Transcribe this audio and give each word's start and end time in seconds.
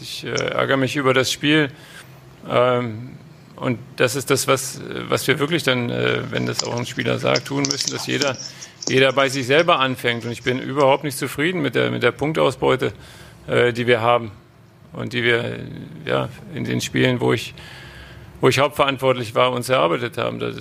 Ich 0.00 0.24
äh, 0.24 0.30
ärgere 0.30 0.76
mich 0.76 0.96
über 0.96 1.14
das 1.14 1.30
Spiel. 1.30 1.70
Ähm, 2.48 3.10
und 3.56 3.78
das 3.96 4.16
ist 4.16 4.30
das, 4.30 4.48
was, 4.48 4.80
was 5.08 5.26
wir 5.26 5.38
wirklich 5.38 5.62
dann, 5.62 5.90
äh, 5.90 6.22
wenn 6.30 6.46
das 6.46 6.64
auch 6.64 6.76
ein 6.76 6.86
Spieler 6.86 7.18
sagt, 7.18 7.48
tun 7.48 7.64
müssen, 7.64 7.90
dass 7.92 8.06
jeder, 8.06 8.36
jeder 8.88 9.12
bei 9.12 9.28
sich 9.28 9.46
selber 9.46 9.78
anfängt. 9.78 10.24
Und 10.24 10.30
ich 10.30 10.42
bin 10.42 10.58
überhaupt 10.58 11.04
nicht 11.04 11.18
zufrieden 11.18 11.60
mit 11.60 11.74
der, 11.74 11.90
mit 11.90 12.02
der 12.02 12.12
Punktausbeute, 12.12 12.92
äh, 13.46 13.72
die 13.74 13.86
wir 13.86 14.00
haben. 14.00 14.30
Und 14.92 15.12
die 15.12 15.22
wir 15.22 15.60
ja, 16.06 16.30
in 16.54 16.64
den 16.64 16.80
Spielen, 16.80 17.20
wo 17.20 17.32
ich, 17.32 17.54
wo 18.40 18.48
ich 18.48 18.58
hauptverantwortlich 18.58 19.34
war, 19.34 19.52
uns 19.52 19.68
erarbeitet 19.68 20.16
haben. 20.16 20.38
Da 20.38 20.52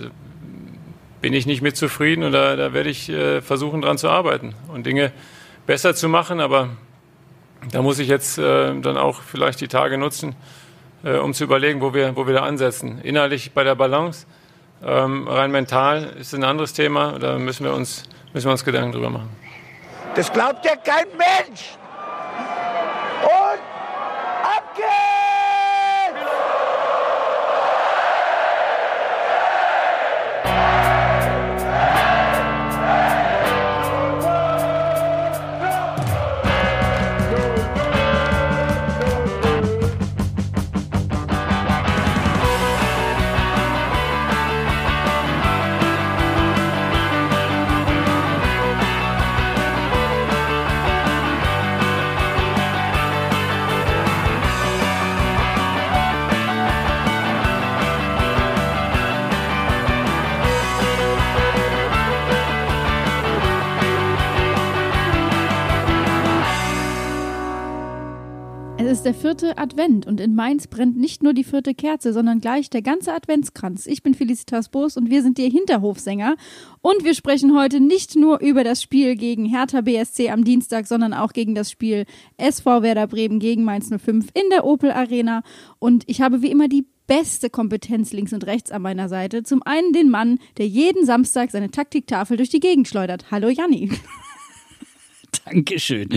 bin 1.22 1.34
ich 1.34 1.46
nicht 1.46 1.62
mit 1.62 1.78
zufrieden 1.78 2.24
und 2.24 2.34
da, 2.34 2.56
da 2.56 2.74
werde 2.74 2.90
ich 2.90 3.10
äh, 3.10 3.42
versuchen, 3.42 3.82
dran 3.82 3.98
zu 3.98 4.10
arbeiten 4.10 4.54
und 4.68 4.86
Dinge 4.86 5.12
besser 5.66 5.96
zu 5.96 6.10
machen. 6.10 6.42
Aber 6.42 6.70
da 7.72 7.82
muss 7.82 8.00
ich 8.00 8.08
jetzt 8.08 8.38
äh, 8.38 8.80
dann 8.80 8.98
auch 8.98 9.22
vielleicht 9.22 9.62
die 9.62 9.68
Tage 9.68 9.98
nutzen, 9.98 10.36
äh, 11.04 11.18
um 11.18 11.34
zu 11.34 11.44
überlegen, 11.44 11.82
wo 11.82 11.94
wir, 11.94 12.16
wo 12.16 12.26
wir 12.28 12.34
da 12.34 12.44
ansetzen. 12.44 13.00
Innerlich 13.02 13.52
bei 13.54 13.64
der 13.64 13.76
Balance, 13.76 14.26
ähm, 14.84 15.28
rein 15.28 15.52
mental 15.52 16.16
ist 16.20 16.34
ein 16.34 16.44
anderes 16.44 16.74
Thema. 16.74 17.20
Da 17.20 17.38
müssen 17.38 17.66
wir 17.66 17.74
uns, 17.74 18.04
müssen 18.34 18.48
wir 18.48 18.52
uns 18.52 18.64
Gedanken 18.64 18.94
drüber 18.94 19.10
machen. 19.10 19.30
Das 20.16 20.32
glaubt 20.32 20.66
ja 20.66 20.76
kein 20.76 21.08
Mensch. 21.18 21.78
Und 23.24 23.60
ab 24.44 24.76
geht's! 24.76 25.19
Ist 69.00 69.06
der 69.06 69.14
vierte 69.14 69.58
Advent 69.58 70.06
und 70.08 70.20
in 70.20 70.36
Mainz 70.36 70.68
brennt 70.68 70.98
nicht 70.98 71.24
nur 71.24 71.32
die 71.34 71.46
vierte 71.46 71.74
Kerze, 71.74 72.12
sondern 72.12 72.42
gleich 72.42 72.70
der 72.70 72.82
ganze 72.82 73.14
Adventskranz. 73.14 73.88
Ich 73.88 74.04
bin 74.04 74.14
Felicitas 74.14 74.68
Boos 74.68 74.98
und 74.98 75.10
wir 75.10 75.22
sind 75.22 75.38
die 75.38 75.50
Hinterhofsänger. 75.50 76.36
Und 76.82 77.06
wir 77.06 77.14
sprechen 77.14 77.58
heute 77.58 77.80
nicht 77.80 78.18
nur 78.18 78.42
über 78.42 78.66
das 78.66 78.84
Spiel 78.84 79.16
gegen 79.16 79.46
Hertha 79.46 79.80
BSC 79.80 80.32
am 80.32 80.44
Dienstag, 80.44 80.86
sondern 80.86 81.14
auch 81.14 81.32
gegen 81.32 81.56
das 81.56 81.72
Spiel 81.72 82.04
SV 82.36 82.82
Werder 82.82 83.08
Bremen 83.08 83.40
gegen 83.40 83.64
Mainz 83.64 83.88
05 83.88 84.32
in 84.34 84.50
der 84.50 84.66
Opel 84.66 84.92
Arena. 84.92 85.44
Und 85.80 86.04
ich 86.08 86.20
habe 86.20 86.42
wie 86.42 86.52
immer 86.52 86.68
die 86.68 86.86
beste 87.08 87.50
Kompetenz 87.50 88.12
links 88.12 88.34
und 88.34 88.48
rechts 88.48 88.70
an 88.70 88.82
meiner 88.82 89.08
Seite. 89.08 89.44
Zum 89.44 89.64
einen 89.64 89.94
den 89.94 90.10
Mann, 90.10 90.40
der 90.58 90.68
jeden 90.68 91.06
Samstag 91.06 91.52
seine 91.52 91.72
Taktiktafel 91.72 92.36
durch 92.36 92.50
die 92.50 92.60
Gegend 92.60 92.90
schleudert. 92.90 93.32
Hallo 93.32 93.48
Janni. 93.48 93.92
Dankeschön. 95.52 96.10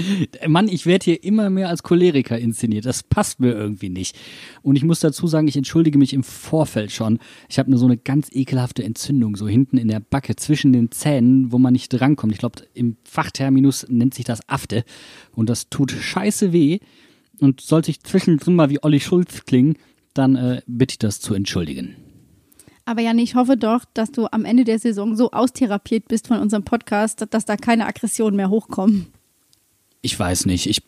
Mann, 0.47 0.69
ich 0.69 0.87
werde 0.87 1.05
hier 1.05 1.25
immer 1.25 1.49
mehr 1.49 1.69
als 1.69 1.83
Choleriker 1.83 2.39
inszeniert. 2.39 2.85
Das 2.85 3.03
passt 3.03 3.41
mir 3.41 3.53
irgendwie 3.53 3.89
nicht. 3.89 4.19
Und 4.63 4.77
ich 4.77 4.85
muss 4.85 5.01
dazu 5.01 5.27
sagen, 5.27 5.49
ich 5.49 5.57
entschuldige 5.57 5.99
mich 5.99 6.13
im 6.13 6.23
Vorfeld 6.23 6.93
schon. 6.93 7.19
Ich 7.49 7.59
habe 7.59 7.71
nur 7.71 7.79
so 7.79 7.87
eine 7.87 7.97
ganz 7.97 8.29
ekelhafte 8.31 8.85
Entzündung, 8.85 9.37
so 9.37 9.49
hinten 9.49 9.79
in 9.79 9.89
der 9.89 10.01
Backe 10.01 10.37
zwischen 10.37 10.73
den 10.73 10.91
Zähnen, 10.91 11.51
wo 11.53 11.59
man 11.59 11.73
nicht 11.73 11.89
drankommt. 11.89 12.33
Ich 12.33 12.39
glaube, 12.39 12.63
im 12.75 12.97
Fachterminus 13.05 13.87
nennt 13.89 14.15
sich 14.15 14.25
das 14.25 14.47
Afte. 14.49 14.85
Und 15.33 15.49
das 15.49 15.71
tut 15.71 15.93
scheiße 15.93 16.53
weh. 16.53 16.81
Und 17.41 17.61
sollte 17.61 17.91
ich 17.91 18.03
zwischendrin 18.03 18.55
mal 18.55 18.71
wie 18.71 18.83
Olli 18.83 19.01
Schulz 19.01 19.45
klingen, 19.45 19.77
dann 20.15 20.37
äh, 20.37 20.63
bitte 20.67 20.93
ich 20.93 20.99
das 20.99 21.21
zu 21.21 21.35
entschuldigen. 21.35 21.97
Aber 22.85 23.01
Jan, 23.01 23.19
ich 23.19 23.35
hoffe 23.35 23.57
doch, 23.57 23.85
dass 23.95 24.11
du 24.11 24.27
am 24.31 24.45
Ende 24.45 24.65
der 24.65 24.79
Saison 24.79 25.15
so 25.15 25.31
austherapiert 25.31 26.09
bist 26.09 26.27
von 26.27 26.39
unserem 26.39 26.65
Podcast, 26.65 27.27
dass 27.31 27.45
da 27.45 27.57
keine 27.57 27.87
Aggressionen 27.87 28.37
mehr 28.37 28.51
hochkommen. 28.51 29.07
Ich 30.03 30.19
weiß 30.19 30.47
nicht. 30.47 30.67
Ich, 30.67 30.83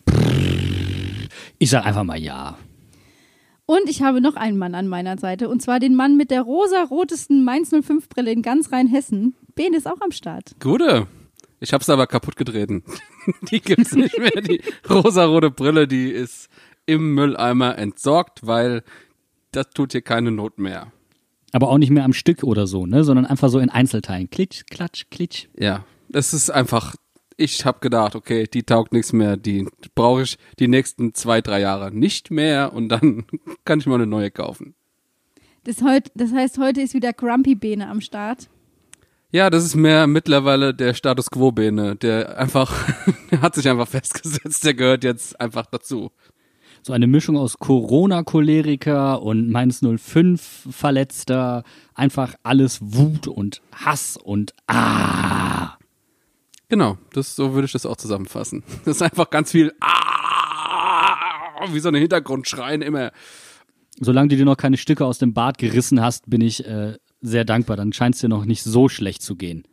ich 1.59 1.71
sag 1.71 1.87
einfach 1.87 2.03
mal 2.03 2.19
ja. 2.19 2.59
Und 3.67 3.89
ich 3.89 4.03
habe 4.03 4.21
noch 4.21 4.37
einen 4.37 4.59
Mann 4.59 4.75
an 4.75 4.89
meiner 4.89 5.17
Seite, 5.17 5.49
und 5.49 5.63
zwar 5.63 5.81
den 5.81 5.95
Mann 5.95 6.17
mit 6.17 6.31
der 6.31 6.43
rosa-rotesten 6.43 7.45
Mainz 7.45 7.73
05-Brille 7.73 8.31
in 8.31 8.43
ganz 8.43 8.73
Rheinhessen. 8.73 9.35
Ben 9.55 9.73
ist 9.73 9.87
auch 9.87 10.01
am 10.03 10.11
Start. 10.11 10.57
Gute. 10.61 11.07
Ich 11.61 11.73
hab's 11.73 11.89
aber 11.89 12.07
kaputt 12.07 12.37
getreten. 12.37 12.83
Die 13.51 13.61
gibt's 13.61 13.95
nicht 13.95 14.19
mehr. 14.19 14.43
Die 14.43 14.61
rosa-rote 14.91 15.51
Brille, 15.51 15.89
die 15.89 16.11
ist 16.11 16.49
im 16.85 17.15
Mülleimer 17.15 17.79
entsorgt, 17.79 18.47
weil 18.47 18.83
das 19.53 19.71
tut 19.71 19.93
hier 19.93 20.03
keine 20.03 20.31
Not 20.31 20.59
mehr. 20.59 20.93
Aber 21.53 21.71
auch 21.71 21.79
nicht 21.79 21.91
mehr 21.91 22.05
am 22.05 22.13
Stück 22.13 22.43
oder 22.43 22.67
so, 22.67 22.85
ne? 22.85 23.05
Sondern 23.05 23.25
einfach 23.25 23.49
so 23.49 23.61
in 23.61 23.71
Einzelteilen. 23.71 24.29
Klitsch, 24.29 24.65
klatsch, 24.69 25.05
klitsch. 25.11 25.47
Ja. 25.57 25.85
Es 26.13 26.35
ist 26.35 26.51
einfach, 26.51 26.97
ich 27.37 27.65
habe 27.65 27.81
gedacht, 27.81 28.15
okay, 28.15 28.47
die 28.53 28.62
taugt 28.62 28.93
nichts 28.93 29.12
mehr, 29.12 29.37
die 29.37 29.67
brauche 29.95 30.22
ich 30.22 30.39
die 30.59 30.69
nächsten 30.69 31.15
zwei, 31.15 31.41
drei 31.41 31.61
Jahre 31.61 31.93
nicht 31.93 32.31
mehr 32.31 32.72
und 32.72 32.89
dann 32.89 33.27
kann 33.65 33.81
ich 33.81 33.87
mal 33.87 33.97
eine 33.97 34.06
neue 34.06 34.31
kaufen. 34.31 34.75
Das, 35.65 35.83
heut, 35.83 36.11
das 36.15 36.33
heißt, 36.33 36.59
heute 36.59 36.83
ist 36.83 36.94
wieder 36.94 37.12
Grumpy 37.12 37.55
Bene 37.55 37.89
am 37.89 38.00
Start. 38.00 38.49
Ja, 39.31 39.50
das 39.50 39.65
ist 39.65 39.75
mehr 39.75 40.06
mittlerweile 40.06 40.75
der 40.75 40.94
Status 40.94 41.31
Quo 41.31 41.50
Bene, 41.50 41.97
der 41.97 42.39
einfach, 42.39 42.73
der 43.31 43.41
hat 43.41 43.55
sich 43.55 43.69
einfach 43.69 43.89
festgesetzt, 43.89 44.65
der 44.65 44.75
gehört 44.75 45.05
jetzt 45.05 45.41
einfach 45.41 45.67
dazu 45.67 46.11
so 46.87 46.93
eine 46.93 47.06
Mischung 47.06 47.39
aus 47.39 47.59
Corona-Choleriker 47.59 49.23
und 49.23 49.49
Mainz 49.49 49.81
05 49.81 50.69
Verletzter, 50.71 51.65
einfach 51.94 52.34
alles 52.43 52.78
Wut 52.83 53.27
und 53.27 53.62
Hass 53.73 54.19
und 54.19 54.55
ah. 54.67 55.78
Genau, 56.69 56.99
das 57.13 57.37
so 57.37 57.55
würde 57.55 57.67
ich 57.67 57.73
das 57.73 57.87
auch 57.87 57.97
zusammenfassen. 57.97 58.63
Das 58.85 58.97
ist 58.97 59.03
einfach 59.03 59.31
ganz 59.31 59.53
viel 59.53 59.73
ah, 59.81 61.15
wie 61.73 61.81
so 61.81 61.89
eine 61.89 61.99
Hintergrundschreien 61.99 62.83
immer. 62.83 63.13
Solange 64.01 64.29
du 64.29 64.37
dir 64.37 64.45
noch 64.45 64.57
keine 64.57 64.77
Stücke 64.77 65.05
aus 65.05 65.19
dem 65.19 65.35
Bad 65.35 65.59
gerissen 65.59 66.01
hast, 66.01 66.29
bin 66.29 66.41
ich 66.41 66.67
äh, 66.67 66.97
sehr 67.21 67.45
dankbar. 67.45 67.77
Dann 67.77 67.93
scheint 67.93 68.17
es 68.17 68.21
dir 68.21 68.29
noch 68.29 68.45
nicht 68.45 68.63
so 68.63 68.89
schlecht 68.89 69.23
zu 69.23 69.37
gehen. 69.37 69.65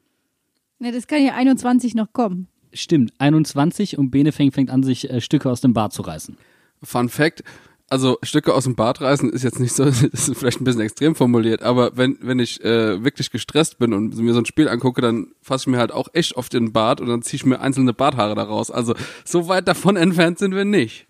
Ne, 0.80 0.91
das 0.91 1.07
kann 1.07 1.24
ja 1.24 1.34
21 1.34 1.96
noch 1.96 2.13
kommen. 2.13 2.47
Stimmt, 2.74 3.13
21 3.18 3.97
und 3.97 4.12
Bene 4.12 4.31
fängt, 4.31 4.69
an, 4.69 4.84
sich 4.84 5.09
äh, 5.09 5.22
Stücke 5.22 5.50
aus 5.50 5.62
dem 5.62 5.74
Bad 5.74 5.91
zu 5.91 6.03
reißen. 6.03 6.38
Fun 6.84 7.09
Fact, 7.09 7.44
also 7.91 8.18
Stücke 8.24 8.53
aus 8.53 8.63
dem 8.63 8.75
Bad 8.75 9.02
reißen 9.02 9.29
ist 9.31 9.44
jetzt 9.44 9.59
nicht 9.59 9.74
so, 9.74 9.84
ist 9.84 10.35
vielleicht 10.35 10.62
ein 10.62 10.63
bisschen 10.63 10.81
extrem 10.81 11.13
formuliert, 11.13 11.62
aber 11.62 11.97
wenn, 11.97 12.18
wenn 12.22 12.40
ich 12.40 12.63
äh, 12.63 13.03
wirklich 13.03 13.31
gestresst 13.31 13.79
bin 13.79 13.94
und 13.94 14.18
mir 14.18 14.34
so 14.34 14.40
ein 14.40 14.46
Spiel 14.46 14.69
angucke, 14.69 15.02
dann 15.02 15.28
fasse 15.41 15.63
ich 15.63 15.68
mir 15.68 15.78
halt 15.78 15.91
auch 15.91 16.07
echt 16.13 16.38
oft 16.38 16.53
in 16.53 16.68
den 16.68 16.74
Bart 16.74 17.01
und 17.01 17.07
dann 17.07 17.22
ziehe 17.22 17.35
ich 17.35 17.46
mir 17.46 17.59
einzelne 17.59 17.94
Barthaare 17.94 18.34
daraus. 18.34 18.72
Also 18.72 18.96
so 19.25 19.50
weit 19.50 19.68
davon 19.68 19.96
entfernt 19.97 20.40
sind 20.40 20.56
wir 20.56 20.66
nicht. 20.66 21.07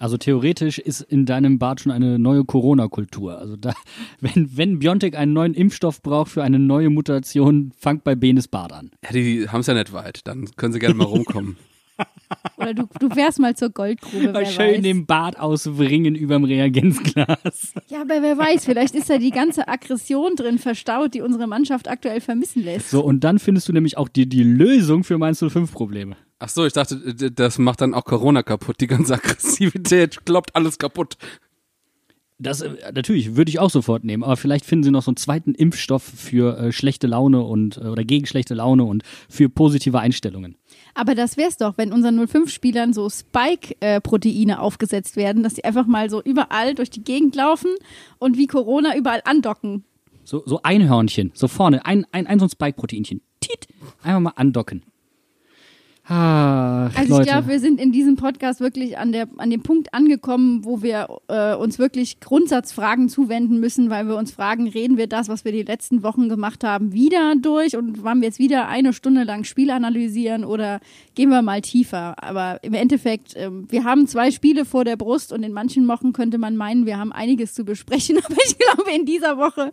Also 0.00 0.18
theoretisch 0.18 0.80
ist 0.80 1.00
in 1.00 1.24
deinem 1.24 1.60
Bart 1.60 1.80
schon 1.80 1.92
eine 1.92 2.18
neue 2.18 2.44
Corona-Kultur. 2.44 3.38
Also 3.38 3.56
da, 3.56 3.72
wenn, 4.20 4.50
wenn 4.56 4.80
Biontech 4.80 5.16
einen 5.16 5.32
neuen 5.32 5.54
Impfstoff 5.54 6.02
braucht 6.02 6.32
für 6.32 6.42
eine 6.42 6.58
neue 6.58 6.90
Mutation, 6.90 7.72
fangt 7.78 8.02
bei 8.02 8.16
Benes 8.16 8.48
Bart 8.48 8.72
an. 8.72 8.90
Ja, 9.04 9.12
die 9.12 9.48
haben 9.48 9.60
es 9.60 9.68
ja 9.68 9.74
nicht 9.74 9.92
weit. 9.92 10.26
Dann 10.26 10.50
können 10.56 10.72
sie 10.72 10.80
gerne 10.80 10.96
mal 10.96 11.04
rumkommen. 11.04 11.56
Oder 12.56 12.74
du, 12.74 12.88
du 12.98 13.10
fährst 13.10 13.38
mal 13.38 13.54
zur 13.54 13.70
Goldgrube. 13.70 14.32
Mal 14.32 14.46
schön 14.46 14.76
weiß. 14.76 14.82
den 14.82 15.06
Bart 15.06 15.38
auswringen 15.38 16.14
überm 16.14 16.44
Reagenzglas. 16.44 17.74
Ja, 17.88 18.00
aber 18.00 18.22
wer 18.22 18.36
weiß, 18.38 18.64
vielleicht 18.64 18.94
ist 18.94 19.10
da 19.10 19.18
die 19.18 19.30
ganze 19.30 19.68
Aggression 19.68 20.34
drin 20.36 20.58
verstaut, 20.58 21.14
die 21.14 21.20
unsere 21.20 21.46
Mannschaft 21.46 21.88
aktuell 21.88 22.20
vermissen 22.20 22.64
lässt. 22.64 22.90
So, 22.90 23.04
und 23.04 23.22
dann 23.24 23.38
findest 23.38 23.68
du 23.68 23.72
nämlich 23.72 23.96
auch 23.96 24.08
die, 24.08 24.28
die 24.28 24.42
Lösung 24.42 25.04
für 25.04 25.18
Mainz 25.18 25.42
05-Probleme. 25.42 26.16
Ach 26.38 26.48
so, 26.48 26.66
ich 26.66 26.72
dachte, 26.72 27.14
das 27.14 27.58
macht 27.58 27.80
dann 27.80 27.94
auch 27.94 28.04
Corona 28.04 28.42
kaputt. 28.42 28.80
Die 28.80 28.86
ganze 28.86 29.14
Aggressivität 29.14 30.24
kloppt 30.24 30.56
alles 30.56 30.78
kaputt. 30.78 31.16
Das 32.38 32.62
äh, 32.62 32.74
natürlich 32.92 33.36
würde 33.36 33.48
ich 33.48 33.60
auch 33.60 33.70
sofort 33.70 34.04
nehmen, 34.04 34.24
aber 34.24 34.36
vielleicht 34.36 34.64
finden 34.64 34.84
sie 34.84 34.90
noch 34.90 35.02
so 35.02 35.10
einen 35.10 35.16
zweiten 35.16 35.54
Impfstoff 35.54 36.02
für 36.02 36.58
äh, 36.58 36.72
schlechte 36.72 37.06
Laune 37.06 37.42
und 37.42 37.76
äh, 37.78 37.86
oder 37.86 38.04
gegen 38.04 38.26
schlechte 38.26 38.54
Laune 38.54 38.84
und 38.84 39.02
für 39.28 39.48
positive 39.48 40.00
Einstellungen. 40.00 40.56
Aber 40.94 41.14
das 41.14 41.36
wär's 41.36 41.56
doch, 41.56 41.76
wenn 41.76 41.92
unseren 41.92 42.18
05-Spielern 42.20 42.92
so 42.92 43.10
Spike-Proteine 43.10 44.60
aufgesetzt 44.60 45.16
werden, 45.16 45.42
dass 45.42 45.56
sie 45.56 45.64
einfach 45.64 45.86
mal 45.86 46.08
so 46.08 46.22
überall 46.22 46.74
durch 46.74 46.90
die 46.90 47.02
Gegend 47.02 47.34
laufen 47.34 47.70
und 48.18 48.38
wie 48.38 48.46
Corona 48.46 48.96
überall 48.96 49.20
andocken. 49.24 49.84
So, 50.22 50.42
so 50.46 50.60
Einhörnchen, 50.62 51.32
so 51.34 51.48
vorne, 51.48 51.84
ein, 51.84 52.06
ein, 52.12 52.26
ein 52.26 52.38
so 52.38 52.46
ein 52.46 52.50
Spike-Proteinchen. 52.50 53.20
Tiet, 53.40 53.66
einfach 54.02 54.20
mal 54.20 54.32
andocken. 54.36 54.84
Ach, 56.06 56.94
Also 56.94 57.20
ich 57.20 57.26
glaube, 57.26 57.48
wir 57.48 57.60
sind 57.60 57.80
in 57.80 57.90
diesem 57.90 58.16
Podcast 58.16 58.60
wirklich 58.60 58.98
an, 58.98 59.12
der, 59.12 59.26
an 59.38 59.48
dem 59.48 59.62
Punkt 59.62 59.94
angekommen, 59.94 60.62
wo 60.64 60.82
wir 60.82 61.08
äh, 61.28 61.54
uns 61.54 61.78
wirklich 61.78 62.20
Grundsatzfragen 62.20 63.08
zuwenden 63.08 63.58
müssen, 63.58 63.88
weil 63.88 64.06
wir 64.06 64.16
uns 64.16 64.32
fragen, 64.32 64.68
reden 64.68 64.98
wir 64.98 65.06
das, 65.06 65.28
was 65.28 65.46
wir 65.46 65.52
die 65.52 65.62
letzten 65.62 66.02
Wochen 66.02 66.28
gemacht 66.28 66.62
haben, 66.62 66.92
wieder 66.92 67.34
durch 67.40 67.74
und 67.76 68.02
wollen 68.02 68.20
wir 68.20 68.28
jetzt 68.28 68.38
wieder 68.38 68.68
eine 68.68 68.92
Stunde 68.92 69.22
lang 69.22 69.44
Spiel 69.44 69.70
analysieren 69.70 70.44
oder 70.44 70.80
gehen 71.14 71.30
wir 71.30 71.40
mal 71.40 71.62
tiefer? 71.62 72.22
Aber 72.22 72.62
im 72.62 72.74
Endeffekt, 72.74 73.32
ähm, 73.36 73.66
wir 73.70 73.84
haben 73.84 74.06
zwei 74.06 74.30
Spiele 74.30 74.66
vor 74.66 74.84
der 74.84 74.96
Brust 74.96 75.32
und 75.32 75.42
in 75.42 75.52
manchen 75.54 75.88
Wochen 75.88 76.12
könnte 76.12 76.36
man 76.36 76.54
meinen, 76.54 76.84
wir 76.84 76.98
haben 76.98 77.12
einiges 77.12 77.54
zu 77.54 77.64
besprechen, 77.64 78.18
aber 78.24 78.36
ich 78.46 78.58
glaube 78.58 78.90
in 78.94 79.06
dieser 79.06 79.38
Woche, 79.38 79.70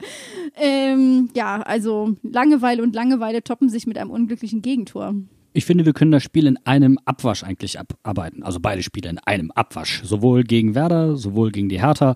ähm, 0.56 1.30
ja, 1.36 1.62
also 1.62 2.16
Langeweile 2.24 2.84
und 2.84 2.96
Langeweile 2.96 3.44
toppen 3.44 3.68
sich 3.68 3.86
mit 3.86 3.98
einem 3.98 4.12
unglücklichen 4.12 4.62
Gegentor. 4.62 5.14
Ich 5.54 5.66
finde, 5.66 5.86
wir 5.86 5.94
können 5.94 6.12
das 6.12 6.24
Spiel 6.24 6.48
in 6.48 6.58
einem 6.66 6.98
Abwasch 7.04 7.44
eigentlich 7.44 7.78
abarbeiten. 7.78 8.44
Also 8.44 8.60
beide 8.62 8.84
Spiele 8.84 9.10
in 9.10 9.18
einem 9.20 9.52
Abwasch. 9.52 10.02
Sowohl 10.04 10.44
gegen 10.44 10.76
Werder, 10.76 11.18
sowohl 11.18 11.52
gegen 11.52 11.68
die 11.68 11.82
Hertha. 11.82 12.16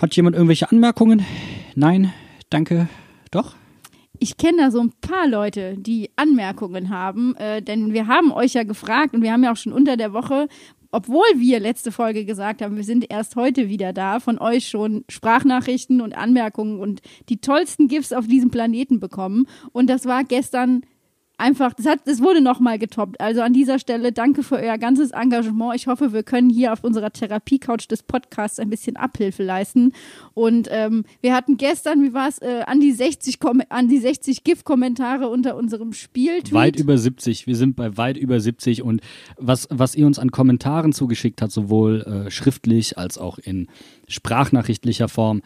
Hat 0.00 0.16
jemand 0.16 0.34
irgendwelche 0.34 0.70
Anmerkungen? 0.70 1.24
Nein? 1.76 2.12
Danke? 2.48 2.88
Doch? 3.30 3.54
Ich 4.18 4.36
kenne 4.36 4.58
da 4.58 4.70
so 4.70 4.80
ein 4.80 4.92
paar 5.00 5.28
Leute, 5.28 5.76
die 5.78 6.10
Anmerkungen 6.16 6.90
haben, 6.90 7.36
äh, 7.36 7.62
denn 7.62 7.92
wir 7.94 8.06
haben 8.06 8.32
euch 8.32 8.52
ja 8.54 8.64
gefragt 8.64 9.14
und 9.14 9.22
wir 9.22 9.32
haben 9.32 9.44
ja 9.44 9.52
auch 9.52 9.56
schon 9.56 9.72
unter 9.72 9.96
der 9.96 10.12
Woche, 10.12 10.48
obwohl 10.90 11.24
wir 11.36 11.60
letzte 11.60 11.92
Folge 11.92 12.24
gesagt 12.24 12.62
haben, 12.62 12.76
wir 12.76 12.84
sind 12.84 13.06
erst 13.08 13.36
heute 13.36 13.68
wieder 13.68 13.92
da, 13.92 14.18
von 14.18 14.38
euch 14.38 14.68
schon 14.68 15.04
Sprachnachrichten 15.08 16.00
und 16.00 16.16
Anmerkungen 16.16 16.80
und 16.80 17.00
die 17.28 17.40
tollsten 17.40 17.86
GIFs 17.86 18.12
auf 18.12 18.26
diesem 18.26 18.50
Planeten 18.50 18.98
bekommen. 18.98 19.46
Und 19.72 19.88
das 19.88 20.04
war 20.04 20.24
gestern 20.24 20.82
einfach, 21.40 21.74
das, 21.74 21.86
hat, 21.86 22.00
das 22.04 22.22
wurde 22.22 22.40
nochmal 22.40 22.78
getoppt. 22.78 23.20
Also 23.20 23.42
an 23.42 23.52
dieser 23.52 23.78
Stelle 23.78 24.12
danke 24.12 24.42
für 24.42 24.56
euer 24.56 24.78
ganzes 24.78 25.10
Engagement. 25.10 25.74
Ich 25.74 25.86
hoffe, 25.86 26.12
wir 26.12 26.22
können 26.22 26.50
hier 26.50 26.72
auf 26.72 26.84
unserer 26.84 27.10
Therapie-Couch 27.10 27.90
des 27.90 28.02
Podcasts 28.02 28.58
ein 28.60 28.70
bisschen 28.70 28.96
Abhilfe 28.96 29.42
leisten. 29.42 29.92
Und 30.34 30.68
ähm, 30.70 31.04
wir 31.20 31.34
hatten 31.34 31.56
gestern, 31.56 32.02
wie 32.02 32.14
war 32.14 32.28
es, 32.28 32.38
äh, 32.38 32.62
an 32.66 32.80
die 32.80 32.92
60, 32.92 33.40
Kom 33.40 33.62
an 33.68 33.88
die 33.88 33.98
60 33.98 34.44
GIF-Kommentare 34.44 35.28
unter 35.28 35.56
unserem 35.56 35.92
Spiel. 35.92 36.42
Weit 36.50 36.76
über 36.78 36.96
70. 36.98 37.46
Wir 37.46 37.56
sind 37.56 37.76
bei 37.76 37.96
weit 37.96 38.16
über 38.16 38.38
70 38.38 38.82
und 38.82 39.00
was, 39.36 39.66
was 39.70 39.94
ihr 39.94 40.06
uns 40.06 40.18
an 40.18 40.30
Kommentaren 40.30 40.92
zugeschickt 40.92 41.42
hat, 41.42 41.50
sowohl 41.50 42.02
äh, 42.02 42.30
schriftlich 42.30 42.98
als 42.98 43.18
auch 43.18 43.38
in 43.38 43.68
sprachnachrichtlicher 44.06 45.08
Form. 45.08 45.42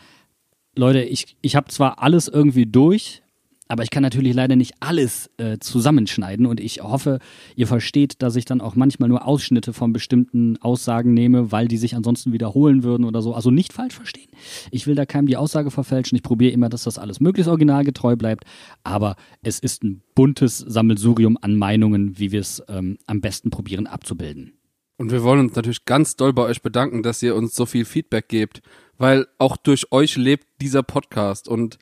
Leute, 0.77 1.03
ich, 1.03 1.37
ich 1.41 1.55
habe 1.55 1.69
zwar 1.69 2.03
alles 2.03 2.27
irgendwie 2.27 2.67
durch, 2.67 3.23
aber 3.69 3.83
ich 3.83 3.91
kann 3.91 4.03
natürlich 4.03 4.35
leider 4.35 4.57
nicht 4.57 4.75
alles 4.81 5.31
äh, 5.39 5.59
zusammenschneiden 5.59 6.47
und 6.47 6.61
ich 6.61 6.83
hoffe, 6.83 7.19
ihr 7.57 7.67
versteht, 7.67 8.21
dass 8.23 8.37
ich 8.37 8.45
dann 8.45 8.61
auch 8.61 8.77
manchmal 8.77 9.09
nur 9.09 9.27
Ausschnitte 9.27 9.73
von 9.73 9.93
bestimmten 9.93 10.59
Aussagen 10.59 11.15
nehme, 11.15 11.51
weil 11.51 11.67
die 11.67 11.79
sich 11.79 11.97
ansonsten 11.97 12.33
wiederholen 12.33 12.83
würden 12.83 13.05
oder 13.05 13.23
so. 13.23 13.35
Also 13.35 13.51
nicht 13.51 13.73
falsch 13.73 13.95
verstehen. 13.95 14.29
Ich 14.71 14.87
will 14.87 14.95
da 14.95 15.07
keinem 15.07 15.27
die 15.27 15.37
Aussage 15.37 15.71
verfälschen. 15.71 16.17
Ich 16.17 16.23
probiere 16.23 16.53
immer, 16.53 16.69
dass 16.69 16.85
das 16.85 16.99
alles 16.99 17.21
möglichst 17.21 17.49
originalgetreu 17.49 18.17
bleibt, 18.17 18.45
aber 18.83 19.17
es 19.43 19.59
ist 19.59 19.83
ein 19.83 20.03
buntes 20.15 20.59
Sammelsurium 20.59 21.39
an 21.41 21.57
Meinungen, 21.57 22.19
wie 22.19 22.33
wir 22.33 22.41
es 22.41 22.63
ähm, 22.69 22.99
am 23.07 23.21
besten 23.21 23.51
probieren 23.51 23.87
abzubilden. 23.87 24.53
Und 24.97 25.11
wir 25.11 25.23
wollen 25.23 25.41
uns 25.41 25.57
natürlich 25.57 25.87
ganz 25.87 26.17
doll 26.17 26.33
bei 26.33 26.43
euch 26.43 26.63
bedanken, 26.63 27.03
dass 27.03 27.23
ihr 27.23 27.35
uns 27.35 27.55
so 27.55 27.67
viel 27.67 27.85
Feedback 27.85 28.29
gebt, 28.29 28.63
weil 28.97 29.27
auch 29.39 29.57
durch 29.57 29.91
euch 29.91 30.17
lebt 30.17 30.47
dieser 30.61 30.83
Podcast 30.83 31.49
und 31.49 31.79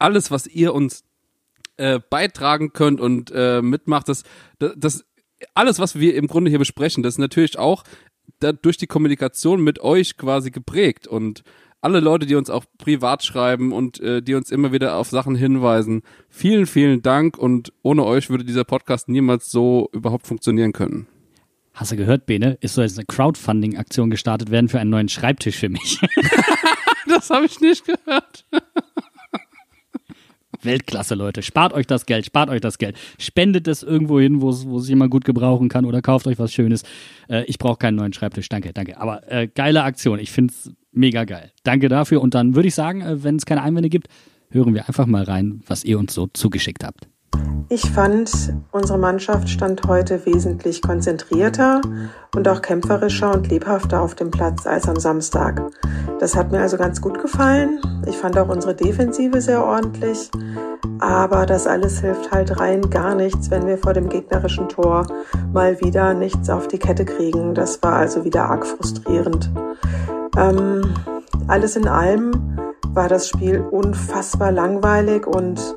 alles, 0.00 0.30
was 0.30 0.46
ihr 0.46 0.74
uns 0.74 1.04
äh, 1.76 2.00
beitragen 2.10 2.72
könnt 2.72 3.00
und 3.00 3.32
äh, 3.34 3.62
mitmacht, 3.62 4.08
das, 4.08 4.24
das, 4.58 4.72
das, 4.76 5.04
alles, 5.54 5.78
was 5.78 5.98
wir 5.98 6.14
im 6.14 6.26
Grunde 6.26 6.50
hier 6.50 6.58
besprechen, 6.58 7.02
das 7.02 7.14
ist 7.14 7.18
natürlich 7.18 7.58
auch 7.58 7.84
da, 8.38 8.52
durch 8.52 8.76
die 8.76 8.86
Kommunikation 8.86 9.62
mit 9.62 9.80
euch 9.80 10.16
quasi 10.16 10.50
geprägt 10.50 11.06
und 11.06 11.42
alle 11.80 12.00
Leute, 12.00 12.26
die 12.26 12.34
uns 12.34 12.50
auch 12.50 12.64
privat 12.78 13.24
schreiben 13.24 13.72
und 13.72 14.00
äh, 14.00 14.20
die 14.20 14.34
uns 14.34 14.50
immer 14.50 14.72
wieder 14.72 14.96
auf 14.96 15.08
Sachen 15.08 15.34
hinweisen, 15.34 16.02
vielen, 16.28 16.66
vielen 16.66 17.00
Dank 17.00 17.38
und 17.38 17.72
ohne 17.82 18.04
euch 18.04 18.28
würde 18.28 18.44
dieser 18.44 18.64
Podcast 18.64 19.08
niemals 19.08 19.50
so 19.50 19.88
überhaupt 19.92 20.26
funktionieren 20.26 20.72
können. 20.72 21.06
Hast 21.72 21.92
du 21.92 21.96
gehört, 21.96 22.26
Bene? 22.26 22.58
Ist 22.60 22.74
so 22.74 22.82
jetzt 22.82 22.98
eine 22.98 23.06
Crowdfunding-Aktion 23.06 24.10
gestartet 24.10 24.50
werden 24.50 24.68
für 24.68 24.80
einen 24.80 24.90
neuen 24.90 25.08
Schreibtisch 25.08 25.56
für 25.56 25.70
mich. 25.70 25.98
das 27.08 27.30
habe 27.30 27.46
ich 27.46 27.60
nicht 27.60 27.86
gehört. 27.86 28.44
Weltklasse, 30.64 31.14
Leute. 31.14 31.42
Spart 31.42 31.72
euch 31.72 31.86
das 31.86 32.06
Geld, 32.06 32.26
spart 32.26 32.50
euch 32.50 32.60
das 32.60 32.78
Geld. 32.78 32.96
Spendet 33.18 33.68
es 33.68 33.82
irgendwo 33.82 34.20
hin, 34.20 34.40
wo 34.40 34.50
es 34.50 34.88
jemand 34.88 35.10
gut 35.10 35.24
gebrauchen 35.24 35.68
kann 35.68 35.84
oder 35.84 36.02
kauft 36.02 36.26
euch 36.26 36.38
was 36.38 36.52
Schönes. 36.52 36.82
Äh, 37.28 37.44
ich 37.44 37.58
brauche 37.58 37.78
keinen 37.78 37.96
neuen 37.96 38.12
Schreibtisch, 38.12 38.48
danke, 38.48 38.72
danke. 38.72 38.98
Aber 39.00 39.30
äh, 39.30 39.48
geile 39.48 39.82
Aktion, 39.82 40.18
ich 40.18 40.30
finde 40.30 40.52
es 40.52 40.72
mega 40.92 41.24
geil. 41.24 41.52
Danke 41.62 41.88
dafür 41.88 42.20
und 42.20 42.34
dann 42.34 42.54
würde 42.54 42.68
ich 42.68 42.74
sagen, 42.74 43.02
äh, 43.02 43.22
wenn 43.22 43.36
es 43.36 43.46
keine 43.46 43.62
Einwände 43.62 43.88
gibt, 43.88 44.08
hören 44.50 44.74
wir 44.74 44.88
einfach 44.88 45.06
mal 45.06 45.22
rein, 45.22 45.62
was 45.66 45.84
ihr 45.84 45.98
uns 45.98 46.14
so 46.14 46.26
zugeschickt 46.26 46.84
habt. 46.84 47.08
Ich 47.72 47.88
fand, 47.88 48.52
unsere 48.72 48.98
Mannschaft 48.98 49.48
stand 49.48 49.84
heute 49.86 50.26
wesentlich 50.26 50.82
konzentrierter 50.82 51.80
und 52.34 52.48
auch 52.48 52.62
kämpferischer 52.62 53.32
und 53.32 53.48
lebhafter 53.48 54.02
auf 54.02 54.16
dem 54.16 54.32
Platz 54.32 54.66
als 54.66 54.88
am 54.88 54.96
Samstag. 54.96 55.62
Das 56.18 56.34
hat 56.34 56.50
mir 56.50 56.60
also 56.60 56.76
ganz 56.76 57.00
gut 57.00 57.22
gefallen. 57.22 57.78
Ich 58.08 58.16
fand 58.16 58.36
auch 58.36 58.48
unsere 58.48 58.74
Defensive 58.74 59.40
sehr 59.40 59.64
ordentlich. 59.64 60.32
Aber 60.98 61.46
das 61.46 61.68
alles 61.68 62.00
hilft 62.00 62.32
halt 62.32 62.58
rein 62.58 62.90
gar 62.90 63.14
nichts, 63.14 63.52
wenn 63.52 63.68
wir 63.68 63.78
vor 63.78 63.92
dem 63.92 64.08
gegnerischen 64.08 64.68
Tor 64.68 65.06
mal 65.52 65.80
wieder 65.80 66.12
nichts 66.12 66.50
auf 66.50 66.66
die 66.66 66.78
Kette 66.78 67.04
kriegen. 67.04 67.54
Das 67.54 67.80
war 67.84 67.92
also 67.92 68.24
wieder 68.24 68.46
arg 68.46 68.66
frustrierend. 68.66 69.48
Ähm, 70.36 70.92
alles 71.46 71.76
in 71.76 71.86
allem 71.86 72.32
war 72.94 73.08
das 73.08 73.28
Spiel 73.28 73.60
unfassbar 73.60 74.52
langweilig 74.52 75.26
und 75.26 75.76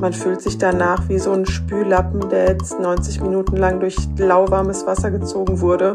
man 0.00 0.12
fühlt 0.12 0.40
sich 0.40 0.58
danach 0.58 1.08
wie 1.08 1.18
so 1.18 1.32
ein 1.32 1.46
Spüllappen, 1.46 2.28
der 2.28 2.48
jetzt 2.48 2.78
90 2.78 3.20
Minuten 3.20 3.56
lang 3.56 3.80
durch 3.80 3.96
lauwarmes 4.18 4.86
Wasser 4.86 5.10
gezogen 5.10 5.60
wurde. 5.60 5.94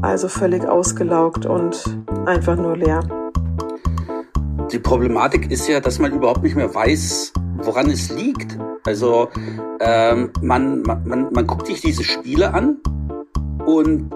Also 0.00 0.28
völlig 0.28 0.66
ausgelaugt 0.66 1.46
und 1.46 1.82
einfach 2.26 2.56
nur 2.56 2.76
leer. 2.76 3.00
Die 4.70 4.78
Problematik 4.78 5.50
ist 5.50 5.68
ja, 5.68 5.80
dass 5.80 5.98
man 5.98 6.12
überhaupt 6.12 6.42
nicht 6.42 6.56
mehr 6.56 6.74
weiß, 6.74 7.32
woran 7.58 7.90
es 7.90 8.10
liegt. 8.10 8.58
Also 8.84 9.28
ähm, 9.80 10.30
man, 10.40 10.82
man, 10.82 11.28
man 11.32 11.46
guckt 11.46 11.66
sich 11.66 11.80
diese 11.80 12.04
Spiele 12.04 12.54
an 12.54 12.78
und 13.66 14.10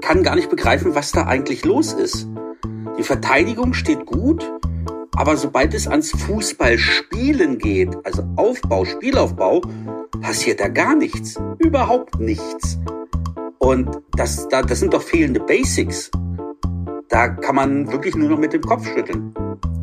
kann 0.00 0.22
gar 0.22 0.34
nicht 0.34 0.50
begreifen, 0.50 0.94
was 0.94 1.12
da 1.12 1.26
eigentlich 1.26 1.64
los 1.64 1.92
ist. 1.92 2.26
Die 2.98 3.02
Verteidigung 3.02 3.72
steht 3.72 4.06
gut, 4.06 4.50
aber 5.16 5.36
sobald 5.36 5.74
es 5.74 5.88
ans 5.88 6.10
Fußballspielen 6.10 7.58
geht, 7.58 7.96
also 8.04 8.22
Aufbau, 8.36 8.84
Spielaufbau, 8.84 9.62
passiert 10.20 10.60
da 10.60 10.68
gar 10.68 10.94
nichts. 10.94 11.38
Überhaupt 11.58 12.18
nichts. 12.20 12.78
Und 13.58 14.00
das, 14.12 14.48
da, 14.48 14.62
das 14.62 14.80
sind 14.80 14.94
doch 14.94 15.02
fehlende 15.02 15.40
Basics. 15.40 16.10
Da 17.08 17.28
kann 17.28 17.56
man 17.56 17.90
wirklich 17.92 18.14
nur 18.16 18.30
noch 18.30 18.38
mit 18.38 18.52
dem 18.52 18.62
Kopf 18.62 18.86
schütteln. 18.86 19.34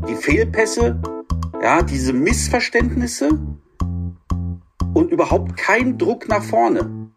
Die 0.08 0.16
Fehlpässe, 0.16 1.00
ja, 1.62 1.82
diese 1.82 2.14
Missverständnisse 2.14 3.30
und 4.94 5.12
überhaupt 5.12 5.58
kein 5.58 5.98
Druck 5.98 6.28
nach 6.28 6.44
vorne. 6.44 7.12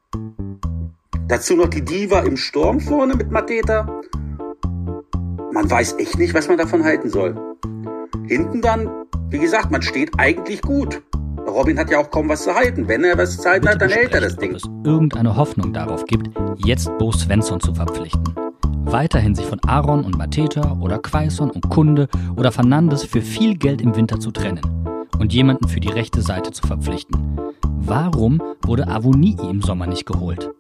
Dazu 1.29 1.55
noch 1.55 1.69
die 1.69 1.85
Diva 1.85 2.21
im 2.21 2.37
Sturm 2.37 2.81
vorne 2.81 3.14
mit 3.14 3.31
Mateta. 3.31 4.02
Man 5.52 5.71
weiß 5.71 5.95
echt 5.99 6.19
nicht, 6.19 6.35
was 6.35 6.49
man 6.49 6.59
davon 6.59 6.85
halten 6.85 7.09
soll. 7.09 7.37
Hinten 8.26 8.62
dann, 8.62 8.88
wie 9.31 9.38
gesagt, 9.38 9.71
man 9.71 9.83
steht 9.83 10.11
eigentlich 10.19 10.62
gut. 10.62 11.02
Robin 11.47 11.79
hat 11.79 11.90
ja 11.90 11.99
auch 11.99 12.11
kaum 12.11 12.29
was 12.29 12.45
zu 12.45 12.55
halten. 12.55 12.87
Wenn 12.88 13.05
er 13.05 13.19
was 13.19 13.37
zu 13.38 13.49
halten 13.49 13.62
Bitte 13.62 13.75
hat, 13.75 13.83
dann 13.83 13.90
hält 13.90 14.14
er 14.14 14.21
das 14.21 14.37
Ding. 14.37 14.50
Ob 14.50 14.57
es 14.57 14.64
irgendeine 14.85 15.37
Hoffnung 15.37 15.73
darauf 15.73 16.05
gibt, 16.07 16.31
jetzt 16.64 16.90
Bo 16.99 17.12
Svensson 17.12 17.61
zu 17.61 17.75
verpflichten. 17.75 18.35
Weiterhin 18.85 19.35
sich 19.35 19.47
von 19.47 19.61
Aaron 19.67 20.05
und 20.05 20.19
Mateta 20.19 20.76
oder 20.81 20.99
Quaison 20.99 21.50
und 21.50 21.69
Kunde 21.69 22.09
oder 22.37 22.50
Fernandes 22.50 23.05
für 23.05 23.23
viel 23.23 23.57
Geld 23.57 23.81
im 23.81 23.95
Winter 23.95 24.19
zu 24.19 24.31
trennen 24.31 24.62
und 25.19 25.33
jemanden 25.33 25.69
für 25.69 25.81
die 25.81 25.90
rechte 25.90 26.23
Seite 26.23 26.50
zu 26.50 26.67
verpflichten. 26.67 27.38
Warum 27.62 28.43
wurde 28.62 28.88
Avoni 28.88 29.37
im 29.49 29.62
Sommer 29.62 29.87
nicht 29.87 30.07
geholt? 30.07 30.50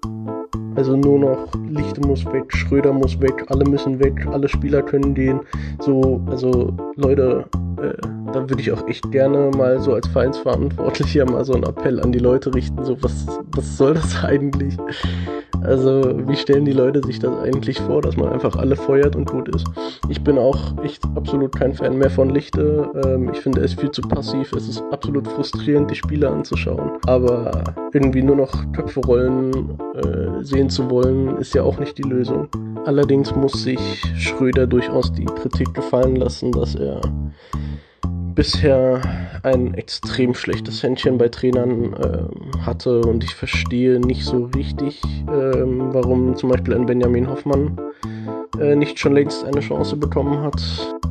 Also 0.80 0.96
nur 0.96 1.18
noch 1.18 1.52
Lichte 1.68 2.00
muss 2.00 2.24
weg, 2.32 2.50
Schröder 2.56 2.90
muss 2.90 3.20
weg, 3.20 3.44
alle 3.48 3.68
müssen 3.68 4.02
weg, 4.02 4.26
alle 4.32 4.48
Spieler 4.48 4.80
können 4.80 5.12
gehen. 5.12 5.40
So, 5.78 6.22
also 6.30 6.74
Leute, 6.96 7.44
äh, 7.82 7.92
da 8.32 8.48
würde 8.48 8.62
ich 8.62 8.72
auch 8.72 8.88
echt 8.88 9.12
gerne 9.12 9.50
mal 9.54 9.78
so 9.78 9.92
als 9.92 10.08
Vereinsverantwortlicher 10.08 11.30
mal 11.30 11.44
so 11.44 11.52
einen 11.52 11.64
Appell 11.64 12.00
an 12.00 12.12
die 12.12 12.18
Leute 12.18 12.54
richten, 12.54 12.82
so 12.82 12.96
was, 13.02 13.26
was 13.54 13.76
soll 13.76 13.92
das 13.92 14.24
eigentlich? 14.24 14.78
Also, 15.62 16.14
wie 16.26 16.36
stellen 16.36 16.64
die 16.64 16.72
Leute 16.72 17.04
sich 17.04 17.18
das 17.18 17.38
eigentlich 17.40 17.78
vor, 17.80 18.00
dass 18.00 18.16
man 18.16 18.30
einfach 18.30 18.56
alle 18.56 18.76
feuert 18.76 19.14
und 19.14 19.30
gut 19.30 19.54
ist? 19.54 19.66
Ich 20.08 20.22
bin 20.24 20.38
auch 20.38 20.82
echt 20.82 21.04
absolut 21.14 21.54
kein 21.54 21.74
Fan 21.74 21.98
mehr 21.98 22.10
von 22.10 22.30
Lichte. 22.30 22.90
Ähm, 23.04 23.30
ich 23.30 23.40
finde, 23.40 23.60
es 23.60 23.72
ist 23.72 23.80
viel 23.80 23.90
zu 23.90 24.00
passiv. 24.00 24.52
Es 24.54 24.68
ist 24.68 24.82
absolut 24.90 25.28
frustrierend, 25.28 25.90
die 25.90 25.96
Spiele 25.96 26.30
anzuschauen. 26.30 26.92
Aber 27.06 27.64
irgendwie 27.92 28.22
nur 28.22 28.36
noch 28.36 28.72
Köpfe 28.72 29.00
rollen 29.00 29.78
äh, 29.94 30.42
sehen 30.42 30.69
zu 30.70 30.90
wollen, 30.90 31.36
ist 31.38 31.54
ja 31.54 31.62
auch 31.62 31.78
nicht 31.78 31.98
die 31.98 32.02
Lösung. 32.02 32.48
Allerdings 32.86 33.34
muss 33.34 33.52
sich 33.62 33.80
Schröder 34.16 34.66
durchaus 34.66 35.12
die 35.12 35.24
Kritik 35.24 35.74
gefallen 35.74 36.16
lassen, 36.16 36.52
dass 36.52 36.74
er 36.74 37.00
bisher 38.34 39.00
ein 39.42 39.74
extrem 39.74 40.34
schlechtes 40.34 40.82
Händchen 40.82 41.18
bei 41.18 41.28
Trainern 41.28 41.92
äh, 41.94 42.60
hatte 42.60 43.00
und 43.02 43.24
ich 43.24 43.34
verstehe 43.34 44.00
nicht 44.00 44.24
so 44.24 44.48
richtig, 44.54 45.02
äh, 45.04 45.62
warum 45.92 46.36
zum 46.36 46.50
Beispiel 46.50 46.74
ein 46.74 46.86
Benjamin 46.86 47.28
Hoffmann 47.28 47.78
äh, 48.58 48.74
nicht 48.74 48.98
schon 48.98 49.14
längst 49.14 49.44
eine 49.44 49.60
Chance 49.60 49.96
bekommen 49.96 50.42
hat. 50.42 50.60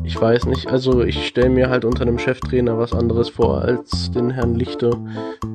Ich 0.04 0.20
weiß 0.20 0.46
nicht, 0.48 0.68
also 0.68 1.04
ich 1.04 1.28
stelle 1.28 1.50
mir 1.50 1.70
halt 1.70 1.86
unter 1.86 2.02
einem 2.02 2.18
Cheftrainer 2.18 2.78
was 2.78 2.94
anderes 2.94 3.30
vor 3.30 3.62
als 3.62 4.12
den 4.12 4.32
Herrn 4.32 4.56
Lichte. 4.56 4.92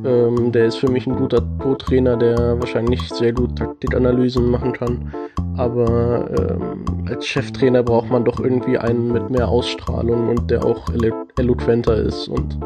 Ähm, 0.05 0.53
der 0.53 0.67
ist 0.67 0.76
für 0.76 0.91
mich 0.91 1.07
ein 1.07 1.17
guter 1.17 1.43
Co-Trainer, 1.59 2.17
der 2.17 2.61
wahrscheinlich 2.61 3.03
sehr 3.09 3.33
gut 3.33 3.57
Taktikanalysen 3.59 4.50
machen 4.50 4.73
kann. 4.73 5.12
Aber 5.57 6.31
ähm, 6.38 6.85
als 7.09 7.26
Cheftrainer 7.26 7.83
braucht 7.83 8.11
man 8.11 8.25
doch 8.25 8.41
irgendwie 8.41 8.79
einen 8.79 9.12
mit 9.12 9.31
mehr 9.31 9.49
Ausstrahlung 9.49 10.29
und 10.29 10.50
der 10.50 10.64
auch 10.64 10.88
elo 10.91 11.26
eloquenter 11.37 11.97
ist 11.97 12.29
und 12.29 12.59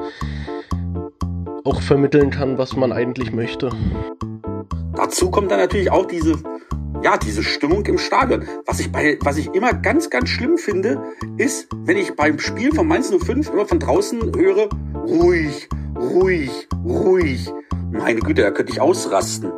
auch 1.65 1.81
vermitteln 1.81 2.31
kann, 2.31 2.59
was 2.59 2.77
man 2.77 2.93
eigentlich 2.93 3.33
möchte. 3.33 3.71
Dazu 4.95 5.31
kommt 5.31 5.51
dann 5.51 5.61
natürlich 5.61 5.91
auch 5.91 6.07
diese 6.07 6.35
ja, 7.03 7.17
diese 7.17 7.43
Stimmung 7.43 7.85
im 7.87 7.99
Stadion. 7.99 8.45
Was 8.67 8.81
ich 8.81 8.91
bei, 8.91 9.19
was 9.23 9.37
ich 9.37 9.55
immer 9.55 9.73
ganz, 9.73 10.11
ganz 10.11 10.29
schlimm 10.29 10.59
finde, 10.59 11.03
ist, 11.37 11.69
wenn 11.85 11.97
ich 11.97 12.15
beim 12.15 12.39
Spiel 12.39 12.75
von 12.75 12.87
Mainz 12.87 13.13
05 13.13 13.51
immer 13.51 13.67
von 13.67 13.79
draußen 13.79 14.35
höre, 14.35 14.69
ruhig, 14.95 15.69
ruhig, 15.97 16.69
ruhig. 16.85 17.53
Meine 17.91 18.21
Güte, 18.21 18.43
da 18.43 18.51
könnte 18.51 18.73
ich 18.73 18.81
ausrasten. 18.81 19.53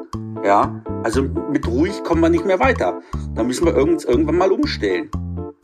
Ja, 0.45 0.83
also 1.03 1.23
mit 1.23 1.67
ruhig 1.67 2.03
kommen 2.05 2.23
wir 2.23 2.31
nicht 2.31 2.47
mehr 2.47 2.61
weiter. 2.61 3.01
Da 3.35 3.43
müssen 3.43 3.67
wir 3.67 3.75
irgend, 3.75 4.05
irgendwann 4.05 4.39
mal 4.39 4.53
umstellen. 4.53 5.11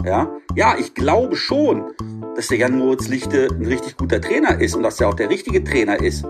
Ja, 0.05 0.31
ja, 0.55 0.77
ich 0.79 0.95
glaube 0.95 1.37
schon, 1.37 1.93
dass 2.35 2.49
der 2.49 2.59
Jan 2.59 2.79
Moritz 2.79 3.09
Lichte 3.09 3.49
ein 3.51 3.67
richtig 3.67 3.97
guter 3.97 4.21
Trainer 4.21 4.61
ist 4.61 4.75
und 4.75 4.83
dass 4.83 5.01
er 5.01 5.09
auch 5.09 5.15
der 5.15 5.31
richtige 5.31 5.65
Trainer 5.65 6.01
ist. 6.01 6.25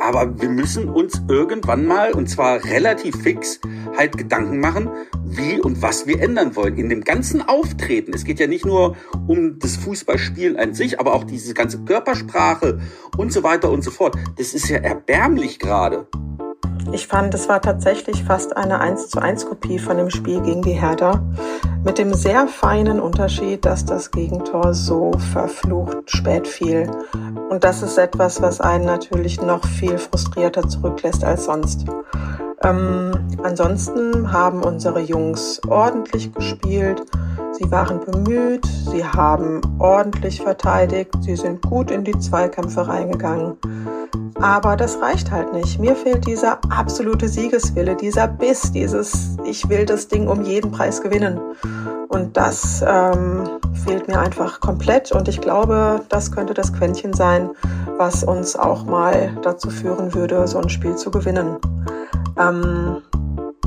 Aber 0.00 0.40
wir 0.40 0.48
müssen 0.48 0.88
uns 0.88 1.20
irgendwann 1.28 1.86
mal, 1.86 2.12
und 2.12 2.28
zwar 2.28 2.64
relativ 2.64 3.22
fix, 3.22 3.60
halt 3.96 4.16
Gedanken 4.16 4.58
machen, 4.58 4.88
wie 5.24 5.60
und 5.60 5.82
was 5.82 6.06
wir 6.06 6.20
ändern 6.22 6.56
wollen. 6.56 6.78
In 6.78 6.88
dem 6.88 7.04
ganzen 7.04 7.42
Auftreten. 7.42 8.14
Es 8.14 8.24
geht 8.24 8.40
ja 8.40 8.46
nicht 8.46 8.64
nur 8.64 8.96
um 9.26 9.58
das 9.58 9.76
Fußballspielen 9.76 10.56
an 10.56 10.74
sich, 10.74 10.98
aber 10.98 11.14
auch 11.14 11.24
diese 11.24 11.52
ganze 11.52 11.84
Körpersprache 11.84 12.80
und 13.18 13.32
so 13.32 13.42
weiter 13.42 13.70
und 13.70 13.82
so 13.82 13.90
fort. 13.90 14.16
Das 14.38 14.54
ist 14.54 14.68
ja 14.68 14.78
erbärmlich 14.78 15.58
gerade. 15.58 16.06
Ich 16.92 17.06
fand, 17.06 17.34
es 17.34 17.48
war 17.48 17.60
tatsächlich 17.60 18.24
fast 18.24 18.56
eine 18.56 18.80
1 18.80 19.08
zu 19.08 19.20
1 19.20 19.46
Kopie 19.46 19.78
von 19.78 19.96
dem 19.96 20.10
Spiel 20.10 20.40
gegen 20.40 20.62
die 20.62 20.72
Hertha. 20.72 21.22
Mit 21.84 21.98
dem 21.98 22.12
sehr 22.14 22.46
feinen 22.48 23.00
Unterschied, 23.00 23.64
dass 23.64 23.84
das 23.84 24.10
Gegentor 24.10 24.74
so 24.74 25.12
verflucht 25.32 26.10
spät 26.10 26.46
fiel. 26.46 26.90
Und 27.48 27.64
das 27.64 27.82
ist 27.82 27.96
etwas, 27.96 28.42
was 28.42 28.60
einen 28.60 28.84
natürlich 28.84 29.40
noch 29.40 29.64
viel 29.64 29.98
frustrierter 29.98 30.68
zurücklässt 30.68 31.24
als 31.24 31.44
sonst. 31.46 31.86
Ähm, 32.62 33.12
ansonsten 33.42 34.32
haben 34.32 34.62
unsere 34.62 35.00
Jungs 35.00 35.60
ordentlich 35.68 36.32
gespielt. 36.34 37.02
Sie 37.52 37.70
waren 37.70 38.00
bemüht, 38.00 38.66
sie 38.90 39.04
haben 39.04 39.60
ordentlich 39.78 40.40
verteidigt, 40.40 41.10
sie 41.20 41.36
sind 41.36 41.62
gut 41.62 41.90
in 41.90 42.04
die 42.04 42.18
Zweikämpfe 42.18 42.86
reingegangen. 42.86 43.56
Aber 44.40 44.76
das 44.76 45.00
reicht 45.00 45.30
halt 45.30 45.52
nicht. 45.52 45.78
Mir 45.78 45.94
fehlt 45.94 46.26
dieser 46.26 46.58
absolute 46.70 47.28
Siegeswille, 47.28 47.94
dieser 47.94 48.26
Biss, 48.26 48.72
dieses 48.72 49.36
Ich 49.44 49.68
will 49.68 49.84
das 49.84 50.08
Ding 50.08 50.28
um 50.28 50.42
jeden 50.42 50.70
Preis 50.70 51.02
gewinnen. 51.02 51.38
Und 52.08 52.36
das 52.36 52.82
ähm, 52.86 53.48
fehlt 53.84 54.08
mir 54.08 54.18
einfach 54.18 54.60
komplett. 54.60 55.12
Und 55.12 55.28
ich 55.28 55.40
glaube, 55.40 56.00
das 56.08 56.32
könnte 56.32 56.54
das 56.54 56.72
Quäntchen 56.72 57.12
sein, 57.12 57.50
was 57.98 58.24
uns 58.24 58.56
auch 58.56 58.84
mal 58.84 59.36
dazu 59.42 59.68
führen 59.68 60.14
würde, 60.14 60.46
so 60.48 60.58
ein 60.58 60.70
Spiel 60.70 60.96
zu 60.96 61.10
gewinnen. 61.10 61.56
Ähm, 62.40 63.02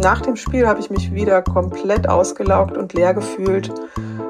nach 0.02 0.22
dem 0.22 0.36
Spiel 0.36 0.68
habe 0.68 0.80
ich 0.80 0.90
mich 0.90 1.14
wieder 1.14 1.42
komplett 1.42 2.10
ausgelaugt 2.10 2.78
und 2.78 2.94
leer 2.94 3.14
gefühlt 3.14 3.72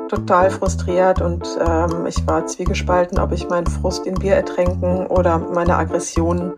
total 0.10 0.52
frustriert 0.52 1.22
und 1.22 1.48
ähm, 1.66 2.06
ich 2.06 2.28
war 2.28 2.46
zwiegespalten, 2.46 3.18
ob 3.18 3.32
ich 3.32 3.50
meinen 3.50 3.66
Frust 3.66 4.06
in 4.06 4.16
Bier 4.16 4.36
ertränken 4.36 5.08
oder 5.08 5.40
meine 5.40 5.76
Aggression 5.76 6.54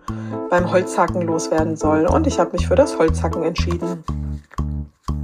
beim 0.50 0.70
Holzhacken 0.70 1.22
loswerden 1.22 1.78
soll. 1.78 2.06
Und 2.06 2.28
ich 2.28 2.40
habe 2.40 2.52
mich 2.52 2.68
für 2.68 2.76
das 2.76 2.98
Holzhacken 2.98 3.44
entschieden. 3.44 4.04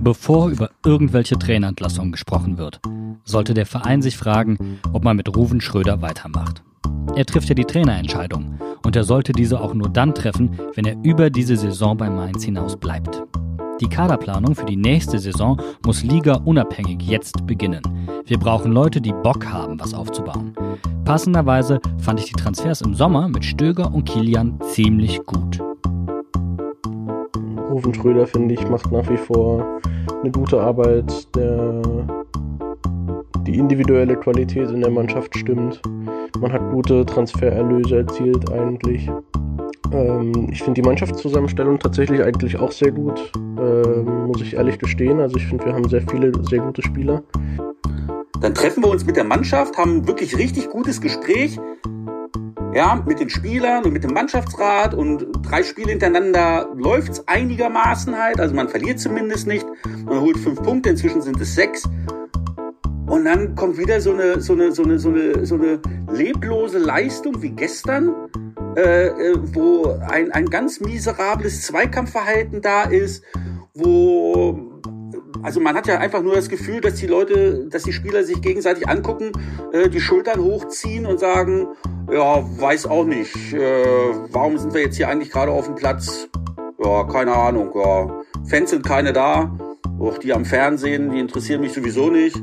Bevor 0.02 0.50
über 0.50 0.70
irgendwelche 0.86 1.38
Trainerentlassungen 1.38 2.12
gesprochen 2.12 2.58
wird, 2.58 2.80
sollte 3.24 3.54
der 3.54 3.66
Verein 3.66 4.02
sich 4.02 4.18
fragen, 4.18 4.80
ob 4.94 5.04
man 5.04 5.18
mit 5.18 5.36
Ruven 5.36 5.62
Schröder 5.62 6.02
weitermacht. 6.02 6.64
Er 7.16 7.26
trifft 7.26 7.50
ja 7.50 7.56
die 7.56 7.66
Trainerentscheidung 7.66 8.60
und 8.86 8.96
er 8.96 9.04
sollte 9.04 9.34
diese 9.34 9.60
auch 9.60 9.74
nur 9.74 9.90
dann 9.90 10.16
treffen, 10.16 10.58
wenn 10.76 10.86
er 10.86 10.96
über 11.04 11.30
diese 11.30 11.58
Saison 11.58 11.98
bei 11.98 12.10
Mainz 12.10 12.44
hinaus 12.44 12.78
bleibt. 12.78 13.22
Die 13.82 13.90
Kaderplanung 13.90 14.54
für 14.54 14.66
die 14.66 14.76
nächste 14.76 15.18
Saison 15.18 15.60
muss 15.84 16.04
liga-unabhängig 16.04 17.02
jetzt 17.02 17.48
beginnen. 17.48 17.82
Wir 18.26 18.38
brauchen 18.38 18.72
Leute, 18.72 19.02
die 19.02 19.12
Bock 19.24 19.46
haben, 19.48 19.80
was 19.80 19.96
aufzubauen. 19.96 20.54
Passenderweise 21.04 21.80
fand 21.98 22.20
ich 22.20 22.28
die 22.28 22.34
Transfers 22.40 22.82
im 22.82 22.94
Sommer 22.94 23.28
mit 23.28 23.44
Stöger 23.44 23.92
und 23.92 24.06
Kilian 24.06 24.60
ziemlich 24.62 25.26
gut. 25.26 25.60
Rufen 27.72 27.94
Schröder, 27.94 28.28
finde 28.28 28.54
ich, 28.54 28.70
macht 28.70 28.92
nach 28.92 29.10
wie 29.10 29.18
vor 29.18 29.66
eine 30.22 30.32
gute 30.32 30.62
Arbeit. 30.62 31.36
Der, 31.36 31.82
die 33.52 33.60
individuelle 33.60 34.16
Qualität 34.16 34.70
in 34.72 34.82
der 34.82 34.92
Mannschaft 34.92 35.38
stimmt. 35.38 35.82
Man 36.40 36.54
hat 36.54 36.62
gute 36.72 37.06
Transfererlöse 37.06 37.98
erzielt 37.98 38.50
eigentlich. 38.52 39.10
Ähm, 39.92 40.48
ich 40.52 40.64
finde 40.64 40.82
die 40.82 40.88
Mannschaftszusammenstellung 40.88 41.78
tatsächlich 41.78 42.24
eigentlich 42.24 42.58
auch 42.58 42.72
sehr 42.72 42.92
gut, 42.92 43.32
ähm, 43.36 44.28
muss 44.28 44.42
ich 44.42 44.54
ehrlich 44.54 44.80
gestehen. 44.80 45.20
Also 45.20 45.36
ich 45.36 45.48
finde, 45.48 45.66
wir 45.66 45.74
haben 45.74 45.88
sehr 45.90 46.02
viele 46.02 46.32
sehr 46.50 46.60
gute 46.60 46.82
Spieler. 46.82 47.24
Dann 48.40 48.56
treffen 48.56 48.84
wir 48.84 48.90
uns 48.90 49.06
mit 49.06 49.18
der 49.18 49.26
Mannschaft, 49.26 49.78
haben 49.78 50.08
wirklich 50.08 50.38
richtig 50.38 50.70
gutes 50.70 51.02
Gespräch. 51.02 51.60
Ja, 52.74 53.04
mit 53.06 53.20
den 53.20 53.30
Spielern 53.30 53.84
und 53.84 53.92
mit 53.92 54.06
dem 54.06 54.14
Mannschaftsrat 54.14 54.94
und 54.94 55.28
drei 55.44 55.62
Spiele 55.62 55.90
hintereinander 55.90 56.70
läuft 56.74 57.12
es 57.12 57.28
einigermaßen 57.28 58.18
halt. 58.18 58.40
Also 58.40 58.56
man 58.56 58.70
verliert 58.70 58.98
zumindest 58.98 59.46
nicht. 59.46 59.66
Man 60.06 60.22
holt 60.22 60.38
fünf 60.38 60.64
Punkte, 60.64 60.90
inzwischen 60.90 61.22
sind 61.22 61.42
es 61.42 61.54
sechs. 61.54 61.84
Und 63.12 63.26
dann 63.26 63.56
kommt 63.56 63.78
wieder 63.78 64.00
so 64.00 64.14
eine, 64.14 64.40
so 64.40 64.54
eine, 64.54 64.72
so 64.72 64.84
eine, 64.84 64.98
so 64.98 65.10
eine, 65.10 65.46
so 65.46 65.56
eine 65.56 65.82
leblose 66.14 66.78
Leistung 66.78 67.42
wie 67.42 67.50
gestern 67.50 68.16
äh, 68.78 69.08
äh, 69.08 69.36
wo 69.54 70.00
ein, 70.10 70.32
ein 70.32 70.46
ganz 70.46 70.80
miserables 70.80 71.64
Zweikampfverhalten 71.64 72.62
da 72.62 72.84
ist, 72.84 73.22
wo 73.74 74.82
also 75.44 75.60
man 75.60 75.76
hat 75.76 75.88
ja 75.88 75.98
einfach 75.98 76.22
nur 76.22 76.36
das 76.36 76.48
Gefühl, 76.48 76.80
dass 76.80 76.96
die 76.96 77.08
Leute, 77.08 77.68
dass 77.70 77.84
die 77.84 77.92
Spieler 77.92 78.24
sich 78.24 78.42
gegenseitig 78.42 78.88
angucken, 78.88 79.34
äh, 79.74 79.90
die 79.90 80.00
Schultern 80.00 80.42
hochziehen 80.42 81.06
und 81.06 81.20
sagen, 81.20 81.68
ja, 82.10 82.46
weiß 82.62 82.86
auch 82.86 83.04
nicht, 83.04 83.36
äh, 83.52 84.14
warum 84.30 84.58
sind 84.58 84.74
wir 84.74 84.84
jetzt 84.84 84.96
hier 84.96 85.10
eigentlich 85.10 85.32
gerade 85.32 85.52
auf 85.52 85.66
dem 85.66 85.76
Platz? 85.76 86.30
Ja, 86.82 87.04
keine 87.04 87.34
Ahnung, 87.34 87.72
ja. 87.76 88.22
Fans 88.48 88.70
sind 88.70 88.86
keine 88.86 89.12
da, 89.12 89.52
auch 90.00 90.18
die 90.18 90.34
am 90.34 90.46
Fernsehen, 90.46 91.12
die 91.12 91.20
interessieren 91.20 91.62
mich 91.62 91.74
sowieso 91.74 92.10
nicht 92.10 92.42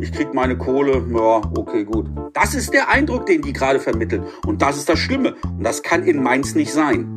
ich 0.00 0.12
krieg 0.12 0.32
meine 0.32 0.56
Kohle, 0.56 1.04
ja, 1.12 1.42
okay, 1.56 1.84
gut. 1.84 2.06
Das 2.32 2.54
ist 2.54 2.72
der 2.72 2.88
Eindruck, 2.88 3.26
den 3.26 3.42
die 3.42 3.52
gerade 3.52 3.80
vermitteln. 3.80 4.24
Und 4.46 4.62
das 4.62 4.78
ist 4.78 4.88
das 4.88 4.98
Schlimme. 4.98 5.34
Und 5.44 5.62
das 5.62 5.82
kann 5.82 6.02
in 6.04 6.22
Mainz 6.22 6.54
nicht 6.54 6.72
sein. 6.72 7.16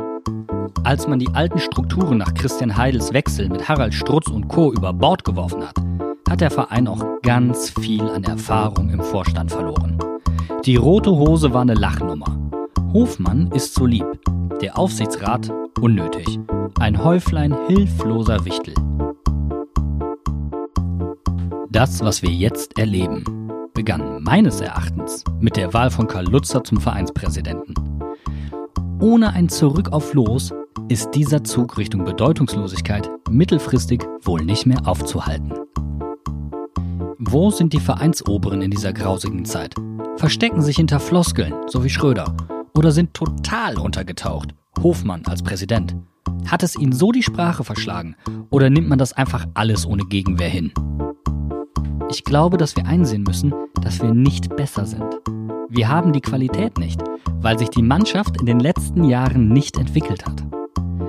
Als 0.84 1.08
man 1.08 1.20
die 1.20 1.30
alten 1.34 1.60
Strukturen 1.60 2.18
nach 2.18 2.34
Christian 2.34 2.76
Heidels 2.76 3.14
Wechsel 3.14 3.48
mit 3.48 3.70
Harald 3.70 3.94
Strutz 3.94 4.28
und 4.28 4.50
Co. 4.50 4.74
über 4.74 4.92
Bord 4.92 5.24
geworfen 5.24 5.66
hat, 5.66 5.76
hat 6.30 6.42
der 6.42 6.52
Verein 6.52 6.88
auch 6.88 7.22
ganz 7.22 7.70
viel 7.70 8.02
an 8.02 8.24
Erfahrung 8.26 8.90
im 8.90 9.02
Vorstand 9.02 9.52
verloren. 9.52 9.98
Die 10.66 10.76
rote 10.76 11.12
Hose 11.12 11.54
war 11.54 11.62
eine 11.62 11.76
Lachnummer. 11.76 12.38
Hofmann 12.92 13.50
ist 13.54 13.76
zu 13.76 13.86
lieb. 13.86 14.06
Der 14.62 14.78
Aufsichtsrat 14.78 15.52
unnötig. 15.80 16.40
Ein 16.80 17.02
Häuflein 17.02 17.56
hilfloser 17.68 18.44
Wichtel. 18.46 18.74
Das, 21.74 22.02
was 22.02 22.22
wir 22.22 22.30
jetzt 22.30 22.78
erleben, 22.78 23.50
begann 23.74 24.22
meines 24.22 24.62
Erachtens 24.62 25.24
mit 25.40 25.56
der 25.56 25.74
Wahl 25.74 25.90
von 25.90 26.06
Karl 26.06 26.28
Lutzer 26.28 26.64
zum 26.64 26.80
Vereinspräsidenten. 26.80 27.74
Ohne 29.00 29.34
ein 29.34 29.50
Zurück 29.50 29.92
auf 29.92 30.14
Los 30.14 30.54
ist 30.88 31.10
dieser 31.16 31.44
Zug 31.44 31.80
Richtung 31.80 32.06
Bedeutungslosigkeit 32.06 33.10
mittelfristig 33.28 34.04
wohl 34.22 34.46
nicht 34.46 34.68
mehr 34.68 34.88
aufzuhalten. 34.88 35.52
Wo 37.18 37.50
sind 37.50 37.74
die 37.74 37.80
Vereinsoberen 37.80 38.62
in 38.62 38.70
dieser 38.70 38.94
grausigen 38.94 39.44
Zeit? 39.44 39.74
Verstecken 40.18 40.62
sich 40.62 40.76
hinter 40.76 41.00
Floskeln, 41.00 41.56
so 41.66 41.84
wie 41.84 41.90
Schröder, 41.90 42.38
oder 42.78 42.92
sind 42.92 43.16
total 43.16 43.80
untergetaucht? 43.80 44.54
Hofmann 44.84 45.26
als 45.26 45.42
Präsident. 45.42 45.96
Hat 46.46 46.62
es 46.62 46.76
ihnen 46.76 46.94
so 46.94 47.12
die 47.12 47.24
Sprache 47.24 47.64
verschlagen 47.64 48.16
oder 48.52 48.70
nimmt 48.70 48.90
man 48.90 49.00
das 49.00 49.14
einfach 49.14 49.48
alles 49.56 49.88
ohne 49.88 50.04
Gegenwehr 50.04 50.50
hin? 50.50 50.72
Ich 52.14 52.24
glaube, 52.24 52.58
dass 52.58 52.76
wir 52.76 52.86
einsehen 52.86 53.24
müssen, 53.24 53.56
dass 53.82 54.00
wir 54.00 54.14
nicht 54.14 54.56
besser 54.56 54.86
sind. 54.86 55.20
Wir 55.68 55.90
haben 55.90 56.14
die 56.14 56.22
Qualität 56.22 56.78
nicht, 56.78 57.02
weil 57.42 57.58
sich 57.58 57.72
die 57.72 57.82
Mannschaft 57.82 58.40
in 58.40 58.46
den 58.46 58.60
letzten 58.60 59.06
Jahren 59.06 59.50
nicht 59.50 59.80
entwickelt 59.80 60.24
hat. 60.24 60.44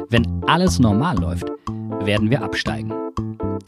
Wenn 0.09 0.43
alles 0.47 0.79
normal 0.79 1.19
läuft, 1.19 1.45
werden 2.01 2.31
wir 2.31 2.43
absteigen. 2.43 2.91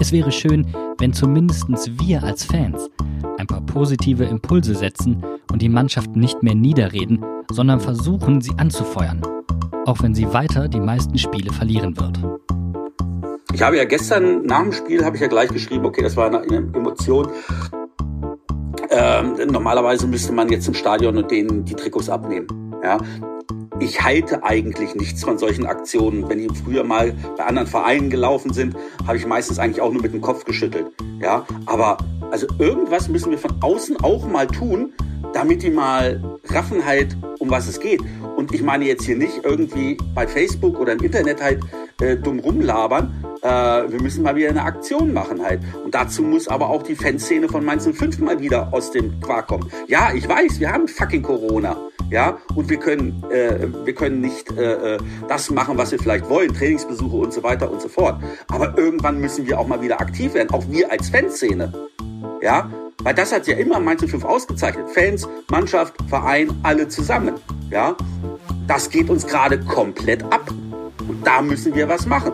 Es 0.01 0.13
wäre 0.13 0.33
schön, 0.33 0.67
wenn 0.97 1.13
zumindest 1.13 1.69
wir 2.01 2.23
als 2.23 2.43
Fans 2.43 2.89
ein 3.37 3.47
paar 3.47 3.61
positive 3.61 4.25
Impulse 4.25 4.75
setzen 4.75 5.23
und 5.53 5.61
die 5.61 5.69
Mannschaft 5.69 6.17
nicht 6.17 6.43
mehr 6.43 6.55
niederreden, 6.55 7.23
sondern 7.51 7.81
versuchen, 7.81 8.41
sie 8.41 8.55
anzufeuern, 8.57 9.21
auch 9.85 10.01
wenn 10.01 10.15
sie 10.15 10.33
weiter 10.33 10.69
die 10.69 10.81
meisten 10.81 11.19
Spiele 11.19 11.53
verlieren 11.53 11.99
wird. 11.99 12.19
Ich 13.53 13.63
habe 13.63 13.77
ja 13.77 13.85
gestern 13.85 14.45
nach 14.45 14.63
dem 14.63 14.73
Spiel 14.73 15.05
habe 15.05 15.17
ich 15.17 15.23
ja 15.23 15.29
gleich 15.29 15.49
geschrieben, 15.51 15.87
okay, 15.87 16.03
das 16.03 16.17
war 16.17 16.27
eine, 16.27 16.41
eine 16.41 16.57
Emotion. 16.75 17.29
Ähm, 18.91 19.35
normalerweise 19.51 20.07
müsste 20.07 20.33
man 20.33 20.49
jetzt 20.49 20.69
im 20.69 20.75
Stadion 20.75 21.17
und 21.17 21.31
denen 21.31 21.65
die 21.65 21.75
Trikots 21.75 22.09
abnehmen. 22.09 22.47
Ja, 22.83 22.99
ich 23.79 24.03
halte 24.03 24.43
eigentlich 24.43 24.95
nichts 24.95 25.23
von 25.23 25.39
solchen 25.39 25.67
Aktionen. 25.67 26.29
Wenn 26.29 26.39
die 26.39 26.49
früher 26.65 26.85
mal 26.85 27.15
bei 27.37 27.45
anderen 27.45 27.69
Vereinen 27.69 28.11
gelaufen 28.11 28.53
sind, 28.53 28.75
habe 29.07 29.17
ich 29.19 29.27
meistens 29.27 29.59
eigentlich 29.59 29.81
auch 29.81 29.93
nur 29.93 30.03
mit 30.03 30.13
dem 30.13 30.21
Kopf 30.21 30.45
geschüttelt. 30.45 30.87
Ja, 31.21 31.47
aber 31.67 31.99
also 32.31 32.47
irgendwas 32.59 33.09
müssen 33.09 33.31
wir 33.31 33.39
von 33.39 33.55
außen 33.63 34.03
auch 34.03 34.27
mal 34.27 34.47
tun, 34.47 34.93
damit 35.33 35.63
die 35.63 35.71
mal 35.71 36.39
raffen 36.47 36.85
halt, 36.85 37.17
um 37.39 37.51
was 37.51 37.69
es 37.69 37.81
geht. 37.81 38.01
Und 38.37 38.53
ich 38.53 38.63
meine 38.63 38.85
jetzt 38.85 39.05
hier 39.05 39.17
nicht 39.17 39.45
irgendwie 39.45 39.97
bei 40.15 40.27
Facebook 40.27 40.79
oder 40.79 40.93
im 40.93 41.03
Internet 41.03 41.43
halt 41.43 41.61
äh, 42.01 42.17
dumm 42.17 42.39
rumlabern. 42.39 43.25
Äh, 43.43 43.49
wir 43.49 44.03
müssen 44.03 44.23
mal 44.23 44.37
wieder 44.37 44.51
eine 44.51 44.63
Aktion 44.63 45.13
machen 45.13 45.43
halt. 45.43 45.61
Und 45.85 45.95
dazu 45.95 46.23
muss 46.23 46.49
aber 46.49 46.69
auch 46.69 46.83
die 46.83 46.95
Fanszene 46.95 47.49
von 47.49 47.65
Mainz 47.65 47.89
05 47.91 48.19
mal 48.19 48.41
wieder 48.41 48.73
aus 48.73 48.91
dem 48.91 49.21
Quark 49.21 49.49
kommen. 49.49 49.71
Ja, 49.87 50.13
ich 50.15 50.29
weiß, 50.29 50.61
wir 50.61 50.73
haben 50.73 50.89
fucking 50.89 51.23
Corona. 51.23 51.77
Ja, 52.11 52.39
und 52.55 52.69
wir 52.71 52.77
können, 52.77 53.25
äh, 53.31 53.67
wir 53.85 53.95
können 53.95 54.21
nicht 54.21 54.53
äh, 54.53 54.95
äh, 54.95 54.99
das 55.29 55.51
machen, 55.51 55.77
was 55.77 55.91
wir 55.91 55.99
vielleicht 55.99 56.29
wollen, 56.29 56.55
Trainingsbesuche 56.55 57.17
und 57.17 57.33
so 57.33 57.43
weiter 57.43 57.71
und 57.71 57.83
so 57.83 57.89
fort. 57.89 58.23
Aber 58.49 58.79
irgendwann 58.79 59.21
müssen 59.21 59.47
wir 59.47 59.59
auch 59.59 59.67
mal 59.67 59.83
wieder 59.83 60.01
aktiv 60.01 60.35
werden, 60.35 60.51
auch 60.51 60.65
wir 60.69 60.91
als 60.93 61.09
Fanszene. 61.09 61.73
Ja, 62.43 62.71
weil 63.03 63.15
das 63.15 63.33
hat 63.33 63.47
ja 63.49 63.57
immer 63.57 63.81
Mainz 63.81 64.05
05 64.05 64.25
ausgezeichnet. 64.25 64.89
Fans, 64.91 65.29
Mannschaft, 65.51 65.95
Verein, 66.09 66.51
alle 66.63 66.87
zusammen. 66.89 67.35
Ja, 67.71 67.97
das 68.69 68.91
geht 68.91 69.11
uns 69.11 69.27
gerade 69.27 69.59
komplett 69.61 70.23
ab. 70.25 70.49
Und 71.01 71.27
da 71.27 71.43
müssen 71.43 71.75
wir 71.75 71.89
was 71.89 72.07
machen. 72.07 72.33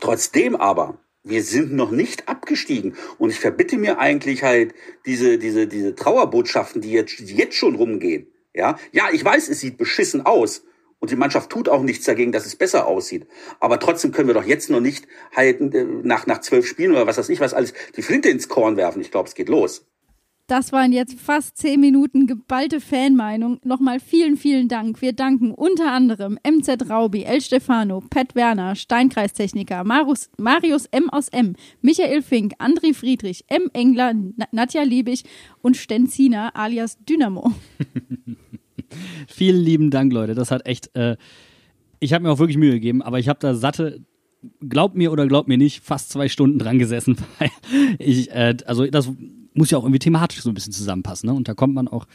Trotzdem 0.00 0.56
aber, 0.56 0.98
wir 1.24 1.42
sind 1.42 1.72
noch 1.72 1.90
nicht 1.90 2.28
abgestiegen. 2.28 2.96
Und 3.18 3.30
ich 3.30 3.40
verbitte 3.40 3.76
mir 3.76 3.98
eigentlich 3.98 4.42
halt 4.42 4.74
diese, 5.06 5.38
diese, 5.38 5.66
diese 5.66 5.94
Trauerbotschaften, 5.94 6.80
die 6.80 6.92
jetzt, 6.92 7.18
die 7.20 7.36
jetzt 7.36 7.56
schon 7.56 7.74
rumgehen. 7.74 8.28
Ja, 8.54 8.78
ja, 8.92 9.08
ich 9.12 9.24
weiß, 9.24 9.48
es 9.48 9.60
sieht 9.60 9.78
beschissen 9.78 10.24
aus. 10.24 10.64
Und 11.00 11.10
die 11.10 11.16
Mannschaft 11.16 11.50
tut 11.50 11.68
auch 11.68 11.82
nichts 11.82 12.06
dagegen, 12.06 12.32
dass 12.32 12.46
es 12.46 12.56
besser 12.56 12.86
aussieht. 12.86 13.28
Aber 13.60 13.78
trotzdem 13.78 14.10
können 14.10 14.28
wir 14.28 14.34
doch 14.34 14.44
jetzt 14.44 14.68
noch 14.68 14.80
nicht 14.80 15.06
halt 15.34 15.60
äh, 15.60 15.84
nach, 15.84 16.26
nach 16.26 16.40
zwölf 16.40 16.66
Spielen 16.66 16.92
oder 16.92 17.06
was 17.06 17.18
weiß 17.18 17.28
ich 17.28 17.40
was 17.40 17.54
alles 17.54 17.72
die 17.96 18.02
Flinte 18.02 18.28
ins 18.28 18.48
Korn 18.48 18.76
werfen. 18.76 19.00
Ich 19.00 19.10
glaube, 19.10 19.28
es 19.28 19.34
geht 19.34 19.48
los. 19.48 19.86
Das 20.48 20.72
waren 20.72 20.92
jetzt 20.92 21.20
fast 21.20 21.58
zehn 21.58 21.78
Minuten 21.78 22.26
geballte 22.26 22.80
Fanmeinung. 22.80 23.60
Nochmal 23.64 24.00
vielen, 24.00 24.38
vielen 24.38 24.66
Dank. 24.66 25.02
Wir 25.02 25.12
danken 25.12 25.52
unter 25.52 25.92
anderem 25.92 26.38
MZ 26.42 26.88
Raubi, 26.88 27.24
El 27.24 27.42
Stefano, 27.42 28.02
Pat 28.08 28.34
Werner, 28.34 28.74
Steinkreistechniker, 28.74 29.84
Marius, 29.84 30.30
Marius 30.38 30.86
M. 30.86 31.10
aus 31.10 31.28
M, 31.28 31.54
Michael 31.82 32.22
Fink, 32.22 32.54
André 32.58 32.94
Friedrich, 32.94 33.44
M. 33.48 33.68
Engler, 33.74 34.14
Nadja 34.50 34.84
Liebig 34.84 35.24
und 35.60 35.76
Stenziner 35.76 36.56
alias 36.56 36.96
Dynamo. 37.04 37.52
Vielen 39.28 39.62
lieben 39.62 39.90
Dank, 39.90 40.14
Leute. 40.14 40.34
Das 40.34 40.50
hat 40.50 40.66
echt. 40.66 40.96
Äh, 40.96 41.18
ich 42.00 42.14
habe 42.14 42.24
mir 42.24 42.30
auch 42.30 42.38
wirklich 42.38 42.56
Mühe 42.56 42.72
gegeben, 42.72 43.02
aber 43.02 43.18
ich 43.18 43.28
habe 43.28 43.38
da 43.38 43.54
satte 43.54 44.02
glaubt 44.66 44.94
mir 44.94 45.12
oder 45.12 45.26
glaubt 45.26 45.48
mir 45.48 45.58
nicht, 45.58 45.82
fast 45.82 46.10
zwei 46.10 46.28
Stunden 46.28 46.58
dran 46.58 46.78
gesessen, 46.78 47.18
ich, 47.98 48.30
äh, 48.30 48.56
also 48.66 48.86
das 48.86 49.10
muss 49.58 49.70
ja 49.70 49.78
auch 49.78 49.84
irgendwie 49.84 49.98
thematisch 49.98 50.40
so 50.40 50.50
ein 50.50 50.54
bisschen 50.54 50.72
zusammenpassen, 50.72 51.28
ne? 51.28 51.34
Und 51.34 51.48
da 51.48 51.54
kommt 51.54 51.74
man 51.74 51.88
auch. 51.88 52.06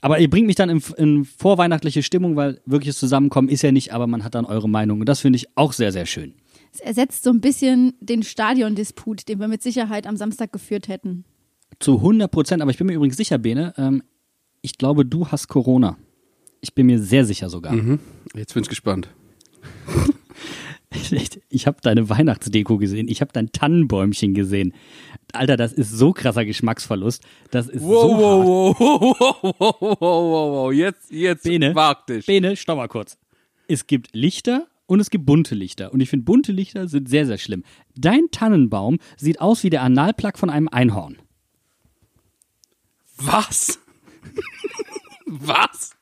Aber 0.00 0.18
ihr 0.18 0.28
bringt 0.28 0.46
mich 0.46 0.56
dann 0.56 0.68
in, 0.68 0.82
in 0.96 1.24
vorweihnachtliche 1.24 2.02
Stimmung, 2.02 2.36
weil 2.36 2.60
wirkliches 2.66 2.98
Zusammenkommen 2.98 3.48
ist 3.48 3.62
ja 3.62 3.72
nicht, 3.72 3.94
aber 3.94 4.06
man 4.06 4.22
hat 4.22 4.34
dann 4.34 4.44
eure 4.44 4.68
Meinung. 4.68 5.00
Und 5.00 5.08
das 5.08 5.20
finde 5.20 5.36
ich 5.36 5.56
auch 5.56 5.72
sehr, 5.72 5.92
sehr 5.92 6.04
schön. 6.06 6.34
Es 6.72 6.80
ersetzt 6.80 7.22
so 7.22 7.30
ein 7.30 7.40
bisschen 7.40 7.94
den 8.00 8.22
Stadiondisput, 8.22 9.28
den 9.28 9.38
wir 9.38 9.48
mit 9.48 9.62
Sicherheit 9.62 10.06
am 10.06 10.16
Samstag 10.16 10.52
geführt 10.52 10.88
hätten. 10.88 11.24
Zu 11.78 11.96
100 11.96 12.30
Prozent, 12.30 12.62
aber 12.62 12.70
ich 12.70 12.78
bin 12.78 12.86
mir 12.86 12.94
übrigens 12.94 13.16
sicher, 13.16 13.38
Bene, 13.38 13.72
ähm, 13.78 14.02
ich 14.60 14.76
glaube, 14.76 15.04
du 15.04 15.28
hast 15.28 15.48
Corona. 15.48 15.96
Ich 16.60 16.74
bin 16.74 16.86
mir 16.86 17.00
sehr 17.00 17.24
sicher 17.24 17.48
sogar. 17.48 17.72
Mhm. 17.72 17.98
Jetzt 18.34 18.54
bin 18.54 18.62
ich 18.62 18.68
gespannt. 18.68 19.08
Ich 21.48 21.66
habe 21.66 21.78
deine 21.82 22.08
Weihnachtsdeko 22.08 22.78
gesehen. 22.78 23.08
Ich 23.08 23.20
habe 23.20 23.32
dein 23.32 23.52
Tannenbäumchen 23.52 24.34
gesehen. 24.34 24.74
Alter, 25.32 25.56
das 25.56 25.72
ist 25.72 25.90
so 25.90 26.12
krasser 26.12 26.44
Geschmacksverlust. 26.44 27.22
Das 27.50 27.68
ist 27.68 27.82
wow, 27.82 28.02
so 28.02 28.18
wow, 28.18 28.80
wow, 28.80 29.00
wow, 29.00 29.54
wow, 29.58 29.76
wow, 29.80 30.00
wow, 30.00 30.52
wow, 30.52 30.72
jetzt, 30.72 31.10
jetzt 31.10 31.44
Bene, 31.44 31.74
wag 31.74 32.06
dich. 32.06 32.26
Bene, 32.26 32.56
stopp 32.56 32.76
mal 32.76 32.88
kurz. 32.88 33.18
Es 33.66 33.86
gibt 33.86 34.14
Lichter 34.14 34.66
und 34.86 35.00
es 35.00 35.10
gibt 35.10 35.26
bunte 35.26 35.54
Lichter. 35.54 35.92
Und 35.92 36.00
ich 36.00 36.10
finde, 36.10 36.24
bunte 36.24 36.52
Lichter 36.52 36.88
sind 36.88 37.08
sehr, 37.08 37.26
sehr 37.26 37.38
schlimm. 37.38 37.64
Dein 37.96 38.30
Tannenbaum 38.30 38.98
sieht 39.16 39.40
aus 39.40 39.64
wie 39.64 39.70
der 39.70 39.82
Analplug 39.82 40.38
von 40.38 40.50
einem 40.50 40.68
Einhorn. 40.68 41.18
Was? 43.16 43.80
Was? 45.26 45.96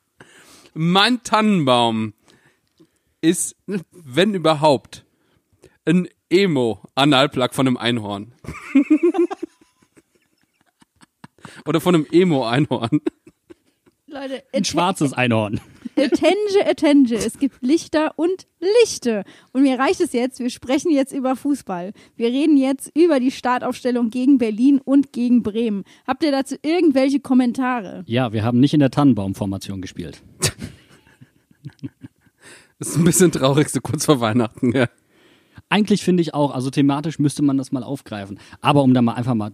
Mein 0.75 1.23
Tannenbaum 1.23 2.15
ist, 3.23 3.57
wenn 3.91 4.35
überhaupt, 4.35 5.07
ein 5.85 6.09
Emo-Analplug 6.29 7.55
von 7.55 7.67
einem 7.67 7.77
Einhorn. 7.77 8.35
Oder 11.67 11.81
von 11.81 11.95
einem 11.95 12.07
Emo-Einhorn. 12.11 13.01
Leute, 14.07 14.43
Ein 14.53 14.65
schwarzes 14.65 15.13
Einhorn. 15.13 15.61
Attention, 15.97 16.67
attention. 16.67 17.19
Es 17.19 17.39
gibt 17.39 17.63
Lichter 17.63 18.13
und 18.17 18.47
Lichte. 18.83 19.25
Und 19.53 19.63
mir 19.63 19.79
reicht 19.79 20.01
es 20.01 20.13
jetzt, 20.13 20.39
wir 20.39 20.51
sprechen 20.51 20.91
jetzt 20.91 21.13
über 21.13 21.37
Fußball. 21.37 21.93
Wir 22.17 22.29
reden 22.29 22.57
jetzt 22.57 22.91
über 22.95 23.21
die 23.21 23.31
Startaufstellung 23.31 24.11
gegen 24.11 24.39
Berlin 24.39 24.81
und 24.83 25.13
gegen 25.13 25.43
Bremen. 25.43 25.85
Habt 26.07 26.25
ihr 26.25 26.31
dazu 26.31 26.57
irgendwelche 26.63 27.21
Kommentare? 27.21 28.05
Ja, 28.07 28.33
wir 28.33 28.43
haben 28.45 28.61
nicht 28.61 28.75
in 28.75 28.81
der 28.81 28.91
Tannenbaumformation 28.91 29.81
gespielt. 29.81 30.23
Das 32.83 32.89
ist 32.89 32.97
ein 32.97 33.05
bisschen 33.05 33.31
traurig, 33.31 33.69
so 33.69 33.81
kurz 33.81 34.07
vor 34.07 34.21
Weihnachten, 34.21 34.73
ja. 34.75 34.89
Eigentlich 35.69 36.03
finde 36.03 36.21
ich 36.21 36.35
auch, 36.35 36.53
also 36.53 36.69
thematisch 36.69 37.21
müsste 37.21 37.41
man 37.45 37.57
das 37.57 37.71
mal 37.71 37.85
aufgreifen. 37.85 38.41
Aber 38.61 38.83
um 38.83 38.93
da 38.93 39.01
mal 39.03 39.13
einfach 39.13 39.35
mal 39.35 39.53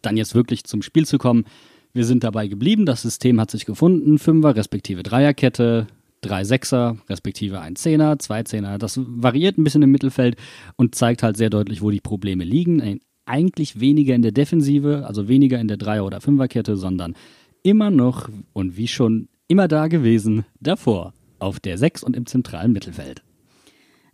dann 0.00 0.16
jetzt 0.16 0.36
wirklich 0.36 0.62
zum 0.62 0.82
Spiel 0.82 1.04
zu 1.04 1.18
kommen, 1.18 1.44
wir 1.92 2.04
sind 2.04 2.22
dabei 2.22 2.46
geblieben, 2.46 2.86
das 2.86 3.02
System 3.02 3.40
hat 3.40 3.50
sich 3.50 3.66
gefunden, 3.66 4.20
Fünfer 4.20 4.54
respektive 4.54 5.02
Dreierkette, 5.02 5.88
drei 6.20 6.44
Sechser 6.44 6.98
respektive 7.08 7.60
ein 7.60 7.74
Zehner, 7.74 8.20
zwei 8.20 8.44
Zehner. 8.44 8.78
Das 8.78 9.00
variiert 9.04 9.58
ein 9.58 9.64
bisschen 9.64 9.82
im 9.82 9.90
Mittelfeld 9.90 10.36
und 10.76 10.94
zeigt 10.94 11.24
halt 11.24 11.36
sehr 11.36 11.50
deutlich, 11.50 11.82
wo 11.82 11.90
die 11.90 12.00
Probleme 12.00 12.44
liegen. 12.44 13.00
Eigentlich 13.26 13.80
weniger 13.80 14.14
in 14.14 14.22
der 14.22 14.30
Defensive, 14.30 15.04
also 15.04 15.26
weniger 15.26 15.58
in 15.58 15.66
der 15.66 15.78
Dreier- 15.78 16.06
oder 16.06 16.20
Fünferkette, 16.20 16.76
sondern 16.76 17.16
immer 17.64 17.90
noch 17.90 18.28
und 18.52 18.76
wie 18.76 18.86
schon 18.86 19.26
immer 19.48 19.66
da 19.66 19.88
gewesen, 19.88 20.44
davor, 20.60 21.12
auf 21.38 21.60
der 21.60 21.78
Sechs 21.78 22.02
und 22.02 22.16
im 22.16 22.26
zentralen 22.26 22.72
Mittelfeld. 22.72 23.22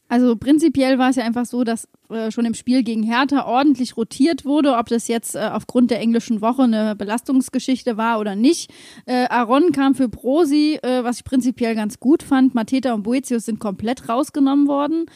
Also 0.08 0.36
prinzipiell 0.36 0.98
war 0.98 1.10
es 1.10 1.16
ja 1.16 1.24
einfach 1.24 1.46
so, 1.46 1.64
dass 1.64 1.88
äh, 2.10 2.30
schon 2.30 2.44
im 2.44 2.54
Spiel 2.54 2.82
gegen 2.82 3.02
Hertha 3.02 3.46
ordentlich 3.46 3.96
rotiert 3.96 4.44
wurde, 4.44 4.76
ob 4.76 4.86
das 4.88 5.08
jetzt 5.08 5.34
äh, 5.34 5.48
aufgrund 5.50 5.90
der 5.90 6.00
englischen 6.00 6.40
Woche 6.42 6.62
eine 6.62 6.94
Belastungsgeschichte 6.94 7.96
war 7.96 8.20
oder 8.20 8.36
nicht. 8.36 8.70
Äh, 9.06 9.26
Aaron 9.28 9.72
kam 9.72 9.94
für 9.94 10.08
Brosi, 10.08 10.78
äh, 10.82 11.02
was 11.04 11.18
ich 11.18 11.24
prinzipiell 11.24 11.74
ganz 11.74 12.00
gut 12.00 12.22
fand. 12.22 12.54
Mateta 12.54 12.92
und 12.92 13.02
Boetius 13.02 13.46
sind 13.46 13.60
komplett 13.60 14.08
rausgenommen 14.08 14.68
worden. 14.68 15.06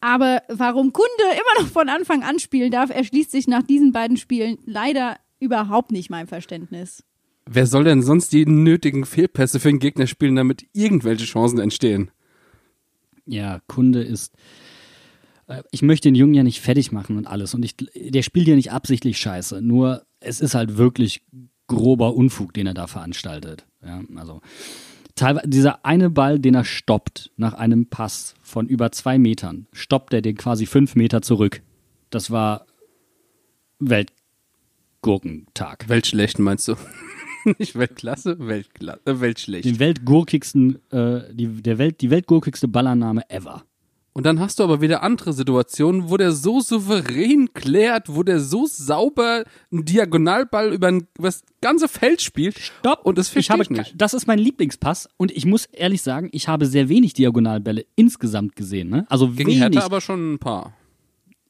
Aber 0.00 0.42
warum 0.48 0.92
Kunde 0.92 1.24
immer 1.32 1.62
noch 1.62 1.70
von 1.70 1.88
Anfang 1.88 2.22
an 2.22 2.38
spielen 2.38 2.70
darf, 2.70 2.90
erschließt 2.90 3.32
sich 3.32 3.48
nach 3.48 3.62
diesen 3.62 3.92
beiden 3.92 4.16
Spielen 4.16 4.58
leider 4.64 5.16
überhaupt 5.40 5.90
nicht 5.90 6.08
mein 6.08 6.28
Verständnis. 6.28 7.02
Wer 7.48 7.66
soll 7.66 7.84
denn 7.84 8.02
sonst 8.02 8.32
die 8.32 8.44
nötigen 8.44 9.04
Fehlpässe 9.04 9.60
für 9.60 9.68
den 9.68 9.78
Gegner 9.78 10.06
spielen, 10.06 10.36
damit 10.36 10.66
irgendwelche 10.72 11.26
Chancen 11.26 11.60
entstehen? 11.60 12.10
Ja, 13.24 13.60
Kunde 13.68 14.02
ist. 14.02 14.34
äh, 15.46 15.62
Ich 15.70 15.82
möchte 15.82 16.08
den 16.08 16.16
Jungen 16.16 16.34
ja 16.34 16.42
nicht 16.42 16.60
fertig 16.60 16.92
machen 16.92 17.16
und 17.16 17.26
alles. 17.26 17.54
Und 17.54 17.64
ich, 17.64 17.76
der 17.76 18.22
spielt 18.22 18.48
ja 18.48 18.56
nicht 18.56 18.72
absichtlich 18.72 19.18
scheiße. 19.18 19.62
Nur 19.62 20.04
es 20.20 20.40
ist 20.40 20.54
halt 20.54 20.76
wirklich 20.76 21.22
grober 21.68 22.14
Unfug, 22.14 22.52
den 22.52 22.66
er 22.66 22.74
da 22.74 22.86
veranstaltet. 22.86 23.66
Ja, 23.84 24.02
also 24.16 24.40
teilweise 25.14 25.48
dieser 25.48 25.84
eine 25.84 26.10
Ball, 26.10 26.38
den 26.40 26.54
er 26.54 26.64
stoppt 26.64 27.30
nach 27.36 27.54
einem 27.54 27.86
Pass 27.86 28.34
von 28.42 28.66
über 28.66 28.90
zwei 28.92 29.18
Metern, 29.18 29.66
stoppt 29.72 30.12
er 30.14 30.22
den 30.22 30.36
quasi 30.36 30.66
fünf 30.66 30.96
Meter 30.96 31.22
zurück. 31.22 31.62
Das 32.10 32.30
war 32.30 32.66
Weltgurkentag. 33.78 35.88
Weltschlecht 35.88 36.38
meinst 36.38 36.68
du? 36.68 36.74
Nicht 37.58 37.78
Weltklasse, 37.78 38.36
Weltkla 38.38 38.98
äh, 39.04 39.20
Weltschlecht. 39.20 39.64
Den 39.64 39.78
weltgurkigsten, 39.78 40.78
äh, 40.90 41.20
die, 41.32 41.46
der 41.62 41.78
Welt, 41.78 42.00
die 42.00 42.10
weltgurkigste 42.10 42.68
Ballannahme 42.68 43.28
ever. 43.30 43.64
Und 44.12 44.24
dann 44.24 44.40
hast 44.40 44.58
du 44.58 44.64
aber 44.64 44.80
wieder 44.80 45.02
andere 45.02 45.34
Situationen, 45.34 46.08
wo 46.08 46.16
der 46.16 46.32
so 46.32 46.60
souverän 46.60 47.52
klärt, 47.52 48.14
wo 48.14 48.22
der 48.22 48.40
so 48.40 48.64
sauber 48.64 49.44
einen 49.70 49.84
Diagonalball 49.84 50.72
über, 50.72 50.86
ein, 50.88 51.06
über 51.18 51.28
das 51.28 51.42
ganze 51.60 51.86
Feld 51.86 52.22
spielt. 52.22 52.58
Stopp! 52.58 53.04
Und 53.04 53.18
das 53.18 53.36
ich 53.36 53.50
habe, 53.50 53.62
ich 53.62 53.68
nicht. 53.68 53.92
Das 53.94 54.14
ist 54.14 54.26
mein 54.26 54.38
Lieblingspass 54.38 55.10
und 55.18 55.32
ich 55.32 55.44
muss 55.44 55.66
ehrlich 55.66 56.00
sagen, 56.00 56.30
ich 56.32 56.48
habe 56.48 56.64
sehr 56.64 56.88
wenig 56.88 57.12
Diagonalbälle 57.12 57.84
insgesamt 57.94 58.56
gesehen. 58.56 58.88
Ne? 58.88 59.04
Also 59.10 59.28
Gegen 59.28 59.50
wenig. 59.50 59.60
Hertha 59.60 59.84
aber 59.84 60.00
schon 60.00 60.32
ein 60.34 60.38
paar. 60.38 60.72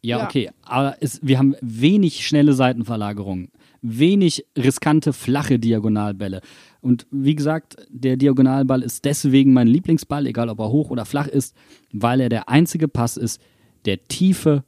ja, 0.02 0.18
Ja. 0.18 0.24
okay, 0.24 0.50
aber 0.62 0.96
es, 1.00 1.20
wir 1.22 1.38
haben 1.38 1.54
wenig 1.60 2.26
schnelle 2.26 2.52
Seitenverlagerungen, 2.52 3.52
wenig 3.82 4.46
riskante 4.56 5.12
flache 5.12 5.58
Diagonalbälle. 5.58 6.40
Und 6.80 7.06
wie 7.10 7.34
gesagt, 7.34 7.76
der 7.88 8.16
Diagonalball 8.16 8.82
ist 8.82 9.04
deswegen 9.04 9.52
mein 9.52 9.66
Lieblingsball, 9.66 10.26
egal 10.26 10.48
ob 10.48 10.60
er 10.60 10.70
hoch 10.70 10.90
oder 10.90 11.04
flach 11.04 11.28
ist, 11.28 11.54
weil 11.92 12.20
er 12.20 12.28
der 12.28 12.48
einzige 12.48 12.88
Pass 12.88 13.16
ist, 13.16 13.40
der 13.84 14.04
Tiefe 14.04 14.64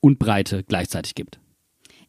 und 0.00 0.18
Breite 0.18 0.62
gleichzeitig 0.64 1.14
gibt. 1.14 1.40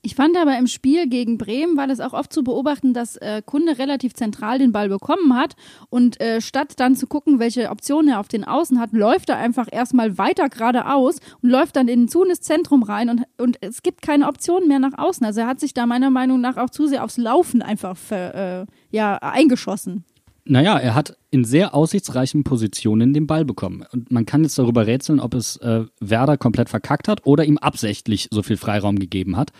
Ich 0.02 0.16
fand 0.16 0.38
aber 0.38 0.58
im 0.58 0.68
Spiel 0.68 1.10
gegen 1.10 1.38
Bremen 1.38 1.76
war 1.76 1.88
das 1.88 2.00
auch 2.00 2.14
oft 2.14 2.32
zu 2.32 2.44
beobachten, 2.44 2.94
dass 2.94 3.18
äh, 3.18 3.42
Kunde 3.46 3.78
relativ 3.78 4.14
zentral 4.14 4.58
den 4.58 4.72
Ball 4.72 4.88
bekommen 4.88 5.36
hat 5.36 5.56
und 5.90 6.22
äh, 6.22 6.40
statt 6.40 6.74
dann 6.78 6.96
zu 6.96 7.06
gucken, 7.06 7.40
welche 7.40 7.70
Optionen 7.70 8.10
er 8.10 8.22
auf 8.22 8.30
den 8.30 8.46
Außen 8.46 8.80
hat, 8.80 8.94
läuft 8.94 9.30
er 9.30 9.38
einfach 9.38 9.68
erstmal 9.70 10.18
weiter 10.18 10.48
geradeaus 10.48 11.18
und 11.42 11.50
läuft 11.50 11.76
dann 11.76 11.90
in 11.90 12.08
zu 12.08 12.24
ins 12.24 12.40
Zentrum 12.40 12.84
rein 12.84 13.10
und, 13.10 13.24
und 13.38 13.58
es 13.62 13.84
gibt 13.84 14.02
keine 14.02 14.28
Optionen 14.28 14.70
mehr 14.70 14.80
nach 14.80 14.98
außen. 14.98 15.26
Also 15.26 15.42
er 15.42 15.48
hat 15.48 15.60
sich 15.60 15.74
da 15.74 15.86
meiner 15.86 16.10
Meinung 16.10 16.40
nach 16.40 16.56
auch 16.56 16.70
zu 16.70 16.88
sehr 16.88 17.04
aufs 17.04 17.18
Laufen 17.18 17.62
einfach 17.62 17.98
ver, 17.98 18.62
äh, 18.62 18.66
ja, 18.92 19.18
eingeschossen. 19.18 20.06
Naja, 20.46 20.80
er 20.80 20.96
hat 20.96 21.18
in 21.30 21.44
sehr 21.44 21.76
aussichtsreichen 21.76 22.44
Positionen 22.44 23.14
den 23.14 23.28
Ball 23.28 23.46
bekommen. 23.46 23.86
Und 23.92 24.12
man 24.12 24.26
kann 24.26 24.44
jetzt 24.44 24.58
darüber 24.58 24.88
rätseln, 24.88 25.20
ob 25.20 25.36
es 25.36 25.58
äh, 25.58 25.84
Werder 26.00 26.38
komplett 26.38 26.70
verkackt 26.70 27.08
hat 27.08 27.26
oder 27.26 27.44
ihm 27.44 27.58
absichtlich 27.58 28.30
so 28.32 28.42
viel 28.42 28.58
Freiraum 28.58 28.98
gegeben 28.98 29.38
hat. 29.38 29.52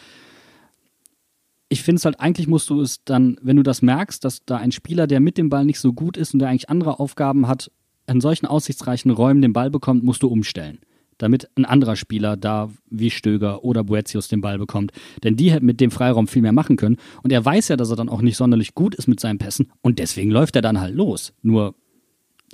Ich 1.70 1.84
finde 1.84 1.98
es 1.98 2.06
halt, 2.06 2.20
eigentlich 2.20 2.48
musst 2.48 2.70
du 2.70 2.82
es 2.82 3.04
dann, 3.06 3.38
wenn 3.42 3.56
du 3.56 3.64
das 3.64 3.82
merkst, 3.82 4.24
dass 4.26 4.44
da 4.46 4.58
ein 4.58 4.72
Spieler, 4.72 5.06
der 5.08 5.20
mit 5.20 5.38
dem 5.38 5.50
Ball 5.50 5.66
nicht 5.66 5.80
so 5.80 5.94
gut 5.94 6.18
ist 6.18 6.34
und 6.34 6.40
der 6.40 6.50
eigentlich 6.50 6.70
andere 6.70 7.00
Aufgaben 7.00 7.48
hat, 7.48 7.72
in 8.08 8.22
solchen 8.22 8.48
aussichtsreichen 8.48 9.12
Räumen 9.12 9.42
den 9.42 9.54
Ball 9.54 9.70
bekommt, 9.70 10.04
musst 10.04 10.24
du 10.24 10.28
umstellen. 10.28 10.80
Damit 11.20 11.50
ein 11.56 11.66
anderer 11.66 11.96
Spieler 11.96 12.38
da 12.38 12.70
wie 12.90 13.12
Stöger 13.12 13.64
oder 13.64 13.84
Boetius 13.84 14.30
den 14.30 14.42
Ball 14.42 14.58
bekommt. 14.58 14.94
Denn 15.24 15.36
die 15.36 15.52
hätten 15.52 15.66
mit 15.66 15.82
dem 15.82 15.92
Freiraum 15.92 16.28
viel 16.28 16.42
mehr 16.42 16.54
machen 16.54 16.78
können. 16.78 16.98
Und 17.24 17.32
er 17.32 17.44
weiß 17.44 17.68
ja, 17.68 17.76
dass 17.76 17.90
er 17.90 17.98
dann 17.98 18.10
auch 18.10 18.22
nicht 18.22 18.38
sonderlich 18.38 18.74
gut 18.74 18.96
ist 18.96 19.08
mit 19.08 19.20
seinen 19.20 19.38
Pässen. 19.38 19.72
Und 19.82 20.00
deswegen 20.00 20.32
läuft 20.32 20.56
er 20.56 20.62
dann 20.62 20.80
halt 20.80 20.96
los. 20.96 21.34
Nur 21.42 21.76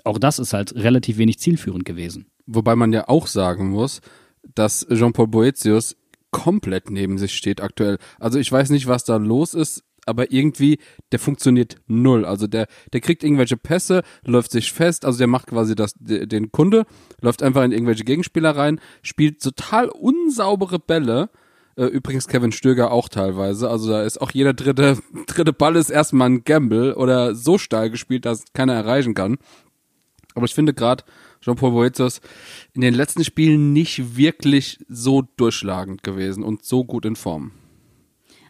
auch 0.04 0.18
das 0.18 0.40
ist 0.40 0.54
halt 0.54 0.76
relativ 0.76 1.18
wenig 1.18 1.40
zielführend 1.40 1.86
gewesen. 1.86 2.26
Wobei 2.48 2.76
man 2.76 2.92
ja 2.92 3.08
auch 3.08 3.28
sagen 3.28 3.70
muss, 3.70 4.02
dass 4.54 4.86
Jean-Paul 4.90 5.28
Boetius 5.28 5.96
komplett 6.44 6.90
neben 6.90 7.18
sich 7.18 7.34
steht 7.36 7.62
aktuell. 7.62 7.98
Also 8.20 8.40
ich 8.40 8.52
weiß 8.52 8.70
nicht, 8.72 8.88
was 8.88 9.04
da 9.06 9.16
los 9.18 9.54
ist, 9.54 9.84
aber 10.06 10.32
irgendwie, 10.32 10.78
der 11.12 11.20
funktioniert 11.20 11.78
null. 11.88 12.26
Also 12.26 12.46
der, 12.48 12.68
der 12.94 13.02
kriegt 13.02 13.24
irgendwelche 13.24 13.58
Pässe, 13.58 14.04
läuft 14.24 14.52
sich 14.52 14.72
fest, 14.72 15.06
also 15.06 15.18
der 15.18 15.28
macht 15.28 15.48
quasi 15.48 15.76
das, 15.76 15.94
de- 15.96 16.26
den 16.28 16.52
Kunde, 16.52 16.86
läuft 17.22 17.42
einfach 17.42 17.64
in 17.64 17.72
irgendwelche 17.72 18.04
Gegenspieler 18.04 18.56
rein, 18.56 18.80
spielt 19.02 19.42
total 19.42 19.90
unsaubere 19.90 20.78
Bälle. 20.78 21.30
Äh, 21.78 21.86
Übrigens 21.86 22.28
Kevin 22.28 22.52
Stöger 22.52 22.92
auch 22.92 23.10
teilweise. 23.10 23.70
Also 23.70 23.90
da 23.90 24.04
ist 24.04 24.22
auch 24.22 24.32
jeder 24.32 24.54
dritte, 24.54 24.98
dritte 25.28 25.54
Ball 25.54 25.76
ist 25.76 25.90
erstmal 25.90 26.30
ein 26.30 26.44
Gamble 26.44 26.96
oder 26.96 27.34
so 27.34 27.58
steil 27.58 27.90
gespielt, 27.90 28.26
dass 28.26 28.44
keiner 28.54 28.74
erreichen 28.74 29.14
kann. 29.16 29.38
Aber 30.36 30.46
ich 30.46 30.54
finde 30.54 30.74
gerade 30.74 31.04
Jean-Paul 31.46 31.72
Boetius 31.72 32.22
in 32.74 32.82
den 32.82 32.96
letzten 32.96 33.24
Spielen 33.24 33.72
nicht 33.72 34.18
wirklich 34.18 34.80
so 34.90 35.22
durchschlagend 35.38 36.02
gewesen 36.02 36.44
und 36.44 36.66
so 36.66 36.84
gut 36.84 37.06
in 37.06 37.16
Form. 37.16 37.52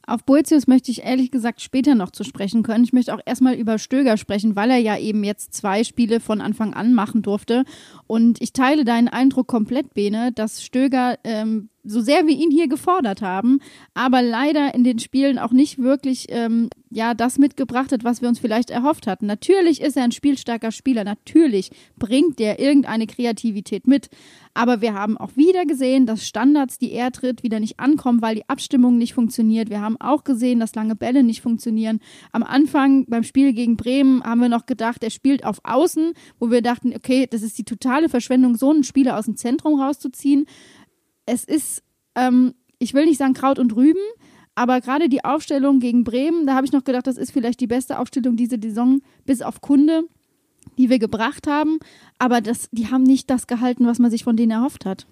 Auf 0.08 0.24
Boetius 0.24 0.68
möchte 0.68 0.92
ich 0.92 1.04
ehrlich 1.04 1.32
gesagt 1.32 1.62
später 1.62 1.96
noch 1.96 2.12
zu 2.12 2.24
sprechen 2.24 2.64
können. 2.64 2.84
Ich 2.84 2.94
möchte 2.94 3.14
auch 3.14 3.22
erstmal 3.26 3.56
über 3.56 3.80
Stöger 3.80 4.18
sprechen, 4.18 4.56
weil 4.56 4.70
er 4.70 4.78
ja 4.78 4.98
eben 4.98 5.24
jetzt 5.24 5.54
zwei 5.54 5.84
Spiele 5.84 6.20
von 6.20 6.42
Anfang 6.42 6.74
an 6.74 6.94
machen 6.94 7.22
durfte. 7.22 7.66
Und 8.08 8.42
ich 8.42 8.54
teile 8.54 8.86
deinen 8.86 9.08
Eindruck 9.08 9.48
komplett, 9.48 9.94
Bene, 9.94 10.32
dass 10.32 10.64
Stöger, 10.64 11.18
ähm, 11.24 11.70
so 11.84 12.02
sehr 12.02 12.28
wir 12.28 12.36
ihn 12.36 12.52
hier 12.52 12.68
gefordert 12.68 13.22
haben, 13.22 13.60
aber 13.94 14.22
leider 14.22 14.74
in 14.74 14.84
den 14.84 15.00
Spielen 15.00 15.38
auch 15.38 15.52
nicht 15.52 15.78
wirklich 15.78 16.26
ähm, 16.30 16.70
ja 16.90 17.14
das 17.14 17.38
mitgebracht 17.38 17.92
hat, 17.92 18.04
was 18.04 18.22
wir 18.22 18.30
uns 18.30 18.40
vielleicht 18.40 18.72
erhofft 18.72 19.06
hatten. 19.08 19.28
Natürlich 19.28 19.82
ist 19.82 19.96
er 19.96 20.04
ein 20.04 20.12
spielstarker 20.12 20.72
Spieler, 20.72 21.04
natürlich 21.04 21.70
bringt 21.98 22.40
der 22.40 22.60
irgendeine 22.60 23.06
Kreativität 23.06 23.88
mit. 23.88 24.10
Aber 24.58 24.80
wir 24.80 24.94
haben 24.94 25.18
auch 25.18 25.36
wieder 25.36 25.66
gesehen, 25.66 26.06
dass 26.06 26.26
Standards, 26.26 26.78
die 26.78 26.94
er 26.94 27.12
tritt, 27.12 27.44
wieder 27.44 27.60
nicht 27.60 27.78
ankommen, 27.78 28.22
weil 28.22 28.36
die 28.36 28.48
Abstimmung 28.48 28.98
nicht 28.98 29.14
funktioniert. 29.14 29.70
Wir 29.70 29.82
haben 29.82 30.00
auch 30.00 30.24
gesehen, 30.24 30.62
dass 30.62 30.74
lange 30.76 30.96
Bälle 30.96 31.24
nicht 31.24 31.42
funktionieren. 31.42 32.00
Am 32.32 32.42
Anfang 32.42 33.06
beim 33.08 33.24
Spiel 33.24 33.52
gegen 33.52 33.76
Bremen 33.76 34.24
haben 34.24 34.40
wir 34.40 34.48
noch 34.48 34.66
gedacht, 34.66 35.04
er 35.04 35.10
spielt 35.10 35.44
auf 35.44 35.60
Außen, 35.66 36.14
wo 36.40 36.50
wir 36.50 36.62
dachten, 36.62 36.94
okay, 36.96 37.28
das 37.30 37.42
ist 37.42 37.58
die 37.58 37.66
totale 37.66 38.08
Verschwendung, 38.08 38.56
so 38.56 38.72
einen 38.72 38.86
Spieler 38.86 39.20
aus 39.20 39.26
dem 39.26 39.36
Zentrum 39.36 39.80
rauszuziehen. 39.80 40.46
Es 41.26 41.44
ist, 41.44 41.84
ähm, 42.16 42.54
ich 42.80 42.94
will 42.94 43.06
nicht 43.06 43.18
sagen 43.18 43.34
Kraut 43.34 43.60
und 43.60 43.76
Rüben, 43.76 44.00
aber 44.56 44.80
gerade 44.80 45.10
die 45.10 45.26
Aufstellung 45.26 45.82
gegen 45.82 46.06
Bremen, 46.06 46.48
da 46.48 46.56
habe 46.56 46.66
ich 46.66 46.72
noch 46.72 46.86
gedacht, 46.86 47.08
das 47.08 47.18
ist 47.18 47.32
vielleicht 47.32 47.60
die 47.60 47.68
beste 47.68 48.00
Aufstellung 48.00 48.38
diese 48.38 48.58
Saison, 48.62 49.02
bis 49.26 49.42
auf 49.42 49.60
Kunde 49.60 50.06
die 50.78 50.90
wir 50.90 51.00
gebracht 51.00 51.48
haben, 51.48 51.80
aber 52.20 52.42
das, 52.42 52.70
die 52.72 52.88
haben 52.88 53.04
nicht 53.04 53.30
das 53.30 53.48
gehalten, 53.48 53.88
was 53.88 54.00
man 54.00 54.12
sich 54.12 54.24
von 54.24 54.38
denen 54.38 54.52
erhofft 54.52 54.86
hat. 54.86 55.08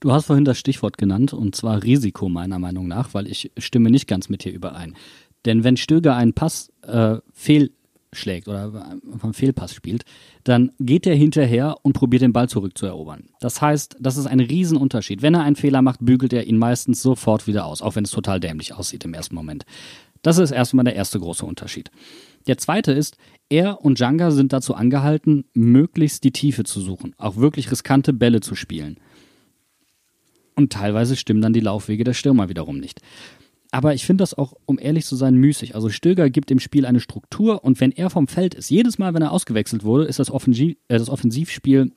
Du 0.00 0.12
hast 0.12 0.26
vorhin 0.26 0.44
das 0.44 0.58
Stichwort 0.58 0.98
genannt, 0.98 1.32
und 1.32 1.54
zwar 1.54 1.82
Risiko 1.82 2.28
meiner 2.28 2.58
Meinung 2.58 2.88
nach, 2.88 3.14
weil 3.14 3.26
ich 3.26 3.52
stimme 3.56 3.90
nicht 3.90 4.06
ganz 4.06 4.28
mit 4.28 4.44
dir 4.44 4.52
überein. 4.52 4.94
Denn 5.44 5.64
wenn 5.64 5.76
Stöger 5.76 6.16
einen 6.16 6.34
Pass 6.34 6.70
äh, 6.82 7.16
fehlschlägt 7.32 8.48
oder 8.48 8.98
vom 9.18 9.34
Fehlpass 9.34 9.74
spielt, 9.74 10.04
dann 10.42 10.72
geht 10.78 11.06
er 11.06 11.14
hinterher 11.14 11.76
und 11.82 11.94
probiert 11.94 12.22
den 12.22 12.32
Ball 12.32 12.48
zurückzuerobern. 12.48 13.30
Das 13.40 13.60
heißt, 13.60 13.96
das 14.00 14.16
ist 14.16 14.26
ein 14.26 14.40
Riesenunterschied. 14.40 15.22
Wenn 15.22 15.34
er 15.34 15.42
einen 15.42 15.56
Fehler 15.56 15.82
macht, 15.82 16.00
bügelt 16.04 16.32
er 16.32 16.46
ihn 16.46 16.58
meistens 16.58 17.00
sofort 17.02 17.46
wieder 17.46 17.66
aus, 17.66 17.82
auch 17.82 17.96
wenn 17.96 18.04
es 18.04 18.10
total 18.10 18.40
dämlich 18.40 18.74
aussieht 18.74 19.04
im 19.04 19.14
ersten 19.14 19.34
Moment. 19.34 19.64
Das 20.22 20.38
ist 20.38 20.50
erstmal 20.50 20.84
der 20.84 20.96
erste 20.96 21.20
große 21.20 21.44
Unterschied. 21.44 21.90
Der 22.46 22.58
zweite 22.58 22.92
ist, 22.92 23.16
er 23.48 23.82
und 23.82 23.98
Djanga 23.98 24.30
sind 24.30 24.52
dazu 24.52 24.74
angehalten, 24.74 25.44
möglichst 25.54 26.24
die 26.24 26.32
Tiefe 26.32 26.64
zu 26.64 26.80
suchen, 26.80 27.14
auch 27.18 27.36
wirklich 27.36 27.70
riskante 27.70 28.12
Bälle 28.12 28.40
zu 28.40 28.54
spielen. 28.54 28.98
Und 30.56 30.72
teilweise 30.72 31.16
stimmen 31.16 31.42
dann 31.42 31.52
die 31.52 31.60
Laufwege 31.60 32.04
der 32.04 32.14
Stürmer 32.14 32.48
wiederum 32.48 32.78
nicht. 32.78 33.00
Aber 33.70 33.92
ich 33.92 34.06
finde 34.06 34.22
das 34.22 34.34
auch, 34.34 34.54
um 34.66 34.78
ehrlich 34.78 35.04
zu 35.04 35.16
sein, 35.16 35.34
müßig. 35.34 35.74
Also 35.74 35.88
Stöger 35.88 36.30
gibt 36.30 36.48
dem 36.48 36.60
Spiel 36.60 36.86
eine 36.86 37.00
Struktur 37.00 37.64
und 37.64 37.80
wenn 37.80 37.90
er 37.90 38.08
vom 38.08 38.28
Feld 38.28 38.54
ist, 38.54 38.70
jedes 38.70 38.98
Mal, 38.98 39.14
wenn 39.14 39.22
er 39.22 39.32
ausgewechselt 39.32 39.82
wurde, 39.82 40.04
ist 40.04 40.20
das, 40.20 40.30
Offensiv, 40.30 40.76
äh, 40.86 40.98
das 40.98 41.08
Offensivspiel 41.08 41.90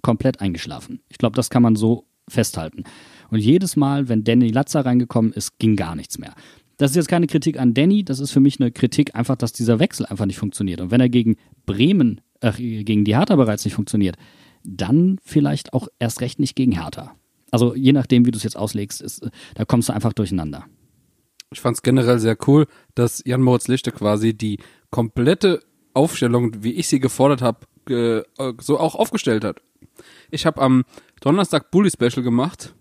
komplett 0.00 0.40
eingeschlafen. 0.40 1.00
Ich 1.08 1.18
glaube, 1.18 1.34
das 1.34 1.50
kann 1.50 1.62
man 1.62 1.74
so 1.74 2.04
festhalten. 2.28 2.84
Und 3.30 3.40
jedes 3.40 3.74
Mal, 3.74 4.08
wenn 4.08 4.22
Danny 4.22 4.50
Latzer 4.50 4.84
reingekommen 4.84 5.32
ist, 5.32 5.58
ging 5.58 5.74
gar 5.74 5.96
nichts 5.96 6.18
mehr. 6.18 6.34
Das 6.76 6.90
ist 6.90 6.96
jetzt 6.96 7.08
keine 7.08 7.26
Kritik 7.26 7.58
an 7.58 7.74
Danny, 7.74 8.04
das 8.04 8.20
ist 8.20 8.30
für 8.30 8.40
mich 8.40 8.60
eine 8.60 8.72
Kritik 8.72 9.14
einfach, 9.14 9.36
dass 9.36 9.52
dieser 9.52 9.78
Wechsel 9.78 10.06
einfach 10.06 10.26
nicht 10.26 10.38
funktioniert. 10.38 10.80
Und 10.80 10.90
wenn 10.90 11.00
er 11.00 11.08
gegen 11.08 11.36
Bremen, 11.66 12.20
äh, 12.40 12.52
gegen 12.52 13.04
die 13.04 13.16
Hertha 13.16 13.36
bereits 13.36 13.64
nicht 13.64 13.74
funktioniert, 13.74 14.16
dann 14.64 15.18
vielleicht 15.24 15.72
auch 15.72 15.88
erst 15.98 16.20
recht 16.20 16.38
nicht 16.38 16.56
gegen 16.56 16.72
Hertha. 16.72 17.14
Also 17.50 17.74
je 17.74 17.92
nachdem, 17.92 18.24
wie 18.24 18.30
du 18.30 18.36
es 18.36 18.44
jetzt 18.44 18.56
auslegst, 18.56 19.02
ist, 19.02 19.28
da 19.54 19.64
kommst 19.64 19.88
du 19.88 19.92
einfach 19.92 20.12
durcheinander. 20.12 20.64
Ich 21.52 21.60
fand 21.60 21.76
es 21.76 21.82
generell 21.82 22.18
sehr 22.18 22.36
cool, 22.46 22.66
dass 22.94 23.22
Jan 23.26 23.42
Moritz 23.42 23.68
Lichte 23.68 23.92
quasi 23.92 24.32
die 24.32 24.58
komplette 24.90 25.60
Aufstellung, 25.92 26.64
wie 26.64 26.72
ich 26.72 26.88
sie 26.88 26.98
gefordert 27.00 27.42
habe, 27.42 27.66
äh, 27.90 28.22
so 28.60 28.80
auch 28.80 28.94
aufgestellt 28.94 29.44
hat. 29.44 29.60
Ich 30.30 30.46
habe 30.46 30.62
am 30.62 30.84
Donnerstag 31.20 31.70
Bully 31.70 31.90
Special 31.90 32.22
gemacht 32.22 32.74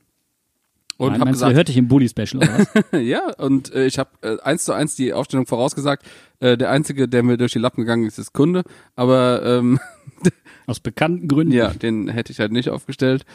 Und 1.02 1.14
Mein, 1.14 1.20
hab 1.20 1.26
meinst 1.26 1.42
du, 1.42 1.46
gesagt, 1.46 1.50
der 1.50 1.58
hört 1.58 1.68
dich 1.68 1.78
im 1.78 1.88
Bully-Special, 1.88 2.44
oder 2.44 2.60
was? 2.60 2.84
ja, 3.02 3.34
und 3.40 3.74
äh, 3.74 3.88
ich 3.88 3.98
habe 3.98 4.12
äh, 4.22 4.40
eins 4.44 4.66
zu 4.66 4.74
eins 4.74 4.96
die 4.96 5.14
Aufstellung 5.14 5.48
vorausgesagt. 5.48 6.06
Äh, 6.40 6.58
der 6.58 6.70
einzige, 6.70 7.08
der 7.08 7.24
mir 7.24 7.38
durch 7.38 7.54
die 7.54 7.60
Lappen 7.60 7.82
gegangen 7.82 8.06
ist, 8.06 8.20
ist 8.20 8.34
Kunde. 8.34 8.62
Aber 8.96 9.42
ähm, 9.44 9.80
Aus 10.68 10.80
bekannten 10.80 11.28
Gründen. 11.28 11.54
ja, 11.54 11.70
den 11.70 12.08
hätte 12.08 12.32
ich 12.32 12.40
halt 12.40 12.52
nicht 12.52 12.70
aufgestellt. 12.70 13.26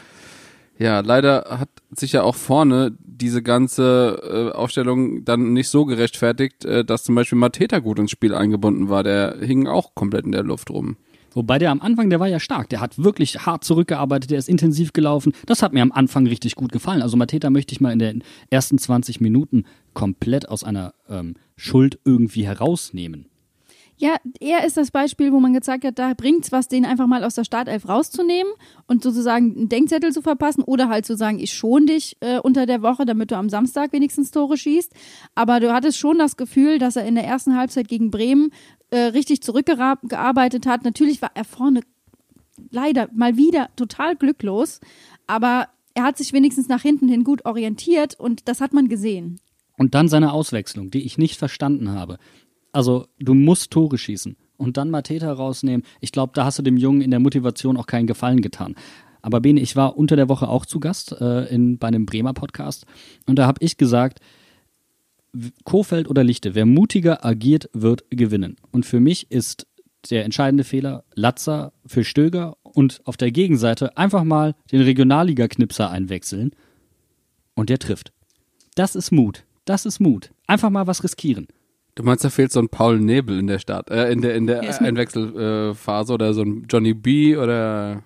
Ja, 0.79 1.01
leider 1.01 1.57
hat 1.59 1.67
sich 1.91 2.13
ja 2.13 2.23
auch 2.23 2.35
vorne 2.35 2.95
diese 3.01 3.43
ganze 3.43 4.51
äh, 4.53 4.55
Aufstellung 4.55 5.25
dann 5.25 5.51
nicht 5.51 5.67
so 5.67 5.83
gerechtfertigt, 5.83 6.63
äh, 6.63 6.85
dass 6.85 7.03
zum 7.03 7.15
Beispiel 7.15 7.37
Mateta 7.37 7.79
gut 7.79 7.99
ins 7.99 8.11
Spiel 8.11 8.33
eingebunden 8.33 8.87
war. 8.87 9.03
Der 9.03 9.39
hing 9.41 9.67
auch 9.67 9.93
komplett 9.93 10.23
in 10.23 10.31
der 10.31 10.43
Luft 10.43 10.69
rum. 10.69 10.95
Wobei 11.37 11.59
der 11.59 11.69
am 11.69 11.81
Anfang, 11.81 12.09
der 12.09 12.19
war 12.19 12.27
ja 12.27 12.39
stark. 12.39 12.67
Der 12.69 12.81
hat 12.81 12.97
wirklich 12.97 13.45
hart 13.45 13.63
zurückgearbeitet, 13.63 14.31
der 14.31 14.39
ist 14.39 14.49
intensiv 14.49 14.91
gelaufen. 14.91 15.33
Das 15.45 15.61
hat 15.61 15.71
mir 15.71 15.83
am 15.83 15.91
Anfang 15.91 16.25
richtig 16.25 16.55
gut 16.55 16.71
gefallen. 16.71 17.03
Also 17.03 17.15
Mateta 17.15 17.51
möchte 17.51 17.73
ich 17.73 17.79
mal 17.79 17.93
in 17.93 17.99
den 17.99 18.23
ersten 18.49 18.79
20 18.79 19.21
Minuten 19.21 19.63
komplett 19.93 20.49
aus 20.49 20.63
einer 20.63 20.95
ähm, 21.07 21.35
Schuld 21.55 21.99
irgendwie 22.05 22.47
herausnehmen. 22.47 23.27
Ja, 23.99 24.15
er 24.39 24.63
ist 24.63 24.77
das 24.77 24.91
Beispiel, 24.91 25.31
wo 25.31 25.39
man 25.39 25.53
gezeigt 25.53 25.83
hat, 25.83 25.97
da 25.97 26.13
bringt's 26.15 26.51
was, 26.51 26.67
den 26.67 26.85
einfach 26.85 27.07
mal 27.07 27.23
aus 27.23 27.33
der 27.33 27.43
Startelf 27.43 27.89
rauszunehmen 27.89 28.53
und 28.85 29.01
sozusagen 29.01 29.55
einen 29.55 29.69
Denkzettel 29.69 30.11
zu 30.11 30.21
verpassen 30.21 30.63
oder 30.63 30.87
halt 30.87 31.07
zu 31.07 31.17
sagen, 31.17 31.39
ich 31.39 31.53
schon 31.53 31.87
dich 31.87 32.15
äh, 32.19 32.37
unter 32.37 32.67
der 32.67 32.83
Woche, 32.83 33.07
damit 33.07 33.31
du 33.31 33.35
am 33.35 33.49
Samstag 33.49 33.93
wenigstens 33.93 34.29
Tore 34.29 34.55
schießt. 34.55 34.93
Aber 35.33 35.59
du 35.59 35.73
hattest 35.73 35.97
schon 35.97 36.19
das 36.19 36.37
Gefühl, 36.37 36.77
dass 36.77 36.95
er 36.95 37.05
in 37.05 37.15
der 37.15 37.25
ersten 37.25 37.57
Halbzeit 37.57 37.87
gegen 37.87 38.11
Bremen 38.11 38.51
äh, 38.89 38.97
richtig 38.97 39.41
zurückgearbeitet 39.41 40.65
hat. 40.65 40.83
Natürlich 40.83 41.21
war 41.21 41.31
er 41.33 41.43
vorne 41.43 41.81
leider 42.69 43.09
mal 43.13 43.37
wieder 43.37 43.69
total 43.75 44.15
glücklos, 44.15 44.79
aber 45.27 45.67
er 45.93 46.03
hat 46.03 46.17
sich 46.17 46.33
wenigstens 46.33 46.67
nach 46.67 46.81
hinten 46.81 47.07
hin 47.07 47.23
gut 47.23 47.45
orientiert 47.45 48.19
und 48.19 48.47
das 48.47 48.61
hat 48.61 48.73
man 48.73 48.87
gesehen. 48.87 49.39
Und 49.77 49.95
dann 49.95 50.07
seine 50.07 50.31
Auswechslung, 50.31 50.89
die 50.89 51.03
ich 51.03 51.17
nicht 51.17 51.37
verstanden 51.37 51.91
habe. 51.91 52.17
Also, 52.71 53.07
du 53.19 53.33
musst 53.33 53.71
Tore 53.71 53.97
schießen 53.97 54.35
und 54.57 54.77
dann 54.77 54.89
Mateta 54.89 55.31
rausnehmen. 55.31 55.85
Ich 56.01 56.11
glaube, 56.11 56.33
da 56.35 56.45
hast 56.45 56.59
du 56.59 56.63
dem 56.63 56.77
Jungen 56.77 57.01
in 57.01 57.11
der 57.11 57.19
Motivation 57.19 57.77
auch 57.77 57.87
keinen 57.87 58.07
Gefallen 58.07 58.41
getan. 58.41 58.75
Aber 59.21 59.41
Bene, 59.41 59.59
ich 59.59 59.75
war 59.75 59.97
unter 59.97 60.15
der 60.15 60.29
Woche 60.29 60.47
auch 60.47 60.65
zu 60.65 60.79
Gast 60.79 61.11
äh, 61.19 61.45
in, 61.53 61.77
bei 61.77 61.87
einem 61.87 62.05
Bremer 62.05 62.33
Podcast 62.33 62.85
und 63.25 63.37
da 63.37 63.47
habe 63.47 63.63
ich 63.63 63.77
gesagt, 63.77 64.19
Kofeld 65.63 66.09
oder 66.09 66.23
Lichte, 66.23 66.55
wer 66.55 66.65
mutiger 66.65 67.25
agiert, 67.25 67.69
wird 67.73 68.03
gewinnen. 68.09 68.55
Und 68.71 68.85
für 68.85 68.99
mich 68.99 69.29
ist 69.31 69.67
der 70.09 70.25
entscheidende 70.25 70.63
Fehler 70.63 71.03
Latzer 71.15 71.73
für 71.85 72.03
Stöger 72.03 72.55
und 72.63 73.01
auf 73.05 73.17
der 73.17 73.31
Gegenseite 73.31 73.97
einfach 73.97 74.23
mal 74.23 74.55
den 74.71 74.81
Regionalliga-Knipser 74.81 75.89
einwechseln 75.89 76.51
und 77.55 77.69
der 77.69 77.79
trifft. 77.79 78.11
Das 78.75 78.95
ist 78.95 79.11
Mut. 79.11 79.43
Das 79.65 79.85
ist 79.85 79.99
Mut. 79.99 80.31
Einfach 80.45 80.69
mal 80.69 80.87
was 80.87 81.03
riskieren. 81.03 81.47
Du 81.95 82.03
meinst, 82.03 82.23
da 82.23 82.29
fehlt 82.29 82.51
so 82.51 82.59
ein 82.59 82.69
Paul 82.69 82.99
Nebel 82.99 83.39
in 83.39 83.47
der 83.47 83.57
Start, 83.59 83.89
äh, 83.89 84.11
in 84.11 84.21
der 84.21 84.35
in 84.35 84.45
der 84.45 84.63
Ja, 84.63 84.69
Einwechselphase 84.77 85.75
Phase 85.75 86.13
oder 86.13 86.33
so 86.33 86.43
ein 86.43 86.67
Johnny 86.69 86.93
B 86.93 87.35
oder 87.35 88.03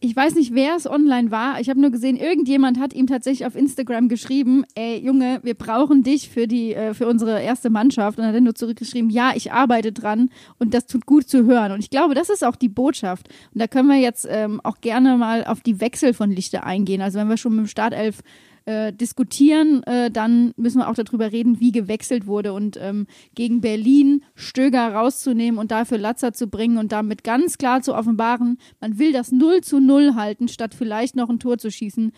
Ich 0.00 0.14
weiß 0.14 0.36
nicht, 0.36 0.54
wer 0.54 0.76
es 0.76 0.88
online 0.88 1.32
war. 1.32 1.60
Ich 1.60 1.68
habe 1.68 1.80
nur 1.80 1.90
gesehen, 1.90 2.16
irgendjemand 2.16 2.78
hat 2.78 2.92
ihm 2.92 3.08
tatsächlich 3.08 3.44
auf 3.44 3.56
Instagram 3.56 4.08
geschrieben, 4.08 4.64
ey 4.76 4.96
Junge, 4.98 5.40
wir 5.42 5.54
brauchen 5.54 6.04
dich 6.04 6.28
für 6.28 6.46
die 6.46 6.72
äh, 6.72 6.94
für 6.94 7.08
unsere 7.08 7.42
erste 7.42 7.68
Mannschaft 7.68 8.16
und 8.16 8.24
hat 8.24 8.32
dann 8.32 8.44
nur 8.44 8.54
zurückgeschrieben, 8.54 9.10
ja, 9.10 9.32
ich 9.34 9.50
arbeite 9.50 9.90
dran 9.90 10.30
und 10.60 10.72
das 10.72 10.86
tut 10.86 11.04
gut 11.04 11.28
zu 11.28 11.46
hören 11.46 11.72
und 11.72 11.80
ich 11.80 11.90
glaube, 11.90 12.14
das 12.14 12.28
ist 12.28 12.44
auch 12.44 12.54
die 12.54 12.68
Botschaft 12.68 13.28
und 13.52 13.60
da 13.60 13.66
können 13.66 13.88
wir 13.88 13.96
jetzt 13.96 14.24
ähm, 14.30 14.60
auch 14.62 14.80
gerne 14.80 15.16
mal 15.16 15.44
auf 15.44 15.62
die 15.62 15.80
Wechsel 15.80 16.14
von 16.14 16.30
Lichte 16.30 16.62
eingehen. 16.62 17.02
Also 17.02 17.18
wenn 17.18 17.28
wir 17.28 17.36
schon 17.36 17.56
mit 17.56 17.64
dem 17.64 17.68
Startelf 17.68 18.22
äh, 18.68 18.92
diskutieren, 18.92 19.82
äh, 19.84 20.10
dann 20.10 20.52
müssen 20.56 20.78
wir 20.78 20.90
auch 20.90 20.94
darüber 20.94 21.32
reden, 21.32 21.58
wie 21.58 21.72
gewechselt 21.72 22.26
wurde 22.26 22.52
und 22.52 22.78
ähm, 22.78 23.06
gegen 23.34 23.62
Berlin 23.62 24.22
Stöger 24.34 24.92
rauszunehmen 24.92 25.58
und 25.58 25.70
dafür 25.70 25.96
Latzer 25.96 26.34
zu 26.34 26.48
bringen 26.48 26.76
und 26.76 26.92
damit 26.92 27.24
ganz 27.24 27.56
klar 27.56 27.80
zu 27.80 27.94
offenbaren, 27.94 28.58
man 28.78 28.98
will 28.98 29.12
das 29.12 29.32
0 29.32 29.62
zu 29.62 29.80
0 29.80 30.16
halten, 30.16 30.48
statt 30.48 30.74
vielleicht 30.74 31.16
noch 31.16 31.30
ein 31.30 31.38
Tor 31.38 31.56
zu 31.56 31.70
schießen. 31.70 32.12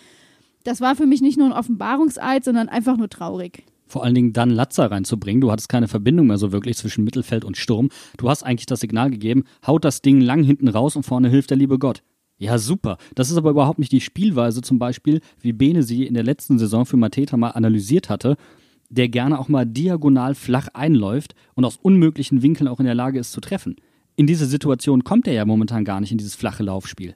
Das 0.65 0.81
war 0.81 0.97
für 0.97 1.07
mich 1.07 1.21
nicht 1.21 1.39
nur 1.39 1.47
ein 1.47 1.53
Offenbarungseid, 1.53 2.43
sondern 2.43 2.69
einfach 2.69 2.97
nur 2.97 3.09
traurig. 3.09 3.63
Vor 3.87 4.03
allen 4.03 4.17
Dingen 4.17 4.33
dann 4.33 4.51
Latzer 4.51 4.91
reinzubringen. 4.91 5.41
Du 5.41 5.53
hattest 5.53 5.69
keine 5.69 5.87
Verbindung 5.87 6.27
mehr 6.27 6.39
so 6.39 6.51
wirklich 6.51 6.77
zwischen 6.77 7.05
Mittelfeld 7.05 7.45
und 7.45 7.59
Sturm. 7.59 7.91
Du 8.19 8.29
hast 8.29 8.43
eigentlich 8.43 8.67
das 8.67 8.81
Signal 8.81 9.11
gegeben, 9.11 9.45
haut 9.65 9.85
das 9.85 10.03
Ding 10.03 10.21
lang 10.21 10.43
hinten 10.43 10.67
raus 10.67 10.97
und 10.97 11.05
vorne 11.05 11.29
hilft 11.29 11.51
der 11.51 11.59
liebe 11.59 11.79
Gott. 11.79 12.03
Ja, 12.41 12.57
super. 12.57 12.97
Das 13.15 13.31
ist 13.31 13.37
aber 13.37 13.51
überhaupt 13.51 13.79
nicht 13.79 13.93
die 13.93 14.01
Spielweise, 14.01 14.63
zum 14.63 14.79
Beispiel, 14.79 15.21
wie 15.43 15.53
Bene 15.53 15.83
sie 15.83 16.07
in 16.07 16.15
der 16.15 16.23
letzten 16.23 16.59
Saison 16.59 16.87
für 16.87 16.97
Mateta 16.97 17.37
mal 17.37 17.51
analysiert 17.51 18.09
hatte, 18.09 18.39
der 18.89 19.11
gerne 19.11 19.39
auch 19.39 19.49
mal 19.49 19.67
diagonal 19.67 20.35
flach 20.35 20.69
einläuft 20.73 21.35
und 21.55 21.67
aus 21.67 21.77
unmöglichen 21.77 22.41
Winkeln 22.41 22.67
auch 22.67 22.81
in 22.81 22.87
der 22.87 22.95
Lage 22.95 23.19
ist 23.19 23.33
zu 23.33 23.43
treffen. 23.43 23.77
In 24.17 24.27
diese 24.27 24.47
Situation 24.47 25.05
kommt 25.05 25.29
er 25.29 25.35
ja 25.35 25.45
momentan 25.45 25.85
gar 25.85 26.01
nicht 26.01 26.13
in 26.13 26.19
dieses 26.19 26.35
flache 26.35 26.63
Laufspiel. 26.63 27.15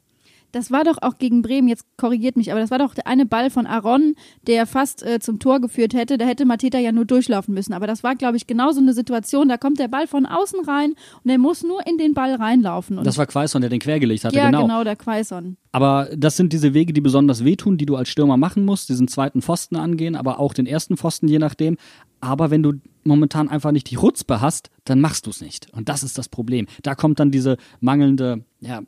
Das 0.54 0.70
war 0.70 0.84
doch 0.84 0.98
auch 1.02 1.18
gegen 1.18 1.42
Bremen, 1.42 1.66
jetzt 1.66 1.84
korrigiert 1.96 2.36
mich, 2.36 2.52
aber 2.52 2.60
das 2.60 2.70
war 2.70 2.78
doch 2.78 2.94
der 2.94 3.06
eine 3.06 3.26
Ball 3.26 3.50
von 3.50 3.66
Aaron, 3.66 4.14
der 4.46 4.66
fast 4.66 5.04
äh, 5.04 5.18
zum 5.18 5.40
Tor 5.40 5.60
geführt 5.60 5.94
hätte. 5.94 6.16
Da 6.16 6.24
hätte 6.24 6.44
Mateta 6.44 6.78
ja 6.78 6.92
nur 6.92 7.04
durchlaufen 7.04 7.54
müssen. 7.54 7.72
Aber 7.72 7.86
das 7.86 8.04
war, 8.04 8.14
glaube 8.14 8.36
ich, 8.36 8.46
genau 8.46 8.70
so 8.70 8.80
eine 8.80 8.92
Situation. 8.92 9.48
Da 9.48 9.56
kommt 9.56 9.80
der 9.80 9.88
Ball 9.88 10.06
von 10.06 10.26
außen 10.26 10.60
rein 10.64 10.94
und 11.24 11.30
er 11.30 11.38
muss 11.38 11.64
nur 11.64 11.84
in 11.86 11.98
den 11.98 12.14
Ball 12.14 12.34
reinlaufen. 12.34 12.98
Und 12.98 13.04
Das 13.04 13.18
war 13.18 13.26
Quaison, 13.26 13.60
der 13.62 13.70
den 13.70 13.80
quergelegt 13.80 14.24
hatte, 14.24 14.36
ja, 14.36 14.46
genau. 14.46 14.62
genau. 14.62 14.84
der 14.84 14.94
Quaison. 14.94 15.56
Aber 15.72 16.08
das 16.16 16.36
sind 16.36 16.52
diese 16.52 16.72
Wege, 16.72 16.92
die 16.92 17.00
besonders 17.00 17.44
wehtun, 17.44 17.76
die 17.76 17.86
du 17.86 17.96
als 17.96 18.08
Stürmer 18.08 18.36
machen 18.36 18.64
musst, 18.64 18.90
diesen 18.90 19.08
zweiten 19.08 19.42
Pfosten 19.42 19.74
angehen, 19.74 20.14
aber 20.14 20.38
auch 20.38 20.54
den 20.54 20.66
ersten 20.66 20.96
Pfosten, 20.96 21.26
je 21.26 21.40
nachdem. 21.40 21.78
Aber 22.20 22.52
wenn 22.52 22.62
du 22.62 22.74
momentan 23.02 23.48
einfach 23.48 23.72
nicht 23.72 23.90
die 23.90 23.96
Rutzpe 23.96 24.40
hast, 24.40 24.70
dann 24.84 25.00
machst 25.00 25.26
du 25.26 25.30
es 25.30 25.40
nicht. 25.40 25.66
Und 25.72 25.88
das 25.88 26.04
ist 26.04 26.16
das 26.16 26.28
Problem. 26.28 26.66
Da 26.82 26.94
kommt 26.94 27.18
dann 27.18 27.32
diese 27.32 27.56
mangelnde, 27.80 28.44
ja, 28.60 28.82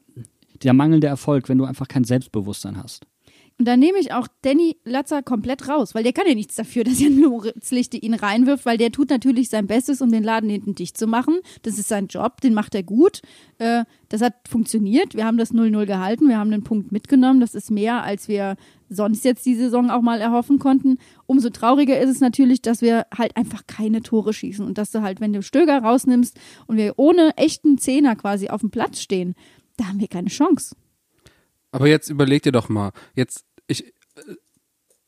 der 0.62 0.72
mangelnde 0.72 1.06
Erfolg, 1.06 1.48
wenn 1.48 1.58
du 1.58 1.64
einfach 1.64 1.88
kein 1.88 2.04
Selbstbewusstsein 2.04 2.82
hast. 2.82 3.06
Und 3.58 3.66
da 3.66 3.76
nehme 3.76 3.98
ich 3.98 4.12
auch 4.12 4.28
Danny 4.42 4.76
Latzer 4.84 5.22
komplett 5.22 5.66
raus, 5.66 5.94
weil 5.94 6.02
der 6.02 6.12
kann 6.12 6.26
ja 6.26 6.34
nichts 6.34 6.56
dafür, 6.56 6.84
dass 6.84 7.00
Jan 7.00 7.18
Moritz 7.18 7.70
Lichte 7.70 7.96
ihn 7.96 8.14
reinwirft, 8.14 8.66
weil 8.66 8.76
der 8.76 8.92
tut 8.92 9.10
natürlich 9.10 9.48
sein 9.48 9.66
Bestes, 9.66 10.02
um 10.02 10.10
den 10.10 10.22
Laden 10.22 10.50
hinten 10.50 10.74
dicht 10.74 10.98
zu 10.98 11.06
machen. 11.06 11.38
Das 11.62 11.78
ist 11.78 11.88
sein 11.88 12.08
Job, 12.08 12.40
den 12.42 12.52
macht 12.52 12.74
er 12.74 12.82
gut. 12.82 13.22
Äh, 13.58 13.84
das 14.08 14.20
hat 14.20 14.34
funktioniert. 14.48 15.14
Wir 15.14 15.24
haben 15.24 15.38
das 15.38 15.52
0-0 15.52 15.86
gehalten, 15.86 16.28
wir 16.28 16.38
haben 16.38 16.50
den 16.50 16.64
Punkt 16.64 16.92
mitgenommen. 16.92 17.40
Das 17.40 17.54
ist 17.54 17.70
mehr, 17.70 18.02
als 18.02 18.28
wir 18.28 18.56
sonst 18.88 19.24
jetzt 19.24 19.44
die 19.46 19.56
Saison 19.56 19.90
auch 19.90 20.02
mal 20.02 20.20
erhoffen 20.20 20.58
konnten. 20.58 20.98
Umso 21.26 21.50
trauriger 21.50 21.98
ist 21.98 22.10
es 22.10 22.20
natürlich, 22.20 22.62
dass 22.62 22.82
wir 22.82 23.06
halt 23.16 23.36
einfach 23.36 23.66
keine 23.66 24.02
Tore 24.02 24.32
schießen 24.32 24.64
und 24.64 24.78
dass 24.78 24.92
du 24.92 25.02
halt, 25.02 25.20
wenn 25.20 25.32
du 25.32 25.42
Stöger 25.42 25.78
rausnimmst 25.78 26.38
und 26.66 26.76
wir 26.76 26.94
ohne 26.98 27.36
echten 27.36 27.78
Zehner 27.78 28.14
quasi 28.14 28.48
auf 28.48 28.60
dem 28.60 28.70
Platz 28.70 29.00
stehen, 29.00 29.34
da 29.76 29.86
haben 29.86 30.00
wir 30.00 30.08
keine 30.08 30.28
Chance. 30.28 30.76
Aber 31.70 31.88
jetzt 31.88 32.08
überleg 32.08 32.42
dir 32.42 32.52
doch 32.52 32.68
mal, 32.68 32.92
jetzt 33.14 33.44
ich 33.66 33.86
äh, 33.86 33.92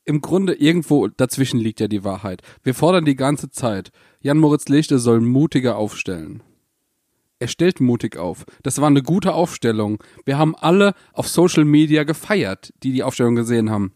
im 0.05 0.21
Grunde 0.21 0.55
irgendwo 0.55 1.09
dazwischen 1.09 1.61
liegt 1.61 1.81
ja 1.81 1.89
die 1.89 2.05
Wahrheit. 2.05 2.43
Wir 2.63 2.75
fordern 2.75 3.05
die 3.05 3.17
ganze 3.17 3.51
Zeit, 3.51 3.91
Jan 4.21 4.39
Moritz 4.39 4.69
Lichte 4.69 4.99
soll 4.99 5.21
mutiger 5.21 5.77
aufstellen. 5.77 6.43
Er 7.41 7.49
stellt 7.49 7.81
mutig 7.81 8.17
auf. 8.17 8.45
Das 8.63 8.81
war 8.81 8.89
eine 8.89 9.03
gute 9.03 9.35
Aufstellung. 9.35 10.03
Wir 10.25 10.39
haben 10.39 10.57
alle 10.57 10.95
auf 11.13 11.29
Social 11.29 11.65
Media 11.65 12.05
gefeiert, 12.05 12.73
die 12.83 12.93
die 12.93 13.03
Aufstellung 13.03 13.37
gesehen 13.37 13.71
haben. 13.71 13.93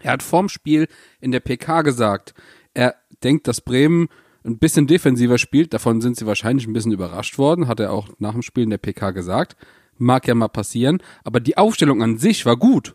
Er 0.00 0.12
hat 0.12 0.22
vorm 0.22 0.48
Spiel 0.48 0.88
in 1.20 1.30
der 1.30 1.40
PK 1.40 1.82
gesagt, 1.82 2.34
er 2.72 2.96
denkt, 3.22 3.46
dass 3.46 3.60
Bremen 3.60 4.08
ein 4.44 4.58
bisschen 4.58 4.86
defensiver 4.86 5.38
spielt. 5.38 5.72
Davon 5.72 6.00
sind 6.00 6.16
sie 6.16 6.26
wahrscheinlich 6.26 6.66
ein 6.66 6.72
bisschen 6.72 6.92
überrascht 6.92 7.38
worden, 7.38 7.68
hat 7.68 7.80
er 7.80 7.92
auch 7.92 8.08
nach 8.18 8.32
dem 8.32 8.42
Spiel 8.42 8.64
in 8.64 8.70
der 8.70 8.78
PK 8.78 9.12
gesagt. 9.12 9.56
Mag 9.98 10.26
ja 10.26 10.34
mal 10.34 10.48
passieren. 10.48 11.02
Aber 11.22 11.40
die 11.40 11.56
Aufstellung 11.56 12.02
an 12.02 12.18
sich 12.18 12.44
war 12.46 12.56
gut. 12.56 12.94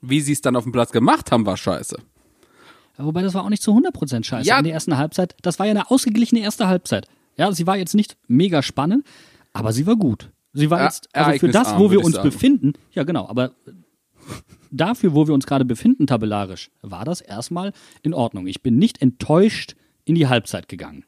Wie 0.00 0.20
sie 0.20 0.32
es 0.32 0.40
dann 0.40 0.56
auf 0.56 0.64
dem 0.64 0.72
Platz 0.72 0.92
gemacht 0.92 1.32
haben, 1.32 1.46
war 1.46 1.56
scheiße. 1.56 1.98
Wobei 2.98 3.22
das 3.22 3.34
war 3.34 3.44
auch 3.44 3.48
nicht 3.48 3.62
zu 3.62 3.72
100% 3.72 4.24
scheiße. 4.24 4.48
Ja. 4.48 4.58
In 4.58 4.64
der 4.64 4.74
ersten 4.74 4.96
Halbzeit, 4.96 5.36
das 5.42 5.58
war 5.58 5.66
ja 5.66 5.70
eine 5.70 5.90
ausgeglichene 5.90 6.40
erste 6.40 6.66
Halbzeit. 6.66 7.06
Ja, 7.36 7.52
sie 7.52 7.66
war 7.66 7.76
jetzt 7.76 7.94
nicht 7.94 8.16
mega 8.26 8.62
spannend, 8.62 9.06
aber 9.52 9.72
sie 9.72 9.86
war 9.86 9.96
gut. 9.96 10.30
Sie 10.52 10.70
war 10.70 10.78
Ja, 10.78 10.84
jetzt, 10.86 11.08
also 11.14 11.38
für 11.38 11.48
das, 11.48 11.78
wo 11.78 11.90
wir 11.90 12.04
uns 12.04 12.20
befinden, 12.20 12.72
ja 12.92 13.04
genau, 13.04 13.28
aber 13.28 13.52
dafür, 14.72 15.14
wo 15.14 15.26
wir 15.28 15.34
uns 15.34 15.46
gerade 15.46 15.64
befinden, 15.64 16.08
tabellarisch, 16.08 16.70
war 16.82 17.04
das 17.04 17.20
erstmal 17.20 17.72
in 18.02 18.14
Ordnung. 18.14 18.48
Ich 18.48 18.62
bin 18.62 18.76
nicht 18.76 19.00
enttäuscht 19.00 19.76
in 20.04 20.16
die 20.16 20.26
Halbzeit 20.26 20.68
gegangen. 20.68 21.04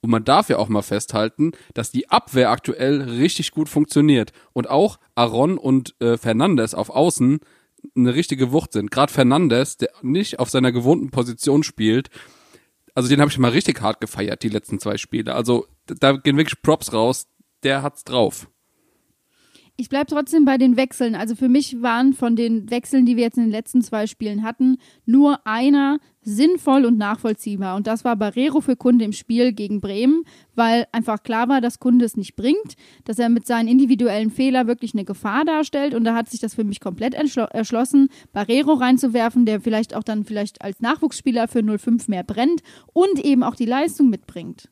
Und 0.00 0.10
man 0.10 0.24
darf 0.24 0.48
ja 0.48 0.58
auch 0.58 0.68
mal 0.68 0.82
festhalten, 0.82 1.52
dass 1.74 1.90
die 1.90 2.08
Abwehr 2.08 2.50
aktuell 2.50 3.02
richtig 3.02 3.50
gut 3.50 3.68
funktioniert. 3.68 4.32
Und 4.52 4.70
auch 4.70 4.98
Aaron 5.14 5.58
und 5.58 6.00
äh, 6.00 6.16
Fernandes 6.16 6.74
auf 6.74 6.90
Außen 6.90 7.40
eine 7.96 8.14
richtige 8.14 8.52
Wucht 8.52 8.72
sind. 8.72 8.90
Gerade 8.90 9.12
Fernandes, 9.12 9.76
der 9.76 9.90
nicht 10.02 10.38
auf 10.38 10.50
seiner 10.50 10.72
gewohnten 10.72 11.10
Position 11.10 11.62
spielt, 11.62 12.10
also 12.94 13.08
den 13.08 13.20
habe 13.20 13.30
ich 13.30 13.38
mal 13.38 13.52
richtig 13.52 13.80
hart 13.80 14.00
gefeiert, 14.00 14.42
die 14.42 14.48
letzten 14.48 14.80
zwei 14.80 14.96
Spiele. 14.96 15.34
Also 15.34 15.66
da 15.86 16.12
gehen 16.16 16.36
wirklich 16.36 16.62
Props 16.62 16.92
raus, 16.92 17.28
der 17.62 17.82
hat's 17.82 18.02
drauf. 18.02 18.48
Ich 19.80 19.88
bleibe 19.88 20.06
trotzdem 20.06 20.44
bei 20.44 20.58
den 20.58 20.76
Wechseln. 20.76 21.14
Also 21.14 21.36
für 21.36 21.48
mich 21.48 21.80
waren 21.80 22.12
von 22.12 22.34
den 22.34 22.68
Wechseln, 22.68 23.06
die 23.06 23.16
wir 23.16 23.22
jetzt 23.22 23.38
in 23.38 23.44
den 23.44 23.52
letzten 23.52 23.80
zwei 23.80 24.08
Spielen 24.08 24.42
hatten, 24.42 24.78
nur 25.06 25.46
einer 25.46 26.00
sinnvoll 26.20 26.84
und 26.84 26.98
nachvollziehbar. 26.98 27.76
Und 27.76 27.86
das 27.86 28.04
war 28.04 28.16
Barrero 28.16 28.60
für 28.60 28.74
Kunde 28.74 29.04
im 29.04 29.12
Spiel 29.12 29.52
gegen 29.52 29.80
Bremen, 29.80 30.24
weil 30.56 30.88
einfach 30.90 31.22
klar 31.22 31.48
war, 31.48 31.60
dass 31.60 31.78
Kunde 31.78 32.04
es 32.04 32.16
nicht 32.16 32.34
bringt, 32.34 32.74
dass 33.04 33.20
er 33.20 33.28
mit 33.28 33.46
seinen 33.46 33.68
individuellen 33.68 34.32
Fehlern 34.32 34.66
wirklich 34.66 34.94
eine 34.94 35.04
Gefahr 35.04 35.44
darstellt. 35.44 35.94
Und 35.94 36.02
da 36.02 36.16
hat 36.16 36.28
sich 36.28 36.40
das 36.40 36.56
für 36.56 36.64
mich 36.64 36.80
komplett 36.80 37.14
erschlossen, 37.14 38.08
Barrero 38.32 38.72
reinzuwerfen, 38.72 39.46
der 39.46 39.60
vielleicht 39.60 39.94
auch 39.94 40.02
dann 40.02 40.24
vielleicht 40.24 40.60
als 40.60 40.80
Nachwuchsspieler 40.80 41.46
für 41.46 41.62
05 41.62 42.08
mehr 42.08 42.24
brennt 42.24 42.62
und 42.92 43.24
eben 43.24 43.44
auch 43.44 43.54
die 43.54 43.64
Leistung 43.64 44.10
mitbringt. 44.10 44.68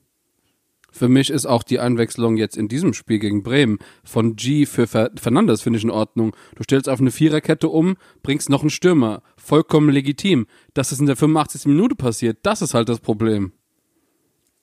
Für 0.97 1.11
mich 1.11 1.29
ist 1.29 1.45
auch 1.45 1.63
die 1.63 1.79
Einwechslung 1.79 2.39
jetzt 2.39 2.57
in 2.57 2.69
diesem 2.69 2.95
Spiel 2.95 3.19
gegen 3.19 3.43
Bremen 3.43 3.79
von 4.03 4.35
G 4.35 4.65
für 4.65 4.87
Fer 4.87 5.11
Fernandes 5.17 5.61
finde 5.61 5.77
ich 5.77 5.85
in 5.85 5.91
Ordnung. 5.91 6.35
Du 6.55 6.63
stellst 6.63 6.89
auf 6.89 7.01
eine 7.01 7.11
Viererkette 7.11 7.69
um, 7.69 7.97
bringst 8.23 8.49
noch 8.49 8.63
einen 8.63 8.71
Stürmer. 8.71 9.23
Vollkommen 9.37 9.91
legitim. 9.91 10.47
Dass 10.73 10.93
es 10.93 10.99
in 11.01 11.05
der 11.05 11.17
85. 11.17 11.67
Minute 11.67 11.97
passiert, 11.97 12.39
das 12.45 12.63
ist 12.63 12.73
halt 12.73 12.89
das 12.89 13.01
Problem. 13.01 13.53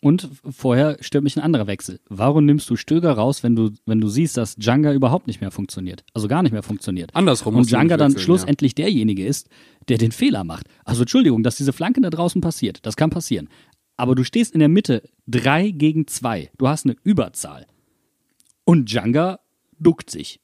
Und 0.02 0.28
vorher 0.50 0.98
stört 1.02 1.24
mich 1.24 1.38
ein 1.38 1.44
anderer 1.44 1.68
Wechsel. 1.68 2.00
Warum 2.10 2.46
nimmst 2.46 2.68
du 2.68 2.76
Stöger 2.78 3.12
raus, 3.12 3.44
wenn 3.44 3.56
du, 3.56 3.70
wenn 3.86 4.02
du 4.02 4.08
siehst, 4.08 4.36
dass 4.36 4.56
Djanga 4.56 4.92
überhaupt 4.92 5.28
nicht 5.28 5.40
mehr 5.40 5.52
funktioniert? 5.52 6.04
Also 6.16 6.28
gar 6.28 6.42
nicht 6.42 6.52
mehr 6.52 6.64
funktioniert. 6.64 7.12
Andersrum. 7.14 7.56
Und 7.56 7.70
Djanga 7.70 7.96
dann 7.96 8.18
schlussendlich 8.18 8.72
ja. 8.72 8.86
derjenige 8.86 9.24
ist, 9.24 9.50
der 9.88 10.00
den 10.00 10.12
Fehler 10.12 10.44
macht. 10.44 10.66
Also 10.84 11.04
Entschuldigung, 11.04 11.44
dass 11.44 11.58
diese 11.58 11.74
Flanke 11.74 12.02
da 12.02 12.10
draußen 12.10 12.42
passiert. 12.42 12.80
Das 12.86 12.98
kann 12.98 13.12
passieren 13.12 13.48
aber 13.98 14.16
du 14.16 14.24
stehst 14.24 14.54
in 14.54 14.60
der 14.60 14.70
Mitte 14.70 15.04
drei 15.28 15.70
gegen 15.70 16.08
zwei. 16.08 16.52
Du 16.58 16.68
hast 16.68 16.86
eine 16.86 16.96
Überzahl. 17.04 17.68
Und 18.66 18.92
Djanga 18.92 19.40
duckt 19.80 20.10
sich. 20.10 20.40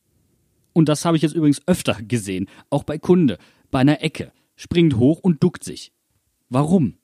Und 0.73 0.89
das 0.89 1.05
habe 1.05 1.17
ich 1.17 1.23
jetzt 1.23 1.35
übrigens 1.35 1.61
öfter 1.67 1.95
gesehen, 2.01 2.47
auch 2.69 2.83
bei 2.83 2.97
Kunde, 2.97 3.37
bei 3.71 3.79
einer 3.79 4.01
Ecke. 4.03 4.31
Springt 4.55 4.97
hoch 4.97 5.19
und 5.19 5.41
duckt 5.43 5.63
sich. 5.63 5.93
Warum? 6.49 6.97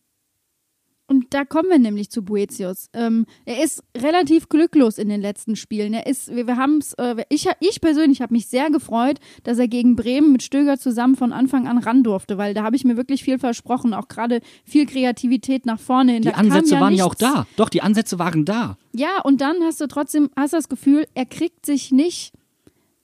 Und 1.08 1.34
da 1.36 1.46
kommen 1.46 1.70
wir 1.70 1.78
nämlich 1.78 2.10
zu 2.10 2.24
Boetius. 2.24 2.90
Ähm, 2.94 3.28
er 3.46 3.64
ist 3.64 3.84
relativ 3.96 4.50
glücklos 4.50 4.98
in 4.98 5.08
den 5.08 5.22
letzten 5.22 5.56
Spielen. 5.56 5.94
Er 5.94 6.08
ist, 6.08 6.36
wir, 6.36 6.48
wir 6.48 6.58
haben 6.58 6.80
es, 6.80 6.94
äh, 6.94 7.24
ich, 7.30 7.48
ich 7.60 7.80
persönlich 7.80 8.22
habe 8.22 8.34
mich 8.34 8.48
sehr 8.48 8.72
gefreut, 8.72 9.20
dass 9.44 9.60
er 9.60 9.68
gegen 9.68 9.96
Bremen 9.96 10.32
mit 10.32 10.42
Stöger 10.42 10.80
zusammen 10.80 11.16
von 11.16 11.32
Anfang 11.32 11.68
an 11.68 11.78
ran 11.78 12.04
durfte, 12.04 12.40
weil 12.40 12.56
da 12.56 12.64
habe 12.64 12.76
ich 12.76 12.86
mir 12.86 12.98
wirklich 12.98 13.24
viel 13.24 13.38
versprochen, 13.38 13.94
auch 13.94 14.08
gerade 14.08 14.42
viel 14.64 14.88
Kreativität 14.88 15.68
nach 15.68 15.80
vorne 15.80 16.14
hin. 16.14 16.22
Die 16.24 16.30
da 16.30 16.36
Ansätze 16.36 16.76
ja 16.76 16.82
waren 16.82 16.94
nichts. 16.94 17.00
ja 17.00 17.06
auch 17.06 17.16
da. 17.16 17.48
Doch, 17.56 17.70
die 17.70 17.84
Ansätze 17.84 18.18
waren 18.18 18.44
da. 18.44 18.78
Ja, 18.92 19.22
und 19.24 19.42
dann 19.42 19.58
hast 19.62 19.80
du 19.82 19.88
trotzdem, 19.88 20.32
hast 20.36 20.54
das 20.54 20.70
Gefühl, 20.70 21.06
er 21.14 21.26
kriegt 21.26 21.66
sich 21.66 21.92
nicht 21.92 22.34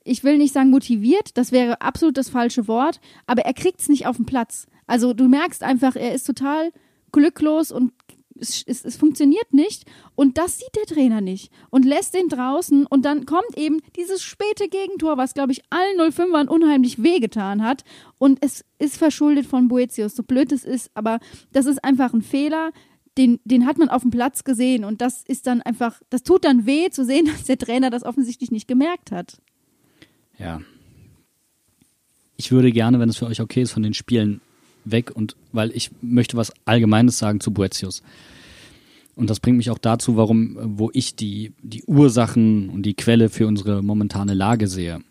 ich 0.04 0.24
will 0.24 0.40
nicht 0.40 0.52
sagen 0.52 0.72
motiviert, 0.72 1.38
das 1.38 1.52
wäre 1.52 1.80
absolut 1.82 2.18
das 2.18 2.28
falsche 2.28 2.68
Wort, 2.68 3.00
aber 3.28 3.44
er 3.44 3.54
kriegt 3.54 3.82
es 3.82 3.88
nicht 3.88 4.08
auf 4.08 4.18
den 4.18 4.26
Platz. 4.26 4.66
Also 4.88 5.14
du 5.14 5.28
merkst 5.28 5.62
einfach, 5.62 5.96
er 5.96 6.14
ist 6.16 6.26
total 6.26 6.72
glücklos 7.12 7.72
und 7.72 7.94
es, 8.42 8.64
es, 8.66 8.84
es, 8.84 8.98
funktioniert 8.98 9.54
nicht. 9.54 9.86
Und 10.16 10.38
das 10.38 10.58
sieht 10.58 10.76
der 10.76 10.96
Trainer 10.96 11.22
nicht 11.22 11.52
und 11.70 11.86
lässt 11.86 12.14
den 12.14 12.28
draußen. 12.28 12.86
Und 12.86 13.06
dann 13.06 13.26
kommt 13.26 13.58
eben 13.58 13.80
dieses 13.96 14.22
späte 14.22 14.68
Gegentor, 14.68 15.18
was, 15.18 15.34
glaube 15.34 15.52
ich, 15.52 15.62
allen 15.70 16.12
05ern 16.12 16.48
unheimlich 16.48 17.04
wehgetan 17.04 17.64
hat. 17.64 17.84
Und 18.18 18.40
es 18.42 18.66
ist 18.80 18.98
verschuldet 18.98 19.46
von 19.46 19.68
Boetius, 19.68 20.16
so 20.16 20.24
blöd 20.24 20.52
es 20.52 20.66
ist. 20.66 20.92
Aber 20.96 21.20
das 21.52 21.68
ist 21.68 21.84
einfach 21.84 22.14
ein 22.14 22.24
Fehler. 22.24 22.72
Den, 23.18 23.40
den 23.44 23.66
hat 23.66 23.78
man 23.78 23.90
auf 23.90 24.02
dem 24.02 24.12
Platz 24.12 24.44
gesehen. 24.44 24.84
Und 24.84 25.02
das 25.02 25.24
ist 25.24 25.46
dann 25.48 25.62
einfach, 25.62 26.02
das 26.10 26.24
tut 26.24 26.44
dann 26.44 26.66
weh 26.66 26.90
zu 26.90 27.06
sehen, 27.06 27.26
dass 27.32 27.44
der 27.44 27.58
Trainer 27.58 27.90
das 27.90 28.04
offensichtlich 28.04 28.52
nicht 28.52 28.68
gemerkt 28.68 29.12
hat. 29.12 29.42
Ja. 30.40 30.62
Ich 32.38 32.52
würde 32.52 32.72
gerne, 32.72 33.00
wenn 33.00 33.10
es 33.10 33.18
für 33.18 33.28
euch 33.28 33.40
okay 33.40 33.62
ist, 33.62 33.72
von 33.72 33.84
den 33.84 33.94
Spielen 33.94 34.42
weg 34.84 35.12
und 35.12 35.36
weil 35.52 35.72
ich 35.72 35.92
möchte 36.02 36.38
was 36.38 36.54
Allgemeines 36.66 37.18
sagen 37.18 37.40
zu 37.40 37.52
Boetius. 37.52 38.02
Und 39.16 39.30
das 39.30 39.40
bringt 39.40 39.58
mich 39.58 39.70
auch 39.70 39.78
dazu, 39.78 40.16
warum, 40.16 40.58
wo 40.78 40.90
ich 40.94 41.16
die, 41.16 41.54
die 41.62 41.84
Ursachen 41.84 42.70
und 42.70 42.84
die 42.84 42.96
Quelle 42.96 43.30
für 43.30 43.48
unsere 43.48 43.84
momentane 43.84 44.34
Lage 44.34 44.68
sehe. 44.68 45.02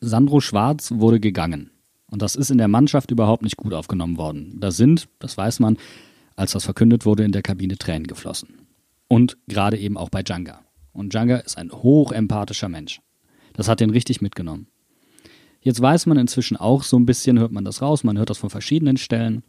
Sandro 0.00 0.40
Schwarz 0.40 0.92
wurde 0.92 1.20
gegangen. 1.20 1.70
Und 2.10 2.20
das 2.20 2.36
ist 2.36 2.50
in 2.50 2.58
der 2.58 2.68
Mannschaft 2.68 3.10
überhaupt 3.10 3.42
nicht 3.42 3.56
gut 3.56 3.72
aufgenommen 3.72 4.18
worden. 4.18 4.58
Da 4.60 4.70
sind, 4.70 5.08
das 5.18 5.38
weiß 5.38 5.60
man, 5.60 5.78
als 6.36 6.52
das 6.52 6.64
verkündet 6.64 7.06
wurde, 7.06 7.24
in 7.24 7.32
der 7.32 7.42
Kabine 7.42 7.78
Tränen 7.78 8.06
geflossen. 8.06 8.66
Und 9.08 9.38
gerade 9.48 9.78
eben 9.78 9.96
auch 9.96 10.10
bei 10.10 10.22
Djanga. 10.22 10.60
Und 10.92 11.14
Djanga 11.14 11.36
ist 11.36 11.56
ein 11.56 11.72
hochempathischer 11.72 12.68
Mensch. 12.68 13.00
Das 13.54 13.68
hat 13.68 13.80
den 13.80 13.90
richtig 13.90 14.20
mitgenommen. 14.20 14.66
Jetzt 15.62 15.80
weiß 15.80 16.06
man 16.06 16.18
inzwischen 16.18 16.56
auch 16.56 16.82
so 16.82 16.98
ein 16.98 17.06
bisschen, 17.06 17.38
hört 17.38 17.52
man 17.52 17.64
das 17.64 17.82
raus, 17.82 18.04
man 18.04 18.18
hört 18.18 18.30
das 18.30 18.38
von 18.38 18.50
verschiedenen 18.50 18.96
Stellen, 18.96 19.42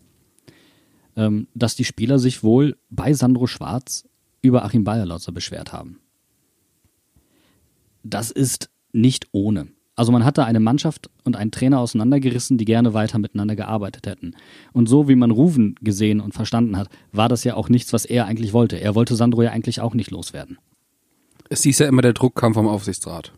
ähm, 1.16 1.48
dass 1.54 1.76
die 1.76 1.86
Spieler 1.86 2.20
sich 2.20 2.44
wohl 2.44 2.78
bei 2.90 3.14
Sandro 3.14 3.48
Schwarz 3.48 4.08
über 4.42 4.64
Achim 4.64 4.84
Bayerlotzer 4.84 5.32
beschwert 5.32 5.74
haben. 5.74 6.00
Das 8.04 8.32
ist 8.32 8.70
nicht 8.92 9.28
ohne. 9.32 9.68
Also 9.96 10.12
man 10.12 10.26
hatte 10.26 10.46
eine 10.46 10.60
Mannschaft 10.60 11.10
und 11.24 11.36
einen 11.36 11.52
Trainer 11.52 11.80
auseinandergerissen, 11.80 12.58
die 12.58 12.66
gerne 12.66 12.94
weiter 12.94 13.20
miteinander 13.20 13.56
gearbeitet 13.56 14.08
hätten. 14.08 14.36
Und 14.72 14.90
so 14.90 15.08
wie 15.08 15.16
man 15.16 15.32
Ruven 15.32 15.76
gesehen 15.82 16.20
und 16.20 16.34
verstanden 16.34 16.78
hat, 16.78 16.90
war 17.12 17.30
das 17.30 17.44
ja 17.44 17.56
auch 17.56 17.70
nichts, 17.70 17.94
was 17.94 18.06
er 18.06 18.26
eigentlich 18.26 18.54
wollte. 18.54 18.80
Er 18.80 18.96
wollte 18.96 19.16
Sandro 19.16 19.44
ja 19.44 19.52
eigentlich 19.52 19.82
auch 19.82 19.94
nicht 19.94 20.10
loswerden. 20.10 20.58
Es 21.50 21.62
hieß 21.62 21.80
ja 21.80 21.88
immer, 21.88 22.02
der 22.02 22.14
Druck 22.14 22.36
kam 22.36 22.56
vom 22.56 22.68
Aufsichtsrat. 22.68 23.34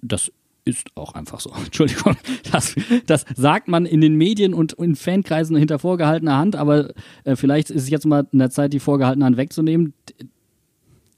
Das 0.00 0.30
ist 0.64 0.88
auch 0.94 1.14
einfach 1.14 1.40
so. 1.40 1.50
Entschuldigung, 1.64 2.16
das, 2.50 2.74
das 3.06 3.24
sagt 3.34 3.68
man 3.68 3.86
in 3.86 4.00
den 4.00 4.16
Medien 4.16 4.54
und 4.54 4.74
in 4.74 4.96
Fankreisen 4.96 5.56
hinter 5.56 5.78
vorgehaltener 5.78 6.36
Hand, 6.36 6.56
aber 6.56 6.92
äh, 7.24 7.36
vielleicht 7.36 7.70
ist 7.70 7.84
es 7.84 7.90
jetzt 7.90 8.06
mal 8.06 8.26
in 8.32 8.38
der 8.38 8.50
Zeit, 8.50 8.72
die 8.72 8.80
vorgehaltene 8.80 9.24
Hand 9.24 9.36
wegzunehmen. 9.36 9.94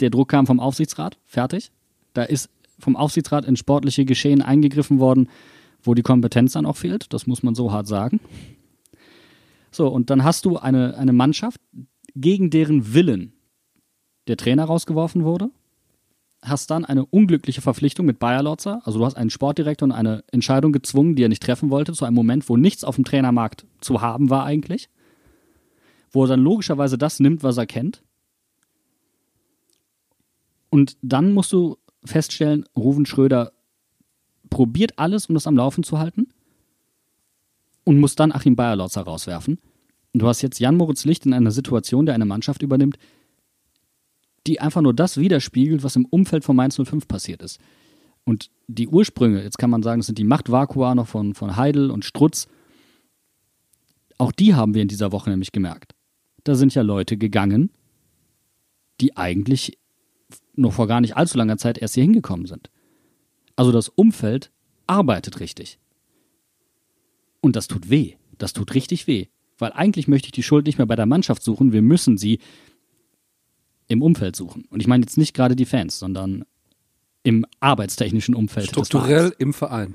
Der 0.00 0.10
Druck 0.10 0.28
kam 0.28 0.46
vom 0.46 0.60
Aufsichtsrat, 0.60 1.18
fertig. 1.24 1.70
Da 2.14 2.22
ist 2.22 2.50
vom 2.78 2.96
Aufsichtsrat 2.96 3.44
in 3.44 3.56
sportliche 3.56 4.04
Geschehen 4.04 4.42
eingegriffen 4.42 4.98
worden, 4.98 5.28
wo 5.82 5.94
die 5.94 6.02
Kompetenz 6.02 6.52
dann 6.52 6.66
auch 6.66 6.76
fehlt. 6.76 7.12
Das 7.12 7.26
muss 7.26 7.42
man 7.42 7.54
so 7.54 7.72
hart 7.72 7.86
sagen. 7.86 8.20
So, 9.70 9.88
und 9.88 10.10
dann 10.10 10.24
hast 10.24 10.44
du 10.44 10.56
eine, 10.56 10.96
eine 10.96 11.12
Mannschaft, 11.12 11.60
gegen 12.14 12.50
deren 12.50 12.94
Willen 12.94 13.32
der 14.28 14.36
Trainer 14.36 14.64
rausgeworfen 14.64 15.24
wurde, 15.24 15.50
hast 16.44 16.70
dann 16.70 16.84
eine 16.84 17.06
unglückliche 17.06 17.62
Verpflichtung 17.62 18.06
mit 18.06 18.18
Bayer 18.18 18.42
Lotzer. 18.42 18.82
Also 18.84 18.98
du 18.98 19.04
hast 19.04 19.16
einen 19.16 19.30
Sportdirektor 19.30 19.86
und 19.86 19.92
eine 19.92 20.24
Entscheidung 20.30 20.72
gezwungen, 20.72 21.16
die 21.16 21.24
er 21.24 21.28
nicht 21.28 21.42
treffen 21.42 21.70
wollte, 21.70 21.92
zu 21.92 22.04
einem 22.04 22.14
Moment, 22.14 22.48
wo 22.48 22.56
nichts 22.56 22.84
auf 22.84 22.96
dem 22.96 23.04
Trainermarkt 23.04 23.66
zu 23.80 24.02
haben 24.02 24.30
war 24.30 24.44
eigentlich. 24.44 24.88
Wo 26.10 26.24
er 26.24 26.28
dann 26.28 26.40
logischerweise 26.40 26.98
das 26.98 27.18
nimmt, 27.18 27.42
was 27.42 27.56
er 27.56 27.66
kennt. 27.66 28.02
Und 30.70 30.96
dann 31.02 31.32
musst 31.32 31.52
du 31.52 31.78
feststellen, 32.04 32.64
Ruven 32.76 33.06
Schröder 33.06 33.52
probiert 34.50 34.98
alles, 34.98 35.26
um 35.26 35.34
das 35.34 35.46
am 35.46 35.56
Laufen 35.56 35.82
zu 35.82 35.98
halten. 35.98 36.28
Und 37.84 38.00
muss 38.00 38.16
dann 38.16 38.32
Achim 38.32 38.56
Bayerlotzer 38.56 39.02
rauswerfen. 39.02 39.58
Und 40.12 40.20
du 40.20 40.28
hast 40.28 40.42
jetzt 40.42 40.60
Jan 40.60 40.76
Moritz 40.76 41.04
Licht 41.04 41.26
in 41.26 41.32
einer 41.32 41.50
Situation, 41.50 42.06
der 42.06 42.14
eine 42.14 42.24
Mannschaft 42.24 42.62
übernimmt, 42.62 42.98
die 44.46 44.60
einfach 44.60 44.82
nur 44.82 44.94
das 44.94 45.16
widerspiegelt, 45.16 45.82
was 45.82 45.96
im 45.96 46.04
Umfeld 46.06 46.44
von 46.44 46.56
Mainz 46.56 46.76
05 46.76 47.08
passiert 47.08 47.42
ist. 47.42 47.58
Und 48.24 48.50
die 48.68 48.88
Ursprünge, 48.88 49.42
jetzt 49.42 49.58
kann 49.58 49.70
man 49.70 49.82
sagen, 49.82 50.00
das 50.00 50.06
sind 50.06 50.18
die 50.18 50.24
Machtvakua 50.24 50.94
noch 50.94 51.06
von, 51.06 51.34
von 51.34 51.56
Heidel 51.56 51.90
und 51.90 52.04
Strutz, 52.04 52.48
auch 54.18 54.32
die 54.32 54.54
haben 54.54 54.74
wir 54.74 54.82
in 54.82 54.88
dieser 54.88 55.12
Woche 55.12 55.30
nämlich 55.30 55.52
gemerkt. 55.52 55.94
Da 56.44 56.54
sind 56.54 56.74
ja 56.74 56.82
Leute 56.82 57.16
gegangen, 57.16 57.70
die 59.00 59.16
eigentlich 59.16 59.78
noch 60.54 60.72
vor 60.72 60.86
gar 60.86 61.00
nicht 61.00 61.16
allzu 61.16 61.36
langer 61.36 61.56
Zeit 61.56 61.78
erst 61.78 61.94
hier 61.94 62.04
hingekommen 62.04 62.46
sind. 62.46 62.70
Also 63.56 63.72
das 63.72 63.88
Umfeld 63.88 64.50
arbeitet 64.86 65.40
richtig. 65.40 65.78
Und 67.40 67.56
das 67.56 67.68
tut 67.68 67.90
weh. 67.90 68.14
Das 68.38 68.52
tut 68.52 68.74
richtig 68.74 69.06
weh. 69.06 69.26
Weil 69.58 69.72
eigentlich 69.72 70.08
möchte 70.08 70.26
ich 70.26 70.32
die 70.32 70.42
Schuld 70.42 70.66
nicht 70.66 70.78
mehr 70.78 70.86
bei 70.86 70.96
der 70.96 71.06
Mannschaft 71.06 71.42
suchen. 71.42 71.72
Wir 71.72 71.82
müssen 71.82 72.18
sie 72.18 72.38
im 73.94 74.02
Umfeld 74.02 74.36
suchen. 74.36 74.66
Und 74.70 74.80
ich 74.80 74.86
meine 74.86 75.02
jetzt 75.02 75.16
nicht 75.16 75.34
gerade 75.34 75.56
die 75.56 75.64
Fans, 75.64 75.98
sondern 75.98 76.44
im 77.22 77.46
arbeitstechnischen 77.60 78.34
Umfeld. 78.34 78.68
Strukturell 78.68 79.34
im 79.38 79.54
Verein. 79.54 79.94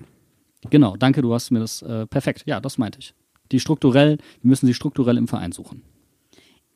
Genau, 0.70 0.98
danke, 0.98 1.22
du 1.22 1.34
hast 1.34 1.52
mir 1.52 1.60
das 1.60 1.82
äh, 1.84 2.08
perfekt. 2.08 2.44
Ja, 2.46 2.60
das 2.60 2.78
meinte 2.78 3.00
ich. 3.00 3.14
Die 3.52 3.60
strukturell, 3.60 4.18
wir 4.42 4.50
müssen 4.50 4.66
sie 4.66 4.74
strukturell 4.74 5.18
im 5.18 5.28
Verein 5.28 5.52
suchen. 5.52 5.84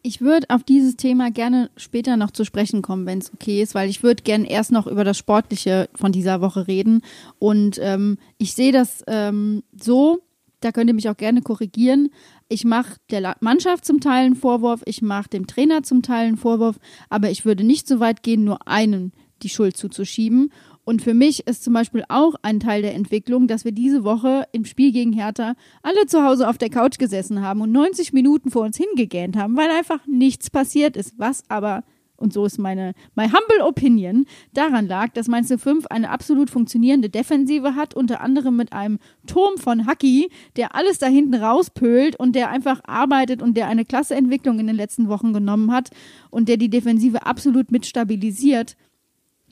Ich 0.06 0.20
würde 0.22 0.50
auf 0.50 0.64
dieses 0.64 0.98
Thema 0.98 1.32
gerne 1.32 1.70
später 1.78 2.18
noch 2.18 2.32
zu 2.32 2.44
sprechen 2.44 2.82
kommen, 2.82 3.06
wenn 3.06 3.20
es 3.20 3.34
okay 3.34 3.62
ist, 3.62 3.74
weil 3.74 3.90
ich 3.90 4.04
würde 4.04 4.24
gerne 4.24 4.50
erst 4.50 4.72
noch 4.72 4.86
über 4.86 5.04
das 5.06 5.18
Sportliche 5.18 5.90
von 5.96 6.12
dieser 6.12 6.42
Woche 6.42 6.67
reden. 6.67 7.02
Und 7.40 7.80
ähm, 7.82 8.17
ich 8.38 8.54
sehe 8.54 8.74
das 8.74 9.04
ähm, 9.08 9.63
so, 9.71 10.21
da 10.64 10.72
könnt 10.72 10.90
ihr 10.90 10.94
mich 10.94 11.10
auch 11.10 11.18
gerne 11.18 11.42
korrigieren. 11.42 12.10
Ich 12.50 12.66
mache 12.66 12.96
der 13.10 13.36
Mannschaft 13.40 13.86
zum 13.86 14.00
Teil 14.00 14.26
einen 14.26 14.36
Vorwurf, 14.36 14.82
ich 14.86 15.02
mache 15.02 15.30
dem 15.30 15.48
Trainer 15.48 15.84
zum 15.84 16.02
Teil 16.02 16.28
einen 16.28 16.38
Vorwurf, 16.38 16.78
aber 17.10 17.30
ich 17.30 17.46
würde 17.46 17.64
nicht 17.64 17.88
so 17.88 18.00
weit 18.00 18.24
gehen, 18.24 18.44
nur 18.44 18.68
einen 18.68 19.14
die 19.42 19.50
Schuld 19.50 19.78
zuzuschieben. 19.78 20.52
Und 20.86 21.02
für 21.02 21.14
mich 21.14 21.48
ist 21.48 21.64
zum 21.64 21.74
Beispiel 21.74 22.04
auch 22.10 22.36
ein 22.42 22.60
Teil 22.60 22.82
der 22.82 22.94
Entwicklung, 22.94 23.48
dass 23.48 23.64
wir 23.64 23.72
diese 23.72 24.04
Woche 24.04 24.46
im 24.52 24.66
Spiel 24.66 24.92
gegen 24.92 25.14
Hertha 25.14 25.56
alle 25.82 26.06
zu 26.08 26.24
Hause 26.24 26.50
auf 26.50 26.58
der 26.58 26.70
Couch 26.70 26.98
gesessen 26.98 27.42
haben 27.42 27.62
und 27.62 27.72
90 27.72 28.12
Minuten 28.12 28.52
vor 28.52 28.64
uns 28.64 28.78
hingegähnt 28.78 29.38
haben, 29.38 29.56
weil 29.56 29.70
einfach 29.70 30.06
nichts 30.08 30.50
passiert 30.50 30.98
ist. 30.98 31.14
Was 31.18 31.44
aber, 31.50 31.84
und 32.18 32.34
so 32.34 32.46
ist 32.46 32.58
meine 32.58 32.94
my 33.16 33.26
humble 33.26 33.66
opinion, 33.66 34.26
daran 34.54 34.88
lag, 34.88 35.14
dass 35.14 35.28
Mainz 35.28 35.54
05 35.56 35.88
eine 35.88 36.10
absolut 36.10 36.50
funktionierende 36.50 37.10
Defensive 37.10 37.76
hat, 37.76 37.96
unter 37.96 38.22
anderem 38.22 38.56
mit 38.56 38.74
einem 38.74 39.00
Turm 39.28 39.58
von 39.58 39.86
Haki, 39.86 40.30
der 40.56 40.76
alles 40.76 41.00
da 41.00 41.08
hinten 41.08 41.36
rauspölt 41.36 42.16
und 42.16 42.36
der 42.36 42.50
einfach 42.50 42.82
arbeitet 42.86 43.42
und 43.42 43.58
der 43.58 43.68
eine 43.68 43.86
klasse 43.86 44.16
Entwicklung 44.16 44.60
in 44.60 44.68
den 44.68 44.76
letzten 44.76 45.10
Wochen 45.10 45.34
genommen 45.34 45.72
hat 45.72 45.90
und 46.30 46.50
der 46.50 46.58
die 46.58 46.70
Defensive 46.70 47.26
absolut 47.26 47.72
mit 47.72 47.86
stabilisiert. 47.86 48.76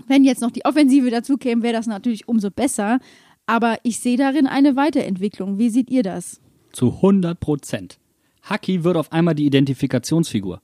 Wenn 0.07 0.23
jetzt 0.23 0.41
noch 0.41 0.51
die 0.51 0.65
Offensive 0.65 1.09
dazu 1.09 1.37
käme, 1.37 1.63
wäre 1.63 1.73
das 1.73 1.87
natürlich 1.87 2.27
umso 2.27 2.49
besser. 2.49 2.99
Aber 3.45 3.77
ich 3.83 3.99
sehe 3.99 4.17
darin 4.17 4.47
eine 4.47 4.75
Weiterentwicklung. 4.75 5.57
Wie 5.57 5.69
seht 5.69 5.89
ihr 5.89 6.03
das? 6.03 6.39
Zu 6.71 6.87
100 6.95 7.39
Prozent. 7.39 7.99
Haki 8.43 8.83
wird 8.83 8.97
auf 8.97 9.11
einmal 9.11 9.35
die 9.35 9.45
Identifikationsfigur. 9.45 10.61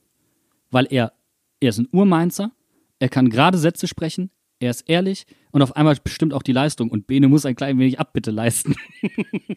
Weil 0.70 0.86
er, 0.90 1.12
er 1.60 1.70
ist 1.70 1.78
ein 1.78 1.88
Urmainzer, 1.92 2.52
er 2.98 3.08
kann 3.08 3.30
gerade 3.30 3.58
Sätze 3.58 3.86
sprechen, 3.86 4.30
er 4.60 4.70
ist 4.70 4.88
ehrlich 4.88 5.26
und 5.52 5.62
auf 5.62 5.76
einmal 5.76 5.96
bestimmt 6.02 6.34
auch 6.34 6.42
die 6.42 6.52
Leistung. 6.52 6.90
Und 6.90 7.06
Bene 7.06 7.28
muss 7.28 7.46
ein 7.46 7.56
klein 7.56 7.78
wenig 7.78 8.00
Abbitte 8.00 8.30
leisten. 8.30 8.74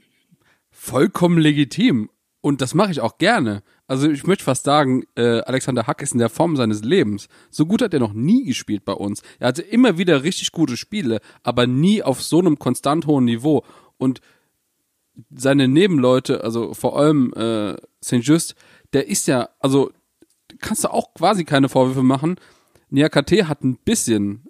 Vollkommen 0.70 1.39
legitim. 1.39 2.10
Und 2.41 2.62
das 2.62 2.74
mache 2.74 2.91
ich 2.91 3.02
auch 3.02 3.20
gerne. 3.20 3.62
Also 3.88 4.10
ich 4.10 4.26
möchte 4.26 4.43
fast 4.43 4.64
sagen, 4.64 5.04
äh, 5.16 5.41
Alexander 5.41 5.86
Hack 5.86 6.02
ist 6.02 6.14
in 6.14 6.20
der 6.20 6.30
Form 6.30 6.56
seines 6.56 6.84
Lebens. 6.84 7.28
So 7.52 7.68
gut 7.68 7.84
hat 7.84 7.93
er 7.93 7.99
noch 7.99 8.14
nie 8.14 8.45
gespielt 8.45 8.84
bei 8.84 8.93
uns. 8.93 9.22
Er 9.39 9.49
hatte 9.49 9.62
immer 9.62 9.99
wieder 9.99 10.24
richtig 10.24 10.52
gute 10.52 10.76
Spiele, 10.76 11.20
aber 11.43 11.68
nie 11.68 12.02
auf 12.02 12.24
so 12.24 12.39
einem 12.39 12.58
konstant 12.58 13.06
hohen 13.06 13.26
Niveau. 13.26 13.64
Und 13.97 14.22
seine 15.30 15.68
Nebenleute, 15.68 16.43
also 16.43 16.74
vor 16.74 16.97
allem 16.97 17.32
äh, 17.34 17.76
St. 18.04 18.24
Just, 18.24 18.56
der 18.93 19.08
ist 19.08 19.28
ja, 19.28 19.49
also 19.60 19.91
kannst 20.62 20.84
du 20.84 20.89
auch 20.89 21.14
quasi 21.14 21.45
keine 21.45 21.70
Vorwürfe 21.70 22.03
machen. 22.03 22.36
Niakate 22.89 23.47
hat 23.47 23.64
ein 23.64 23.78
bisschen, 23.78 24.47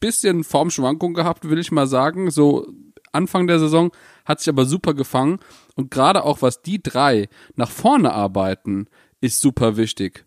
bisschen 0.00 0.44
Formschwankung 0.44 1.14
gehabt, 1.14 1.48
will 1.48 1.58
ich 1.58 1.72
mal 1.72 1.86
sagen. 1.86 2.30
So 2.30 2.66
Anfang 3.12 3.46
der 3.46 3.58
Saison, 3.58 3.92
hat 4.24 4.40
sich 4.40 4.48
aber 4.48 4.66
super 4.66 4.94
gefangen. 4.94 5.38
Und 5.76 5.90
gerade 5.90 6.24
auch, 6.24 6.42
was 6.42 6.62
die 6.62 6.82
drei 6.82 7.28
nach 7.54 7.70
vorne 7.70 8.12
arbeiten, 8.12 8.86
ist 9.20 9.40
super 9.40 9.76
wichtig. 9.76 10.24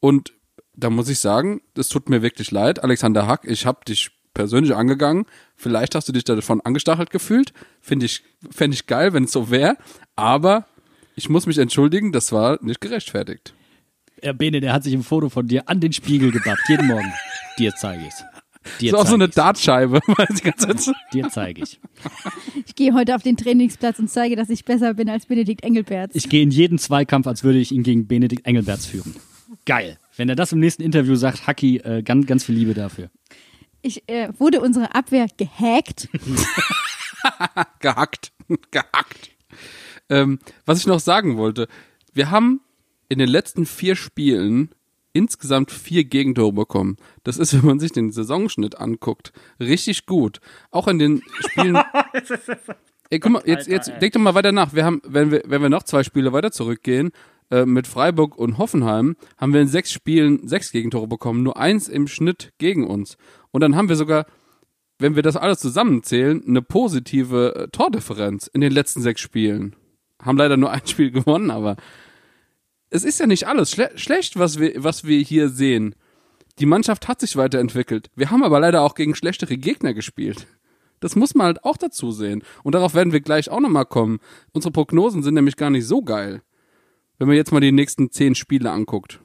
Und 0.00 0.34
da 0.74 0.90
muss 0.90 1.08
ich 1.08 1.20
sagen, 1.20 1.62
es 1.76 1.88
tut 1.88 2.08
mir 2.08 2.22
wirklich 2.22 2.50
leid, 2.50 2.82
Alexander 2.82 3.26
Hack, 3.26 3.42
ich 3.44 3.64
habe 3.64 3.84
dich 3.86 4.10
persönlich 4.34 4.74
angegangen. 4.74 5.26
Vielleicht 5.54 5.94
hast 5.94 6.08
du 6.08 6.12
dich 6.12 6.24
davon 6.24 6.60
angestachelt 6.60 7.10
gefühlt. 7.10 7.52
Finde 7.80 8.06
ich, 8.06 8.24
fände 8.50 8.74
ich 8.74 8.86
geil, 8.86 9.12
wenn 9.12 9.24
es 9.24 9.32
so 9.32 9.50
wäre. 9.50 9.76
Aber 10.16 10.66
ich 11.14 11.28
muss 11.28 11.46
mich 11.46 11.58
entschuldigen, 11.58 12.10
das 12.10 12.32
war 12.32 12.58
nicht 12.60 12.80
gerechtfertigt. 12.80 13.54
Herr 14.22 14.34
Bene, 14.34 14.60
der 14.60 14.72
hat 14.72 14.84
sich 14.84 14.94
ein 14.94 15.02
Foto 15.02 15.28
von 15.28 15.46
dir 15.46 15.68
an 15.68 15.80
den 15.80 15.92
Spiegel 15.92 16.30
gebappt, 16.30 16.62
jeden 16.68 16.86
Morgen. 16.86 17.12
Dir 17.58 17.72
zeige 17.74 18.04
ich's. 18.06 18.24
Dir 18.80 18.92
so 18.92 18.98
auch 18.98 19.06
so 19.06 19.14
eine 19.14 19.26
ich's. 19.26 19.34
Dartscheibe. 19.34 20.00
weiß 20.06 20.30
ich 20.36 20.42
ganz 20.42 20.66
kurz. 20.66 20.90
Dir 21.12 21.28
zeige 21.28 21.62
ich. 21.62 21.80
Ich 22.66 22.74
gehe 22.74 22.94
heute 22.94 23.14
auf 23.14 23.22
den 23.22 23.36
Trainingsplatz 23.36 23.98
und 23.98 24.08
zeige, 24.08 24.36
dass 24.36 24.48
ich 24.48 24.64
besser 24.64 24.94
bin 24.94 25.08
als 25.08 25.26
Benedikt 25.26 25.62
Engelberts. 25.62 26.14
Ich 26.14 26.28
gehe 26.28 26.42
in 26.42 26.50
jeden 26.50 26.78
Zweikampf, 26.78 27.26
als 27.26 27.44
würde 27.44 27.58
ich 27.58 27.72
ihn 27.72 27.82
gegen 27.82 28.06
Benedikt 28.06 28.46
Engelberts 28.46 28.86
führen. 28.86 29.14
Geil. 29.66 29.98
Wenn 30.16 30.28
er 30.28 30.36
das 30.36 30.52
im 30.52 30.60
nächsten 30.60 30.82
Interview 30.82 31.14
sagt, 31.16 31.46
Haki, 31.46 31.78
äh, 31.78 32.02
ganz, 32.02 32.26
ganz 32.26 32.44
viel 32.44 32.54
Liebe 32.54 32.74
dafür. 32.74 33.10
Ich 33.82 34.08
äh, 34.08 34.30
wurde 34.38 34.60
unsere 34.60 34.94
Abwehr 34.94 35.26
gehackt. 35.36 36.08
gehackt. 37.80 38.32
gehackt. 38.70 39.30
Ähm, 40.08 40.38
was 40.66 40.78
ich 40.78 40.86
noch 40.86 41.00
sagen 41.00 41.36
wollte, 41.36 41.68
wir 42.12 42.30
haben 42.30 42.60
in 43.08 43.18
den 43.18 43.28
letzten 43.28 43.66
vier 43.66 43.96
Spielen 43.96 44.70
insgesamt 45.12 45.70
vier 45.70 46.04
Gegentore 46.04 46.52
bekommen. 46.52 46.96
Das 47.22 47.38
ist, 47.38 47.54
wenn 47.58 47.66
man 47.66 47.80
sich 47.80 47.92
den 47.92 48.12
Saisonschnitt 48.12 48.78
anguckt, 48.78 49.32
richtig 49.58 50.06
gut. 50.06 50.40
Auch 50.70 50.88
in 50.88 50.98
den 50.98 51.22
Spielen. 51.40 51.78
Ey, 53.10 53.20
guck 53.20 53.32
mal, 53.32 53.42
jetzt, 53.46 53.68
jetzt 53.68 53.92
denk 54.00 54.12
doch 54.14 54.20
mal 54.20 54.34
weiter 54.34 54.52
nach. 54.52 54.74
Wir 54.74 54.84
haben, 54.84 55.00
wenn 55.06 55.30
wir, 55.30 55.42
wenn 55.46 55.62
wir 55.62 55.68
noch 55.68 55.82
zwei 55.84 56.02
Spiele 56.02 56.32
weiter 56.32 56.50
zurückgehen, 56.50 57.12
äh, 57.50 57.66
mit 57.66 57.86
Freiburg 57.86 58.36
und 58.36 58.58
Hoffenheim, 58.58 59.16
haben 59.36 59.52
wir 59.52 59.60
in 59.60 59.68
sechs 59.68 59.92
Spielen 59.92 60.48
sechs 60.48 60.72
Gegentore 60.72 61.06
bekommen, 61.06 61.42
nur 61.42 61.58
eins 61.58 61.88
im 61.88 62.08
Schnitt 62.08 62.52
gegen 62.58 62.86
uns. 62.86 63.18
Und 63.50 63.60
dann 63.60 63.76
haben 63.76 63.88
wir 63.88 63.96
sogar, 63.96 64.26
wenn 64.98 65.14
wir 65.14 65.22
das 65.22 65.36
alles 65.36 65.60
zusammenzählen, 65.60 66.42
eine 66.46 66.62
positive 66.62 67.54
äh, 67.54 67.68
Tordifferenz 67.68 68.46
in 68.46 68.62
den 68.62 68.72
letzten 68.72 69.02
sechs 69.02 69.20
Spielen. 69.20 69.76
Haben 70.22 70.38
leider 70.38 70.56
nur 70.56 70.70
ein 70.70 70.80
Spiel 70.86 71.10
gewonnen, 71.10 71.50
aber 71.50 71.76
es 72.94 73.02
ist 73.02 73.18
ja 73.18 73.26
nicht 73.26 73.48
alles 73.48 73.72
schle 73.72 73.90
schlecht, 73.96 74.38
was 74.38 74.60
wir, 74.60 74.72
was 74.76 75.02
wir 75.02 75.18
hier 75.18 75.48
sehen. 75.48 75.96
Die 76.60 76.66
Mannschaft 76.66 77.08
hat 77.08 77.20
sich 77.20 77.36
weiterentwickelt. 77.36 78.08
Wir 78.14 78.30
haben 78.30 78.44
aber 78.44 78.60
leider 78.60 78.82
auch 78.82 78.94
gegen 78.94 79.16
schlechtere 79.16 79.56
Gegner 79.56 79.94
gespielt. 79.94 80.46
Das 81.00 81.16
muss 81.16 81.34
man 81.34 81.46
halt 81.46 81.64
auch 81.64 81.76
dazu 81.76 82.12
sehen. 82.12 82.44
Und 82.62 82.76
darauf 82.76 82.94
werden 82.94 83.12
wir 83.12 83.20
gleich 83.20 83.50
auch 83.50 83.58
nochmal 83.58 83.84
kommen. 83.84 84.20
Unsere 84.52 84.70
Prognosen 84.70 85.24
sind 85.24 85.34
nämlich 85.34 85.56
gar 85.56 85.70
nicht 85.70 85.86
so 85.86 86.02
geil. 86.02 86.42
Wenn 87.18 87.26
man 87.26 87.36
jetzt 87.36 87.50
mal 87.50 87.58
die 87.58 87.72
nächsten 87.72 88.12
zehn 88.12 88.36
Spiele 88.36 88.70
anguckt. 88.70 89.18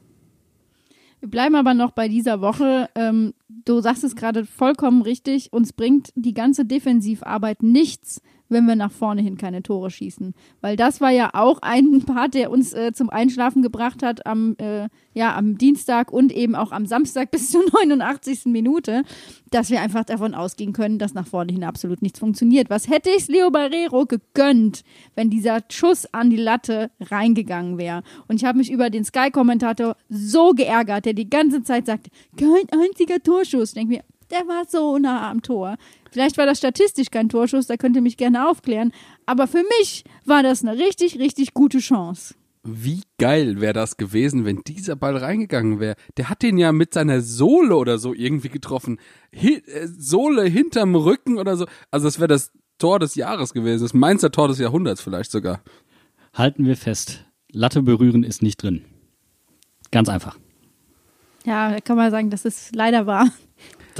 Wir 1.20 1.30
bleiben 1.30 1.54
aber 1.54 1.72
noch 1.72 1.92
bei 1.92 2.08
dieser 2.08 2.40
Woche. 2.40 2.88
Ähm, 2.96 3.34
du 3.48 3.80
sagst 3.80 4.02
es 4.02 4.16
gerade 4.16 4.46
vollkommen 4.46 5.02
richtig. 5.02 5.52
Uns 5.52 5.72
bringt 5.72 6.10
die 6.16 6.34
ganze 6.34 6.64
Defensivarbeit 6.64 7.62
nichts, 7.62 8.20
wenn 8.50 8.66
wir 8.66 8.76
nach 8.76 8.92
vorne 8.92 9.22
hin 9.22 9.38
keine 9.38 9.62
Tore 9.62 9.90
schießen. 9.90 10.34
Weil 10.60 10.76
das 10.76 11.00
war 11.00 11.10
ja 11.10 11.30
auch 11.32 11.60
ein 11.62 12.02
Part, 12.06 12.34
der 12.34 12.50
uns 12.50 12.74
äh, 12.74 12.92
zum 12.92 13.08
Einschlafen 13.08 13.62
gebracht 13.62 14.02
hat 14.02 14.26
am, 14.26 14.56
äh, 14.58 14.88
ja, 15.14 15.34
am 15.34 15.56
Dienstag 15.56 16.12
und 16.12 16.32
eben 16.32 16.54
auch 16.54 16.72
am 16.72 16.84
Samstag 16.84 17.30
bis 17.30 17.50
zur 17.50 17.62
89. 17.72 18.46
Minute, 18.46 19.04
dass 19.50 19.70
wir 19.70 19.80
einfach 19.80 20.04
davon 20.04 20.34
ausgehen 20.34 20.72
können, 20.72 20.98
dass 20.98 21.14
nach 21.14 21.26
vorne 21.26 21.52
hin 21.52 21.64
absolut 21.64 22.02
nichts 22.02 22.18
funktioniert. 22.18 22.68
Was 22.68 22.88
hätte 22.88 23.10
ich 23.10 23.28
Leo 23.28 23.50
Barrero 23.50 24.04
gegönnt, 24.04 24.82
wenn 25.14 25.30
dieser 25.30 25.60
Schuss 25.70 26.06
an 26.12 26.30
die 26.30 26.36
Latte 26.36 26.90
reingegangen 27.00 27.78
wäre? 27.78 28.02
Und 28.28 28.36
ich 28.36 28.44
habe 28.44 28.58
mich 28.58 28.70
über 28.70 28.90
den 28.90 29.04
Sky-Kommentator 29.04 29.96
so 30.08 30.50
geärgert, 30.52 31.06
der 31.06 31.14
die 31.14 31.30
ganze 31.30 31.62
Zeit 31.62 31.86
sagte, 31.86 32.10
kein 32.36 32.80
einziger 32.80 33.22
Torschuss. 33.22 33.70
Ich 33.70 33.74
denke 33.74 33.94
mir, 33.94 34.02
der 34.30 34.46
war 34.46 34.64
so 34.68 34.98
nah 34.98 35.30
am 35.30 35.42
Tor. 35.42 35.76
Vielleicht 36.10 36.38
war 36.38 36.46
das 36.46 36.58
statistisch 36.58 37.10
kein 37.10 37.28
Torschuss, 37.28 37.66
da 37.66 37.76
könnt 37.76 37.96
ihr 37.96 38.02
mich 38.02 38.16
gerne 38.16 38.48
aufklären. 38.48 38.92
Aber 39.26 39.46
für 39.46 39.64
mich 39.78 40.04
war 40.24 40.42
das 40.42 40.62
eine 40.62 40.78
richtig, 40.78 41.18
richtig 41.18 41.54
gute 41.54 41.78
Chance. 41.78 42.34
Wie 42.62 43.02
geil 43.18 43.60
wäre 43.60 43.72
das 43.72 43.96
gewesen, 43.96 44.44
wenn 44.44 44.62
dieser 44.66 44.94
Ball 44.94 45.16
reingegangen 45.16 45.80
wäre. 45.80 45.96
Der 46.18 46.28
hat 46.28 46.42
den 46.42 46.58
ja 46.58 46.72
mit 46.72 46.92
seiner 46.92 47.22
Sohle 47.22 47.74
oder 47.76 47.98
so 47.98 48.12
irgendwie 48.12 48.50
getroffen. 48.50 49.00
Hi 49.34 49.62
äh, 49.66 49.86
Sohle 49.86 50.44
hinterm 50.44 50.94
Rücken 50.94 51.38
oder 51.38 51.56
so. 51.56 51.66
Also 51.90 52.06
das 52.06 52.18
wäre 52.18 52.28
das 52.28 52.52
Tor 52.78 52.98
des 52.98 53.14
Jahres 53.14 53.54
gewesen. 53.54 53.82
Das 53.82 53.94
Mainzer 53.94 54.30
Tor 54.30 54.48
des 54.48 54.58
Jahrhunderts 54.58 55.00
vielleicht 55.00 55.30
sogar. 55.30 55.62
Halten 56.34 56.66
wir 56.66 56.76
fest, 56.76 57.24
Latte 57.50 57.82
berühren 57.82 58.24
ist 58.24 58.42
nicht 58.42 58.62
drin. 58.62 58.84
Ganz 59.90 60.08
einfach. 60.08 60.38
Ja, 61.44 61.70
da 61.70 61.80
kann 61.80 61.96
man 61.96 62.10
sagen, 62.10 62.30
dass 62.30 62.44
es 62.44 62.72
leider 62.74 63.06
wahr. 63.06 63.30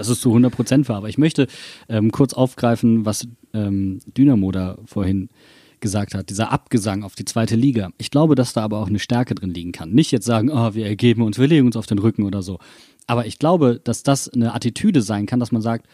Das 0.01 0.09
ist 0.09 0.23
zu 0.23 0.31
100 0.31 0.51
Prozent 0.51 0.89
wahr. 0.89 0.97
Aber 0.97 1.11
ich 1.11 1.19
möchte 1.19 1.47
ähm, 1.91 2.11
kurz 2.11 2.33
aufgreifen, 2.33 3.05
was 3.05 3.29
ähm, 3.53 3.99
Dynamo 4.07 4.51
da 4.51 4.79
vorhin 4.87 5.29
gesagt 5.81 6.15
hat, 6.15 6.31
dieser 6.31 6.51
Abgesang 6.53 7.03
auf 7.03 7.17
die 7.17 7.27
zweite 7.27 7.55
Liga. 7.55 7.91
Ich 7.99 8.11
glaube, 8.11 8.35
dass 8.35 8.55
da 8.55 8.63
aber 8.63 8.79
auch 8.79 8.89
eine 8.89 8.99
Stärke 8.99 9.35
drin 9.35 9.53
liegen 9.53 9.73
kann. 9.73 9.91
Nicht 9.91 10.11
jetzt 10.11 10.25
sagen, 10.25 10.49
oh, 10.51 10.73
wir 10.73 10.87
ergeben 10.87 11.21
uns, 11.21 11.39
wir 11.39 11.49
legen 11.49 11.67
uns 11.67 11.77
auf 11.77 11.85
den 11.85 11.99
Rücken 11.99 12.23
oder 12.23 12.41
so. 12.41 12.59
Aber 13.07 13.27
ich 13.27 13.39
glaube, 13.39 13.79
dass 13.85 14.03
das 14.03 14.31
eine 14.31 14.55
Attitüde 14.55 15.03
sein 15.03 15.27
kann, 15.27 15.39
dass 15.39 15.53
man 15.53 15.61
sagt, 15.61 15.87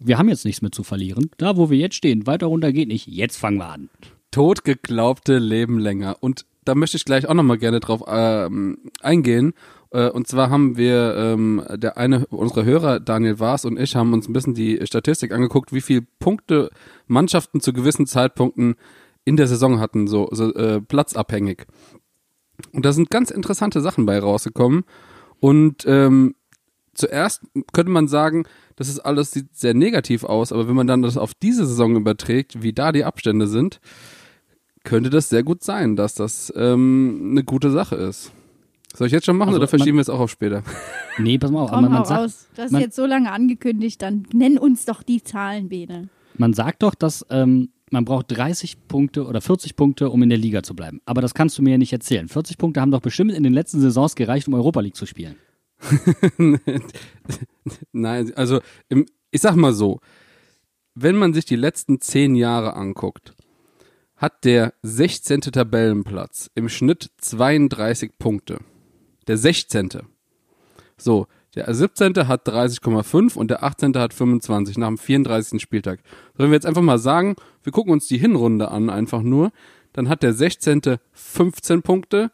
wir 0.00 0.18
haben 0.18 0.28
jetzt 0.28 0.44
nichts 0.44 0.60
mehr 0.60 0.72
zu 0.72 0.82
verlieren. 0.82 1.30
Da, 1.36 1.56
wo 1.56 1.70
wir 1.70 1.78
jetzt 1.78 1.94
stehen, 1.94 2.26
weiter 2.26 2.46
runter 2.46 2.72
geht 2.72 2.88
nicht. 2.88 3.06
Jetzt 3.06 3.36
fangen 3.36 3.58
wir 3.58 3.68
an. 3.68 3.88
Totgeglaubte 4.32 5.38
leben 5.38 5.78
länger. 5.78 6.16
Und 6.18 6.44
da 6.64 6.74
möchte 6.74 6.96
ich 6.96 7.04
gleich 7.04 7.28
auch 7.28 7.34
nochmal 7.34 7.58
gerne 7.58 7.78
drauf 7.78 8.02
ähm, 8.08 8.78
eingehen. 9.00 9.52
Äh, 9.92 10.08
und 10.08 10.26
zwar 10.26 10.50
haben 10.50 10.76
wir, 10.76 11.14
ähm, 11.16 11.62
der 11.74 11.96
eine 11.96 12.26
unserer 12.26 12.64
Hörer, 12.64 13.00
Daniel 13.00 13.38
Waas 13.38 13.64
und 13.64 13.78
ich, 13.78 13.94
haben 13.94 14.12
uns 14.12 14.28
ein 14.28 14.32
bisschen 14.32 14.54
die 14.54 14.80
Statistik 14.84 15.32
angeguckt, 15.32 15.72
wie 15.72 15.80
viel 15.80 16.06
Punkte 16.18 16.70
Mannschaften 17.06 17.60
zu 17.60 17.72
gewissen 17.72 18.06
Zeitpunkten 18.06 18.74
in 19.24 19.36
der 19.36 19.46
Saison 19.46 19.78
hatten, 19.78 20.08
so, 20.08 20.28
so 20.32 20.52
äh, 20.54 20.80
platzabhängig. 20.80 21.66
Und 22.72 22.84
da 22.84 22.92
sind 22.92 23.10
ganz 23.10 23.30
interessante 23.30 23.80
Sachen 23.80 24.06
bei 24.06 24.18
rausgekommen. 24.18 24.84
Und 25.40 25.84
ähm, 25.86 26.34
zuerst 26.94 27.42
könnte 27.72 27.92
man 27.92 28.08
sagen, 28.08 28.44
das 28.76 28.88
ist 28.88 29.00
alles 29.00 29.30
sieht 29.30 29.54
sehr 29.54 29.74
negativ 29.74 30.24
aus, 30.24 30.52
aber 30.52 30.68
wenn 30.68 30.74
man 30.74 30.86
dann 30.86 31.02
das 31.02 31.16
auf 31.16 31.34
diese 31.34 31.66
Saison 31.66 31.96
überträgt, 31.96 32.62
wie 32.62 32.72
da 32.72 32.92
die 32.92 33.04
Abstände 33.04 33.46
sind, 33.46 33.80
könnte 34.84 35.10
das 35.10 35.28
sehr 35.28 35.42
gut 35.42 35.62
sein, 35.62 35.96
dass 35.96 36.14
das 36.14 36.52
ähm, 36.56 37.28
eine 37.30 37.44
gute 37.44 37.70
Sache 37.70 37.96
ist. 37.96 38.32
Soll 38.94 39.06
ich 39.06 39.12
jetzt 39.12 39.24
schon 39.26 39.36
machen 39.36 39.48
Also 39.48 39.58
oder 39.60 39.68
verschieben 39.68 39.90
man- 39.92 39.96
wir 39.96 40.02
es 40.02 40.10
auch 40.10 40.20
auf 40.20 40.30
später? 40.30 40.62
Nee, 41.18 41.36
pass 41.38 41.50
mal 41.50 41.62
auf. 41.62 41.70
Komm, 41.70 41.84
hau 41.84 41.90
man, 41.90 42.04
sagt, 42.06 42.20
raus. 42.20 42.48
Das 42.54 42.66
ist 42.66 42.72
man- 42.72 42.80
jetzt 42.82 42.96
so 42.96 43.04
lange 43.06 43.30
angekündigt, 43.32 44.00
dann 44.00 44.26
nenn 44.32 44.58
uns 44.58 44.84
doch 44.86 45.02
die 45.02 45.22
Zahlen, 45.22 45.68
Bene. 45.68 46.08
man 46.38 46.54
sagt 46.54 46.82
doch, 46.82 46.94
dass 46.94 47.26
ähm, 47.30 47.68
man 47.90 48.06
braucht 48.06 48.26
30 48.36 48.88
Punkte 48.88 49.26
oder 49.26 49.42
40 49.42 49.76
Punkte, 49.76 50.08
um 50.08 50.22
in 50.22 50.30
der 50.30 50.38
Liga 50.38 50.62
zu 50.62 50.74
bleiben. 50.74 51.00
Aber 51.04 51.20
das 51.20 51.34
kannst 51.34 51.58
du 51.58 51.62
mir 51.62 51.72
ja 51.72 51.78
nicht 51.78 51.92
erzählen. 51.92 52.28
40 52.28 52.56
Punkte 52.56 52.80
haben 52.80 52.90
doch 52.90 53.02
bestimmt 53.02 53.32
in 53.32 53.42
den 53.42 53.52
letzten 53.52 53.80
Saisons 53.82 54.14
gereicht, 54.14 54.48
um 54.48 54.54
Europa 54.54 54.80
League 54.80 54.96
zu 54.96 55.04
spielen. 55.04 55.36
Nein, 57.92 58.32
also 58.34 58.60
im, 58.88 59.06
ich 59.30 59.40
sag 59.40 59.56
mal 59.56 59.72
so, 59.74 60.00
wenn 60.94 61.16
man 61.16 61.34
sich 61.34 61.44
die 61.44 61.56
letzten 61.56 62.00
zehn 62.00 62.34
Jahre 62.34 62.74
anguckt, 62.74 63.34
hat 64.16 64.44
der 64.44 64.72
16. 64.82 65.40
Tabellenplatz 65.42 66.50
im 66.54 66.68
Schnitt 66.68 67.10
32 67.18 68.12
Punkte. 68.18 68.58
Der 69.26 69.36
16. 69.36 69.90
So, 70.96 71.26
der 71.54 71.72
17. 71.72 72.28
hat 72.28 72.48
30,5 72.48 73.36
und 73.36 73.50
der 73.50 73.62
18. 73.62 73.94
hat 73.96 74.14
25 74.14 74.78
nach 74.78 74.88
dem 74.88 74.98
34. 74.98 75.60
Spieltag. 75.60 76.00
So, 76.34 76.44
wenn 76.44 76.50
wir 76.50 76.54
jetzt 76.54 76.66
einfach 76.66 76.82
mal 76.82 76.98
sagen, 76.98 77.36
wir 77.62 77.72
gucken 77.72 77.92
uns 77.92 78.06
die 78.06 78.18
Hinrunde 78.18 78.70
an, 78.70 78.88
einfach 78.90 79.22
nur, 79.22 79.52
dann 79.92 80.08
hat 80.08 80.22
der 80.22 80.32
16. 80.32 80.96
15 81.12 81.82
Punkte, 81.82 82.30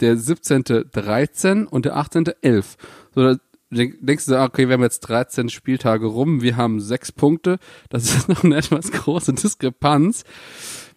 der 0.00 0.16
17. 0.16 0.64
13 0.92 1.66
und 1.66 1.84
der 1.84 1.96
18. 1.96 2.26
11. 2.40 2.76
So, 3.14 3.22
da 3.22 3.36
denk- 3.70 3.96
denkst 4.00 4.26
du, 4.26 4.40
okay, 4.42 4.68
wir 4.68 4.74
haben 4.74 4.82
jetzt 4.82 5.00
13 5.00 5.50
Spieltage 5.50 6.06
rum, 6.06 6.40
wir 6.40 6.56
haben 6.56 6.80
sechs 6.80 7.12
Punkte. 7.12 7.58
Das 7.90 8.04
ist 8.16 8.28
noch 8.28 8.44
eine 8.44 8.56
etwas 8.56 8.90
große 8.90 9.34
Diskrepanz. 9.34 10.24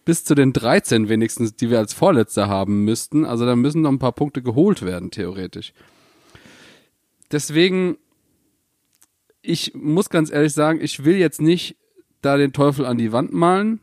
Bis 0.04 0.24
zu 0.24 0.34
den 0.34 0.52
13 0.52 1.08
wenigstens, 1.08 1.54
die 1.54 1.70
wir 1.70 1.78
als 1.78 1.94
Vorletzter 1.94 2.48
haben 2.48 2.84
müssten. 2.84 3.24
Also 3.24 3.46
da 3.46 3.54
müssen 3.54 3.82
noch 3.82 3.92
ein 3.92 3.98
paar 3.98 4.12
Punkte 4.12 4.42
geholt 4.42 4.82
werden, 4.82 5.10
theoretisch. 5.10 5.72
Deswegen, 7.30 7.96
ich 9.40 9.74
muss 9.74 10.10
ganz 10.10 10.30
ehrlich 10.30 10.52
sagen, 10.52 10.80
ich 10.82 11.04
will 11.04 11.16
jetzt 11.16 11.40
nicht 11.40 11.76
da 12.20 12.36
den 12.36 12.52
Teufel 12.52 12.84
an 12.84 12.98
die 12.98 13.12
Wand 13.12 13.32
malen. 13.32 13.80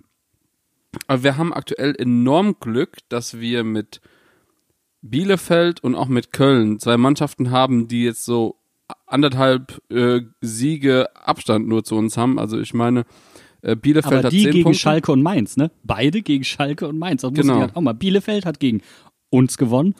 Aber 1.08 1.24
wir 1.24 1.38
haben 1.38 1.54
aktuell 1.54 1.96
enorm 1.96 2.56
Glück, 2.60 2.98
dass 3.10 3.40
wir 3.40 3.64
mit 3.64 4.02
Bielefeld 5.02 5.84
und 5.84 5.96
auch 5.96 6.08
mit 6.08 6.34
Köln 6.34 6.80
zwei 6.80 6.98
Mannschaften 6.98 7.52
haben, 7.52 7.88
die 7.88 8.04
jetzt 8.04 8.26
so 8.26 8.58
anderthalb 9.06 9.82
äh, 9.90 10.22
Siege 10.42 11.16
Abstand 11.16 11.68
nur 11.68 11.84
zu 11.84 11.96
uns 11.96 12.18
haben. 12.18 12.40
Also 12.40 12.60
ich 12.60 12.74
meine, 12.74 13.06
Bielefeld 13.62 14.14
Aber 14.14 14.24
hat 14.24 14.32
die 14.34 14.44
zehn 14.44 14.52
gegen 14.52 14.64
Punkte. 14.64 14.80
Schalke 14.80 15.12
und 15.12 15.22
Mainz, 15.22 15.58
ne? 15.58 15.72
Beide 15.84 16.22
gegen 16.22 16.44
Schalke 16.44 16.88
und 16.88 16.98
Mainz. 16.98 17.22
Das 17.22 17.32
muss 17.32 17.40
Genau. 17.42 17.60
halt 17.60 17.76
auch 17.76 17.82
mal. 17.82 17.94
Bielefeld 17.94 18.46
hat 18.46 18.60
gegen 18.60 18.82
uns 19.30 19.58
gewonnen 19.58 19.96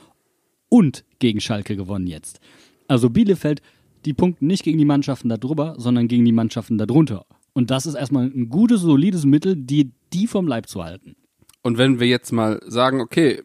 und 0.70 1.04
gegen 1.20 1.42
Schalke 1.42 1.76
gewonnen 1.76 2.08
jetzt. 2.08 2.40
Also 2.88 3.10
Bielefeld, 3.10 3.62
die 4.06 4.14
punkten 4.14 4.48
nicht 4.48 4.64
gegen 4.64 4.78
die 4.78 4.86
Mannschaften 4.86 5.30
da 5.30 5.38
drüber, 5.38 5.76
sondern 5.78 6.08
gegen 6.08 6.26
die 6.26 6.32
Mannschaften 6.32 6.78
da 6.78 6.86
drunter. 6.86 7.26
Und 7.54 7.70
das 7.72 7.86
ist 7.86 7.96
erstmal 7.96 8.26
ein 8.26 8.50
gutes, 8.50 8.82
solides 8.82 9.26
Mittel, 9.26 9.56
die, 9.56 9.92
die 10.14 10.28
vom 10.28 10.48
Leib 10.48 10.68
zu 10.68 10.84
halten. 10.84 11.16
Und 11.62 11.78
wenn 11.78 12.00
wir 12.00 12.08
jetzt 12.08 12.32
mal 12.32 12.62
sagen, 12.66 13.02
okay, 13.02 13.42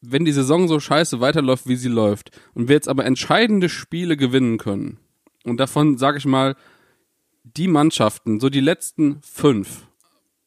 wenn 0.00 0.24
die 0.24 0.32
Saison 0.32 0.68
so 0.68 0.78
scheiße 0.78 1.20
weiterläuft, 1.20 1.66
wie 1.66 1.76
sie 1.76 1.88
läuft, 1.88 2.30
und 2.54 2.68
wir 2.68 2.74
jetzt 2.76 2.88
aber 2.88 3.04
entscheidende 3.04 3.68
Spiele 3.68 4.16
gewinnen 4.16 4.58
können, 4.58 4.98
und 5.44 5.58
davon 5.58 5.96
sage 5.98 6.18
ich 6.18 6.26
mal, 6.26 6.54
die 7.54 7.68
Mannschaften, 7.68 8.40
so 8.40 8.50
die 8.50 8.60
letzten 8.60 9.20
fünf, 9.22 9.86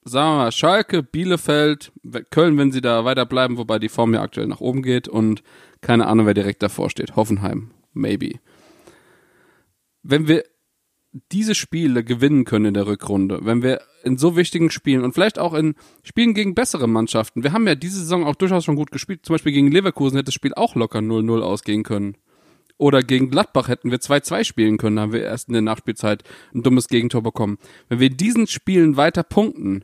sagen 0.03 0.31
wir 0.31 0.37
mal, 0.37 0.51
Schalke, 0.51 1.03
Bielefeld, 1.03 1.91
Köln, 2.29 2.57
wenn 2.57 2.71
sie 2.71 2.81
da 2.81 3.05
weiterbleiben, 3.05 3.57
wobei 3.57 3.79
die 3.79 3.89
Form 3.89 4.13
ja 4.13 4.21
aktuell 4.21 4.47
nach 4.47 4.59
oben 4.59 4.83
geht 4.83 5.07
und 5.07 5.43
keine 5.81 6.07
Ahnung, 6.07 6.25
wer 6.25 6.33
direkt 6.33 6.61
davor 6.61 6.89
steht. 6.89 7.15
Hoffenheim, 7.15 7.71
maybe. 7.93 8.39
Wenn 10.03 10.27
wir 10.27 10.43
diese 11.31 11.55
Spiele 11.55 12.03
gewinnen 12.03 12.45
können 12.45 12.65
in 12.65 12.73
der 12.73 12.85
Rückrunde, 12.85 13.39
wenn 13.43 13.63
wir 13.63 13.81
in 14.03 14.17
so 14.17 14.35
wichtigen 14.35 14.69
Spielen 14.69 15.03
und 15.03 15.13
vielleicht 15.13 15.39
auch 15.39 15.53
in 15.53 15.75
Spielen 16.03 16.33
gegen 16.33 16.53
bessere 16.53 16.87
Mannschaften, 16.87 17.43
wir 17.43 17.51
haben 17.51 17.67
ja 17.67 17.75
diese 17.75 17.99
Saison 17.99 18.25
auch 18.25 18.35
durchaus 18.35 18.65
schon 18.65 18.75
gut 18.75 18.91
gespielt, 18.91 19.25
zum 19.25 19.33
Beispiel 19.33 19.53
gegen 19.53 19.71
Leverkusen 19.71 20.17
hätte 20.17 20.25
das 20.25 20.35
Spiel 20.35 20.53
auch 20.53 20.75
locker 20.75 20.99
0-0 20.99 21.41
ausgehen 21.41 21.83
können. 21.83 22.15
Oder 22.79 23.03
gegen 23.03 23.29
Gladbach 23.29 23.67
hätten 23.67 23.91
wir 23.91 23.99
2-2 23.99 24.45
spielen 24.45 24.77
können, 24.77 24.99
haben 24.99 25.11
wir 25.13 25.21
erst 25.21 25.49
in 25.49 25.53
der 25.53 25.61
Nachspielzeit 25.61 26.23
ein 26.55 26.63
dummes 26.63 26.87
Gegentor 26.87 27.21
bekommen. 27.21 27.59
Wenn 27.89 27.99
wir 27.99 28.07
in 28.07 28.17
diesen 28.17 28.47
Spielen 28.47 28.95
weiter 28.95 29.21
punkten, 29.21 29.83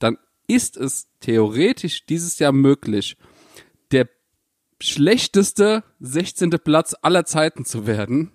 dann 0.00 0.18
ist 0.48 0.76
es 0.76 1.06
theoretisch 1.20 2.04
dieses 2.06 2.38
Jahr 2.40 2.50
möglich, 2.52 3.16
der 3.92 4.08
schlechteste 4.80 5.84
16. 6.00 6.50
Platz 6.50 6.96
aller 7.00 7.24
Zeiten 7.24 7.64
zu 7.64 7.86
werden. 7.86 8.32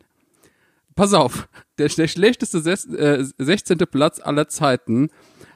Pass 0.95 1.13
auf, 1.13 1.49
der, 1.77 1.89
der 1.89 2.07
schlechteste 2.07 2.61
ses- 2.61 2.85
äh, 2.85 3.25
16. 3.37 3.77
Platz 3.79 4.21
aller 4.21 4.47
Zeiten 4.47 5.09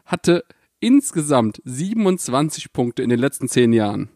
hatte 0.05 0.43
insgesamt 0.81 1.61
27 1.63 2.73
Punkte 2.73 3.03
in 3.03 3.09
den 3.09 3.19
letzten 3.19 3.47
10 3.47 3.71
Jahren. 3.71 4.09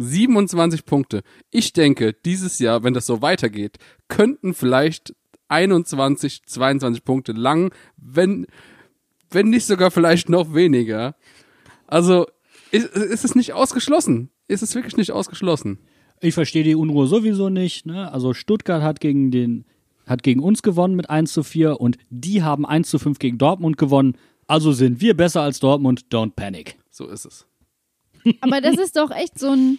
27 0.00 0.84
Punkte. 0.84 1.22
Ich 1.50 1.72
denke, 1.72 2.12
dieses 2.12 2.58
Jahr, 2.58 2.82
wenn 2.82 2.94
das 2.94 3.06
so 3.06 3.22
weitergeht, 3.22 3.78
könnten 4.08 4.54
vielleicht 4.54 5.14
21, 5.48 6.42
22 6.46 7.04
Punkte 7.04 7.32
lang, 7.32 7.72
wenn, 7.96 8.46
wenn 9.30 9.50
nicht 9.50 9.66
sogar 9.66 9.90
vielleicht 9.90 10.28
noch 10.28 10.54
weniger. 10.54 11.16
Also, 11.86 12.26
ist, 12.70 12.86
ist 12.86 13.24
es 13.24 13.34
nicht 13.34 13.52
ausgeschlossen? 13.52 14.30
Ist 14.48 14.62
es 14.62 14.74
wirklich 14.74 14.96
nicht 14.96 15.12
ausgeschlossen? 15.12 15.78
Ich 16.20 16.34
verstehe 16.34 16.64
die 16.64 16.74
Unruhe 16.74 17.06
sowieso 17.06 17.48
nicht. 17.48 17.86
Ne? 17.86 18.12
Also 18.12 18.34
Stuttgart 18.34 18.82
hat 18.82 19.00
gegen 19.00 19.30
den 19.30 19.64
hat 20.06 20.24
gegen 20.24 20.40
uns 20.40 20.62
gewonnen 20.62 20.96
mit 20.96 21.08
1 21.08 21.32
zu 21.32 21.44
4 21.44 21.80
und 21.80 21.96
die 22.10 22.42
haben 22.42 22.66
1 22.66 22.90
zu 22.90 22.98
5 22.98 23.20
gegen 23.20 23.38
Dortmund 23.38 23.78
gewonnen. 23.78 24.16
Also 24.48 24.72
sind 24.72 25.00
wir 25.00 25.16
besser 25.16 25.42
als 25.42 25.60
Dortmund. 25.60 26.06
Don't 26.10 26.32
panic. 26.34 26.76
So 26.90 27.06
ist 27.06 27.26
es. 27.26 27.46
Aber 28.40 28.60
das 28.60 28.76
ist 28.76 28.96
doch 28.96 29.10
echt 29.12 29.38
so 29.38 29.50
ein. 29.50 29.78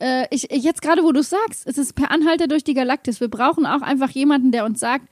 Äh, 0.00 0.26
ich, 0.30 0.48
jetzt 0.50 0.82
gerade, 0.82 1.02
wo 1.02 1.12
du 1.12 1.22
sagst, 1.22 1.66
es 1.66 1.78
ist 1.78 1.94
per 1.94 2.10
Anhalter 2.10 2.46
durch 2.46 2.64
die 2.64 2.74
Galaktis. 2.74 3.20
Wir 3.20 3.28
brauchen 3.28 3.66
auch 3.66 3.82
einfach 3.82 4.10
jemanden, 4.10 4.52
der 4.52 4.64
uns 4.64 4.80
sagt: 4.80 5.08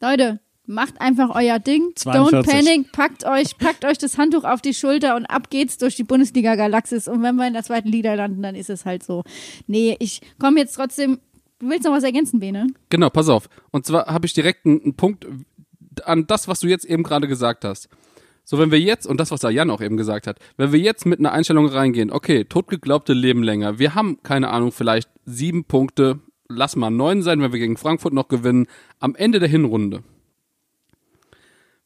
Leute, 0.00 0.40
macht 0.70 1.00
einfach 1.00 1.34
euer 1.34 1.58
Ding. 1.58 1.92
42. 1.94 2.38
Don't 2.38 2.50
panic. 2.50 2.92
Packt 2.92 3.24
euch, 3.24 3.58
packt 3.58 3.84
euch 3.84 3.98
das 3.98 4.16
Handtuch 4.16 4.44
auf 4.44 4.62
die 4.62 4.72
Schulter 4.72 5.16
und 5.16 5.26
ab 5.26 5.50
geht's 5.50 5.76
durch 5.76 5.96
die 5.96 6.04
Bundesliga 6.04 6.54
Galaxis. 6.54 7.08
Und 7.08 7.22
wenn 7.22 7.36
wir 7.36 7.46
in 7.46 7.52
der 7.52 7.64
zweiten 7.64 7.88
Liga 7.88 8.14
landen, 8.14 8.42
dann 8.42 8.54
ist 8.54 8.70
es 8.70 8.86
halt 8.86 9.02
so. 9.02 9.24
Nee, 9.66 9.96
ich 9.98 10.20
komme 10.38 10.60
jetzt 10.60 10.74
trotzdem. 10.74 11.18
Du 11.58 11.68
willst 11.68 11.84
noch 11.84 11.92
was 11.92 12.04
ergänzen, 12.04 12.40
Bene? 12.40 12.68
Genau, 12.88 13.10
pass 13.10 13.28
auf. 13.28 13.50
Und 13.70 13.84
zwar 13.84 14.06
habe 14.06 14.24
ich 14.24 14.32
direkt 14.32 14.64
einen, 14.64 14.80
einen 14.82 14.94
Punkt 14.94 15.26
an 16.04 16.26
das, 16.26 16.48
was 16.48 16.60
du 16.60 16.68
jetzt 16.68 16.86
eben 16.86 17.02
gerade 17.02 17.28
gesagt 17.28 17.64
hast. 17.64 17.88
So, 18.50 18.58
wenn 18.58 18.72
wir 18.72 18.80
jetzt, 18.80 19.06
und 19.06 19.20
das, 19.20 19.30
was 19.30 19.42
der 19.42 19.50
Jan 19.50 19.70
auch 19.70 19.80
eben 19.80 19.96
gesagt 19.96 20.26
hat, 20.26 20.40
wenn 20.56 20.72
wir 20.72 20.80
jetzt 20.80 21.06
mit 21.06 21.20
einer 21.20 21.30
Einstellung 21.30 21.68
reingehen, 21.68 22.10
okay, 22.10 22.44
totgeglaubte 22.44 23.12
leben 23.12 23.44
länger, 23.44 23.78
wir 23.78 23.94
haben, 23.94 24.24
keine 24.24 24.48
Ahnung, 24.48 24.72
vielleicht 24.72 25.08
sieben 25.24 25.62
Punkte, 25.62 26.18
lass 26.48 26.74
mal 26.74 26.90
neun 26.90 27.22
sein, 27.22 27.40
wenn 27.40 27.52
wir 27.52 27.60
gegen 27.60 27.76
Frankfurt 27.76 28.12
noch 28.12 28.26
gewinnen, 28.26 28.66
am 28.98 29.14
Ende 29.14 29.38
der 29.38 29.48
Hinrunde. 29.48 30.02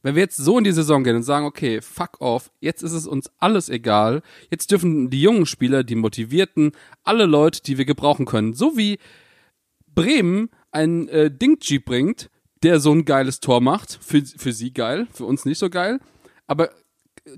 Wenn 0.01 0.15
wir 0.15 0.23
jetzt 0.23 0.39
so 0.39 0.57
in 0.57 0.65
die 0.65 0.73
Saison 0.73 1.05
gehen 1.05 1.17
und 1.17 1.23
sagen, 1.23 1.45
okay, 1.45 1.83
fuck 1.83 2.23
off, 2.23 2.51
jetzt 2.61 2.83
ist 2.83 2.93
es 2.93 3.07
uns 3.07 3.31
alles 3.39 3.69
egal, 3.69 4.23
jetzt 4.51 4.71
dürfen 4.71 5.11
die 5.11 5.21
jungen 5.21 5.45
Spieler, 5.45 5.85
die 5.85 5.97
motivierten, 5.97 6.73
alle 7.03 7.27
Leute, 7.27 7.63
die 7.63 7.77
wir 7.77 7.85
gebrauchen 7.85 8.25
können, 8.25 8.55
so 8.55 8.75
wie 8.75 8.99
Bremen 9.95 10.49
ein 10.73 11.09
äh, 11.09 11.31
Dingchi 11.31 11.79
bringt, 11.79 12.31
der 12.63 12.81
so 12.81 12.91
ein 12.91 13.05
geiles 13.05 13.41
Tor 13.41 13.61
macht. 13.61 13.99
Für, 14.01 14.23
für 14.23 14.55
sie 14.55 14.73
geil, 14.73 15.09
für 15.13 15.27
uns 15.27 15.45
nicht 15.45 15.59
so 15.59 15.69
geil. 15.69 16.01
Aber 16.47 16.71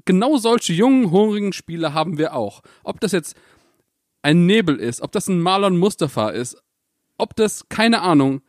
genau 0.04 0.36
solche 0.36 0.72
jungen, 0.72 1.10
hungrigen 1.10 1.52
Spieler 1.52 1.94
haben 1.94 2.18
wir 2.18 2.34
auch. 2.34 2.62
Ob 2.84 3.00
das 3.00 3.12
jetzt 3.12 3.36
ein 4.22 4.46
Nebel 4.46 4.76
ist, 4.76 5.00
ob 5.02 5.12
das 5.12 5.28
ein 5.28 5.40
Marlon 5.40 5.78
Mustafa 5.78 6.30
ist, 6.30 6.56
ob 7.18 7.36
das, 7.36 7.68
keine 7.68 8.02
Ahnung, 8.02 8.42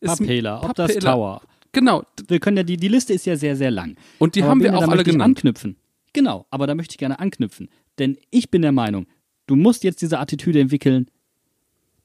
ist 0.00 0.18
Papela, 0.18 0.62
ob 0.62 0.74
das 0.74 0.94
Papela. 0.94 1.12
Tower. 1.12 1.42
Genau. 1.72 2.04
Wir 2.28 2.40
können 2.40 2.56
ja, 2.56 2.62
die, 2.62 2.76
die 2.76 2.88
Liste 2.88 3.12
ist 3.12 3.26
ja 3.26 3.36
sehr, 3.36 3.56
sehr 3.56 3.70
lang. 3.70 3.96
Und 4.18 4.34
die 4.34 4.42
Aber 4.42 4.50
haben 4.50 4.62
wir 4.62 4.76
auch 4.76 4.86
da 4.86 4.92
alle 4.92 5.04
genannt. 5.04 5.36
anknüpfen. 5.36 5.76
Genau, 6.12 6.46
aber 6.50 6.66
da 6.66 6.74
möchte 6.74 6.94
ich 6.94 6.98
gerne 6.98 7.18
anknüpfen. 7.18 7.68
Denn 7.98 8.16
ich 8.30 8.50
bin 8.50 8.62
der 8.62 8.72
Meinung, 8.72 9.06
du 9.46 9.56
musst 9.56 9.84
jetzt 9.84 10.00
diese 10.00 10.18
Attitüde 10.18 10.60
entwickeln. 10.60 11.10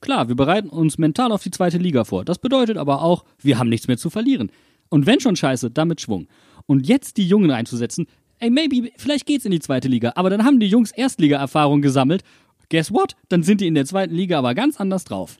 Klar, 0.01 0.27
wir 0.27 0.35
bereiten 0.35 0.69
uns 0.69 0.97
mental 0.97 1.31
auf 1.31 1.43
die 1.43 1.51
zweite 1.51 1.77
Liga 1.77 2.03
vor. 2.03 2.25
Das 2.25 2.39
bedeutet 2.39 2.77
aber 2.77 3.01
auch, 3.01 3.23
wir 3.39 3.59
haben 3.59 3.69
nichts 3.69 3.87
mehr 3.87 3.97
zu 3.97 4.09
verlieren. 4.09 4.51
Und 4.89 5.05
wenn 5.05 5.21
schon 5.21 5.37
scheiße, 5.37 5.71
dann 5.71 5.87
mit 5.87 6.01
Schwung. 6.01 6.27
Und 6.71 6.87
jetzt 6.87 7.17
die 7.17 7.27
Jungen 7.27 7.51
einzusetzen, 7.51 8.07
ey, 8.39 8.49
maybe, 8.49 8.93
vielleicht 8.95 9.25
geht's 9.25 9.43
in 9.43 9.51
die 9.51 9.59
zweite 9.59 9.89
Liga, 9.89 10.13
aber 10.15 10.29
dann 10.29 10.45
haben 10.45 10.61
die 10.61 10.69
Jungs 10.69 10.93
Erstliga-Erfahrung 10.93 11.81
gesammelt. 11.81 12.23
Guess 12.69 12.93
what? 12.93 13.17
Dann 13.27 13.43
sind 13.43 13.59
die 13.59 13.67
in 13.67 13.75
der 13.75 13.83
zweiten 13.83 14.15
Liga 14.15 14.37
aber 14.37 14.55
ganz 14.55 14.79
anders 14.79 15.03
drauf. 15.03 15.37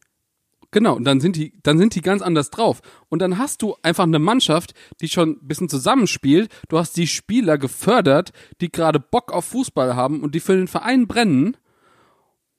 Genau, 0.71 0.93
und 0.97 1.05
dann 1.05 1.21
sind 1.21 1.37
die, 1.37 1.53
dann 1.63 1.77
sind 1.77 1.95
die 1.95 2.01
ganz 2.01 2.21
anders 2.21 2.49
drauf. 2.49 2.81
Und 3.07 3.21
dann 3.21 3.37
hast 3.37 3.61
du 3.61 3.77
einfach 3.81 4.03
eine 4.03 4.19
Mannschaft, 4.19 4.73
die 4.99 5.07
schon 5.07 5.37
ein 5.41 5.47
bisschen 5.47 5.69
zusammenspielt. 5.69 6.51
Du 6.67 6.77
hast 6.77 6.97
die 6.97 7.07
Spieler 7.07 7.57
gefördert, 7.57 8.33
die 8.59 8.69
gerade 8.69 8.99
Bock 8.99 9.31
auf 9.31 9.45
Fußball 9.45 9.95
haben 9.95 10.23
und 10.23 10.35
die 10.35 10.41
für 10.41 10.57
den 10.57 10.67
Verein 10.67 11.07
brennen. 11.07 11.55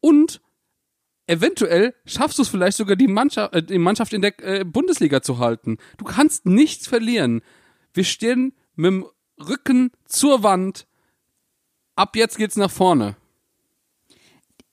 Und 0.01 0.41
eventuell 1.27 1.95
schaffst 2.07 2.39
du 2.39 2.43
es 2.43 2.49
vielleicht 2.49 2.79
sogar, 2.79 2.97
die 2.97 3.07
Mannschaft, 3.07 3.55
äh, 3.55 3.63
die 3.63 3.77
Mannschaft 3.77 4.15
in 4.15 4.23
der 4.23 4.33
äh, 4.43 4.65
Bundesliga 4.65 5.21
zu 5.21 5.41
halten. 5.41 5.77
Du 5.99 6.07
kannst 6.07 6.47
nichts 6.47 6.87
verlieren. 6.87 7.43
Wir 7.93 8.05
stehen 8.05 8.55
mit 8.77 8.87
dem 8.87 9.07
Rücken 9.39 9.91
zur 10.05 10.43
Wand. 10.43 10.87
Ab 11.97 12.17
jetzt 12.17 12.39
geht's 12.39 12.57
nach 12.57 12.71
vorne. 12.71 13.17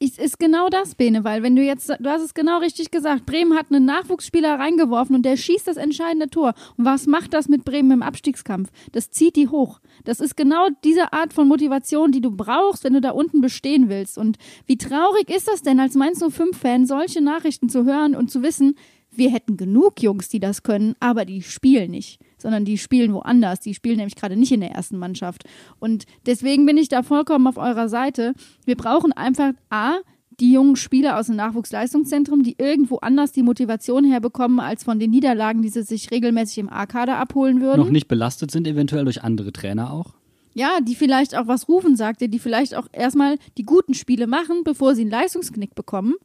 Es 0.02 0.18
ist 0.18 0.40
genau 0.40 0.70
das, 0.70 0.96
Bene, 0.96 1.26
weil 1.26 1.44
wenn 1.44 1.58
du 1.58 1.62
jetzt, 1.62 1.90
du 1.90 2.10
hast 2.10 2.22
es 2.22 2.34
genau 2.34 2.60
richtig 2.60 2.90
gesagt, 2.90 3.26
Bremen 3.26 3.58
hat 3.58 3.66
einen 3.70 3.84
Nachwuchsspieler 3.84 4.58
reingeworfen 4.58 5.14
und 5.14 5.24
der 5.24 5.36
schießt 5.36 5.68
das 5.68 5.76
entscheidende 5.76 6.30
Tor. 6.30 6.54
Und 6.78 6.86
was 6.86 7.06
macht 7.06 7.34
das 7.34 7.50
mit 7.50 7.66
Bremen 7.66 7.92
im 7.92 8.02
Abstiegskampf? 8.02 8.70
Das 8.94 9.12
zieht 9.12 9.36
die 9.36 9.50
hoch. 9.50 9.82
Das 10.06 10.22
ist 10.22 10.38
genau 10.38 10.70
diese 10.86 11.12
Art 11.12 11.34
von 11.34 11.50
Motivation, 11.50 12.14
die 12.14 12.22
du 12.22 12.32
brauchst, 12.32 12.86
wenn 12.86 12.94
du 12.94 13.02
da 13.02 13.12
unten 13.12 13.42
bestehen 13.42 13.90
willst. 13.90 14.18
Und 14.18 14.38
wie 14.68 14.78
traurig 14.78 15.30
ist 15.30 15.50
das 15.50 15.64
denn, 15.64 15.82
als 15.82 15.96
Mainz 15.96 16.24
05-Fan 16.24 16.86
solche 16.86 17.20
Nachrichten 17.20 17.68
zu 17.68 17.84
hören 17.84 18.16
und 18.16 18.32
zu 18.32 18.42
wissen, 18.42 18.78
wir 19.12 19.32
hätten 19.32 19.58
genug 19.58 20.02
Jungs, 20.02 20.30
die 20.30 20.40
das 20.40 20.64
können, 20.64 20.96
aber 21.02 21.26
die 21.26 21.42
spielen 21.42 21.92
nicht 21.92 22.22
sondern 22.42 22.66
die 22.66 22.78
spielen 22.78 23.14
woanders. 23.14 23.60
Die 23.60 23.74
spielen 23.74 23.98
nämlich 23.98 24.16
gerade 24.16 24.36
nicht 24.36 24.52
in 24.52 24.62
der 24.62 24.72
ersten 24.72 24.98
Mannschaft. 24.98 25.44
Und 25.80 26.06
deswegen 26.26 26.66
bin 26.66 26.78
ich 26.78 26.90
da 26.90 27.04
vollkommen 27.04 27.48
auf 27.48 27.58
eurer 27.58 27.90
Seite. 27.90 28.34
Wir 28.66 28.76
brauchen 28.76 29.12
einfach 29.12 29.52
A, 29.70 29.98
die 30.40 30.54
jungen 30.54 30.76
Spieler 30.76 31.20
aus 31.20 31.28
dem 31.28 31.36
Nachwuchsleistungszentrum, 31.36 32.44
die 32.44 32.56
irgendwo 32.58 32.98
anders 32.98 33.32
die 33.32 33.44
Motivation 33.44 34.06
herbekommen, 34.06 34.60
als 34.60 34.84
von 34.84 35.00
den 35.00 35.12
Niederlagen, 35.12 35.62
die 35.62 35.70
sie 35.70 35.84
sich 35.84 36.12
regelmäßig 36.12 36.60
im 36.60 36.70
A-Kader 36.70 37.18
abholen 37.18 37.62
würden. 37.62 37.82
Noch 37.82 37.90
nicht 37.90 38.08
belastet 38.08 38.52
sind, 38.52 38.68
eventuell 38.68 39.04
durch 39.04 39.24
andere 39.24 39.52
Trainer 39.52 39.92
auch. 39.92 40.14
Ja, 40.54 40.80
die 40.82 40.96
vielleicht 40.96 41.38
auch 41.38 41.48
was 41.48 41.68
rufen, 41.68 41.96
sagte, 41.96 42.28
die 42.28 42.40
vielleicht 42.40 42.76
auch 42.76 42.88
erstmal 42.92 43.38
die 43.58 43.64
guten 43.64 43.94
Spiele 43.94 44.28
machen, 44.28 44.64
bevor 44.64 44.96
sie 44.96 45.02
einen 45.02 45.12
Leistungsknick 45.12 45.76
bekommen. 45.76 46.16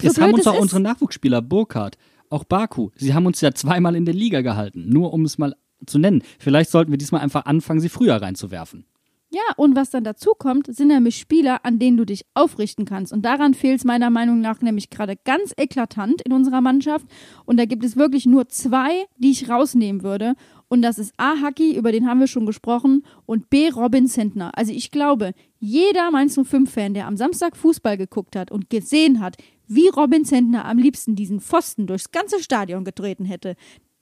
Jetzt 0.00 0.20
haben 0.20 0.34
uns 0.34 0.46
auch 0.46 0.58
unsere 0.58 0.80
Nachwuchsspieler, 0.80 1.42
Burkhardt, 1.42 1.96
auch 2.30 2.44
Baku. 2.44 2.90
Sie 2.96 3.12
haben 3.12 3.26
uns 3.26 3.40
ja 3.40 3.52
zweimal 3.52 3.94
in 3.96 4.04
der 4.04 4.14
Liga 4.14 4.40
gehalten, 4.40 4.88
nur 4.88 5.12
um 5.12 5.24
es 5.24 5.36
mal 5.36 5.54
zu 5.86 5.98
nennen. 5.98 6.22
Vielleicht 6.38 6.70
sollten 6.70 6.90
wir 6.90 6.98
diesmal 6.98 7.20
einfach 7.20 7.44
anfangen, 7.44 7.80
sie 7.80 7.88
früher 7.88 8.16
reinzuwerfen. 8.16 8.84
Ja, 9.32 9.42
und 9.56 9.76
was 9.76 9.90
dann 9.90 10.02
dazu 10.02 10.32
kommt, 10.36 10.74
sind 10.74 10.88
nämlich 10.88 11.16
Spieler, 11.16 11.64
an 11.64 11.78
denen 11.78 11.96
du 11.96 12.04
dich 12.04 12.24
aufrichten 12.34 12.84
kannst. 12.84 13.12
Und 13.12 13.22
daran 13.22 13.54
fehlt 13.54 13.78
es 13.78 13.84
meiner 13.84 14.10
Meinung 14.10 14.40
nach 14.40 14.60
nämlich 14.60 14.90
gerade 14.90 15.14
ganz 15.24 15.54
eklatant 15.56 16.20
in 16.22 16.32
unserer 16.32 16.60
Mannschaft. 16.60 17.06
Und 17.44 17.56
da 17.56 17.64
gibt 17.64 17.84
es 17.84 17.96
wirklich 17.96 18.26
nur 18.26 18.48
zwei, 18.48 19.04
die 19.18 19.30
ich 19.30 19.48
rausnehmen 19.48 20.02
würde. 20.02 20.34
Und 20.66 20.82
das 20.82 20.98
ist 20.98 21.14
A. 21.16 21.40
Haki, 21.40 21.76
über 21.76 21.92
den 21.92 22.08
haben 22.08 22.18
wir 22.18 22.26
schon 22.26 22.44
gesprochen, 22.44 23.04
und 23.24 23.50
B. 23.50 23.68
Robin 23.68 24.08
Sentner. 24.08 24.50
Also 24.58 24.72
ich 24.72 24.90
glaube, 24.90 25.32
jeder 25.60 26.10
Mainz 26.10 26.36
05-Fan, 26.36 26.94
der 26.94 27.06
am 27.06 27.16
Samstag 27.16 27.56
Fußball 27.56 27.96
geguckt 27.96 28.34
hat 28.34 28.50
und 28.50 28.68
gesehen 28.68 29.20
hat, 29.20 29.36
wie 29.70 29.88
Robin 29.88 30.24
Sentner 30.24 30.64
am 30.64 30.78
liebsten 30.78 31.14
diesen 31.14 31.40
Pfosten 31.40 31.86
durchs 31.86 32.10
ganze 32.10 32.42
Stadion 32.42 32.84
getreten 32.84 33.24
hätte, 33.24 33.54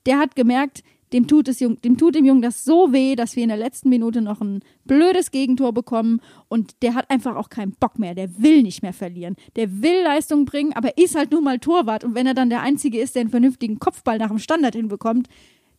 der 0.06 0.18
hat 0.18 0.34
gemerkt, 0.34 0.82
dem 1.12 1.26
tut, 1.26 1.48
es, 1.48 1.58
dem 1.58 1.96
tut 1.96 2.14
dem 2.14 2.24
Jungen 2.24 2.42
das 2.42 2.64
so 2.64 2.92
weh, 2.92 3.16
dass 3.16 3.36
wir 3.36 3.42
in 3.42 3.48
der 3.48 3.58
letzten 3.58 3.88
Minute 3.88 4.20
noch 4.20 4.40
ein 4.40 4.60
blödes 4.84 5.30
Gegentor 5.30 5.72
bekommen 5.72 6.20
und 6.48 6.82
der 6.82 6.94
hat 6.94 7.10
einfach 7.10 7.36
auch 7.36 7.50
keinen 7.50 7.72
Bock 7.72 7.98
mehr. 7.98 8.14
Der 8.14 8.42
will 8.42 8.62
nicht 8.62 8.82
mehr 8.82 8.92
verlieren. 8.92 9.36
Der 9.56 9.82
will 9.82 10.02
Leistung 10.02 10.44
bringen, 10.44 10.72
aber 10.74 10.98
ist 10.98 11.14
halt 11.14 11.30
nun 11.32 11.44
mal 11.44 11.58
Torwart 11.58 12.04
und 12.04 12.14
wenn 12.14 12.26
er 12.26 12.34
dann 12.34 12.50
der 12.50 12.62
Einzige 12.62 13.00
ist, 13.00 13.14
der 13.14 13.20
einen 13.20 13.30
vernünftigen 13.30 13.78
Kopfball 13.78 14.18
nach 14.18 14.28
dem 14.28 14.38
Standard 14.38 14.74
hinbekommt, 14.74 15.28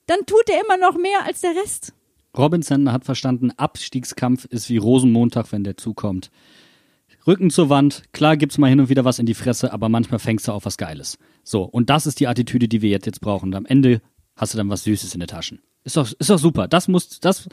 dann 0.05 0.19
tut 0.25 0.49
er 0.49 0.63
immer 0.63 0.77
noch 0.77 0.97
mehr 0.97 1.25
als 1.25 1.41
der 1.41 1.55
Rest. 1.55 1.93
Robin 2.37 2.61
Sender 2.61 2.91
hat 2.91 3.05
verstanden, 3.05 3.51
Abstiegskampf 3.57 4.45
ist 4.45 4.69
wie 4.69 4.77
Rosenmontag, 4.77 5.51
wenn 5.51 5.63
der 5.63 5.77
zukommt. 5.77 6.31
Rücken 7.29 7.51
zur 7.51 7.69
Wand, 7.69 8.03
klar 8.11 8.37
gibt's 8.37 8.57
mal 8.57 8.71
hin 8.71 8.79
und 8.79 8.89
wieder 8.89 9.05
was 9.05 9.19
in 9.19 9.27
die 9.27 9.35
Fresse, 9.35 9.71
aber 9.71 9.87
manchmal 9.87 10.17
fängst 10.17 10.47
du 10.47 10.51
auf 10.51 10.65
was 10.65 10.77
Geiles. 10.77 11.19
So, 11.43 11.61
und 11.61 11.91
das 11.91 12.07
ist 12.07 12.19
die 12.19 12.27
Attitüde, 12.27 12.67
die 12.67 12.81
wir 12.81 12.89
jetzt, 12.89 13.05
jetzt 13.05 13.21
brauchen. 13.21 13.49
Und 13.49 13.55
am 13.55 13.67
Ende 13.67 14.01
hast 14.35 14.55
du 14.55 14.57
dann 14.57 14.67
was 14.69 14.83
Süßes 14.83 15.13
in 15.13 15.19
den 15.19 15.27
Taschen. 15.27 15.61
Ist 15.83 15.95
doch, 15.95 16.11
ist 16.11 16.29
doch 16.29 16.39
super. 16.39 16.67
Das 16.67 16.87
muss, 16.87 17.19
das, 17.19 17.47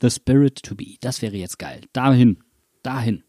the 0.00 0.10
spirit 0.10 0.62
to 0.62 0.74
be. 0.74 0.96
Das 1.02 1.20
wäre 1.20 1.36
jetzt 1.36 1.58
geil. 1.58 1.82
Dahin, 1.92 2.38
dahin. 2.82 3.22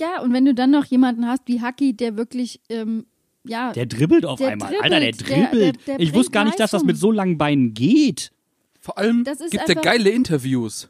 Ja, 0.00 0.22
und 0.22 0.32
wenn 0.32 0.46
du 0.46 0.54
dann 0.54 0.70
noch 0.70 0.86
jemanden 0.86 1.26
hast 1.26 1.42
wie 1.44 1.60
Haki, 1.60 1.94
der 1.94 2.16
wirklich, 2.16 2.62
ähm, 2.70 3.04
ja. 3.44 3.72
Der 3.72 3.84
dribbelt 3.84 4.24
auf 4.24 4.40
einmal. 4.40 4.70
Dribbelt, 4.70 4.84
Alter, 4.84 5.00
der 5.00 5.12
dribbelt. 5.12 5.52
Der, 5.52 5.72
der, 5.72 5.96
der 5.98 6.00
ich 6.00 6.14
wusste 6.14 6.32
gar 6.32 6.46
nicht, 6.46 6.58
dass 6.58 6.70
das 6.70 6.82
mit 6.82 6.96
so 6.96 7.12
langen 7.12 7.36
Beinen 7.36 7.74
geht. 7.74 8.32
Vor 8.80 8.96
allem 8.96 9.24
gibt 9.24 9.68
er 9.68 9.74
geile 9.74 10.08
Interviews. 10.08 10.88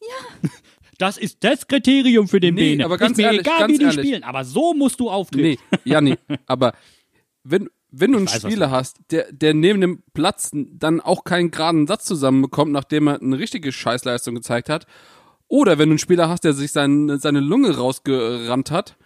Ja. 0.00 0.48
Das 0.98 1.16
ist 1.16 1.42
das 1.44 1.66
Kriterium 1.66 2.28
für 2.28 2.40
den 2.40 2.54
nee, 2.54 2.72
Bene. 2.72 2.84
Aber 2.84 2.98
ganz 2.98 3.12
ist 3.12 3.16
mir 3.18 3.24
ehrlich, 3.24 3.40
egal, 3.40 3.58
ganz 3.60 3.72
wie 3.72 3.78
die 3.78 3.84
ehrlich. 3.84 4.00
spielen, 4.00 4.24
aber 4.24 4.44
so 4.44 4.74
musst 4.74 5.00
du 5.00 5.08
auftreten. 5.10 5.62
Nee, 5.70 5.80
ja, 5.90 6.00
nee. 6.00 6.16
Aber 6.46 6.74
wenn, 7.44 7.70
wenn 7.90 8.12
du 8.12 8.18
einen 8.18 8.26
weiß, 8.26 8.42
Spieler 8.42 8.70
hast, 8.70 8.98
der, 9.10 9.32
der 9.32 9.54
neben 9.54 9.80
dem 9.80 10.02
Platz 10.12 10.50
dann 10.52 11.00
auch 11.00 11.24
keinen 11.24 11.50
geraden 11.50 11.86
Satz 11.86 12.04
zusammenbekommt, 12.04 12.72
nachdem 12.72 13.08
er 13.08 13.22
eine 13.22 13.38
richtige 13.38 13.72
Scheißleistung 13.72 14.34
gezeigt 14.34 14.68
hat, 14.68 14.86
oder 15.46 15.78
wenn 15.78 15.88
du 15.88 15.92
einen 15.92 15.98
Spieler 15.98 16.28
hast, 16.28 16.44
der 16.44 16.52
sich 16.52 16.72
sein, 16.72 17.18
seine 17.18 17.40
Lunge 17.40 17.76
rausgerannt 17.76 18.70
hat, 18.70 18.96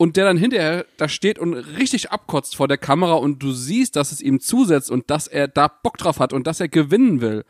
und 0.00 0.16
der 0.16 0.24
dann 0.24 0.38
hinterher 0.38 0.86
da 0.96 1.10
steht 1.10 1.38
und 1.38 1.52
richtig 1.52 2.10
abkotzt 2.10 2.56
vor 2.56 2.66
der 2.66 2.78
Kamera 2.78 3.16
und 3.16 3.42
du 3.42 3.52
siehst, 3.52 3.96
dass 3.96 4.12
es 4.12 4.22
ihm 4.22 4.40
zusetzt 4.40 4.90
und 4.90 5.10
dass 5.10 5.26
er 5.26 5.46
da 5.46 5.68
Bock 5.68 5.98
drauf 5.98 6.20
hat 6.20 6.32
und 6.32 6.46
dass 6.46 6.58
er 6.58 6.68
gewinnen 6.68 7.20
will. 7.20 7.44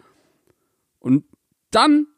Und 0.99 1.27
dann 1.71 2.09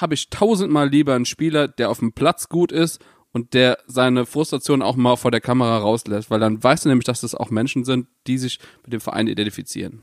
habe 0.00 0.14
ich 0.14 0.30
tausendmal 0.30 0.88
lieber 0.88 1.14
einen 1.14 1.24
Spieler, 1.24 1.68
der 1.68 1.90
auf 1.90 1.98
dem 1.98 2.12
Platz 2.12 2.48
gut 2.48 2.72
ist 2.72 3.00
und 3.32 3.54
der 3.54 3.78
seine 3.86 4.26
Frustration 4.26 4.82
auch 4.82 4.96
mal 4.96 5.16
vor 5.16 5.30
der 5.30 5.40
Kamera 5.40 5.78
rauslässt, 5.78 6.30
weil 6.30 6.40
dann 6.40 6.62
weißt 6.62 6.84
du 6.84 6.88
nämlich, 6.88 7.04
dass 7.04 7.20
das 7.20 7.34
auch 7.34 7.50
Menschen 7.50 7.84
sind, 7.84 8.06
die 8.26 8.38
sich 8.38 8.58
mit 8.84 8.92
dem 8.92 9.00
Verein 9.00 9.26
identifizieren. 9.26 10.02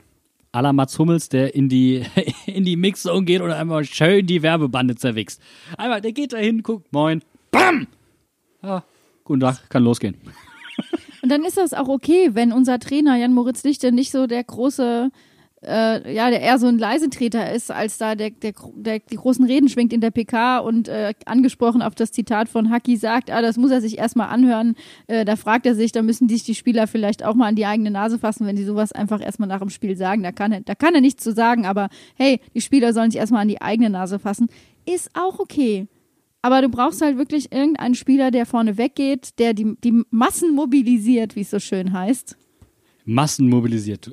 A 0.52 0.60
la 0.60 0.74
Mats 0.74 0.98
Hummels, 0.98 1.30
der 1.30 1.54
in 1.54 1.70
die, 1.70 2.04
in 2.46 2.64
die 2.64 2.76
Mixzone 2.76 3.24
geht 3.24 3.40
und 3.40 3.50
einmal 3.50 3.84
schön 3.84 4.26
die 4.26 4.42
Werbebande 4.42 4.96
zerwichst. 4.96 5.40
Einmal, 5.78 6.02
der 6.02 6.12
geht 6.12 6.34
da 6.34 6.36
hin, 6.36 6.62
guckt, 6.62 6.92
moin, 6.92 7.22
BAM! 7.50 7.86
Ja, 8.62 8.84
guten 9.24 9.40
Tag, 9.40 9.68
kann 9.70 9.82
losgehen. 9.82 10.16
Und 11.22 11.28
dann 11.30 11.44
ist 11.44 11.56
das 11.56 11.72
auch 11.72 11.88
okay, 11.88 12.30
wenn 12.32 12.52
unser 12.52 12.78
Trainer 12.80 13.16
Jan 13.16 13.32
Moritz 13.32 13.62
Lichte 13.62 13.92
nicht 13.92 14.10
so 14.10 14.26
der 14.26 14.42
große 14.42 15.10
äh, 15.64 16.14
ja, 16.14 16.30
der 16.30 16.40
eher 16.40 16.58
so 16.58 16.66
ein 16.66 16.78
Leisetreter 16.78 17.52
ist, 17.52 17.70
als 17.70 17.98
da 17.98 18.14
der, 18.14 18.30
der, 18.30 18.52
der 18.74 18.98
die 18.98 19.16
großen 19.16 19.44
Reden 19.44 19.68
schwingt 19.68 19.92
in 19.92 20.00
der 20.00 20.10
PK 20.10 20.58
und 20.58 20.88
äh, 20.88 21.14
angesprochen 21.24 21.82
auf 21.82 21.94
das 21.94 22.10
Zitat 22.12 22.48
von 22.48 22.70
Haki 22.70 22.96
sagt, 22.96 23.30
ah, 23.30 23.42
das 23.42 23.56
muss 23.56 23.70
er 23.70 23.80
sich 23.80 23.98
erstmal 23.98 24.28
anhören. 24.28 24.74
Äh, 25.06 25.24
da 25.24 25.36
fragt 25.36 25.66
er 25.66 25.74
sich, 25.74 25.92
da 25.92 26.02
müssen 26.02 26.28
sich 26.28 26.42
die 26.42 26.54
Spieler 26.54 26.86
vielleicht 26.86 27.24
auch 27.24 27.34
mal 27.34 27.48
an 27.48 27.56
die 27.56 27.66
eigene 27.66 27.90
Nase 27.90 28.18
fassen, 28.18 28.46
wenn 28.46 28.56
die 28.56 28.64
sowas 28.64 28.92
einfach 28.92 29.20
erstmal 29.20 29.48
nach 29.48 29.60
dem 29.60 29.70
Spiel 29.70 29.96
sagen. 29.96 30.22
Da 30.22 30.32
kann 30.32 30.52
er, 30.52 30.60
da 30.62 30.74
kann 30.74 30.94
er 30.94 31.00
nichts 31.00 31.22
zu 31.22 31.32
sagen, 31.32 31.64
aber 31.64 31.88
hey, 32.16 32.40
die 32.54 32.60
Spieler 32.60 32.92
sollen 32.92 33.10
sich 33.10 33.20
erstmal 33.20 33.42
an 33.42 33.48
die 33.48 33.60
eigene 33.60 33.90
Nase 33.90 34.18
fassen. 34.18 34.48
Ist 34.84 35.10
auch 35.14 35.38
okay. 35.38 35.86
Aber 36.42 36.60
du 36.60 36.68
brauchst 36.68 37.00
halt 37.02 37.18
wirklich 37.18 37.52
irgendeinen 37.52 37.94
Spieler, 37.94 38.32
der 38.32 38.46
vorne 38.46 38.76
weggeht, 38.76 39.38
der 39.38 39.54
die, 39.54 39.76
die 39.84 40.02
Massen 40.10 40.56
mobilisiert, 40.56 41.36
wie 41.36 41.42
es 41.42 41.50
so 41.50 41.60
schön 41.60 41.92
heißt. 41.92 42.36
Massen 43.04 43.48
mobilisiert. 43.48 44.10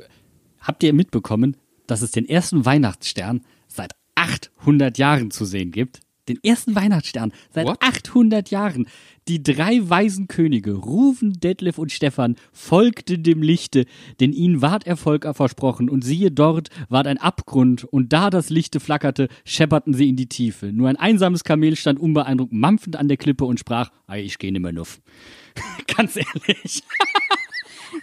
Habt 0.62 0.84
ihr 0.84 0.94
mitbekommen, 0.94 1.58
dass 1.88 2.02
es 2.02 2.12
den 2.12 2.28
ersten 2.28 2.66
Weihnachtsstern 2.66 3.42
seit 3.68 3.94
800 4.16 4.98
Jahren 4.98 5.32
zu 5.32 5.46
sehen 5.46 5.72
gibt? 5.72 6.02
Den 6.28 6.38
ersten 6.44 6.76
Weihnachtsstern 6.76 7.34
seit 7.50 7.66
What? 7.66 7.82
800 7.82 8.52
Jahren. 8.52 8.88
Die 9.28 9.42
drei 9.42 9.80
weisen 9.82 10.28
Könige, 10.28 10.74
Rufen, 10.74 11.40
Detlef 11.40 11.80
und 11.80 11.92
Stefan, 11.92 12.36
folgten 12.52 13.24
dem 13.24 13.42
Lichte, 13.42 13.86
denn 14.20 14.32
ihnen 14.32 14.62
ward 14.62 14.86
Erfolg 14.86 15.28
versprochen, 15.36 15.90
und 15.90 16.04
siehe 16.04 16.30
dort 16.30 16.70
ward 16.88 17.08
ein 17.08 17.18
Abgrund, 17.18 17.84
und 17.84 18.14
da 18.14 18.30
das 18.30 18.52
Lichte 18.52 18.80
flackerte, 18.80 19.28
schepperten 19.44 19.96
sie 19.96 20.08
in 20.08 20.16
die 20.16 20.30
Tiefe. 20.30 20.72
Nur 20.72 20.90
ein 20.90 20.98
einsames 20.98 21.44
Kamel 21.44 21.76
stand 21.76 22.00
unbeeindruckt 22.00 22.54
mampfend 22.54 22.96
an 22.96 23.08
der 23.08 23.18
Klippe 23.18 23.46
und 23.46 23.60
sprach, 23.60 23.92
Ei, 24.06 24.22
ich 24.22 24.38
geh 24.38 24.52
nimmer 24.52 24.72
nuff. 24.72 25.02
Ganz 25.96 26.16
ehrlich. 26.16 26.84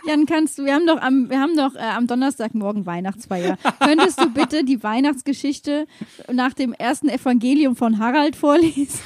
Jan, 0.07 0.27
kannst 0.27 0.59
du, 0.59 0.65
wir 0.65 0.75
haben 0.75 0.87
doch 0.87 1.01
am, 1.01 1.31
wir 1.31 1.41
haben 1.41 1.57
doch 1.57 1.75
äh, 1.75 1.79
am 1.79 2.07
Donnerstagmorgen 2.07 2.87
Weihnachtsfeier. 2.87 3.59
Könntest 3.81 4.21
du 4.21 4.31
bitte 4.31 4.65
die 4.65 4.83
Weihnachtsgeschichte 4.83 5.87
nach 6.33 6.53
dem 6.53 6.73
ersten 6.73 7.09
Evangelium 7.09 7.77
von 7.77 7.99
Harald 7.99 8.37
vorlesen? 8.37 9.01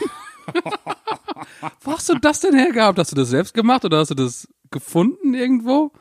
Wo 1.82 1.92
hast 1.92 2.08
du 2.08 2.14
das 2.18 2.40
denn 2.40 2.54
hergehabt? 2.54 2.98
Hast 2.98 3.12
du 3.12 3.16
das 3.16 3.30
selbst 3.30 3.54
gemacht 3.54 3.84
oder 3.84 3.98
hast 3.98 4.10
du 4.10 4.14
das 4.14 4.48
gefunden 4.70 5.34
irgendwo? 5.34 5.92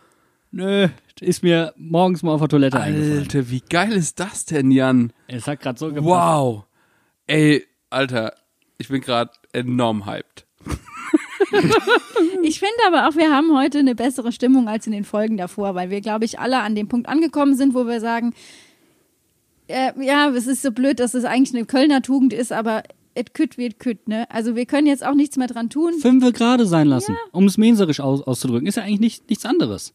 Nö, 0.52 0.90
ist 1.22 1.44
mir 1.44 1.74
morgens 1.78 2.24
mal 2.24 2.34
auf 2.34 2.42
der 2.42 2.50
Toilette 2.50 2.80
eingefallen. 2.80 3.20
Alter, 3.20 3.50
wie 3.50 3.62
geil 3.62 3.94
ist 3.94 4.20
das 4.20 4.46
denn, 4.46 4.72
Jan? 4.72 5.14
Es 5.28 5.48
hat 5.48 5.60
gerade 5.62 5.78
so 5.78 5.90
gepasst. 5.90 6.06
Wow. 6.06 6.64
Ey, 7.28 7.68
Alter, 7.90 8.34
ich 8.78 8.88
bin 8.88 9.02
gerade 9.02 9.32
enorm 9.54 10.06
hyped. 10.06 10.48
Ich 12.42 12.60
finde 12.60 12.76
aber 12.88 13.08
auch, 13.08 13.16
wir 13.16 13.32
haben 13.32 13.56
heute 13.58 13.80
eine 13.80 13.96
bessere 13.96 14.32
Stimmung 14.32 14.68
als 14.68 14.86
in 14.86 14.92
den 14.92 15.04
Folgen 15.04 15.38
davor, 15.38 15.76
weil 15.76 15.90
wir, 15.90 16.02
glaube 16.02 16.26
ich, 16.26 16.40
alle 16.40 16.60
an 16.60 16.76
dem 16.76 16.88
Punkt 16.88 17.08
angekommen 17.08 17.56
sind, 17.56 17.74
wo 17.74 17.86
wir 17.86 18.00
sagen, 18.00 18.34
äh, 19.68 19.92
ja, 20.04 20.30
es 20.30 20.48
ist 20.48 20.62
so 20.62 20.72
blöd, 20.72 21.00
dass 21.00 21.14
es 21.14 21.26
eigentlich 21.26 21.56
eine 21.56 21.66
Kölner 21.66 22.02
Tugend 22.02 22.34
ist, 22.34 22.52
aber 22.52 22.84
et 23.16 23.34
kütt 23.34 23.58
wird 23.58 23.80
kütt, 23.80 24.08
ne? 24.08 24.30
Also 24.32 24.56
wir 24.56 24.66
können 24.66 24.88
jetzt 24.88 25.06
auch 25.06 25.14
nichts 25.14 25.38
mehr 25.38 25.48
dran 25.48 25.70
tun. 25.70 25.94
Fünfe 26.00 26.32
gerade 26.32 26.66
sein 26.66 26.88
lassen, 26.88 27.18
um 27.32 27.46
es 27.46 27.58
menserisch 27.58 28.00
aus, 28.00 28.22
auszudrücken. 28.22 28.68
Ist 28.68 28.76
ja 28.76 28.84
eigentlich 28.84 29.00
nicht, 29.00 29.30
nichts 29.30 29.46
anderes. 29.46 29.94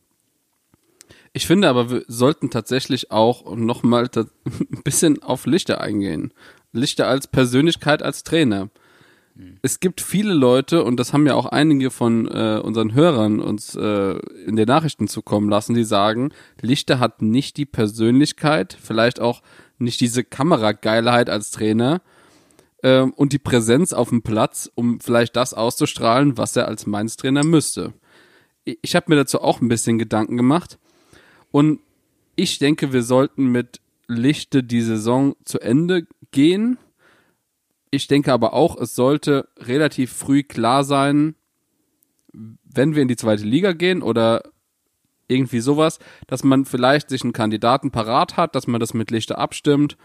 Ich 1.33 1.47
finde 1.47 1.69
aber, 1.69 1.91
wir 1.91 2.05
sollten 2.07 2.51
tatsächlich 2.51 3.11
auch 3.11 3.57
nochmal 3.57 4.09
ein 4.17 4.83
bisschen 4.85 5.23
auf 5.23 5.47
Lichter 5.47 5.81
eingehen. 5.81 6.33
Lichter 6.73 7.09
als 7.09 7.27
Persönlichkeit, 7.27 8.03
als 8.03 8.23
Trainer. 8.23 8.69
Es 9.63 9.81
gibt 9.81 10.01
viele 10.01 10.33
Leute, 10.33 10.85
und 10.85 10.99
das 10.99 11.13
haben 11.13 11.27
ja 11.27 11.35
auch 11.35 11.47
einige 11.47 11.91
von 11.91 12.29
äh, 12.29 12.61
unseren 12.63 12.95
Hörern 12.95 13.41
uns 13.41 13.75
äh, 13.75 14.19
in 14.47 14.55
den 14.55 14.67
Nachrichten 14.67 15.09
zukommen 15.09 15.49
lassen, 15.49 15.75
die 15.75 15.85
sagen, 15.85 16.33
Lichter 16.61 17.01
hat 17.01 17.21
nicht 17.21 17.57
die 17.57 17.67
Persönlichkeit, 17.67 18.77
vielleicht 18.81 19.21
auch 19.21 19.43
nicht 19.79 20.01
diese 20.01 20.23
Kamerageilheit 20.23 21.29
als 21.31 21.51
Trainer 21.51 22.01
ähm, 22.85 23.13
und 23.15 23.33
die 23.33 23.41
Präsenz 23.41 23.93
auf 23.93 24.11
dem 24.11 24.23
Platz, 24.23 24.71
um 24.77 25.01
vielleicht 25.01 25.35
das 25.35 25.53
auszustrahlen, 25.53 26.39
was 26.39 26.55
er 26.55 26.69
als 26.69 26.87
Mainz-Trainer 26.87 27.45
müsste. 27.45 27.93
Ich, 28.65 28.79
ich 28.83 28.95
habe 28.95 29.07
mir 29.09 29.17
dazu 29.17 29.41
auch 29.41 29.61
ein 29.61 29.69
bisschen 29.69 29.99
Gedanken 29.99 30.37
gemacht 30.37 30.79
und 31.51 31.81
ich 32.37 32.59
denke, 32.59 32.93
wir 32.93 33.03
sollten 33.03 33.47
mit 33.47 33.81
Lichte 34.07 34.63
die 34.63 34.83
Saison 34.83 35.35
zu 35.45 35.61
Ende 35.61 36.07
gehen. 36.31 36.79
Ich 37.95 38.09
denke 38.09 38.33
aber 38.33 38.53
auch, 38.53 38.77
es 38.81 38.95
sollte 38.95 39.49
relativ 39.59 40.13
früh 40.13 40.43
klar 40.43 40.85
sein, 40.85 41.35
wenn 42.33 42.95
wir 42.95 43.03
in 43.03 43.09
die 43.09 43.17
zweite 43.17 43.45
Liga 43.45 43.73
gehen 43.73 44.03
oder 44.03 44.43
irgendwie 45.29 45.61
sowas, 45.61 45.99
dass 46.27 46.45
man 46.45 46.65
vielleicht 46.65 47.09
sich 47.09 47.23
einen 47.23 47.33
Kandidaten 47.33 47.91
parat 47.91 48.37
hat, 48.37 48.55
dass 48.55 48.67
man 48.67 48.81
das 48.81 48.95
mit 48.95 49.11
Lichter 49.11 49.39
abstimmt 49.39 49.97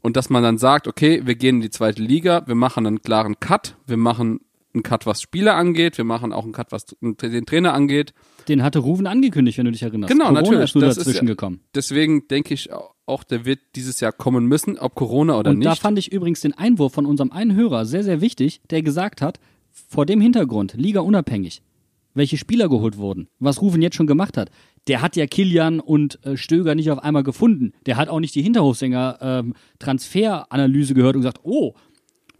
und 0.00 0.16
dass 0.16 0.30
man 0.30 0.42
dann 0.42 0.58
sagt, 0.58 0.86
okay, 0.86 1.22
wir 1.24 1.34
gehen 1.34 1.56
in 1.56 1.62
die 1.62 1.70
zweite 1.70 2.02
Liga, 2.02 2.46
wir 2.46 2.54
machen 2.54 2.86
einen 2.86 3.02
klaren 3.02 3.40
Cut, 3.40 3.76
wir 3.86 3.96
machen 3.96 4.40
einen 4.74 4.82
Cut, 4.82 5.06
was 5.06 5.22
Spieler 5.22 5.54
angeht, 5.56 5.96
wir 5.98 6.04
machen 6.04 6.32
auch 6.32 6.44
einen 6.44 6.52
Cut, 6.52 6.72
was 6.72 6.86
den 7.00 7.46
Trainer 7.46 7.72
angeht. 7.74 8.12
Den 8.48 8.62
hatte 8.62 8.78
Ruven 8.80 9.06
angekündigt, 9.06 9.58
wenn 9.58 9.64
du 9.66 9.72
dich 9.72 9.82
erinnerst. 9.82 10.10
Genau, 10.12 10.24
Corona 10.26 10.42
natürlich. 10.42 10.64
ist 10.64 10.74
nur 10.74 10.84
Das 10.84 10.96
ist 10.96 11.06
dazwischen 11.06 11.26
ja- 11.26 11.32
gekommen. 11.34 11.60
Deswegen 11.74 12.28
denke 12.28 12.54
ich 12.54 12.70
auch, 13.06 13.24
der 13.24 13.44
wird 13.44 13.60
dieses 13.76 14.00
Jahr 14.00 14.12
kommen 14.12 14.46
müssen, 14.46 14.78
ob 14.78 14.94
Corona 14.94 15.38
oder 15.38 15.50
Und 15.50 15.58
nicht. 15.58 15.66
da 15.66 15.74
fand 15.74 15.98
ich 15.98 16.12
übrigens 16.12 16.40
den 16.40 16.52
Einwurf 16.52 16.92
von 16.92 17.06
unserem 17.06 17.32
einen 17.32 17.54
Hörer 17.54 17.86
sehr, 17.86 18.04
sehr 18.04 18.20
wichtig, 18.20 18.60
der 18.70 18.82
gesagt 18.82 19.22
hat, 19.22 19.40
vor 19.70 20.04
dem 20.06 20.20
Hintergrund, 20.20 20.74
Liga 20.76 21.00
unabhängig, 21.00 21.62
welche 22.14 22.36
Spieler 22.36 22.68
geholt 22.68 22.98
wurden, 22.98 23.28
was 23.38 23.62
Rufen 23.62 23.80
jetzt 23.80 23.96
schon 23.96 24.06
gemacht 24.06 24.36
hat. 24.36 24.50
Der 24.88 25.02
hat 25.02 25.16
ja 25.16 25.26
Kilian 25.26 25.80
und 25.80 26.18
äh, 26.24 26.36
Stöger 26.36 26.74
nicht 26.74 26.90
auf 26.90 26.98
einmal 27.02 27.22
gefunden. 27.22 27.72
Der 27.86 27.96
hat 27.96 28.08
auch 28.08 28.20
nicht 28.20 28.34
die 28.34 28.42
Hinterhofsänger 28.42 29.18
ähm, 29.20 29.54
Transferanalyse 29.78 30.94
gehört 30.94 31.14
und 31.16 31.22
gesagt, 31.22 31.40
oh, 31.42 31.74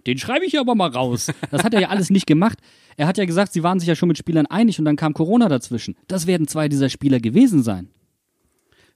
den 0.08 0.18
schreibe 0.18 0.44
ich 0.46 0.58
aber 0.58 0.74
mal 0.74 0.88
raus. 0.90 1.30
Das 1.50 1.62
hat 1.64 1.74
er 1.74 1.80
ja 1.80 1.88
alles 1.90 2.10
nicht 2.10 2.26
gemacht. 2.26 2.58
Er 2.96 3.06
hat 3.06 3.18
ja 3.18 3.24
gesagt, 3.26 3.52
sie 3.52 3.62
waren 3.62 3.78
sich 3.78 3.88
ja 3.88 3.94
schon 3.94 4.08
mit 4.08 4.18
Spielern 4.18 4.46
einig 4.46 4.78
und 4.78 4.84
dann 4.86 4.96
kam 4.96 5.14
Corona 5.14 5.48
dazwischen. 5.48 5.94
Das 6.08 6.26
werden 6.26 6.48
zwei 6.48 6.68
dieser 6.68 6.88
Spieler 6.88 7.20
gewesen 7.20 7.62
sein. 7.62 7.90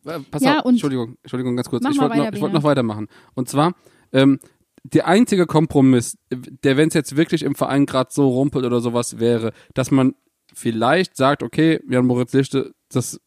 Äh, 0.04 0.18
Pass 0.30 0.42
Ja, 0.42 0.58
auf, 0.60 0.64
und- 0.64 0.72
Entschuldigung, 0.74 1.16
Entschuldigung, 1.22 1.54
ganz 1.54 1.68
kurz. 1.68 1.84
Ich 1.88 2.00
wollte 2.00 2.16
noch, 2.16 2.32
ich 2.32 2.40
Bene. 2.40 2.52
noch 2.52 2.62
weitermachen. 2.64 3.06
Und 3.34 3.48
zwar, 3.48 3.74
ähm, 4.12 4.40
der 4.84 5.06
einzige 5.06 5.46
Kompromiss, 5.46 6.18
der, 6.30 6.76
wenn 6.76 6.88
es 6.88 6.94
jetzt 6.94 7.14
wirklich 7.16 7.44
im 7.44 7.54
Verein 7.54 7.86
gerade 7.86 8.10
so 8.12 8.28
rumpelt 8.28 8.64
oder 8.64 8.80
sowas 8.80 9.20
wäre, 9.20 9.52
dass 9.74 9.90
man 9.92 10.14
vielleicht 10.54 11.16
sagt, 11.16 11.42
okay, 11.44 11.78
Jan 11.88 12.06
Moritz 12.06 12.32
Lichte, 12.32 12.72
das 12.90 13.20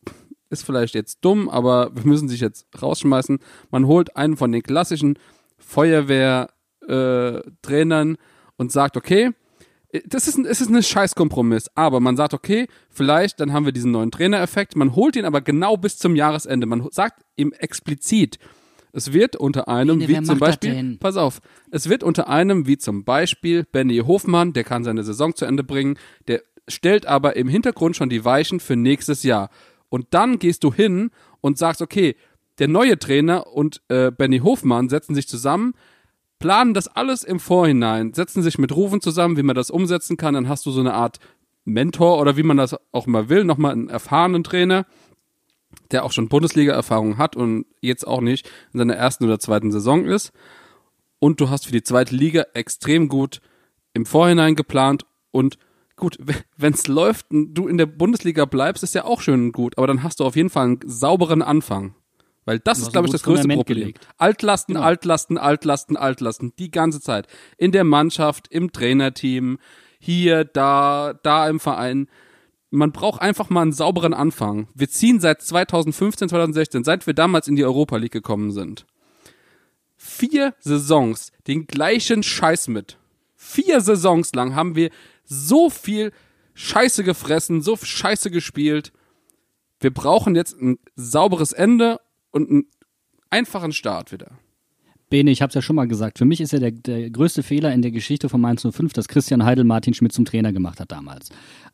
ist 0.49 0.63
vielleicht 0.65 0.95
jetzt 0.95 1.19
dumm, 1.23 1.47
aber 1.49 1.95
wir 1.95 2.05
müssen 2.05 2.27
sich 2.27 2.41
jetzt 2.41 2.67
rausschmeißen. 2.81 3.39
Man 3.71 3.87
holt 3.87 4.15
einen 4.17 4.35
von 4.35 4.51
den 4.51 4.63
klassischen 4.63 5.17
Feuerwehr-Trainern 5.57 6.49
äh, 6.87 7.41
Trainern 7.61 8.17
und 8.57 8.71
sagt, 8.71 8.97
okay, 8.97 9.31
das 10.05 10.27
ist 10.27 10.37
ein, 10.37 10.45
es 10.45 10.61
ist 10.61 10.69
ein 10.69 10.81
Scheißkompromiss, 10.81 11.69
aber 11.75 11.99
man 11.99 12.17
sagt, 12.17 12.33
okay, 12.33 12.67
vielleicht, 12.89 13.39
dann 13.39 13.53
haben 13.53 13.65
wir 13.65 13.71
diesen 13.71 13.91
neuen 13.91 14.11
Trainereffekt, 14.11 14.75
man 14.75 14.95
holt 14.95 15.15
ihn 15.15 15.25
aber 15.25 15.41
genau 15.41 15.77
bis 15.77 15.97
zum 15.97 16.15
Jahresende. 16.15 16.65
Man 16.65 16.87
sagt 16.91 17.23
ihm 17.35 17.53
explizit, 17.53 18.39
es 18.91 19.13
wird 19.13 19.35
unter 19.35 19.67
einem, 19.67 19.99
Bene, 19.99 20.21
wie 20.21 20.23
zum 20.23 20.39
Beispiel, 20.39 20.97
pass 20.99 21.17
auf, 21.17 21.41
es 21.71 21.89
wird 21.89 22.03
unter 22.03 22.29
einem, 22.29 22.65
wie 22.67 22.77
zum 22.77 23.03
Beispiel 23.03 23.65
Benny 23.65 23.97
Hofmann, 23.99 24.53
der 24.53 24.63
kann 24.63 24.83
seine 24.83 25.03
Saison 25.03 25.35
zu 25.35 25.45
Ende 25.45 25.63
bringen, 25.63 25.97
der 26.27 26.41
stellt 26.67 27.05
aber 27.05 27.35
im 27.35 27.47
Hintergrund 27.47 27.95
schon 27.95 28.09
die 28.09 28.25
Weichen 28.25 28.59
für 28.59 28.75
nächstes 28.75 29.23
Jahr. 29.23 29.49
Und 29.89 30.07
dann 30.11 30.39
gehst 30.39 30.63
du 30.63 30.73
hin 30.73 31.11
und 31.41 31.57
sagst, 31.57 31.81
okay, 31.81 32.15
der 32.57 32.67
neue 32.69 32.97
Trainer 32.97 33.47
und 33.47 33.81
äh, 33.89 34.11
Benny 34.11 34.39
Hofmann 34.39 34.89
setzen 34.89 35.13
sich 35.13 35.27
zusammen, 35.27 35.73
planen 36.39 36.73
das 36.73 36.87
alles 36.87 37.23
im 37.23 37.39
Vorhinein, 37.39 38.13
setzen 38.13 38.43
sich 38.43 38.57
mit 38.57 38.75
Rufen 38.75 39.01
zusammen, 39.01 39.37
wie 39.37 39.43
man 39.43 39.55
das 39.55 39.69
umsetzen 39.69 40.17
kann, 40.17 40.33
dann 40.33 40.49
hast 40.49 40.65
du 40.65 40.71
so 40.71 40.79
eine 40.79 40.93
Art 40.93 41.19
Mentor 41.63 42.19
oder 42.19 42.37
wie 42.37 42.43
man 42.43 42.57
das 42.57 42.75
auch 42.91 43.07
immer 43.07 43.29
will, 43.29 43.43
nochmal 43.43 43.71
einen 43.71 43.89
erfahrenen 43.89 44.43
Trainer, 44.43 44.85
der 45.91 46.03
auch 46.03 46.11
schon 46.11 46.29
Bundesliga-Erfahrung 46.29 47.17
hat 47.17 47.35
und 47.35 47.65
jetzt 47.81 48.05
auch 48.05 48.21
nicht 48.21 48.49
in 48.73 48.79
seiner 48.79 48.95
ersten 48.95 49.25
oder 49.25 49.39
zweiten 49.39 49.71
Saison 49.71 50.05
ist. 50.05 50.31
Und 51.19 51.41
du 51.41 51.49
hast 51.49 51.65
für 51.65 51.71
die 51.71 51.83
zweite 51.83 52.15
Liga 52.15 52.45
extrem 52.53 53.07
gut 53.07 53.41
im 53.93 54.05
Vorhinein 54.05 54.55
geplant 54.55 55.05
und 55.31 55.57
gut, 55.95 56.17
wenn 56.57 56.73
es 56.73 56.87
läuft 56.87 57.31
und 57.31 57.53
du 57.53 57.67
in 57.67 57.77
der 57.77 57.87
Bundesliga 57.87 58.45
bleibst, 58.45 58.83
ist 58.83 58.95
ja 58.95 59.05
auch 59.05 59.21
schön 59.21 59.45
und 59.45 59.51
gut, 59.51 59.77
aber 59.77 59.87
dann 59.87 60.03
hast 60.03 60.19
du 60.19 60.25
auf 60.25 60.35
jeden 60.35 60.49
Fall 60.49 60.65
einen 60.65 60.79
sauberen 60.85 61.41
Anfang. 61.41 61.95
Weil 62.45 62.59
das 62.59 62.77
ist, 62.79 62.91
glaube 62.91 63.07
ich, 63.07 63.11
das 63.11 63.23
größte 63.23 63.41
Fundament 63.41 63.59
Problem. 63.65 63.79
gelegt. 63.79 64.07
Altlasten, 64.17 64.75
Genau. 64.75 64.85
Altlasten, 64.85 65.37
Altlasten, 65.37 65.97
Altlasten, 65.97 66.53
die 66.59 66.69
ganze 66.69 67.01
Zeit. 67.01 67.27
In 67.57 67.71
der 67.71 67.83
Mannschaft, 67.83 68.47
im 68.49 68.71
Trainerteam, 68.71 69.57
hier, 69.99 70.45
da, 70.45 71.13
da 71.23 71.49
im 71.49 71.59
Verein. 71.59 72.07
Man 72.69 72.91
braucht 72.91 73.21
einfach 73.21 73.49
mal 73.49 73.63
einen 73.63 73.71
sauberen 73.73 74.13
Anfang. 74.13 74.67
Wir 74.75 74.89
ziehen 74.89 75.19
seit 75.19 75.41
2015, 75.41 76.29
2016, 76.29 76.83
seit 76.83 77.07
wir 77.07 77.13
damals 77.15 77.47
in 77.47 77.55
die 77.55 77.63
Europa 77.65 77.97
League 77.97 78.11
gekommen 78.11 78.51
sind, 78.51 78.85
vier 79.97 80.53
Saisons 80.59 81.31
den 81.47 81.65
gleichen 81.67 82.21
Scheiß 82.21 82.67
mit. 82.67 82.97
Vier 83.35 83.81
Saisons 83.81 84.33
lang 84.33 84.55
haben 84.55 84.75
wir 84.75 84.91
so 85.23 85.69
viel 85.69 86.11
Scheiße 86.53 87.03
gefressen, 87.03 87.61
so 87.61 87.75
viel 87.75 87.87
Scheiße 87.87 88.29
gespielt. 88.29 88.91
Wir 89.79 89.93
brauchen 89.93 90.35
jetzt 90.35 90.59
ein 90.61 90.77
sauberes 90.95 91.51
Ende 91.53 91.99
und 92.35 92.49
einen 92.49 92.65
einfachen 93.29 93.71
Start 93.71 94.11
wieder. 94.11 94.31
Bene, 95.09 95.31
ich 95.31 95.41
habe 95.41 95.49
es 95.49 95.55
ja 95.55 95.61
schon 95.61 95.75
mal 95.75 95.87
gesagt, 95.87 96.17
für 96.17 96.25
mich 96.25 96.41
ist 96.41 96.51
ja 96.51 96.59
der, 96.59 96.71
der 96.71 97.09
größte 97.09 97.43
Fehler 97.43 97.73
in 97.73 97.81
der 97.81 97.91
Geschichte 97.91 98.27
von 98.27 98.41
Mainz 98.41 98.67
05, 98.69 98.91
dass 98.91 99.07
Christian 99.07 99.45
Heidel 99.45 99.63
Martin 99.63 99.93
Schmidt 99.93 100.11
zum 100.11 100.25
Trainer 100.25 100.51
gemacht 100.51 100.79
hat 100.79 100.91
damals. 100.91 101.29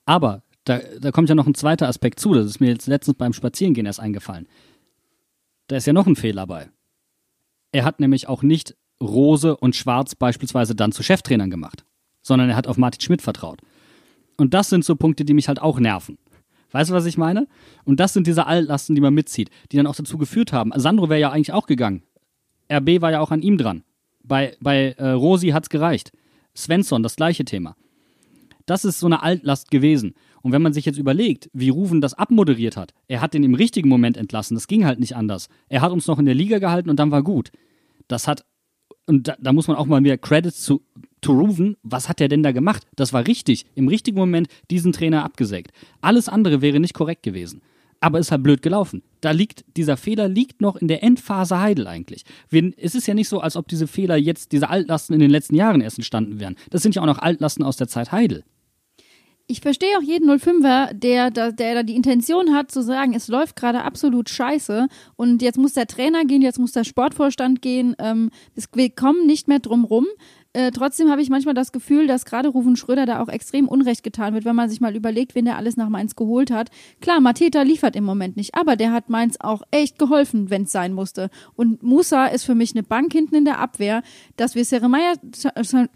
Aber 0.06 0.44
da, 0.66 0.80
da 1.00 1.12
kommt 1.12 1.30
ja 1.30 1.36
noch 1.36 1.48
ein 1.48 1.56
zweiter 1.56 1.88
Aspekt 1.88 2.20
zu, 2.20 2.34
das 2.34 2.46
ist 2.46 2.60
mir 2.60 2.70
jetzt 2.70 2.88
letztens 2.88 3.18
beim 3.18 3.34
Spazierengehen 3.34 3.88
erst 3.88 4.00
eingefallen. 4.00 4.48
Da 5.68 5.78
ist 5.78 5.88
ja 5.88 5.94
noch 5.94 6.06
ein 6.06 6.16
Fehler 6.16 6.46
bei. 6.46 6.70
Er 7.72 7.86
hat 7.86 8.00
nämlich 8.00 8.28
auch 8.28 8.44
nicht 8.44 8.76
Rose 9.02 9.58
und 9.58 9.76
Schwarz 9.76 10.14
beispielsweise 10.14 10.76
dann 10.76 10.92
zu 10.92 11.02
Cheftrainern 11.02 11.50
gemacht, 11.50 11.86
sondern 12.22 12.50
er 12.50 12.56
hat 12.56 12.68
auf 12.68 12.78
Martin 12.78 13.02
Schmidt 13.02 13.24
vertraut. 13.24 13.62
Und 14.38 14.54
das 14.54 14.70
sind 14.70 14.86
so 14.86 14.96
Punkte, 14.96 15.26
die 15.26 15.34
mich 15.34 15.48
halt 15.48 15.62
auch 15.62 15.80
nerven. 15.80 16.20
Weißt 16.72 16.90
du, 16.90 16.94
was 16.94 17.06
ich 17.06 17.18
meine? 17.18 17.48
Und 17.84 18.00
das 18.00 18.14
sind 18.14 18.28
diese 18.28 18.48
Altlasten, 18.48 18.96
die 18.96 19.02
man 19.02 19.14
mitzieht, 19.14 19.50
die 19.72 19.78
dann 19.78 19.88
auch 19.88 19.96
dazu 19.96 20.18
geführt 20.18 20.54
haben. 20.54 20.72
Sandro 20.76 21.10
wäre 21.10 21.20
ja 21.20 21.32
eigentlich 21.32 21.54
auch 21.54 21.68
gegangen. 21.68 22.04
RB 22.72 23.02
war 23.02 23.12
ja 23.12 23.20
auch 23.20 23.32
an 23.32 23.42
ihm 23.42 23.58
dran. 23.58 23.84
Bei, 24.24 24.56
bei 24.62 24.96
äh, 24.98 25.10
Rosi 25.10 25.50
hat's 25.50 25.70
gereicht. 25.70 26.12
Svensson, 26.56 27.04
das 27.04 27.16
gleiche 27.16 27.46
Thema. 27.46 27.76
Das 28.66 28.86
ist 28.86 29.00
so 29.00 29.08
eine 29.08 29.24
Altlast 29.24 29.72
gewesen. 29.72 30.14
Und 30.42 30.52
wenn 30.52 30.62
man 30.62 30.74
sich 30.74 30.86
jetzt 30.86 30.98
überlegt, 30.98 31.50
wie 31.54 31.70
Ruven 31.70 32.02
das 32.02 32.14
abmoderiert 32.14 32.78
hat, 32.78 32.94
er 33.08 33.22
hat 33.22 33.34
den 33.34 33.44
im 33.44 33.54
richtigen 33.54 33.90
Moment 33.90 34.18
entlassen, 34.18 34.56
das 34.56 34.68
ging 34.68 34.86
halt 34.86 35.00
nicht 35.00 35.16
anders. 35.16 35.50
Er 35.70 35.82
hat 35.82 35.92
uns 35.92 36.08
noch 36.08 36.20
in 36.20 36.26
der 36.26 36.36
Liga 36.36 36.60
gehalten 36.60 36.90
und 36.90 36.98
dann 37.00 37.12
war 37.12 37.24
gut. 37.24 37.52
Das 38.08 38.28
hat, 38.28 38.46
und 39.06 39.28
da, 39.28 39.36
da 39.40 39.54
muss 39.54 39.68
man 39.68 39.78
auch 39.78 39.86
mal 39.86 40.04
wieder 40.04 40.18
Credits 40.18 40.62
zu, 40.62 40.82
to 41.22 41.34
Ruven, 41.34 41.78
was 41.84 42.10
hat 42.10 42.20
er 42.22 42.28
denn 42.28 42.44
da 42.44 42.52
gemacht? 42.52 42.86
Das 42.96 43.14
war 43.14 43.28
richtig, 43.28 43.66
im 43.76 43.88
richtigen 43.88 44.18
Moment 44.18 44.48
diesen 44.70 44.92
Trainer 44.92 45.24
abgesägt. 45.24 45.72
Alles 46.02 46.28
andere 46.30 46.62
wäre 46.62 46.80
nicht 46.80 46.94
korrekt 46.94 47.24
gewesen. 47.24 47.62
Aber 48.04 48.18
ist 48.18 48.32
halt 48.32 48.42
blöd 48.42 48.64
gelaufen. 48.64 49.04
Da 49.22 49.30
liegt, 49.30 49.64
dieser 49.78 49.96
Fehler 49.96 50.28
liegt 50.28 50.60
noch 50.60 50.76
in 50.76 50.88
der 50.88 51.04
Endphase 51.04 51.60
Heidel 51.62 51.86
eigentlich. 51.86 52.24
Wir, 52.50 52.74
es 52.78 52.96
ist 52.96 53.06
ja 53.06 53.14
nicht 53.14 53.30
so, 53.30 53.42
als 53.42 53.56
ob 53.56 53.68
diese 53.68 53.86
Fehler 53.86 54.16
jetzt, 54.16 54.52
diese 54.54 54.70
Altlasten 54.72 55.14
in 55.14 55.20
den 55.20 55.30
letzten 55.30 55.54
Jahren 55.54 55.82
erst 55.82 56.00
entstanden 56.00 56.40
wären. 56.40 56.56
Das 56.72 56.82
sind 56.82 56.96
ja 56.96 57.04
auch 57.04 57.06
noch 57.06 57.20
Altlasten 57.20 57.64
aus 57.64 57.78
der 57.78 57.88
Zeit 57.88 58.12
Heidel. 58.12 58.44
Ich 59.48 59.60
verstehe 59.60 59.98
auch 59.98 60.02
jeden 60.02 60.30
05er, 60.32 60.94
der, 60.94 61.30
da- 61.30 61.52
der 61.52 61.76
da 61.76 61.84
die 61.84 61.96
Intention 61.96 62.54
hat 62.56 62.72
zu 62.72 62.82
sagen, 62.82 63.14
es 63.14 63.28
läuft 63.28 63.56
gerade 63.58 63.84
absolut 63.84 64.30
scheiße 64.30 64.88
und 65.18 65.42
jetzt 65.42 65.58
muss 65.58 65.74
der 65.74 65.88
Trainer 65.88 66.24
gehen, 66.26 66.42
jetzt 66.42 66.58
muss 66.58 66.72
der 66.72 66.86
Sportvorstand 66.86 67.62
gehen. 67.62 67.96
Ähm, 68.00 68.30
wir 68.74 68.90
kommen 68.92 69.28
nicht 69.28 69.48
mehr 69.50 69.60
drum 69.60 69.84
rum. 69.84 70.08
Äh, 70.54 70.72
trotzdem 70.72 71.10
habe 71.10 71.22
ich 71.22 71.30
manchmal 71.30 71.54
das 71.54 71.72
Gefühl, 71.72 72.08
dass 72.08 72.26
gerade 72.26 72.50
Rufen 72.50 72.76
Schröder 72.76 73.06
da 73.06 73.22
auch 73.22 73.30
extrem 73.30 73.70
Unrecht 73.70 74.04
getan 74.04 74.34
wird, 74.34 74.44
wenn 74.44 74.56
man 74.56 74.70
sich 74.70 74.82
mal 74.82 74.96
überlegt, 74.98 75.34
wen 75.34 75.46
der 75.46 75.56
alles 75.56 75.78
nach 75.78 75.88
Mainz 75.88 76.18
geholt 76.18 76.52
hat. 76.52 76.70
Klar, 77.00 77.22
Mateta 77.22 77.62
liefert 77.62 77.96
im 77.96 78.04
Moment 78.04 78.36
nicht, 78.36 78.54
aber 78.54 78.76
der 78.76 78.92
hat 78.92 79.10
Mainz 79.10 79.38
auch 79.40 79.62
echt 79.72 79.98
geholfen, 79.98 80.50
wenn 80.50 80.64
es 80.64 80.74
sein 80.74 80.92
musste. 80.92 81.30
Und 81.56 81.84
Musa 81.84 82.26
ist 82.26 82.44
für 82.44 82.54
mich 82.54 82.74
eine 82.74 82.84
Bank 82.84 83.14
hinten 83.14 83.36
in 83.36 83.46
der 83.46 83.60
Abwehr, 83.60 84.04
dass 84.36 84.56
wir 84.56 84.64
Jeremiah, 84.64 85.14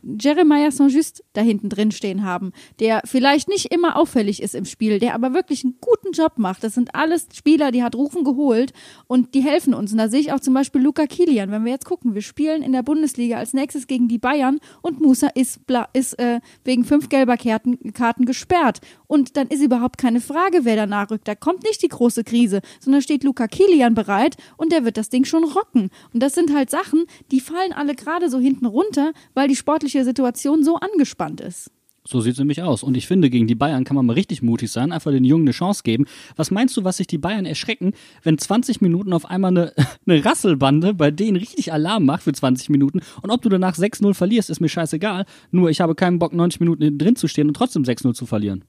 Jeremiah 0.03 0.71
Saint-Just 0.71 1.25
da 1.33 1.41
hinten 1.41 1.67
drin 1.67 1.91
stehen 1.91 2.23
haben, 2.23 2.53
der 2.79 3.01
vielleicht 3.03 3.49
nicht 3.49 3.73
immer 3.73 3.97
auffällig 3.97 4.41
ist 4.41 4.55
im 4.55 4.63
Spiel, 4.63 4.99
der 4.99 5.15
aber 5.15 5.33
wirklich 5.33 5.65
einen 5.65 5.75
guten 5.81 6.13
Job 6.13 6.37
macht. 6.37 6.63
Das 6.63 6.75
sind 6.75 6.95
alles 6.95 7.27
Spieler, 7.33 7.71
die 7.71 7.83
hat 7.83 7.93
Rufen 7.95 8.23
geholt 8.23 8.71
und 9.07 9.33
die 9.33 9.41
helfen 9.41 9.73
uns. 9.73 9.91
Und 9.91 9.97
da 9.97 10.07
sehe 10.07 10.21
ich 10.21 10.31
auch 10.31 10.39
zum 10.39 10.53
Beispiel 10.53 10.81
Luca 10.81 11.07
Kilian, 11.07 11.51
wenn 11.51 11.65
wir 11.65 11.73
jetzt 11.73 11.85
gucken, 11.85 12.15
wir 12.15 12.21
spielen 12.21 12.63
in 12.63 12.71
der 12.71 12.83
Bundesliga 12.83 13.37
als 13.37 13.53
nächstes 13.53 13.87
gegen 13.87 14.07
die 14.07 14.17
Bayern 14.17 14.44
Bayern 14.45 14.59
und 14.81 15.01
Musa 15.01 15.27
ist, 15.35 15.59
ist 15.93 16.19
äh, 16.19 16.39
wegen 16.63 16.85
fünf 16.85 17.09
gelber 17.09 17.37
Karten, 17.37 17.93
Karten 17.93 18.25
gesperrt. 18.25 18.79
Und 19.07 19.37
dann 19.37 19.47
ist 19.47 19.61
überhaupt 19.61 19.97
keine 19.97 20.21
Frage, 20.21 20.59
wer 20.63 20.75
danach 20.75 21.11
rückt. 21.11 21.27
Da 21.27 21.35
kommt 21.35 21.63
nicht 21.63 21.81
die 21.81 21.87
große 21.87 22.23
Krise, 22.23 22.61
sondern 22.79 23.01
steht 23.01 23.23
Luca 23.23 23.47
Kilian 23.47 23.93
bereit 23.93 24.35
und 24.57 24.71
der 24.71 24.85
wird 24.85 24.97
das 24.97 25.09
Ding 25.09 25.25
schon 25.25 25.43
rocken. 25.43 25.89
Und 26.13 26.21
das 26.21 26.33
sind 26.33 26.53
halt 26.53 26.69
Sachen, 26.69 27.05
die 27.31 27.39
fallen 27.39 27.73
alle 27.73 27.95
gerade 27.95 28.29
so 28.29 28.39
hinten 28.39 28.65
runter, 28.65 29.13
weil 29.33 29.47
die 29.47 29.55
sportliche 29.55 30.03
Situation 30.03 30.63
so 30.63 30.75
angespannt 30.75 31.41
ist. 31.41 31.71
So 32.07 32.21
sieht 32.21 32.33
es 32.33 32.39
nämlich 32.39 32.61
aus. 32.61 32.83
Und 32.83 32.95
ich 32.95 33.07
finde, 33.07 33.31
gegen 33.31 33.47
die 33.47 33.55
Bayern 33.55 33.83
kann 33.83 33.95
man 33.95 34.05
mal 34.05 34.13
richtig 34.13 34.43
mutig 34.43 34.71
sein, 34.71 34.91
einfach 34.91 35.11
den 35.11 35.25
Jungen 35.25 35.45
eine 35.45 35.51
Chance 35.51 35.81
geben. 35.83 36.05
Was 36.35 36.51
meinst 36.51 36.77
du, 36.77 36.83
was 36.83 36.97
sich 36.97 37.07
die 37.07 37.17
Bayern 37.17 37.45
erschrecken, 37.45 37.93
wenn 38.21 38.37
20 38.37 38.79
Minuten 38.79 39.11
auf 39.11 39.25
einmal 39.25 39.51
eine, 39.51 39.73
eine 40.07 40.23
Rasselbande 40.23 40.93
bei 40.93 41.09
denen 41.09 41.37
richtig 41.37 41.73
Alarm 41.73 42.05
macht 42.05 42.23
für 42.23 42.33
20 42.33 42.69
Minuten? 42.69 43.01
Und 43.21 43.31
ob 43.31 43.41
du 43.41 43.49
danach 43.49 43.75
6-0 43.75 44.13
verlierst, 44.13 44.51
ist 44.51 44.59
mir 44.59 44.69
scheißegal. 44.69 45.25
Nur 45.49 45.69
ich 45.71 45.81
habe 45.81 45.95
keinen 45.95 46.19
Bock, 46.19 46.33
90 46.33 46.59
Minuten 46.59 46.97
drin 46.97 47.15
zu 47.15 47.27
stehen 47.27 47.47
und 47.47 47.55
trotzdem 47.55 47.83
6-0 47.83 48.13
zu 48.13 48.27
verlieren. 48.27 48.65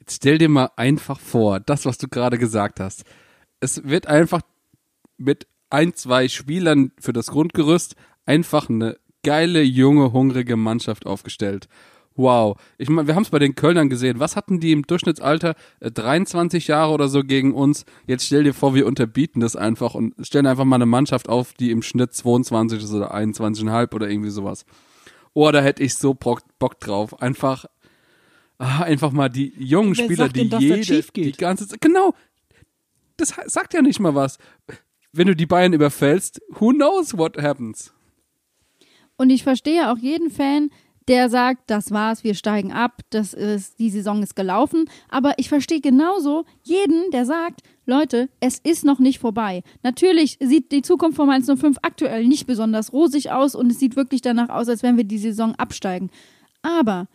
Jetzt 0.00 0.16
stell 0.16 0.38
dir 0.38 0.48
mal 0.48 0.70
einfach 0.76 1.20
vor, 1.20 1.60
das, 1.60 1.84
was 1.84 1.98
du 1.98 2.08
gerade 2.08 2.38
gesagt 2.38 2.80
hast. 2.80 3.04
Es 3.60 3.84
wird 3.84 4.08
einfach 4.08 4.40
mit 5.16 5.46
ein, 5.70 5.94
zwei 5.94 6.28
Spielern 6.28 6.90
für 6.98 7.12
das 7.12 7.28
Grundgerüst 7.28 7.94
einfach 8.26 8.68
eine 8.68 8.96
geile, 9.22 9.62
junge, 9.62 10.12
hungrige 10.12 10.56
Mannschaft 10.56 11.06
aufgestellt. 11.06 11.68
Wow. 12.18 12.60
Ich 12.78 12.88
meine, 12.88 13.06
wir 13.06 13.14
haben 13.14 13.22
es 13.22 13.30
bei 13.30 13.38
den 13.38 13.54
Kölnern 13.54 13.88
gesehen. 13.88 14.18
Was 14.18 14.34
hatten 14.34 14.58
die 14.58 14.72
im 14.72 14.82
Durchschnittsalter? 14.82 15.54
Äh, 15.78 15.92
23 15.92 16.66
Jahre 16.66 16.92
oder 16.92 17.06
so 17.06 17.22
gegen 17.22 17.54
uns. 17.54 17.84
Jetzt 18.08 18.26
stell 18.26 18.42
dir 18.42 18.54
vor, 18.54 18.74
wir 18.74 18.86
unterbieten 18.86 19.40
das 19.40 19.54
einfach 19.54 19.94
und 19.94 20.14
stellen 20.26 20.48
einfach 20.48 20.64
mal 20.64 20.76
eine 20.76 20.86
Mannschaft 20.86 21.28
auf, 21.28 21.54
die 21.54 21.70
im 21.70 21.80
Schnitt 21.80 22.12
22 22.12 22.82
ist 22.82 22.92
oder 22.92 23.14
21,5 23.14 23.94
oder 23.94 24.10
irgendwie 24.10 24.30
sowas. 24.30 24.66
Oh, 25.32 25.48
da 25.52 25.60
hätte 25.60 25.84
ich 25.84 25.94
so 25.94 26.12
Bock, 26.12 26.40
Bock 26.58 26.80
drauf. 26.80 27.22
Einfach, 27.22 27.66
ah, 28.58 28.82
einfach 28.82 29.12
mal 29.12 29.28
die 29.28 29.54
jungen 29.56 29.96
Wer 29.96 30.04
Spieler, 30.04 30.24
sagt 30.24 30.36
die 30.36 30.48
denn, 30.48 30.60
jede, 30.60 31.02
die 31.14 31.32
ganze 31.32 31.68
Zeit, 31.68 31.80
genau. 31.80 32.14
Das 33.16 33.32
sagt 33.46 33.74
ja 33.74 33.80
nicht 33.80 34.00
mal 34.00 34.16
was. 34.16 34.38
Wenn 35.12 35.28
du 35.28 35.36
die 35.36 35.46
Bayern 35.46 35.72
überfällst, 35.72 36.42
who 36.48 36.70
knows 36.70 37.16
what 37.16 37.40
happens? 37.40 37.92
Und 39.16 39.30
ich 39.30 39.44
verstehe 39.44 39.90
auch 39.92 39.98
jeden 39.98 40.30
Fan, 40.30 40.70
der 41.08 41.30
sagt, 41.30 41.70
das 41.70 41.90
war's, 41.90 42.22
wir 42.22 42.34
steigen 42.34 42.70
ab, 42.70 43.00
das 43.10 43.32
ist, 43.32 43.78
die 43.78 43.90
Saison 43.90 44.22
ist 44.22 44.36
gelaufen. 44.36 44.84
Aber 45.08 45.34
ich 45.38 45.48
verstehe 45.48 45.80
genauso 45.80 46.44
jeden, 46.62 47.10
der 47.10 47.24
sagt, 47.24 47.62
Leute, 47.86 48.28
es 48.40 48.58
ist 48.58 48.84
noch 48.84 48.98
nicht 48.98 49.18
vorbei. 49.18 49.62
Natürlich 49.82 50.36
sieht 50.40 50.70
die 50.70 50.82
Zukunft 50.82 51.16
von 51.16 51.26
Mainz 51.26 51.46
05 51.46 51.78
aktuell 51.82 52.26
nicht 52.26 52.46
besonders 52.46 52.92
rosig 52.92 53.30
aus 53.30 53.54
und 53.54 53.72
es 53.72 53.78
sieht 53.78 53.96
wirklich 53.96 54.20
danach 54.20 54.50
aus, 54.50 54.68
als 54.68 54.82
wenn 54.82 54.98
wir 54.98 55.04
die 55.04 55.18
Saison 55.18 55.54
absteigen. 55.54 56.10
Aber 56.60 57.08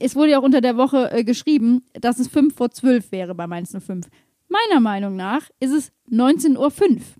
es 0.00 0.16
wurde 0.16 0.32
ja 0.32 0.38
auch 0.40 0.44
unter 0.44 0.60
der 0.60 0.76
Woche 0.76 1.12
äh, 1.12 1.24
geschrieben, 1.24 1.82
dass 1.92 2.18
es 2.18 2.28
5 2.28 2.54
vor 2.54 2.70
12 2.70 3.12
wäre 3.12 3.34
bei 3.34 3.46
Mainz 3.46 3.70
05. 3.72 4.08
Meiner 4.48 4.80
Meinung 4.80 5.16
nach 5.16 5.48
ist 5.58 5.72
es 5.72 5.92
19.05 6.10 6.58
Uhr 6.58 6.70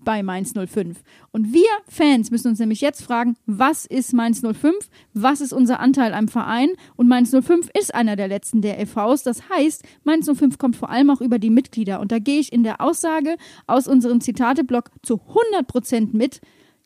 bei 0.03 0.21
Mainz 0.21 0.53
05. 0.53 1.01
Und 1.31 1.53
wir 1.53 1.67
Fans 1.87 2.29
müssen 2.29 2.49
uns 2.49 2.59
nämlich 2.59 2.81
jetzt 2.81 3.01
fragen, 3.03 3.35
was 3.45 3.85
ist 3.85 4.13
Mainz 4.13 4.41
05? 4.41 4.73
Was 5.13 5.41
ist 5.41 5.51
unser 5.51 5.79
Anteil 5.79 6.13
am 6.13 6.27
Verein? 6.27 6.69
Und 6.95 7.07
Mainz 7.07 7.31
05 7.31 7.69
ist 7.77 7.95
einer 7.95 8.15
der 8.15 8.27
letzten 8.27 8.61
der 8.61 8.79
EVs. 8.79 9.23
Das 9.23 9.49
heißt, 9.49 9.83
Mainz 10.03 10.29
05 10.31 10.57
kommt 10.57 10.75
vor 10.75 10.89
allem 10.89 11.09
auch 11.09 11.21
über 11.21 11.39
die 11.39 11.49
Mitglieder. 11.49 11.99
Und 11.99 12.11
da 12.11 12.19
gehe 12.19 12.39
ich 12.39 12.53
in 12.53 12.63
der 12.63 12.79
Aussage 12.79 13.37
aus 13.65 13.87
unserem 13.87 14.21
Zitateblock 14.21 14.91
zu 15.01 15.15
100% 15.15 16.09
mit. 16.15 16.41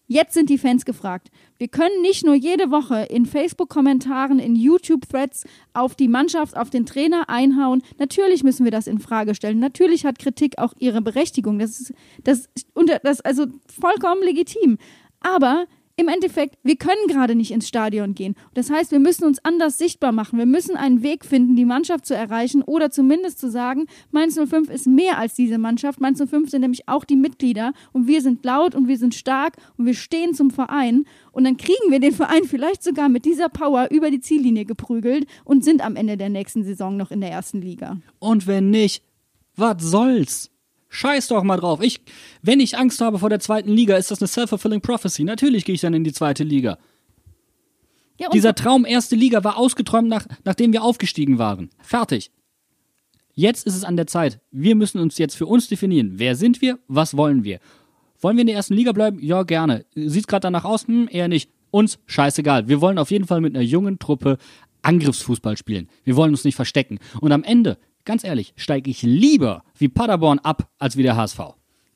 Jetzt 0.07 0.33
sind 0.33 0.49
die 0.49 0.57
Fans 0.57 0.85
gefragt. 0.85 1.29
Wir 1.59 1.67
können 1.67 2.01
nicht 2.01 2.23
nur 2.23 2.35
jede 2.35 2.71
Woche 2.71 3.05
in 3.09 3.25
Facebook-Kommentaren, 3.25 4.39
in 4.39 4.55
YouTube-Threads 4.55 5.43
auf 5.73 5.93
die 5.93 6.07
Mannschaft, 6.07 6.55
auf 6.55 6.69
den 6.69 6.85
Trainer 6.85 7.29
einhauen. 7.29 7.83
Natürlich 7.97 8.45
müssen 8.45 8.63
wir 8.63 8.71
das 8.71 8.87
in 8.87 8.99
Frage 8.99 9.35
stellen. 9.35 9.59
Natürlich 9.59 10.05
hat 10.05 10.19
Kritik 10.19 10.57
auch 10.57 10.73
ihre 10.79 11.01
Berechtigung. 11.01 11.59
Das 11.59 11.81
ist, 11.81 11.93
das, 12.23 12.49
unter, 12.73 12.99
das 12.99 13.17
ist 13.17 13.25
also 13.25 13.47
vollkommen 13.67 14.23
legitim. 14.23 14.77
Aber 15.19 15.65
im 15.99 16.07
Endeffekt, 16.07 16.57
wir 16.63 16.77
können 16.77 17.07
gerade 17.09 17.35
nicht 17.35 17.51
ins 17.51 17.67
Stadion 17.67 18.15
gehen. 18.15 18.35
Das 18.53 18.69
heißt, 18.69 18.91
wir 18.91 18.99
müssen 18.99 19.25
uns 19.25 19.43
anders 19.43 19.77
sichtbar 19.77 20.13
machen. 20.13 20.39
Wir 20.39 20.45
müssen 20.45 20.77
einen 20.77 21.03
Weg 21.03 21.25
finden, 21.25 21.57
die 21.57 21.65
Mannschaft 21.65 22.05
zu 22.05 22.15
erreichen 22.15 22.61
oder 22.61 22.89
zumindest 22.89 23.37
zu 23.37 23.51
sagen, 23.51 23.85
Mainz 24.11 24.39
05 24.39 24.69
ist 24.69 24.87
mehr 24.87 25.17
als 25.17 25.33
diese 25.33 25.57
Mannschaft. 25.57 25.99
Mainz 25.99 26.23
05 26.25 26.49
sind 26.49 26.61
nämlich 26.61 26.87
auch 26.87 27.03
die 27.03 27.17
Mitglieder 27.17 27.73
und 27.91 28.07
wir 28.07 28.21
sind 28.21 28.45
laut 28.45 28.75
und 28.75 28.87
wir 28.87 28.97
sind 28.97 29.13
stark 29.13 29.57
und 29.77 29.85
wir 29.85 29.93
stehen 29.93 30.33
zum 30.33 30.51
Verein. 30.51 31.03
Und 31.33 31.43
dann 31.43 31.57
kriegen 31.57 31.89
wir 31.91 31.99
den 31.99 32.13
Verein 32.13 32.45
vielleicht 32.45 32.81
sogar 32.81 33.09
mit 33.09 33.25
dieser 33.25 33.49
Power 33.49 33.89
über 33.91 34.09
die 34.09 34.21
Ziellinie 34.21 34.63
geprügelt 34.63 35.27
und 35.43 35.65
sind 35.65 35.83
am 35.83 35.97
Ende 35.97 36.15
der 36.15 36.29
nächsten 36.29 36.63
Saison 36.63 36.95
noch 36.95 37.11
in 37.11 37.19
der 37.19 37.31
ersten 37.31 37.61
Liga. 37.61 37.97
Und 38.19 38.47
wenn 38.47 38.69
nicht, 38.69 39.03
was 39.57 39.83
soll's? 39.83 40.49
Scheiß 40.89 41.27
doch 41.27 41.43
mal 41.43 41.57
drauf. 41.57 41.81
Ich, 41.81 42.01
wenn 42.41 42.59
ich 42.59 42.77
Angst 42.77 42.99
habe 42.99 43.19
vor 43.19 43.29
der 43.29 43.39
zweiten 43.39 43.71
Liga, 43.71 43.95
ist 43.95 44.11
das 44.11 44.21
eine 44.21 44.27
self-fulfilling 44.27 44.81
prophecy. 44.81 45.23
Natürlich 45.23 45.65
gehe 45.65 45.75
ich 45.75 45.81
dann 45.81 45.93
in 45.93 46.03
die 46.03 46.13
zweite 46.13 46.43
Liga. 46.43 46.77
Ja, 48.17 48.29
Dieser 48.29 48.53
Traum 48.53 48.85
erste 48.85 49.15
Liga 49.15 49.43
war 49.43 49.57
ausgeträumt, 49.57 50.09
nach, 50.09 50.25
nachdem 50.43 50.73
wir 50.73 50.83
aufgestiegen 50.83 51.37
waren. 51.37 51.69
Fertig. 51.79 52.31
Jetzt 53.33 53.65
ist 53.65 53.75
es 53.75 53.85
an 53.85 53.95
der 53.95 54.07
Zeit. 54.07 54.41
Wir 54.51 54.75
müssen 54.75 54.99
uns 54.99 55.17
jetzt 55.17 55.37
für 55.37 55.45
uns 55.45 55.69
definieren. 55.69 56.13
Wer 56.15 56.35
sind 56.35 56.61
wir? 56.61 56.79
Was 56.89 57.15
wollen 57.15 57.45
wir? 57.45 57.59
Wollen 58.19 58.35
wir 58.35 58.41
in 58.41 58.47
der 58.47 58.57
ersten 58.57 58.73
Liga 58.73 58.91
bleiben? 58.91 59.19
Ja, 59.21 59.43
gerne. 59.43 59.85
Sieht 59.95 60.27
gerade 60.27 60.41
danach 60.41 60.65
aus? 60.65 60.87
Hm, 60.87 61.07
eher 61.09 61.29
nicht. 61.29 61.49
Uns 61.71 61.99
scheißegal. 62.07 62.67
Wir 62.67 62.81
wollen 62.81 62.97
auf 62.97 63.11
jeden 63.11 63.25
Fall 63.25 63.39
mit 63.39 63.55
einer 63.55 63.63
jungen 63.63 63.99
Truppe 63.99 64.37
Angriffsfußball 64.81 65.55
spielen. 65.55 65.87
Wir 66.03 66.15
wollen 66.15 66.31
uns 66.31 66.43
nicht 66.43 66.55
verstecken. 66.55 66.99
Und 67.21 67.31
am 67.31 67.43
Ende, 67.43 67.77
ganz 68.09 68.23
ehrlich, 68.23 68.53
steige 68.55 68.89
ich 68.89 69.03
lieber 69.03 69.63
wie 69.77 69.87
Paderborn 69.87 70.39
ab 70.39 70.67
als 70.79 70.97
wie 70.97 71.03
der 71.03 71.15
HSV. 71.15 71.41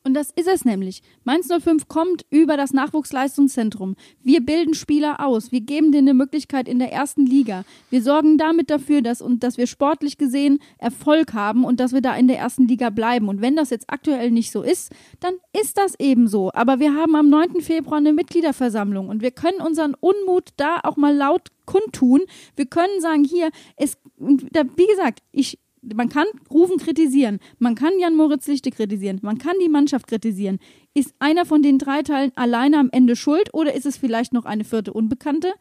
Und 0.04 0.14
das 0.14 0.30
ist 0.30 0.46
es 0.46 0.64
nämlich. 0.64 1.02
Mainz 1.24 1.48
05 1.48 1.88
kommt 1.88 2.24
über 2.30 2.56
das 2.56 2.72
Nachwuchsleistungszentrum. 2.72 3.96
Wir 4.22 4.44
bilden 4.44 4.74
Spieler 4.74 5.26
aus. 5.26 5.50
Wir 5.50 5.62
geben 5.62 5.90
denen 5.90 6.08
eine 6.08 6.14
Möglichkeit 6.14 6.68
in 6.68 6.78
der 6.78 6.92
ersten 6.92 7.26
Liga. 7.26 7.64
Wir 7.90 8.00
sorgen 8.00 8.38
damit 8.38 8.70
dafür, 8.70 9.02
dass, 9.02 9.20
und 9.20 9.42
dass 9.42 9.56
wir 9.56 9.66
sportlich 9.66 10.16
gesehen 10.16 10.60
Erfolg 10.78 11.32
haben 11.32 11.64
und 11.64 11.80
dass 11.80 11.92
wir 11.92 12.00
da 12.00 12.14
in 12.14 12.28
der 12.28 12.38
ersten 12.38 12.68
Liga 12.68 12.90
bleiben. 12.90 13.28
Und 13.28 13.40
wenn 13.40 13.56
das 13.56 13.70
jetzt 13.70 13.88
aktuell 13.88 14.30
nicht 14.30 14.52
so 14.52 14.62
ist, 14.62 14.92
dann 15.18 15.34
ist 15.58 15.78
das 15.78 15.98
eben 15.98 16.28
so. 16.28 16.52
Aber 16.52 16.78
wir 16.78 16.94
haben 16.94 17.16
am 17.16 17.28
9. 17.28 17.60
Februar 17.62 17.96
eine 17.96 18.12
Mitgliederversammlung 18.12 19.08
und 19.08 19.20
wir 19.20 19.32
können 19.32 19.60
unseren 19.60 19.94
Unmut 19.94 20.50
da 20.58 20.78
auch 20.84 20.96
mal 20.96 21.16
laut 21.16 21.48
kundtun. 21.64 22.20
Wir 22.56 22.66
können 22.66 23.00
sagen, 23.00 23.24
hier, 23.24 23.48
es, 23.76 23.96
wie 24.18 24.86
gesagt, 24.86 25.20
ich, 25.32 25.58
man 25.94 26.08
kann 26.08 26.26
Rufen 26.50 26.78
kritisieren, 26.78 27.38
man 27.58 27.74
kann 27.74 27.92
Jan 27.98 28.16
Moritz 28.16 28.46
Lichte 28.46 28.70
kritisieren, 28.70 29.18
man 29.22 29.38
kann 29.38 29.54
die 29.62 29.68
Mannschaft 29.68 30.06
kritisieren. 30.06 30.58
Ist 30.94 31.14
einer 31.18 31.44
von 31.44 31.62
den 31.62 31.78
drei 31.78 32.02
Teilen 32.02 32.32
alleine 32.36 32.78
am 32.78 32.90
Ende 32.92 33.16
schuld 33.16 33.52
oder 33.52 33.74
ist 33.74 33.86
es 33.86 33.96
vielleicht 33.96 34.32
noch 34.32 34.44
eine 34.44 34.64
vierte 34.64 34.92
Unbekannte? 34.92 35.52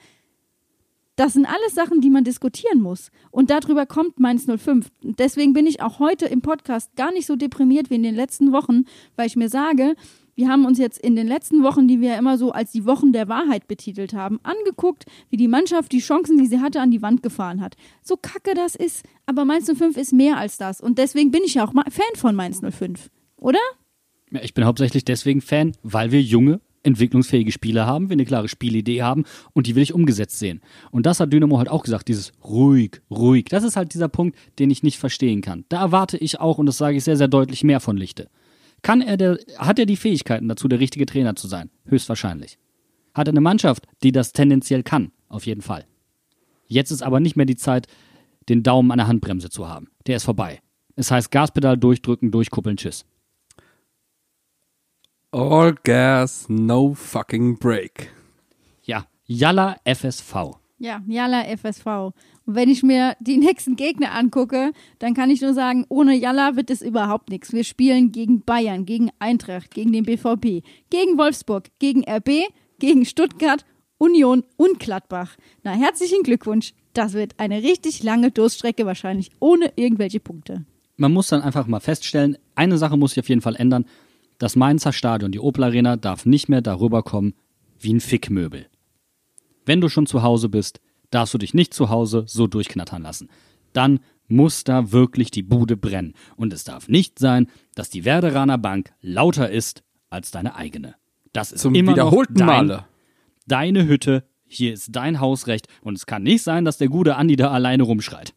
Das 1.15 1.33
sind 1.33 1.45
alles 1.45 1.75
Sachen, 1.75 2.01
die 2.01 2.09
man 2.09 2.23
diskutieren 2.23 2.81
muss. 2.81 3.11
Und 3.29 3.51
darüber 3.51 3.85
kommt 3.85 4.19
Mainz 4.19 4.47
05. 4.47 4.89
Und 5.03 5.19
Deswegen 5.19 5.53
bin 5.53 5.67
ich 5.67 5.81
auch 5.81 5.99
heute 5.99 6.25
im 6.25 6.41
Podcast 6.41 6.95
gar 6.95 7.11
nicht 7.11 7.27
so 7.27 7.35
deprimiert 7.35 7.91
wie 7.91 7.95
in 7.95 8.03
den 8.03 8.15
letzten 8.15 8.51
Wochen, 8.51 8.85
weil 9.15 9.27
ich 9.27 9.35
mir 9.35 9.49
sage, 9.49 9.95
wir 10.35 10.47
haben 10.47 10.65
uns 10.65 10.79
jetzt 10.79 10.99
in 10.99 11.15
den 11.15 11.27
letzten 11.27 11.63
Wochen, 11.63 11.87
die 11.87 12.01
wir 12.01 12.09
ja 12.09 12.17
immer 12.17 12.37
so 12.37 12.51
als 12.51 12.71
die 12.71 12.85
Wochen 12.85 13.13
der 13.13 13.27
Wahrheit 13.27 13.67
betitelt 13.67 14.13
haben, 14.13 14.39
angeguckt, 14.43 15.05
wie 15.29 15.37
die 15.37 15.47
Mannschaft 15.47 15.91
die 15.91 15.99
Chancen, 15.99 16.37
die 16.37 16.47
sie 16.47 16.59
hatte, 16.59 16.81
an 16.81 16.91
die 16.91 17.01
Wand 17.01 17.23
gefahren 17.23 17.61
hat. 17.61 17.75
So 18.01 18.17
kacke 18.17 18.53
das 18.53 18.75
ist, 18.75 19.05
aber 19.25 19.45
Mainz 19.45 19.71
05 19.71 19.97
ist 19.97 20.13
mehr 20.13 20.37
als 20.37 20.57
das. 20.57 20.81
Und 20.81 20.97
deswegen 20.97 21.31
bin 21.31 21.41
ich 21.45 21.55
ja 21.55 21.65
auch 21.65 21.73
Fan 21.73 22.15
von 22.15 22.35
Mainz 22.35 22.61
05. 22.61 23.09
Oder? 23.37 23.59
Ja, 24.31 24.41
ich 24.41 24.53
bin 24.53 24.65
hauptsächlich 24.65 25.05
deswegen 25.05 25.41
Fan, 25.41 25.73
weil 25.83 26.11
wir 26.11 26.21
junge, 26.21 26.59
entwicklungsfähige 26.83 27.51
Spieler 27.51 27.85
haben, 27.85 28.09
wir 28.09 28.13
eine 28.13 28.25
klare 28.25 28.49
Spielidee 28.49 29.01
haben 29.01 29.23
und 29.53 29.67
die 29.67 29.75
will 29.75 29.83
ich 29.83 29.93
umgesetzt 29.93 30.39
sehen. 30.39 30.61
Und 30.91 31.05
das 31.05 31.19
hat 31.19 31.31
Dynamo 31.31 31.57
halt 31.57 31.69
auch 31.69 31.83
gesagt, 31.83 32.07
dieses 32.07 32.33
ruhig, 32.43 33.01
ruhig. 33.09 33.45
Das 33.45 33.63
ist 33.63 33.75
halt 33.75 33.93
dieser 33.93 34.09
Punkt, 34.09 34.37
den 34.59 34.69
ich 34.69 34.83
nicht 34.83 34.97
verstehen 34.97 35.41
kann. 35.41 35.65
Da 35.69 35.79
erwarte 35.79 36.17
ich 36.17 36.39
auch, 36.39 36.57
und 36.57 36.65
das 36.65 36.77
sage 36.77 36.97
ich 36.97 37.03
sehr, 37.03 37.17
sehr 37.17 37.27
deutlich, 37.27 37.63
mehr 37.63 37.79
von 37.79 37.97
Lichte. 37.97 38.29
Kann 38.83 39.01
er 39.01 39.17
der, 39.17 39.39
hat 39.57 39.79
er 39.79 39.85
die 39.85 39.97
Fähigkeiten 39.97 40.47
dazu, 40.47 40.67
der 40.67 40.79
richtige 40.79 41.05
Trainer 41.05 41.35
zu 41.35 41.47
sein? 41.47 41.71
Höchstwahrscheinlich. 41.85 42.59
Hat 43.15 43.27
er 43.27 43.31
eine 43.31 43.41
Mannschaft, 43.41 43.87
die 44.03 44.11
das 44.11 44.33
tendenziell 44.33 44.83
kann? 44.83 45.11
auf 45.33 45.45
jeden 45.45 45.61
Fall. 45.61 45.85
Jetzt 46.67 46.91
ist 46.91 47.01
aber 47.01 47.19
nicht 47.19 47.35
mehr 47.35 47.45
die 47.45 47.55
Zeit, 47.55 47.87
den 48.49 48.63
Daumen 48.63 48.91
an 48.91 48.99
der 48.99 49.07
Handbremse 49.07 49.49
zu 49.49 49.67
haben. 49.67 49.87
Der 50.07 50.15
ist 50.15 50.23
vorbei. 50.23 50.61
Es 50.95 51.11
heißt 51.11 51.31
Gaspedal 51.31 51.77
durchdrücken, 51.77 52.31
durchkuppeln, 52.31 52.77
tschüss. 52.77 53.05
All 55.31 55.73
gas, 55.83 56.45
no 56.47 56.93
fucking 56.93 57.57
break. 57.57 58.11
Ja, 58.83 59.07
Yalla 59.25 59.77
FSV. 59.85 60.59
Ja, 60.83 61.01
Jalla 61.07 61.45
FSV. 61.45 61.85
Und 62.45 62.55
wenn 62.55 62.67
ich 62.67 62.83
mir 62.83 63.15
die 63.21 63.37
nächsten 63.47 63.77
Gegner 63.77 64.11
angucke, 64.11 64.73
dann 64.99 65.13
kann 65.13 65.29
ich 65.29 65.39
nur 65.39 65.53
sagen, 65.53 65.85
ohne 65.87 66.13
Jalla 66.13 66.57
wird 66.57 66.69
es 66.69 66.81
überhaupt 66.81 67.29
nichts. 67.29 67.53
Wir 67.53 67.63
spielen 67.63 68.11
gegen 68.11 68.43
Bayern, 68.43 68.85
gegen 68.85 69.09
Eintracht, 69.17 69.71
gegen 69.71 69.93
den 69.93 70.03
BVB, 70.03 70.61
gegen 70.89 71.17
Wolfsburg, 71.17 71.69
gegen 71.79 72.03
RB, 72.03 72.49
gegen 72.79 73.05
Stuttgart, 73.05 73.63
Union 73.97 74.43
und 74.57 74.77
Gladbach. 74.79 75.37
Na, 75.63 75.71
herzlichen 75.71 76.21
Glückwunsch. 76.21 76.73
Das 76.91 77.13
wird 77.13 77.39
eine 77.39 77.63
richtig 77.63 78.03
lange 78.03 78.31
Durststrecke 78.31 78.85
wahrscheinlich 78.85 79.31
ohne 79.39 79.71
irgendwelche 79.77 80.19
Punkte. 80.19 80.65
Man 80.97 81.13
muss 81.13 81.27
dann 81.27 81.43
einfach 81.43 81.65
mal 81.65 81.79
feststellen, 81.79 82.37
eine 82.55 82.77
Sache 82.77 82.97
muss 82.97 83.11
sich 83.11 83.23
auf 83.23 83.29
jeden 83.29 83.41
Fall 83.41 83.55
ändern. 83.55 83.85
Das 84.37 84.57
Mainzer 84.57 84.91
Stadion, 84.91 85.31
die 85.31 85.39
Opel 85.39 85.63
Arena, 85.63 85.95
darf 85.95 86.25
nicht 86.25 86.49
mehr 86.49 86.61
darüber 86.61 87.03
kommen 87.03 87.35
wie 87.79 87.93
ein 87.93 88.01
Fickmöbel. 88.01 88.67
Wenn 89.65 89.81
du 89.81 89.89
schon 89.89 90.05
zu 90.05 90.23
Hause 90.23 90.49
bist, 90.49 90.79
darfst 91.09 91.33
du 91.33 91.37
dich 91.37 91.53
nicht 91.53 91.73
zu 91.73 91.89
Hause 91.89 92.23
so 92.27 92.47
durchknattern 92.47 93.01
lassen. 93.01 93.29
Dann 93.73 93.99
muss 94.27 94.63
da 94.63 94.91
wirklich 94.91 95.31
die 95.31 95.43
Bude 95.43 95.77
brennen. 95.77 96.13
Und 96.35 96.53
es 96.53 96.63
darf 96.63 96.87
nicht 96.87 97.19
sein, 97.19 97.47
dass 97.75 97.89
die 97.89 98.05
Werderaner 98.05 98.57
Bank 98.57 98.93
lauter 99.01 99.49
ist 99.49 99.83
als 100.09 100.31
deine 100.31 100.55
eigene. 100.55 100.95
Das 101.33 101.51
ist 101.51 101.61
Zum 101.61 101.75
immer 101.75 101.91
wiederholten 101.91 102.33
noch 102.33 102.47
dein, 102.47 102.67
Male. 102.67 102.85
deine 103.47 103.87
Hütte. 103.87 104.23
Hier 104.45 104.73
ist 104.73 104.89
dein 104.95 105.19
Hausrecht. 105.19 105.67
Und 105.81 105.97
es 105.97 106.05
kann 106.05 106.23
nicht 106.23 106.43
sein, 106.43 106.65
dass 106.65 106.77
der 106.77 106.89
gute 106.89 107.15
Andi 107.15 107.35
da 107.35 107.51
alleine 107.51 107.83
rumschreit. 107.83 108.33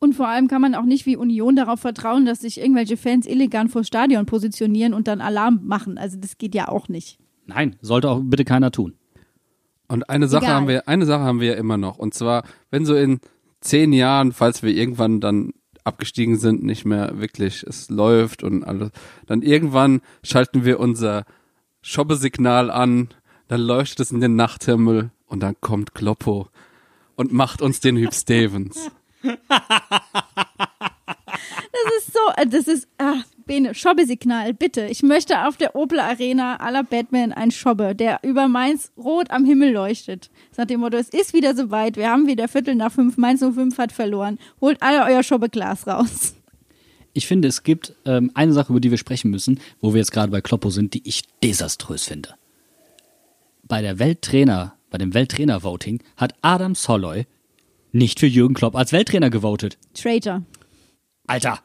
Und 0.00 0.14
vor 0.14 0.28
allem 0.28 0.46
kann 0.46 0.62
man 0.62 0.74
auch 0.74 0.84
nicht 0.84 1.06
wie 1.06 1.16
Union 1.16 1.56
darauf 1.56 1.80
vertrauen, 1.80 2.24
dass 2.24 2.40
sich 2.40 2.60
irgendwelche 2.60 2.96
Fans 2.96 3.26
illegal 3.26 3.68
vor 3.68 3.82
Stadion 3.82 4.26
positionieren 4.26 4.94
und 4.94 5.08
dann 5.08 5.20
Alarm 5.20 5.60
machen. 5.64 5.98
Also 5.98 6.16
das 6.18 6.38
geht 6.38 6.54
ja 6.54 6.68
auch 6.68 6.88
nicht. 6.88 7.18
Nein, 7.46 7.76
sollte 7.80 8.08
auch 8.08 8.20
bitte 8.22 8.44
keiner 8.44 8.70
tun. 8.70 8.94
Und 9.88 10.08
eine 10.08 10.28
Sache 10.28 10.44
Egal. 10.44 10.56
haben 10.56 10.68
wir, 10.68 10.88
eine 10.88 11.06
Sache 11.06 11.22
haben 11.22 11.40
wir 11.40 11.48
ja 11.48 11.54
immer 11.54 11.76
noch. 11.76 11.98
Und 11.98 12.14
zwar, 12.14 12.44
wenn 12.70 12.84
so 12.84 12.94
in 12.94 13.20
zehn 13.60 13.92
Jahren, 13.92 14.32
falls 14.32 14.62
wir 14.62 14.72
irgendwann 14.72 15.20
dann 15.20 15.52
abgestiegen 15.84 16.38
sind, 16.38 16.62
nicht 16.62 16.84
mehr 16.84 17.18
wirklich, 17.18 17.62
es 17.62 17.88
läuft 17.88 18.42
und 18.42 18.64
alles, 18.64 18.90
dann 19.26 19.42
irgendwann 19.42 20.02
schalten 20.22 20.64
wir 20.64 20.78
unser 20.78 21.24
Schobbesignal 21.80 22.70
an, 22.70 23.08
dann 23.48 23.62
leuchtet 23.62 24.00
es 24.00 24.10
in 24.10 24.20
den 24.20 24.36
Nachthimmel 24.36 25.10
und 25.26 25.40
dann 25.40 25.56
kommt 25.60 25.94
Kloppo 25.94 26.48
und 27.16 27.32
macht 27.32 27.62
uns 27.62 27.80
den 27.80 27.96
Hüb 27.96 28.12
Stevens. 28.12 28.90
Das 31.72 31.92
ist 31.98 32.12
so, 32.12 32.20
äh, 32.36 32.46
das 32.46 32.68
ist, 32.68 32.88
ah, 32.98 33.22
Bene, 33.48 33.74
Schobbesignal, 33.74 34.52
bitte. 34.52 34.86
Ich 34.86 35.02
möchte 35.02 35.46
auf 35.46 35.56
der 35.56 35.74
Opel 35.74 36.00
Arena 36.00 36.56
aller 36.56 36.84
Batman 36.84 37.32
ein 37.32 37.50
Schobbe, 37.50 37.94
der 37.94 38.20
über 38.22 38.46
Mainz 38.46 38.92
rot 38.96 39.30
am 39.30 39.46
Himmel 39.46 39.72
leuchtet. 39.72 40.30
Nach 40.58 40.66
dem 40.66 40.80
Motto, 40.80 40.98
es 40.98 41.08
ist 41.08 41.32
wieder 41.32 41.56
soweit, 41.56 41.96
wir 41.96 42.10
haben 42.10 42.26
wieder 42.26 42.46
Viertel 42.46 42.74
nach 42.74 42.92
fünf, 42.92 43.16
Mainz 43.16 43.40
05 43.40 43.78
hat 43.78 43.92
verloren. 43.92 44.38
Holt 44.60 44.82
alle 44.82 45.02
euer 45.04 45.22
Schobbeglas 45.22 45.86
raus. 45.86 46.34
Ich 47.14 47.26
finde, 47.26 47.48
es 47.48 47.62
gibt 47.62 47.94
ähm, 48.04 48.30
eine 48.34 48.52
Sache, 48.52 48.70
über 48.70 48.80
die 48.80 48.90
wir 48.90 48.98
sprechen 48.98 49.30
müssen, 49.30 49.60
wo 49.80 49.94
wir 49.94 49.98
jetzt 49.98 50.12
gerade 50.12 50.30
bei 50.30 50.42
Kloppo 50.42 50.68
sind, 50.68 50.92
die 50.92 51.08
ich 51.08 51.22
desaströs 51.42 52.04
finde. 52.04 52.34
Bei 53.62 53.80
der 53.80 53.98
Welttrainer, 53.98 54.74
bei 54.90 54.98
dem 54.98 55.14
Welttrainer-Voting 55.14 56.02
hat 56.16 56.34
Adam 56.42 56.74
Soloy 56.74 57.26
nicht 57.92 58.20
für 58.20 58.26
Jürgen 58.26 58.54
Klopp 58.54 58.76
als 58.76 58.92
Welttrainer 58.92 59.30
gewotet. 59.30 59.78
Traitor. 59.94 60.42
Alter, 61.28 61.60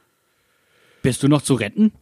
bist 1.02 1.24
du 1.24 1.30
noch 1.30 1.42
zu 1.42 1.54
retten? 1.54 1.94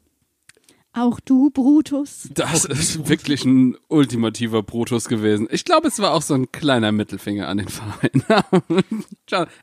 Auch 0.94 1.22
du, 1.22 1.52
Brutus. 1.52 2.28
Das 2.34 2.66
ist 2.66 3.08
wirklich 3.08 3.46
ein 3.46 3.78
ultimativer 3.88 4.62
Brutus 4.62 5.08
gewesen. 5.08 5.48
Ich 5.50 5.64
glaube, 5.64 5.88
es 5.88 6.00
war 6.00 6.14
auch 6.14 6.24
so 6.24 6.34
ein 6.34 6.52
kleiner 6.52 6.92
Mittelfinger 6.92 7.48
an 7.48 7.60
den 7.60 7.70
Verein. 7.70 8.24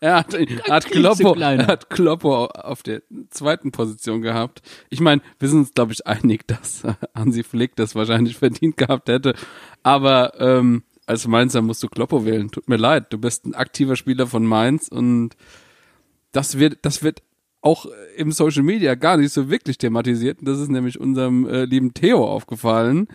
er 0.00 0.14
hat, 0.16 0.32
er 0.32 0.62
hat, 0.68 0.86
Kloppo, 0.86 1.34
er 1.34 1.66
hat 1.66 1.90
Kloppo 1.90 2.46
auf 2.46 2.82
der 2.82 3.02
zweiten 3.28 3.72
Position 3.72 4.22
gehabt. 4.22 4.62
Ich 4.88 5.00
meine, 5.00 5.20
wir 5.38 5.48
sind 5.50 5.58
uns, 5.58 5.74
glaube 5.74 5.92
ich, 5.92 6.06
einig, 6.06 6.46
dass 6.46 6.84
Hansi 7.14 7.42
Flick 7.42 7.76
das 7.76 7.94
wahrscheinlich 7.94 8.38
verdient 8.38 8.78
gehabt 8.78 9.08
hätte. 9.08 9.34
Aber 9.82 10.40
ähm, 10.40 10.84
als 11.04 11.26
Mainzer 11.26 11.60
musst 11.60 11.82
du 11.82 11.88
Kloppo 11.88 12.24
wählen. 12.24 12.50
Tut 12.50 12.68
mir 12.68 12.76
leid, 12.76 13.12
du 13.12 13.18
bist 13.18 13.44
ein 13.44 13.54
aktiver 13.54 13.96
Spieler 13.96 14.28
von 14.28 14.46
Mainz 14.46 14.88
und 14.88 15.36
das 16.32 16.58
wird, 16.58 16.78
das 16.82 17.02
wird 17.02 17.22
auch 17.60 17.86
im 18.16 18.32
Social 18.32 18.62
Media 18.62 18.94
gar 18.94 19.16
nicht 19.16 19.32
so 19.32 19.50
wirklich 19.50 19.78
thematisiert. 19.78 20.40
Und 20.40 20.48
Das 20.48 20.58
ist 20.58 20.68
nämlich 20.70 21.00
unserem 21.00 21.46
äh, 21.48 21.64
lieben 21.64 21.94
Theo 21.94 22.24
aufgefallen. 22.26 23.08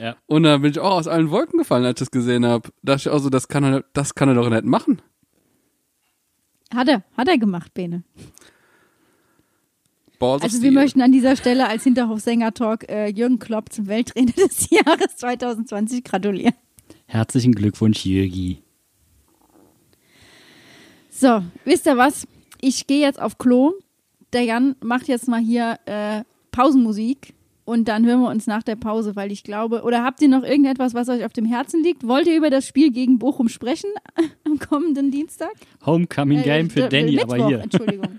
Ja. 0.00 0.16
Und 0.26 0.42
da 0.42 0.58
bin 0.58 0.70
ich 0.70 0.80
auch 0.80 0.92
aus 0.92 1.06
allen 1.06 1.30
Wolken 1.30 1.58
gefallen, 1.58 1.84
als 1.84 2.00
ich 2.00 2.06
das 2.06 2.10
gesehen 2.10 2.44
habe. 2.44 2.70
Da 2.82 2.94
dachte 2.94 3.08
ich 3.08 3.14
auch 3.14 3.20
so, 3.20 3.30
das 3.30 3.48
kann 3.48 3.64
er, 3.64 3.84
das 3.92 4.14
kann 4.14 4.28
er 4.28 4.34
doch 4.34 4.50
nicht 4.50 4.64
machen. 4.64 5.00
Hat 6.74 6.88
er, 6.88 7.04
hat 7.16 7.28
er 7.28 7.38
gemacht, 7.38 7.72
Bene. 7.74 8.02
Balls 10.18 10.42
Also 10.42 10.62
wir 10.62 10.72
möchten 10.72 11.00
an 11.00 11.12
dieser 11.12 11.36
Stelle 11.36 11.68
als 11.68 11.84
Hinterhofsänger-Talk 11.84 12.88
äh, 12.88 13.08
Jürgen 13.08 13.38
Klopp 13.38 13.72
zum 13.72 13.86
Welttrainer 13.86 14.32
des 14.32 14.70
Jahres 14.70 15.16
2020 15.16 16.02
gratulieren. 16.02 16.54
Herzlichen 17.06 17.52
Glückwunsch, 17.52 18.04
Jürgi. 18.04 18.62
So, 21.10 21.42
wisst 21.64 21.86
ihr 21.86 21.96
was? 21.96 22.26
Ich 22.60 22.86
gehe 22.86 23.00
jetzt 23.00 23.20
auf 23.20 23.38
Klo 23.38 23.74
der 24.34 24.42
Jan 24.42 24.76
macht 24.82 25.08
jetzt 25.08 25.28
mal 25.28 25.40
hier 25.40 25.78
äh, 25.86 26.22
Pausenmusik 26.50 27.34
und 27.64 27.88
dann 27.88 28.04
hören 28.04 28.20
wir 28.20 28.28
uns 28.28 28.46
nach 28.46 28.62
der 28.62 28.76
Pause, 28.76 29.16
weil 29.16 29.32
ich 29.32 29.42
glaube, 29.42 29.82
oder 29.82 30.04
habt 30.04 30.20
ihr 30.20 30.28
noch 30.28 30.42
irgendetwas, 30.42 30.92
was 30.92 31.08
euch 31.08 31.24
auf 31.24 31.32
dem 31.32 31.46
Herzen 31.46 31.82
liegt? 31.82 32.06
Wollt 32.06 32.26
ihr 32.26 32.36
über 32.36 32.50
das 32.50 32.66
Spiel 32.66 32.90
gegen 32.92 33.18
Bochum 33.18 33.48
sprechen 33.48 33.88
am 34.44 34.58
kommenden 34.58 35.10
Dienstag? 35.10 35.52
Homecoming 35.86 36.40
äh, 36.40 36.42
Game 36.42 36.68
für 36.68 36.88
Danny, 36.88 37.12
Mittwoch, 37.12 37.34
aber 37.34 37.46
hier. 37.48 37.60
Entschuldigung. 37.60 38.08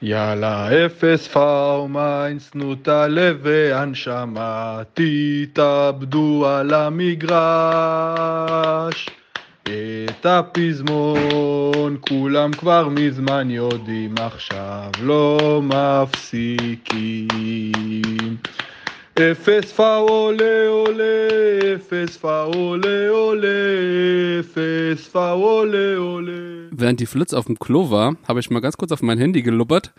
Ja, 0.00 0.34
la 0.34 0.70
FSV 0.70 1.34
Mainz 1.88 2.54
Nutaleve 2.54 3.76
Anshama 3.76 4.86
Tita'abdu 4.94 6.44
ala 6.44 6.88
Migrash 6.88 7.98
את 10.17 10.25
הפזמון 10.25 11.97
כולם 11.99 12.53
כבר 12.53 12.89
מזמן 12.89 13.49
יודעים, 13.49 14.15
עכשיו 14.17 14.91
לא 15.01 15.61
מפסיקים. 15.63 17.31
אפס 19.17 19.71
פאו 19.71 20.07
עולה 20.07 20.67
עולה, 20.67 21.27
אפס 21.75 22.17
פאו 22.17 22.53
עולה 22.53 23.09
עולה, 23.09 23.47
אפס 24.39 25.07
פאו 25.07 25.43
עולה 25.43 25.97
עולה. 25.97 26.31
Während 26.71 26.99
die 26.99 27.05
Flitz 27.05 27.33
auf 27.33 27.45
dem 27.45 27.59
Klo 27.59 27.91
war, 27.91 28.15
habe 28.27 28.39
ich 28.39 28.49
mal 28.49 28.59
ganz 28.59 28.77
kurz 28.77 28.91
auf 28.91 29.03
mein 29.03 29.19
Handy 29.19 29.43
gelubbert 29.43 29.93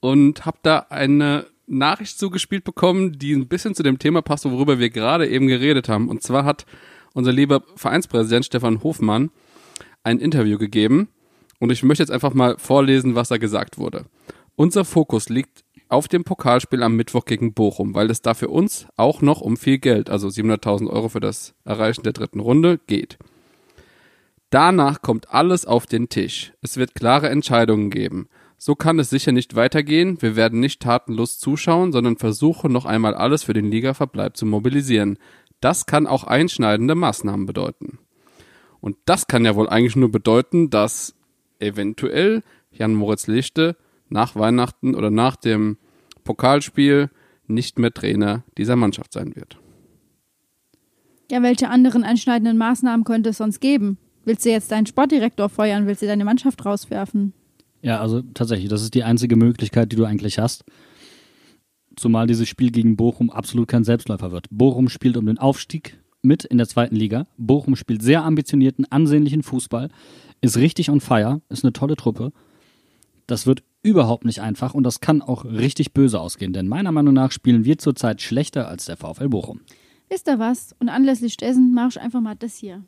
und 0.00 0.46
habe 0.46 0.58
da 0.62 0.86
eine 0.90 1.46
Nachricht 1.66 2.18
zugespielt 2.18 2.64
bekommen, 2.64 3.18
die 3.18 3.32
ein 3.32 3.48
bisschen 3.48 3.74
zu 3.74 3.82
dem 3.82 3.98
Thema 3.98 4.22
passt, 4.22 4.44
worüber 4.44 4.78
wir 4.78 4.90
gerade 4.90 5.26
eben 5.26 5.48
geredet 5.48 5.88
haben. 5.88 6.08
Und 6.08 6.22
zwar 6.22 6.44
hat 6.44 6.64
unser 7.14 7.32
lieber 7.32 7.62
Vereinspräsident 7.76 8.44
Stefan 8.44 8.82
Hofmann 8.82 9.30
ein 10.07 10.19
Interview 10.19 10.57
gegeben 10.57 11.09
und 11.59 11.71
ich 11.71 11.83
möchte 11.83 12.01
jetzt 12.01 12.11
einfach 12.11 12.33
mal 12.33 12.57
vorlesen, 12.57 13.15
was 13.15 13.27
da 13.27 13.37
gesagt 13.37 13.77
wurde. 13.77 14.05
Unser 14.55 14.85
Fokus 14.85 15.29
liegt 15.29 15.65
auf 15.89 16.07
dem 16.07 16.23
Pokalspiel 16.23 16.81
am 16.81 16.95
Mittwoch 16.95 17.25
gegen 17.25 17.53
Bochum, 17.53 17.93
weil 17.93 18.09
es 18.09 18.21
da 18.21 18.33
für 18.33 18.47
uns 18.47 18.87
auch 18.95 19.21
noch 19.21 19.41
um 19.41 19.57
viel 19.57 19.77
Geld, 19.77 20.09
also 20.09 20.27
700.000 20.29 20.89
Euro 20.89 21.09
für 21.09 21.19
das 21.19 21.53
Erreichen 21.65 22.03
der 22.03 22.13
dritten 22.13 22.39
Runde, 22.39 22.79
geht. 22.87 23.17
Danach 24.49 25.01
kommt 25.01 25.33
alles 25.33 25.65
auf 25.65 25.85
den 25.85 26.07
Tisch. 26.07 26.53
Es 26.61 26.77
wird 26.77 26.95
klare 26.95 27.29
Entscheidungen 27.29 27.89
geben. 27.89 28.29
So 28.57 28.75
kann 28.75 28.97
es 28.97 29.09
sicher 29.09 29.33
nicht 29.33 29.55
weitergehen. 29.55 30.21
Wir 30.21 30.35
werden 30.35 30.59
nicht 30.59 30.81
tatenlos 30.81 31.37
zuschauen, 31.37 31.91
sondern 31.91 32.17
versuchen 32.17 32.71
noch 32.71 32.85
einmal 32.85 33.13
alles 33.13 33.43
für 33.43 33.53
den 33.53 33.69
Ligaverbleib 33.69 34.37
zu 34.37 34.45
mobilisieren. 34.45 35.19
Das 35.59 35.85
kann 35.85 36.07
auch 36.07 36.23
einschneidende 36.23 36.95
Maßnahmen 36.95 37.45
bedeuten. 37.45 37.99
Und 38.81 38.97
das 39.05 39.27
kann 39.27 39.45
ja 39.45 39.55
wohl 39.55 39.69
eigentlich 39.69 39.95
nur 39.95 40.11
bedeuten, 40.11 40.69
dass 40.69 41.15
eventuell 41.59 42.43
Jan 42.71 42.93
Moritz 42.93 43.27
Lichte 43.27 43.75
nach 44.09 44.35
Weihnachten 44.35 44.95
oder 44.95 45.09
nach 45.09 45.35
dem 45.35 45.77
Pokalspiel 46.23 47.09
nicht 47.47 47.79
mehr 47.79 47.93
Trainer 47.93 48.43
dieser 48.57 48.75
Mannschaft 48.75 49.13
sein 49.13 49.35
wird. 49.35 49.57
Ja, 51.29 51.41
welche 51.41 51.69
anderen 51.69 52.03
einschneidenden 52.03 52.57
Maßnahmen 52.57 53.03
könnte 53.03 53.29
es 53.29 53.37
sonst 53.37 53.59
geben? 53.59 53.97
Willst 54.23 54.45
du 54.45 54.49
jetzt 54.49 54.71
deinen 54.71 54.85
Sportdirektor 54.85 55.49
feuern? 55.49 55.87
Willst 55.87 56.01
du 56.01 56.05
deine 56.05 56.25
Mannschaft 56.25 56.65
rauswerfen? 56.65 57.33
Ja, 57.81 57.99
also 57.99 58.21
tatsächlich, 58.21 58.69
das 58.69 58.81
ist 58.81 58.93
die 58.93 59.03
einzige 59.03 59.35
Möglichkeit, 59.35 59.91
die 59.91 59.95
du 59.95 60.05
eigentlich 60.05 60.39
hast. 60.39 60.65
Zumal 61.95 62.27
dieses 62.27 62.47
Spiel 62.47 62.71
gegen 62.71 62.95
Bochum 62.95 63.29
absolut 63.29 63.67
kein 63.67 63.83
Selbstläufer 63.83 64.31
wird. 64.31 64.47
Bochum 64.51 64.89
spielt 64.89 65.17
um 65.17 65.25
den 65.25 65.37
Aufstieg 65.37 65.97
mit 66.27 66.45
in 66.45 66.57
der 66.57 66.67
zweiten 66.67 66.95
Liga. 66.95 67.25
Bochum 67.37 67.75
spielt 67.75 68.03
sehr 68.03 68.23
ambitionierten, 68.23 68.85
ansehnlichen 68.91 69.41
Fußball, 69.41 69.89
ist 70.41 70.57
richtig 70.57 70.89
on 70.91 71.01
fire, 71.01 71.41
ist 71.49 71.63
eine 71.63 71.73
tolle 71.73 71.95
Truppe. 71.95 72.31
Das 73.25 73.47
wird 73.47 73.63
überhaupt 73.81 74.25
nicht 74.25 74.41
einfach 74.41 74.73
und 74.73 74.83
das 74.83 74.99
kann 74.99 75.21
auch 75.21 75.45
richtig 75.45 75.93
böse 75.93 76.19
ausgehen, 76.19 76.53
denn 76.53 76.67
meiner 76.67 76.91
Meinung 76.91 77.13
nach 77.13 77.31
spielen 77.31 77.65
wir 77.65 77.77
zurzeit 77.77 78.21
schlechter 78.21 78.67
als 78.67 78.85
der 78.85 78.97
VfL 78.97 79.29
Bochum. 79.29 79.61
Wisst 80.09 80.27
ihr 80.27 80.39
was? 80.39 80.75
Und 80.79 80.89
anlässlich 80.89 81.37
dessen 81.37 81.73
mache 81.73 81.89
ich 81.89 81.99
einfach 81.99 82.21
mal 82.21 82.35
das 82.35 82.55
hier. 82.55 82.83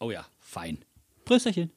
Oh 0.00 0.10
ja, 0.10 0.24
fein. 0.38 0.78
Prösterchen. 1.24 1.70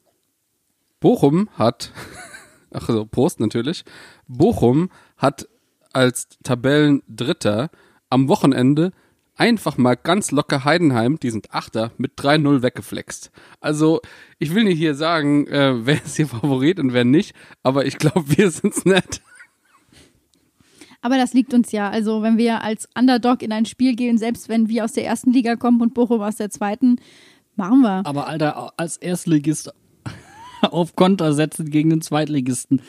Bochum 1.00 1.50
hat, 1.54 1.92
ach 2.72 2.88
so, 2.88 3.06
Prost 3.06 3.40
natürlich. 3.40 3.84
Bochum 4.28 4.90
hat 5.18 5.48
als 5.94 6.28
Tabellendritter 6.44 7.70
am 8.10 8.28
Wochenende 8.28 8.92
einfach 9.40 9.78
mal 9.78 9.96
ganz 9.96 10.32
locker 10.32 10.66
Heidenheim, 10.66 11.18
die 11.18 11.32
sind 11.32 11.52
Achter, 11.52 11.92
mit 11.98 12.20
3-0 12.20 12.62
weggeflext. 12.62 13.32
Also, 13.62 14.02
ich 14.38 14.54
will 14.54 14.66
nicht 14.66 14.78
hier 14.78 14.96
sagen, 14.96 15.48
äh, 15.48 15.74
wer 15.86 16.04
ist 16.04 16.18
hier 16.18 16.28
Favorit 16.28 16.80
und 16.80 16.94
wer 16.94 17.06
nicht, 17.06 17.34
aber 17.64 17.86
ich 17.86 17.98
glaube, 17.98 18.38
wir 18.38 18.52
sind's 18.52 18.86
nicht. 18.86 19.22
Aber 21.02 21.18
das 21.18 21.34
liegt 21.34 21.54
uns 21.54 21.72
ja. 21.72 21.90
Also, 21.90 22.22
wenn 22.22 22.38
wir 22.38 22.62
als 22.62 22.90
Underdog 22.98 23.42
in 23.42 23.54
ein 23.54 23.66
Spiel 23.66 23.96
gehen, 23.96 24.18
selbst 24.18 24.50
wenn 24.50 24.68
wir 24.68 24.84
aus 24.84 24.92
der 24.92 25.06
ersten 25.06 25.32
Liga 25.32 25.56
kommen 25.56 25.82
und 25.82 25.94
Bochum 25.94 26.22
aus 26.22 26.36
der 26.36 26.50
zweiten, 26.50 26.98
machen 27.56 27.80
wir. 27.80 28.06
Aber 28.06 28.28
Alter, 28.28 28.74
als 28.76 28.98
Erstligist 28.98 29.74
auf 30.62 30.98
Konter 30.98 31.32
setzen 31.34 31.70
gegen 31.70 31.90
den 31.90 32.02
Zweitligisten, 32.02 32.82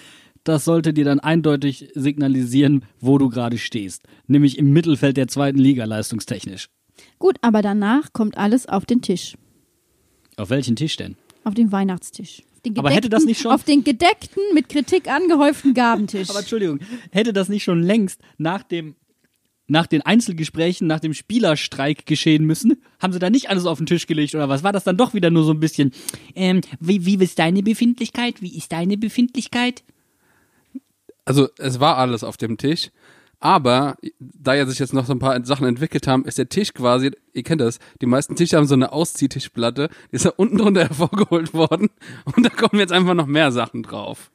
das 0.44 0.64
sollte 0.64 0.92
dir 0.92 1.04
dann 1.04 1.20
eindeutig 1.20 1.88
signalisieren, 1.94 2.84
wo 3.00 3.18
du 3.18 3.28
gerade 3.28 3.58
stehst. 3.58 4.02
Nämlich 4.26 4.58
im 4.58 4.72
Mittelfeld 4.72 5.16
der 5.16 5.28
zweiten 5.28 5.58
Liga 5.58 5.84
leistungstechnisch. 5.84 6.68
Gut, 7.18 7.36
aber 7.42 7.62
danach 7.62 8.12
kommt 8.12 8.36
alles 8.36 8.66
auf 8.66 8.84
den 8.86 9.02
Tisch. 9.02 9.34
Auf 10.36 10.50
welchen 10.50 10.76
Tisch 10.76 10.96
denn? 10.96 11.16
Auf 11.44 11.54
den 11.54 11.72
Weihnachtstisch. 11.72 12.42
Auf 12.54 12.60
den 12.62 12.78
Aber 12.78 12.90
hätte 12.90 13.08
das 13.08 13.22
gedeckten- 13.22 13.26
nicht 13.26 13.40
schon- 13.40 13.52
Auf 13.52 13.64
den 13.64 13.84
gedeckten, 13.84 14.42
mit 14.54 14.68
Kritik 14.68 15.08
angehäuften 15.10 15.72
Gabentisch. 15.74 16.28
Aber 16.30 16.40
Entschuldigung, 16.40 16.80
hätte 17.10 17.32
das 17.32 17.48
nicht 17.48 17.64
schon 17.64 17.82
längst 17.82 18.20
nach 18.38 18.62
dem 18.62 18.96
nach 19.66 19.86
den 19.86 20.02
Einzelgesprächen, 20.02 20.88
nach 20.88 20.98
dem 20.98 21.14
Spielerstreik 21.14 22.04
geschehen 22.04 22.44
müssen? 22.44 22.82
Haben 22.98 23.12
sie 23.12 23.20
da 23.20 23.30
nicht 23.30 23.50
alles 23.50 23.66
auf 23.66 23.78
den 23.78 23.86
Tisch 23.86 24.08
gelegt 24.08 24.34
oder 24.34 24.48
was? 24.48 24.64
War 24.64 24.72
das 24.72 24.82
dann 24.82 24.96
doch 24.96 25.14
wieder 25.14 25.30
nur 25.30 25.44
so 25.44 25.52
ein 25.52 25.60
bisschen, 25.60 25.92
ähm, 26.34 26.60
wie, 26.80 27.06
wie 27.06 27.14
ist 27.22 27.38
deine 27.38 27.62
Befindlichkeit? 27.62 28.42
Wie 28.42 28.56
ist 28.56 28.72
deine 28.72 28.98
Befindlichkeit? 28.98 29.84
Also, 31.30 31.46
es 31.58 31.78
war 31.78 31.96
alles 31.96 32.24
auf 32.24 32.36
dem 32.36 32.58
Tisch. 32.58 32.90
Aber 33.38 33.94
da 34.18 34.52
ja 34.54 34.66
sich 34.66 34.80
jetzt 34.80 34.92
noch 34.92 35.06
so 35.06 35.12
ein 35.12 35.20
paar 35.20 35.44
Sachen 35.44 35.64
entwickelt 35.68 36.08
haben, 36.08 36.24
ist 36.24 36.38
der 36.38 36.48
Tisch 36.48 36.74
quasi, 36.74 37.12
ihr 37.34 37.44
kennt 37.44 37.60
das, 37.60 37.78
die 38.00 38.06
meisten 38.06 38.34
Tische 38.34 38.56
haben 38.56 38.66
so 38.66 38.74
eine 38.74 38.90
Ausziehtischplatte, 38.90 39.90
die 40.10 40.16
ist 40.16 40.24
da 40.24 40.32
unten 40.36 40.58
drunter 40.58 40.80
hervorgeholt 40.88 41.54
worden 41.54 41.88
und 42.24 42.44
da 42.44 42.50
kommen 42.50 42.80
jetzt 42.80 42.92
einfach 42.92 43.14
noch 43.14 43.26
mehr 43.26 43.52
Sachen 43.52 43.84
drauf. 43.84 44.32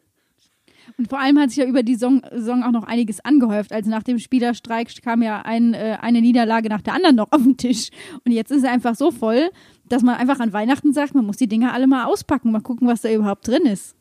Und 0.98 1.10
vor 1.10 1.20
allem 1.20 1.38
hat 1.38 1.50
sich 1.50 1.58
ja 1.58 1.66
über 1.66 1.84
die 1.84 1.96
Saison, 1.96 2.64
auch 2.64 2.72
noch 2.72 2.86
einiges 2.86 3.20
angehäuft. 3.26 3.74
Also 3.74 3.90
nach 3.90 4.04
dem 4.04 4.18
Spielerstreik 4.18 4.88
kam 5.04 5.22
ja 5.22 5.42
ein, 5.42 5.74
äh, 5.74 5.98
eine 6.00 6.22
Niederlage 6.22 6.70
nach 6.70 6.82
der 6.82 6.94
anderen 6.94 7.18
noch 7.18 7.34
auf 7.34 7.44
den 7.44 7.58
Tisch. 7.58 7.90
Und 8.24 8.32
jetzt 8.32 8.52
ist 8.52 8.64
er 8.64 8.72
einfach 8.72 8.96
so 8.96 9.12
voll, 9.12 9.50
dass 9.90 10.04
man 10.04 10.16
einfach 10.16 10.40
an 10.40 10.54
Weihnachten 10.54 10.94
sagt, 10.94 11.14
man 11.14 11.26
muss 11.26 11.36
die 11.36 11.50
Dinger 11.50 11.74
alle 11.74 11.88
mal 11.88 12.06
auspacken, 12.06 12.54
mal 12.54 12.62
gucken, 12.62 12.88
was 12.88 13.02
da 13.02 13.12
überhaupt 13.12 13.46
drin 13.46 13.66
ist. 13.66 13.94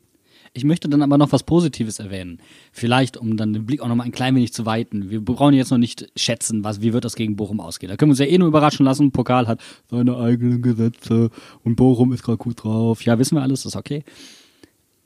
Ich 0.57 0.63
möchte 0.63 0.89
dann 0.89 1.03
aber 1.03 1.19
noch 1.19 1.33
was 1.33 1.43
Positives 1.43 1.99
erwähnen. 1.99 2.39
Vielleicht, 2.71 3.17
um 3.17 3.37
dann 3.37 3.53
den 3.53 3.67
Blick 3.67 3.81
auch 3.81 3.89
noch 3.89 3.97
mal 3.97 4.05
ein 4.05 4.13
klein 4.13 4.37
wenig 4.37 4.53
zu 4.53 4.65
weiten. 4.65 5.11
Wir 5.11 5.21
brauchen 5.21 5.53
jetzt 5.53 5.73
noch 5.73 5.79
nicht 5.79 6.07
schätzen, 6.15 6.63
was, 6.63 6.81
wie 6.81 6.93
wird 6.93 7.05
das 7.05 7.17
gegen 7.17 7.35
Bochum 7.35 7.59
ausgehen. 7.59 7.91
Da 7.91 7.97
können 7.97 8.11
wir 8.11 8.13
uns 8.13 8.21
ja 8.21 8.27
eh 8.27 8.39
nur 8.39 8.47
überraschen 8.47 8.87
lassen. 8.87 9.11
Pokal 9.11 9.49
hat 9.49 9.61
seine 9.91 10.17
eigenen 10.17 10.63
Gesetze 10.63 11.31
und 11.65 11.75
Bochum 11.75 12.13
ist 12.13 12.23
gerade 12.23 12.39
gut 12.39 12.63
drauf. 12.63 13.05
Ja, 13.05 13.19
wissen 13.19 13.37
wir 13.37 13.43
alles, 13.43 13.67
ist 13.67 13.75
okay. 13.75 14.05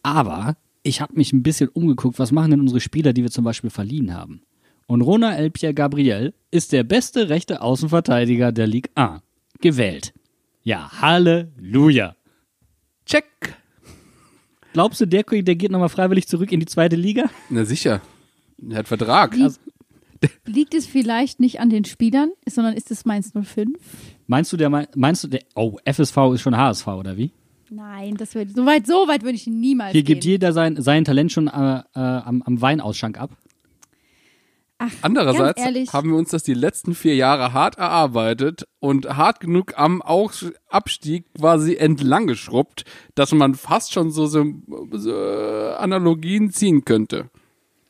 Aber 0.03 0.59
ich 0.83 1.01
habe 1.01 1.15
mich 1.15 1.33
ein 1.33 1.43
bisschen 1.43 1.71
umgeguckt, 1.71 2.19
was 2.19 2.31
machen 2.31 2.51
denn 2.51 2.61
unsere 2.61 2.81
Spieler, 2.81 3.15
die 3.15 3.23
wir 3.23 3.31
zum 3.31 3.45
Beispiel 3.45 3.71
verliehen 3.71 4.15
haben. 4.15 4.43
Und 4.87 5.01
Rona 5.01 5.35
El 5.35 5.51
Pierre 5.51 5.73
Gabriel 5.73 6.35
ist 6.51 6.73
der 6.73 6.85
beste 6.85 7.31
rechte 7.31 7.63
Außenverteidiger 7.63 8.53
der 8.53 8.67
Ligue 8.67 8.91
A. 8.97 9.21
Gewählt. 9.63 10.13
Ja, 10.63 10.91
Halleluja. 11.01 12.17
Check. 13.07 13.25
Glaubst 14.73 15.01
du, 15.01 15.07
der, 15.07 15.23
der 15.23 15.57
geht 15.57 15.71
nochmal 15.71 15.89
freiwillig 15.89 16.29
zurück 16.29 16.53
in 16.53 16.61
die 16.61 16.67
zweite 16.67 16.97
Liga? 16.97 17.25
Na 17.49 17.65
sicher. 17.65 18.01
Er 18.69 18.79
hat 18.79 18.89
Vertrag. 18.89 19.35
Liegt, 19.35 19.61
liegt 20.47 20.75
es 20.75 20.87
vielleicht 20.87 21.41
nicht 21.41 21.61
an 21.61 21.71
den 21.71 21.85
Spielern, 21.85 22.31
sondern 22.49 22.75
ist 22.75 22.91
es 22.91 23.05
Mainz 23.05 23.33
05? 23.33 23.79
Meinst 24.27 24.53
du, 24.53 24.57
der 24.57 24.89
meinst 24.95 25.25
du, 25.25 25.29
der, 25.29 25.41
oh, 25.55 25.79
FSV 25.85 26.17
ist 26.35 26.43
schon 26.43 26.57
HSV, 26.57 26.87
oder 26.89 27.17
wie? 27.17 27.33
Nein, 27.71 28.17
das 28.17 28.35
würde 28.35 28.51
so 28.53 28.65
weit, 28.65 28.87
so 28.87 29.07
weit 29.09 29.23
würde 29.23 29.37
ich 29.37 29.47
niemals 29.47 29.93
Hier 29.93 30.03
gehen. 30.03 30.15
gibt 30.15 30.25
jeder 30.25 30.53
sein, 30.53 30.81
sein 30.81 31.05
Talent 31.05 31.33
schon 31.33 31.49
äh, 31.49 31.51
äh, 31.51 31.83
am, 31.95 32.43
am 32.43 32.61
Weinausschank 32.61 33.21
ab. 33.21 33.31
Ach, 34.81 34.93
Andererseits 35.03 35.93
haben 35.93 36.11
wir 36.11 36.17
uns 36.17 36.31
das 36.31 36.45
die 36.45 36.55
letzten 36.55 36.95
vier 36.95 37.17
Jahre 37.17 37.53
hart 37.53 37.79
erarbeitet 37.79 38.65
und 38.79 39.17
hart 39.17 39.41
genug 39.41 39.77
am 39.77 40.03
Abstieg 40.03 41.25
quasi 41.35 41.75
entlang 41.75 42.29
geschrubbt, 42.29 42.85
dass 43.17 43.33
man 43.33 43.55
fast 43.55 43.93
schon 43.93 44.13
so, 44.13 44.27
so, 44.27 44.45
so 44.93 45.13
Analogien 45.79 46.53
ziehen 46.53 46.85
könnte. 46.85 47.29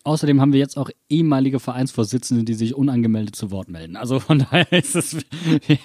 Außerdem 0.04 0.40
haben 0.40 0.54
wir 0.54 0.60
jetzt 0.60 0.78
auch 0.78 0.88
ehemalige 1.10 1.60
Vereinsvorsitzende, 1.60 2.44
die 2.44 2.54
sich 2.54 2.74
unangemeldet 2.74 3.36
zu 3.36 3.50
Wort 3.50 3.68
melden. 3.68 3.96
Also 3.96 4.20
von 4.20 4.38
daher 4.38 4.72
ist 4.72 4.96
es, 4.96 5.18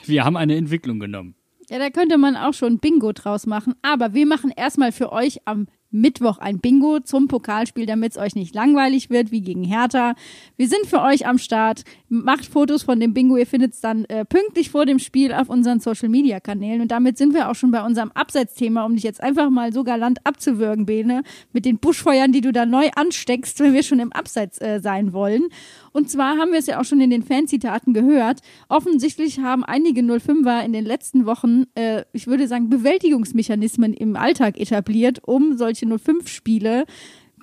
wir 0.06 0.24
haben 0.24 0.38
eine 0.38 0.56
Entwicklung 0.56 1.02
genommen. 1.02 1.36
Ja, 1.70 1.80
da 1.80 1.90
könnte 1.90 2.18
man 2.18 2.38
auch 2.38 2.54
schon 2.54 2.80
Bingo 2.80 3.12
draus 3.12 3.46
machen. 3.46 3.74
Aber 3.82 4.14
wir 4.14 4.26
machen 4.26 4.54
erstmal 4.56 4.94
für 4.94 5.12
euch 5.12 5.40
am 5.46 5.68
Mittwoch 5.94 6.40
ein 6.40 6.60
Bingo 6.60 7.00
zum 7.00 7.28
Pokalspiel, 7.28 7.86
damit 7.86 8.14
es 8.14 8.18
euch 8.18 8.36
nicht 8.36 8.54
langweilig 8.56 9.10
wird 9.10 9.32
wie 9.32 9.42
gegen 9.42 9.64
Hertha. 9.64 10.16
Wir 10.58 10.68
sind 10.68 10.88
für 10.88 11.02
euch 11.02 11.28
am 11.28 11.38
Start. 11.38 11.84
Macht 12.10 12.46
Fotos 12.46 12.84
von 12.84 13.00
dem 13.00 13.14
Bingo. 13.14 13.38
Ihr 13.38 13.46
findet 13.46 13.74
es 13.74 13.82
dann 13.82 14.06
äh, 14.06 14.26
pünktlich 14.26 14.72
vor 14.72 14.86
dem 14.86 15.00
Spiel 15.00 15.32
auf 15.32 15.50
unseren 15.50 15.80
Social 15.80 16.10
Media 16.10 16.40
Kanälen. 16.40 16.82
Und 16.82 16.92
damit 16.92 17.18
sind 17.18 17.34
wir 17.34 17.50
auch 17.50 17.56
schon 17.56 17.72
bei 17.72 17.86
unserem 17.86 18.12
Abseitsthema, 18.12 18.86
um 18.86 18.96
dich 18.96 19.04
jetzt 19.04 19.22
einfach 19.22 19.50
mal 19.50 19.72
so 19.72 19.84
galant 19.84 20.20
abzuwürgen, 20.26 20.86
Bene, 20.86 21.24
mit 21.54 21.66
den 21.66 21.78
Buschfeuern, 21.78 22.32
die 22.32 22.42
du 22.42 22.52
da 22.52 22.66
neu 22.66 22.90
ansteckst, 22.96 23.60
wenn 23.60 23.74
wir 23.74 23.84
schon 23.84 24.00
im 24.00 24.12
Abseits 24.12 24.60
äh, 24.60 24.80
sein 24.80 25.14
wollen. 25.14 25.44
Und 25.92 26.10
zwar 26.10 26.38
haben 26.38 26.52
wir 26.52 26.60
es 26.60 26.66
ja 26.66 26.82
auch 26.82 26.86
schon 26.86 27.02
in 27.02 27.12
den 27.12 27.22
Fanzitaten 27.22 27.94
gehört. 27.94 28.40
Offensichtlich 28.68 29.40
haben 29.40 29.64
einige 29.64 30.02
05er 30.02 30.66
in 30.66 30.74
den 30.74 30.86
letzten 30.86 31.28
Wochen, 31.28 31.66
äh, 31.76 32.04
ich 32.14 32.26
würde 32.26 32.48
sagen, 32.48 32.70
Bewältigungsmechanismen 32.70 33.94
im 33.94 34.16
Alltag 34.16 34.60
etabliert, 34.60 35.20
um 35.24 35.56
solche 35.56 35.83
05-Spiele, 35.92 36.86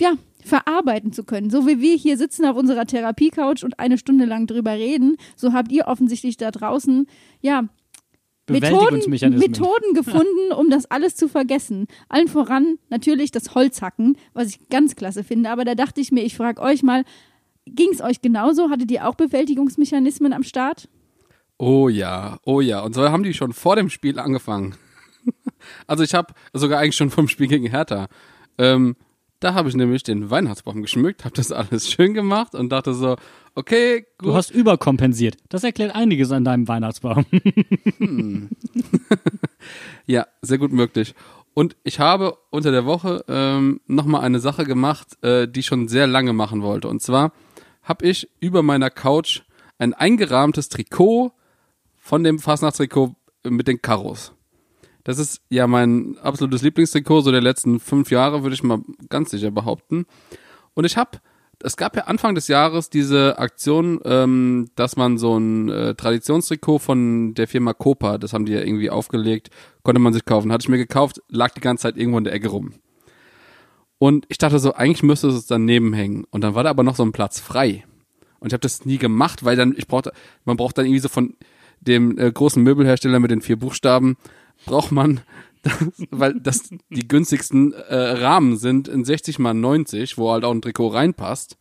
ja, 0.01 0.15
verarbeiten 0.45 1.13
zu 1.13 1.25
können. 1.25 1.51
So 1.51 1.67
wie 1.67 1.81
wir 1.81 1.97
hier 1.97 2.17
sitzen 2.17 2.47
auf 2.47 2.57
unserer 2.57 2.87
Therapiecouch 2.87 3.63
und 3.65 3.79
eine 3.79 3.99
Stunde 3.99 4.25
lang 4.25 4.47
drüber 4.47 4.73
reden, 4.73 5.17
so 5.37 5.53
habt 5.53 5.71
ihr 5.73 5.87
offensichtlich 5.87 6.37
da 6.37 6.51
draußen, 6.51 7.07
ja, 7.41 7.69
Methoden. 8.49 9.11
Methoden 9.39 9.95
gefunden, 9.95 10.53
um 10.57 10.71
das 10.71 10.91
alles 10.91 11.15
zu 11.15 11.29
vergessen. 11.29 11.87
Allen 12.09 12.27
voran 12.29 12.79
natürlich 12.89 13.31
das 13.31 13.55
Holzhacken, 13.55 14.17
was 14.33 14.49
ich 14.49 14.69
ganz 14.69 14.97
klasse 14.97 15.23
finde. 15.23 15.51
Aber 15.51 15.65
da 15.65 15.77
dachte 15.77 16.01
ich 16.01 16.11
mir, 16.11 16.25
ich 16.25 16.37
frage 16.37 16.61
euch 16.61 16.83
mal, 16.83 17.05
ging 17.67 17.91
es 17.93 18.01
euch 18.01 18.21
genauso? 18.21 18.71
Hattet 18.71 18.91
ihr 18.91 19.07
auch 19.07 19.15
Bewältigungsmechanismen 19.15 20.33
am 20.33 20.43
Start? 20.43 20.89
Oh 21.59 21.89
ja, 21.89 22.39
oh 22.45 22.61
ja. 22.61 22.81
Und 22.81 22.95
so 22.95 23.09
haben 23.09 23.23
die 23.23 23.35
schon 23.35 23.53
vor 23.53 23.77
dem 23.77 23.91
Spiel 23.91 24.19
angefangen. 24.19 24.75
Also 25.87 26.03
ich 26.03 26.15
habe 26.15 26.33
sogar 26.55 26.81
eigentlich 26.81 26.97
schon 26.97 27.11
vom 27.11 27.29
Spiel 27.29 27.47
gegen 27.47 27.67
Hertha. 27.67 28.09
Ähm, 28.61 28.97
da 29.41 29.55
habe 29.55 29.71
ich 29.71 29.75
nämlich 29.75 30.03
den 30.03 30.31
Weihnachtsbaum 30.31 30.83
geschmückt, 30.83 31.25
habe 31.25 31.35
das 31.35 31.51
alles 31.51 31.91
schön 31.91 32.13
gemacht 32.13 32.55
und 32.55 32.71
dachte 32.71 32.93
so, 32.93 33.17
okay, 33.55 34.07
gut. 34.19 34.29
Du 34.29 34.35
hast 34.35 34.51
überkompensiert. 34.51 35.39
Das 35.49 35.65
erklärt 35.65 35.95
einiges 35.95 36.31
an 36.31 36.45
deinem 36.45 36.69
Weihnachtsbaum. 36.69 37.25
Ja, 40.07 40.27
sehr 40.43 40.59
gut 40.59 40.73
möglich. 40.73 41.15
Und 41.55 41.77
ich 41.85 42.01
habe 42.01 42.37
unter 42.51 42.71
der 42.71 42.85
Woche 42.87 43.25
ähm, 43.29 43.81
nochmal 43.87 44.23
eine 44.23 44.41
Sache 44.41 44.65
gemacht, 44.65 45.23
äh, 45.23 45.47
die 45.47 45.61
ich 45.61 45.67
schon 45.67 45.89
sehr 45.89 46.07
lange 46.07 46.33
machen 46.33 46.63
wollte. 46.63 46.89
Und 46.89 47.03
zwar 47.03 47.33
habe 47.83 48.07
ich 48.07 48.29
über 48.41 48.63
meiner 48.63 48.91
Couch 48.91 49.43
ein 49.79 49.95
eingerahmtes 49.95 50.69
Trikot 50.69 51.33
von 51.99 52.25
dem 52.25 52.39
Fastnachtstrikot 52.39 53.15
mit 53.45 53.69
den 53.69 53.83
Karos. 53.83 54.33
Das 55.05 55.19
ist 55.19 55.41
ja 55.49 55.67
mein 55.67 56.19
absolutes 56.19 56.63
Lieblingstrikot, 56.63 57.23
so 57.23 57.31
der 57.31 57.41
letzten 57.41 57.81
fünf 57.81 58.11
Jahre, 58.11 58.43
würde 58.43 58.55
ich 58.55 58.63
mal 58.63 58.81
ganz 59.09 59.31
sicher 59.31 59.51
behaupten. 59.51 60.07
Und 60.75 60.85
ich 60.85 60.97
habe, 60.97 61.19
es 61.63 61.77
gab 61.77 61.97
ja 61.97 62.05
Anfang 62.05 62.35
des 62.35 62.49
Jahres 62.49 62.91
diese 62.91 63.39
Aktion, 63.39 64.01
ähm, 64.05 64.69
dass 64.77 64.97
man 64.97 65.19
so 65.19 65.39
ein 65.39 65.69
äh, 65.69 65.95
Traditionstrikot 65.95 66.79
von 66.79 67.35
der 67.35 67.49
Firma 67.49 67.73
Copa, 67.73 68.19
das 68.19 68.33
haben 68.33 68.47
die 68.47 68.53
ja 68.53 68.61
irgendwie 68.61 68.91
aufgelegt, 68.91 69.51
konnte 69.83 70.01
man 70.01 70.13
sich 70.13 70.25
kaufen. 70.25 70.53
Hatte 70.53 70.63
ich 70.63 70.69
mir 70.69 70.79
gekauft, 70.79 71.23
lag 71.29 71.51
die 71.51 71.61
ganze 71.61 71.83
Zeit 71.83 71.97
irgendwo 71.97 72.19
in 72.19 72.25
der 72.25 72.33
Ecke 72.33 72.49
rum. 72.49 72.75
Und 73.99 74.25
ich 74.29 74.39
dachte 74.39 74.59
so, 74.59 74.73
eigentlich 74.73 75.03
müsste 75.03 75.29
es 75.29 75.47
daneben 75.47 75.93
hängen. 75.93 76.25
Und 76.31 76.43
dann 76.43 76.55
war 76.55 76.65
da 76.65 76.71
aber 76.71 76.83
noch 76.83 76.97
so 76.97 77.03
ein 77.03 77.13
Platz 77.13 77.39
frei. 77.39 77.85
Und 78.39 78.49
ich 78.49 78.53
habe 78.55 78.63
das 78.63 78.87
nie 78.87 78.97
gemacht, 78.97 79.45
weil 79.45 79.57
dann, 79.57 79.75
ich 79.77 79.87
brauchte, 79.87 80.13
man 80.47 80.57
braucht 80.57 80.79
dann 80.79 80.87
irgendwie 80.87 81.01
so 81.01 81.11
von 81.11 81.37
dem 81.81 82.19
äh, 82.19 82.33
großen 82.33 82.63
Möbelhersteller 82.63 83.21
mit 83.21 83.31
den 83.31 83.43
vier 83.43 83.59
Buchstaben, 83.59 84.17
braucht 84.67 84.93
man, 84.93 85.21
das, 85.63 85.93
weil 86.11 86.35
das 86.41 86.71
die 86.91 87.09
günstigsten 87.09 87.73
äh, 87.73 87.95
Rahmen 87.95 88.57
sind 88.57 88.89
in 88.89 89.05
60 89.05 89.39
mal 89.39 89.55
90, 89.55 90.19
wo 90.19 90.31
halt 90.31 90.45
auch 90.45 90.53
ein 90.53 90.63
Trikot 90.63 90.89
reinpasst. 90.89 91.57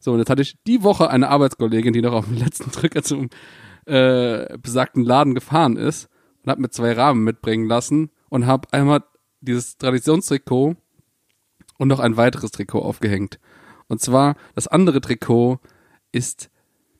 So, 0.00 0.12
und 0.12 0.18
jetzt 0.18 0.30
hatte 0.30 0.42
ich 0.42 0.56
die 0.66 0.82
Woche 0.82 1.10
eine 1.10 1.28
Arbeitskollegin, 1.28 1.92
die 1.92 2.02
noch 2.02 2.12
auf 2.12 2.26
dem 2.26 2.36
letzten 2.38 2.70
Drücker 2.70 3.02
zum 3.02 3.30
äh, 3.86 4.56
besagten 4.58 5.04
Laden 5.04 5.34
gefahren 5.34 5.76
ist 5.76 6.08
und 6.44 6.50
hat 6.50 6.58
mir 6.58 6.70
zwei 6.70 6.92
Rahmen 6.92 7.24
mitbringen 7.24 7.66
lassen 7.66 8.10
und 8.28 8.46
habe 8.46 8.68
einmal 8.72 9.02
dieses 9.40 9.76
Traditionstrikot 9.78 10.76
und 11.78 11.88
noch 11.88 12.00
ein 12.00 12.16
weiteres 12.16 12.50
Trikot 12.50 12.80
aufgehängt. 12.80 13.38
Und 13.88 14.00
zwar 14.00 14.36
das 14.54 14.68
andere 14.68 15.00
Trikot 15.00 15.58
ist 16.12 16.50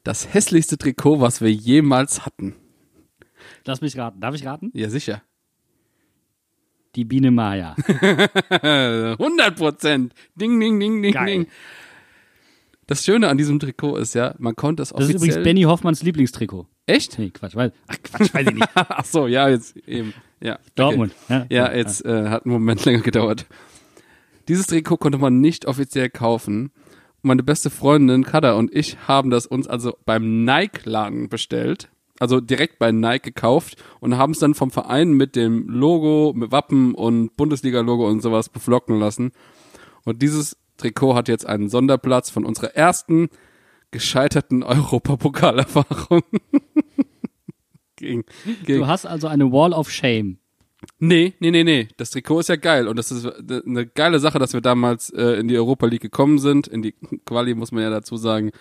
das 0.05 0.33
hässlichste 0.33 0.79
Trikot, 0.79 1.21
was 1.21 1.41
wir 1.41 1.53
jemals 1.53 2.25
hatten. 2.25 2.55
Lass 3.69 3.83
mich 3.83 3.99
raten. 3.99 4.19
Darf 4.19 4.35
ich 4.35 4.47
raten? 4.47 4.71
Ja, 4.73 4.89
sicher. 4.89 5.21
Die 6.97 7.05
Biene 7.05 7.31
Maya. 7.31 7.77
100 8.51 9.57
Prozent. 9.57 10.15
Ding, 10.35 10.59
ding, 10.59 10.81
ding, 10.81 11.03
ding, 11.03 11.13
Geil. 11.13 11.27
ding. 11.27 11.47
Das 12.87 13.05
Schöne 13.05 13.29
an 13.29 13.37
diesem 13.37 13.59
Trikot 13.59 13.99
ist 13.99 14.15
ja, 14.15 14.35
man 14.39 14.57
konnte 14.57 14.83
es 14.83 14.89
Das 14.89 15.01
ist 15.01 15.05
offiziell... 15.11 15.17
übrigens 15.29 15.45
Benny 15.45 15.63
Hoffmanns 15.65 16.03
Lieblingstrikot. 16.03 16.67
Echt? 16.87 17.19
Nee, 17.19 17.29
Quatsch. 17.29 17.57
Weil, 17.57 17.75
ach, 17.89 17.97
Quatsch, 18.03 18.33
weiß 18.33 18.47
ich 18.47 18.55
nicht. 18.55 18.69
Ach 18.75 19.05
so, 19.05 19.27
ja, 19.27 19.51
jetzt 19.51 19.77
eben. 19.87 20.15
Ja. 20.41 20.55
okay. 20.55 20.63
Dortmund. 20.77 21.13
Ja, 21.29 21.47
Ja, 21.51 21.71
jetzt 21.75 22.07
äh, 22.07 22.31
hat 22.31 22.47
einen 22.47 22.55
Moment 22.55 22.83
länger 22.87 23.03
gedauert. 23.03 23.45
Dieses 24.49 24.65
Trikot 24.65 24.97
konnte 24.97 25.19
man 25.19 25.43
nicht 25.43 25.67
offiziell 25.67 26.09
kaufen. 26.09 26.71
Meine 27.21 27.43
beste 27.43 27.69
Freundin 27.69 28.25
Kada 28.25 28.55
und 28.55 28.75
ich 28.75 28.97
haben 29.07 29.29
das 29.29 29.45
uns 29.47 29.69
also 29.69 29.99
beim 30.07 30.45
Nike-Laden 30.45 31.29
bestellt. 31.29 31.91
Also 32.19 32.41
direkt 32.41 32.79
bei 32.79 32.91
Nike 32.91 33.23
gekauft 33.23 33.77
und 34.01 34.17
haben 34.17 34.33
es 34.33 34.39
dann 34.39 34.55
vom 34.55 34.71
Verein 34.71 35.13
mit 35.13 35.37
dem 35.37 35.69
Logo, 35.69 36.33
mit 36.35 36.51
Wappen 36.51 36.95
und 36.95 37.37
Bundesliga-Logo 37.37 38.09
und 38.09 38.23
sowas 38.23 38.49
beflocken 38.49 38.99
lassen. 38.99 39.33
Und 40.05 40.23
dieses 40.23 40.57
Trikot 40.79 41.15
hat 41.15 41.29
jetzt 41.29 41.47
einen 41.47 41.69
Sonderplatz 41.69 42.31
von 42.31 42.45
unserer 42.45 42.75
ersten 42.75 43.29
gescheiterten 43.91 44.63
Europapokalerfahrung. 44.65 46.23
gegen, 47.97 48.25
gegen, 48.65 48.81
Du 48.81 48.87
hast 48.87 49.07
also 49.07 49.29
eine 49.29 49.53
Wall 49.53 49.73
of 49.73 49.91
Shame. 49.91 50.39
Nee, 51.01 51.35
nee, 51.41 51.51
nee, 51.51 51.65
nee. 51.65 51.89
Das 51.97 52.11
Trikot 52.11 52.41
ist 52.41 52.49
ja 52.49 52.57
geil 52.57 52.87
und 52.87 52.97
das 52.97 53.11
ist 53.11 53.27
eine 53.27 53.87
geile 53.87 54.21
Sache, 54.21 54.39
dass 54.39 54.53
wir 54.53 54.61
damals 54.61 55.11
äh, 55.11 55.33
in 55.41 55.49
die 55.49 55.57
Europa 55.57 55.87
League 55.87 56.03
gekommen 56.03 56.39
sind. 56.39 56.69
In 56.69 56.83
die 56.83 56.95
Quali 57.25 57.55
muss 57.55 57.73
man 57.73 57.83
ja 57.83 57.91
dazu 57.91 58.17
sagen. 58.17 58.53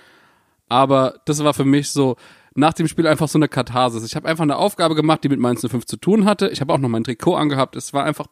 Aber 0.67 1.21
das 1.25 1.43
war 1.43 1.53
für 1.53 1.65
mich 1.65 1.91
so 1.91 2.17
nach 2.57 2.73
dem 2.73 2.87
Spiel 2.87 3.05
einfach 3.05 3.27
so 3.27 3.37
eine 3.37 3.47
Katharsis. 3.47 4.03
Ich 4.03 4.15
habe 4.15 4.27
einfach 4.27 4.41
eine 4.41 4.57
Aufgabe 4.57 4.95
gemacht, 4.95 5.23
die 5.23 5.29
mit 5.29 5.39
Mainz 5.39 5.61
05 5.61 5.85
zu 5.85 5.95
tun 5.95 6.25
hatte. 6.25 6.49
Ich 6.49 6.59
habe 6.59 6.73
auch 6.73 6.79
noch 6.79 6.89
mein 6.89 7.03
Trikot 7.03 7.35
angehabt. 7.35 7.75
Es 7.75 7.93
war 7.93 8.03
einfach 8.03 8.25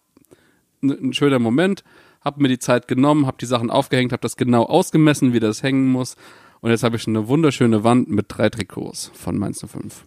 ein, 0.82 1.14
schöner 1.14 1.38
Moment. 1.38 1.84
Hab 2.22 2.40
mir 2.40 2.48
die 2.48 2.58
Zeit 2.58 2.88
genommen, 2.88 3.28
hab 3.28 3.38
die 3.38 3.46
Sachen 3.46 3.70
aufgehängt, 3.70 4.12
hab 4.12 4.22
das 4.22 4.36
genau 4.36 4.64
ausgemessen, 4.64 5.34
wie 5.34 5.40
das 5.40 5.62
hängen 5.62 5.92
muss. 5.92 6.16
Und 6.62 6.72
jetzt 6.72 6.82
habe 6.82 6.96
ich 6.96 7.08
eine 7.08 7.28
wunderschöne 7.28 7.84
Wand 7.84 8.10
mit 8.10 8.26
drei 8.30 8.50
Trikots 8.50 9.12
von 9.14 9.38
Mainz 9.38 9.64
05. 9.64 10.06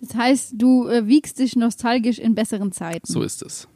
Das 0.00 0.14
heißt, 0.14 0.52
du 0.56 0.86
äh, 0.86 1.08
wiegst 1.08 1.40
dich 1.40 1.56
nostalgisch 1.56 2.20
in 2.20 2.36
besseren 2.36 2.70
Zeiten. 2.70 3.12
So 3.12 3.22
ist 3.22 3.42
es. 3.42 3.66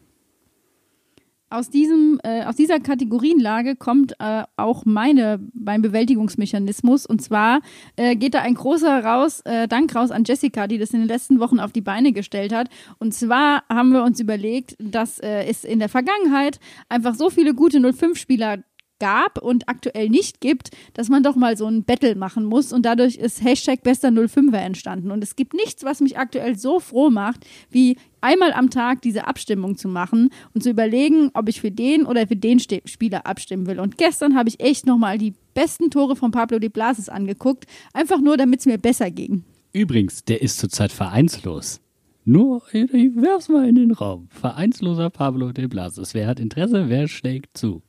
Aus, 1.51 1.71
diesem, 1.71 2.21
äh, 2.25 2.45
aus 2.45 2.57
dieser 2.57 2.79
Kategorienlage 2.79 3.75
kommt 3.75 4.13
äh, 4.19 4.43
auch 4.57 4.85
meine, 4.85 5.41
mein 5.55 5.81
Bewältigungsmechanismus. 5.81 7.07
Und 7.07 7.23
zwar 7.23 7.61
äh, 7.97 8.17
geht 8.17 8.35
da 8.35 8.41
ein 8.41 8.55
großer 8.55 9.05
raus, 9.05 9.41
äh, 9.47 9.67
Dank 9.67 9.95
raus 9.95 10.11
an 10.11 10.25
Jessica, 10.25 10.67
die 10.67 10.79
das 10.79 10.91
in 10.91 11.01
den 11.01 11.09
letzten 11.09 11.41
Wochen 11.41 11.59
auf 11.59 11.73
die 11.73 11.81
Beine 11.81 12.13
gestellt 12.13 12.53
hat. 12.53 12.69
Und 12.99 13.15
zwar 13.15 13.65
haben 13.69 13.93
wir 13.93 14.03
uns 14.03 14.21
überlegt, 14.21 14.77
dass 14.79 15.19
äh, 15.21 15.45
es 15.45 15.65
in 15.65 15.79
der 15.79 15.89
Vergangenheit 15.89 16.61
einfach 16.89 17.15
so 17.15 17.31
viele 17.31 17.55
gute 17.55 17.79
05-Spieler 17.79 18.59
gab 18.99 19.43
und 19.43 19.69
aktuell 19.69 20.09
nicht 20.09 20.41
gibt, 20.41 20.71
dass 20.95 21.09
man 21.09 21.23
doch 21.23 21.37
mal 21.37 21.57
so 21.57 21.67
ein 21.67 21.85
Battle 21.85 22.15
machen 22.15 22.45
muss 22.45 22.73
und 22.73 22.85
dadurch 22.85 23.17
ist 23.17 23.43
Hashtag 23.43 23.83
bester 23.83 24.09
05er 24.09 24.59
entstanden 24.59 25.11
und 25.11 25.23
es 25.23 25.37
gibt 25.37 25.55
nichts, 25.55 25.85
was 25.85 26.01
mich 26.01 26.19
aktuell 26.19 26.59
so 26.59 26.81
froh 26.81 27.11
macht, 27.11 27.47
wie 27.71 27.97
einmal 28.21 28.53
am 28.53 28.71
Tag 28.71 29.03
diese 29.03 29.27
Abstimmung 29.27 29.77
zu 29.77 29.89
machen 29.89 30.31
und 30.55 30.63
zu 30.63 30.71
überlegen, 30.71 31.31
ob 31.35 31.49
ich 31.49 31.61
für 31.61 31.71
den 31.71 32.05
oder 32.05 32.27
für 32.27 32.37
den 32.37 32.59
Spieler 32.59 33.27
abstimmen 33.27 33.67
will. 33.67 33.81
Und 33.81 33.99
gestern 33.99 34.37
habe 34.37 34.49
ich 34.49 34.61
echt 34.61 34.87
nochmal 34.87 35.19
die 35.19 35.35
besten 35.55 35.91
Tore 35.91 36.17
von 36.17 36.31
Pablo 36.31 36.59
de 36.59 36.69
Blasis 36.69 37.09
angeguckt, 37.09 37.67
einfach 37.93 38.21
nur, 38.21 38.37
damit 38.37 38.61
es 38.61 38.67
mir 38.67 38.79
besser 38.79 39.11
ging. 39.11 39.45
Übrigens, 39.73 40.25
der 40.25 40.43
ist 40.43 40.59
zurzeit 40.59 40.93
vereinslos. 40.93 41.81
Nur, 42.25 42.63
ich 42.73 42.93
werf's 42.93 43.49
mal 43.49 43.69
in 43.69 43.75
den 43.75 43.91
Raum. 43.91 44.29
Vereinsloser 44.31 45.09
Pablo 45.09 45.53
de 45.53 45.67
Blasis. 45.67 46.13
Wer 46.13 46.27
hat 46.27 46.41
Interesse, 46.41 46.89
wer 46.89 47.09
schlägt 47.09 47.57
zu? 47.57 47.83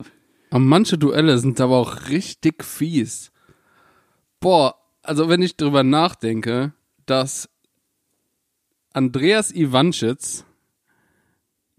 Aber 0.50 0.60
manche 0.60 0.98
Duelle 0.98 1.38
sind 1.38 1.60
aber 1.60 1.76
auch 1.76 2.08
richtig 2.08 2.64
fies. 2.64 3.30
Boah, 4.40 4.74
also 5.02 5.28
wenn 5.28 5.42
ich 5.42 5.56
drüber 5.56 5.82
nachdenke, 5.82 6.72
dass 7.06 7.48
Andreas 8.92 9.52
Ivanschitz 9.54 10.44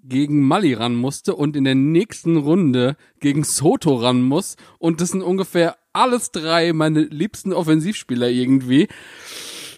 gegen 0.04 0.42
Mali 0.42 0.74
ran 0.74 0.96
musste 0.96 1.36
und 1.36 1.56
in 1.56 1.66
der 1.66 1.76
nächsten 1.76 2.38
Runde 2.38 2.96
gegen 3.20 3.44
Soto 3.44 3.96
ran 3.96 4.24
muss 4.24 4.56
und 4.80 5.02
das 5.02 5.10
sind 5.10 5.22
ungefähr 5.22 5.78
alles 5.94 6.32
drei 6.32 6.74
meine 6.74 7.02
liebsten 7.02 7.54
Offensivspieler 7.54 8.30
irgendwie. 8.30 8.88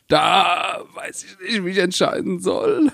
Da 0.08 0.84
weiß 0.94 1.24
ich 1.24 1.40
nicht, 1.40 1.66
wie 1.66 1.72
ich 1.72 1.78
entscheiden 1.80 2.40
soll. 2.40 2.92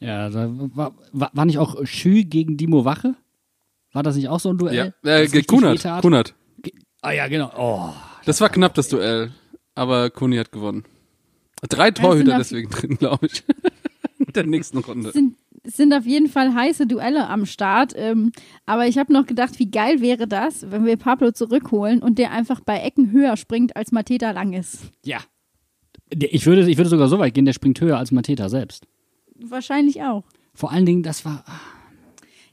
Ja, 0.00 0.30
da 0.30 0.50
war, 0.50 0.94
war 1.12 1.44
nicht 1.44 1.58
auch 1.58 1.86
Schü 1.86 2.24
gegen 2.24 2.56
Dimo 2.56 2.84
Wache? 2.84 3.14
War 3.94 4.02
das 4.02 4.16
nicht 4.16 4.28
auch 4.28 4.40
so 4.40 4.50
ein 4.50 4.58
Duell? 4.58 4.92
Ja, 5.04 5.18
äh, 5.18 5.42
Kunert? 5.42 5.86
Kunert. 6.02 6.34
Ah 7.00 7.12
ja, 7.12 7.28
genau. 7.28 7.50
Oh, 7.56 7.90
Das 8.26 8.40
war 8.40 8.48
knapp 8.48 8.74
das 8.74 8.88
Duell, 8.88 9.30
aber 9.74 10.10
Kuni 10.10 10.36
hat 10.36 10.50
gewonnen. 10.52 10.84
Drei 11.68 11.90
Torhüter 11.92 12.36
deswegen 12.36 12.70
drin, 12.70 12.98
glaube 12.98 13.26
ich. 13.26 13.44
In 14.18 14.32
der 14.34 14.46
nächsten 14.46 14.78
Runde. 14.78 15.12
sind, 15.12 15.36
es 15.62 15.76
sind 15.76 15.92
auf 15.94 16.04
jeden 16.06 16.28
Fall 16.28 16.54
heiße 16.54 16.86
Duelle 16.86 17.28
am 17.28 17.46
Start. 17.46 17.92
Ähm, 17.96 18.32
aber 18.66 18.86
ich 18.88 18.98
habe 18.98 19.12
noch 19.12 19.26
gedacht, 19.26 19.58
wie 19.60 19.70
geil 19.70 20.00
wäre 20.00 20.26
das, 20.26 20.70
wenn 20.70 20.84
wir 20.84 20.96
Pablo 20.96 21.30
zurückholen 21.30 22.02
und 22.02 22.18
der 22.18 22.32
einfach 22.32 22.60
bei 22.60 22.80
Ecken 22.80 23.12
höher 23.12 23.36
springt, 23.36 23.76
als 23.76 23.92
Mateta 23.92 24.32
lang 24.32 24.52
ist. 24.52 24.78
ja. 25.04 25.18
Ich 26.10 26.46
würde, 26.46 26.68
ich 26.70 26.76
würde 26.76 26.90
sogar 26.90 27.08
so 27.08 27.18
weit 27.18 27.34
gehen, 27.34 27.46
der 27.46 27.54
springt 27.54 27.80
höher 27.80 27.98
als 27.98 28.12
Mateta 28.12 28.48
selbst. 28.48 28.86
Wahrscheinlich 29.36 30.02
auch. 30.02 30.22
Vor 30.52 30.70
allen 30.70 30.86
Dingen, 30.86 31.02
das 31.02 31.24
war. 31.24 31.44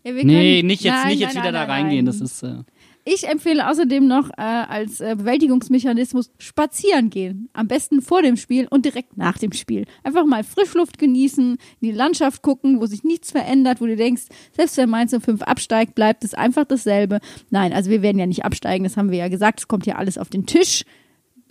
Ja, 0.03 0.15
wir 0.15 0.25
Nee, 0.25 0.57
können- 0.57 0.67
nicht 0.67 0.83
jetzt, 0.83 0.93
Nein, 0.93 1.07
nicht 1.09 1.19
jetzt 1.19 1.35
nein, 1.35 1.43
wieder 1.43 1.51
nein, 1.51 1.67
da 1.67 1.73
reingehen. 1.73 2.05
Das 2.05 2.21
ist. 2.21 2.43
Äh, 2.43 2.63
Ich 3.03 3.27
empfehle 3.27 3.67
außerdem 3.67 4.05
noch 4.07 4.29
äh, 4.37 4.41
als 4.41 5.01
äh, 5.01 5.15
Bewältigungsmechanismus 5.17 6.29
spazieren 6.37 7.09
gehen. 7.09 7.49
Am 7.53 7.67
besten 7.67 8.01
vor 8.01 8.21
dem 8.21 8.37
Spiel 8.37 8.67
und 8.69 8.85
direkt 8.85 9.17
nach 9.17 9.37
dem 9.39 9.53
Spiel. 9.53 9.85
Einfach 10.03 10.25
mal 10.25 10.43
Frischluft 10.43 10.99
genießen, 10.99 11.53
in 11.53 11.57
die 11.87 11.91
Landschaft 11.91 12.41
gucken, 12.43 12.79
wo 12.79 12.85
sich 12.85 13.03
nichts 13.03 13.31
verändert, 13.31 13.81
wo 13.81 13.87
du 13.87 13.95
denkst, 13.95 14.23
selbst 14.55 14.77
wenn 14.77 14.89
Mainz 14.89 15.15
05 15.19 15.41
absteigt, 15.41 15.95
bleibt 15.95 16.23
es 16.23 16.33
einfach 16.35 16.65
dasselbe. 16.65 17.19
Nein, 17.49 17.73
also 17.73 17.89
wir 17.89 18.01
werden 18.03 18.19
ja 18.19 18.27
nicht 18.27 18.45
absteigen, 18.45 18.83
das 18.83 18.97
haben 18.97 19.09
wir 19.11 19.17
ja 19.17 19.29
gesagt. 19.29 19.61
Es 19.61 19.67
kommt 19.67 19.85
ja 19.87 19.95
alles 19.95 20.17
auf 20.19 20.29
den 20.29 20.45
Tisch 20.45 20.83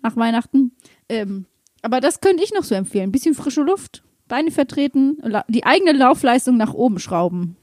nach 0.03 0.17
Weihnachten. 0.17 0.73
Ähm, 1.09 1.47
aber 1.83 2.01
das 2.01 2.21
könnte 2.21 2.45
ich 2.45 2.53
noch 2.55 2.65
so 2.65 2.75
empfehlen. 2.77 3.09
Ein 3.09 3.13
bisschen 3.13 3.35
frische 3.35 3.63
Luft, 3.63 4.03
Beine 4.29 4.53
vertreten, 4.53 5.19
die 5.49 5.65
eigene 5.65 5.93
Laufleistung 5.93 6.57
nach 6.57 6.75
oben 6.75 7.01
schrauben. 7.01 7.57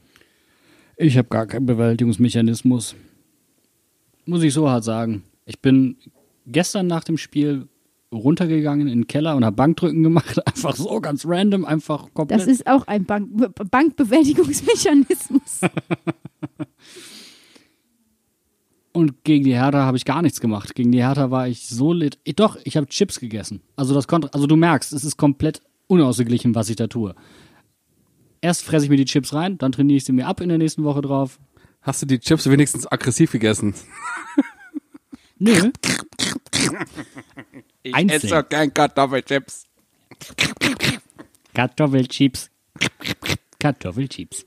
Ich 0.98 1.16
habe 1.16 1.28
gar 1.28 1.46
keinen 1.46 1.66
Bewältigungsmechanismus. 1.66 2.94
Muss 4.26 4.42
ich 4.42 4.52
so 4.52 4.68
hart 4.68 4.84
sagen. 4.84 5.22
Ich 5.46 5.60
bin 5.60 5.96
gestern 6.46 6.86
nach 6.86 7.04
dem 7.04 7.16
Spiel 7.16 7.68
runtergegangen 8.12 8.88
in 8.88 9.00
den 9.00 9.06
Keller 9.06 9.36
und 9.36 9.44
habe 9.44 9.56
Bankdrücken 9.56 10.02
gemacht. 10.02 10.44
Einfach 10.46 10.74
so 10.76 11.00
ganz 11.00 11.24
random, 11.26 11.64
einfach 11.64 12.12
komplett. 12.14 12.40
Das 12.40 12.48
ist 12.48 12.66
auch 12.66 12.86
ein 12.86 13.04
Bank 13.04 13.30
Bankbewältigungsmechanismus. 13.70 15.60
Und 18.92 19.22
gegen 19.22 19.44
die 19.44 19.54
Hertha 19.54 19.84
habe 19.84 19.96
ich 19.96 20.04
gar 20.04 20.22
nichts 20.22 20.40
gemacht. 20.40 20.74
Gegen 20.74 20.90
die 20.90 21.04
Hertha 21.04 21.30
war 21.30 21.46
ich 21.46 21.68
so 21.68 21.92
lit. 21.92 22.18
Doch, 22.34 22.56
ich 22.64 22.76
habe 22.76 22.88
Chips 22.88 23.20
gegessen. 23.20 23.60
Also 23.76 23.94
das 23.94 24.08
konnte, 24.08 24.34
also 24.34 24.48
du 24.48 24.56
merkst, 24.56 24.92
es 24.92 25.04
ist 25.04 25.16
komplett 25.16 25.62
unausgeglichen, 25.86 26.56
was 26.56 26.68
ich 26.68 26.74
da 26.74 26.88
tue. 26.88 27.14
Erst 28.40 28.64
fresse 28.64 28.84
ich 28.84 28.90
mir 28.90 28.96
die 28.96 29.04
Chips 29.04 29.34
rein, 29.34 29.58
dann 29.58 29.72
trainiere 29.72 29.96
ich 29.98 30.04
sie 30.04 30.12
mir 30.12 30.26
ab 30.26 30.40
in 30.40 30.48
der 30.48 30.58
nächsten 30.58 30.84
Woche 30.84 31.00
drauf. 31.02 31.38
Hast 31.82 32.02
du 32.02 32.06
die 32.06 32.20
Chips 32.20 32.48
wenigstens 32.48 32.90
aggressiv 32.90 33.32
gegessen? 33.32 33.74
Nö. 35.38 35.70
Ich 37.82 37.94
Einzeln. 37.94 38.16
esse 38.16 38.28
doch 38.28 38.48
kein 38.48 38.72
Kartoffelchips. 38.74 39.66
Kartoffelchips. 41.54 42.50
Kartoffelchips. 43.58 44.46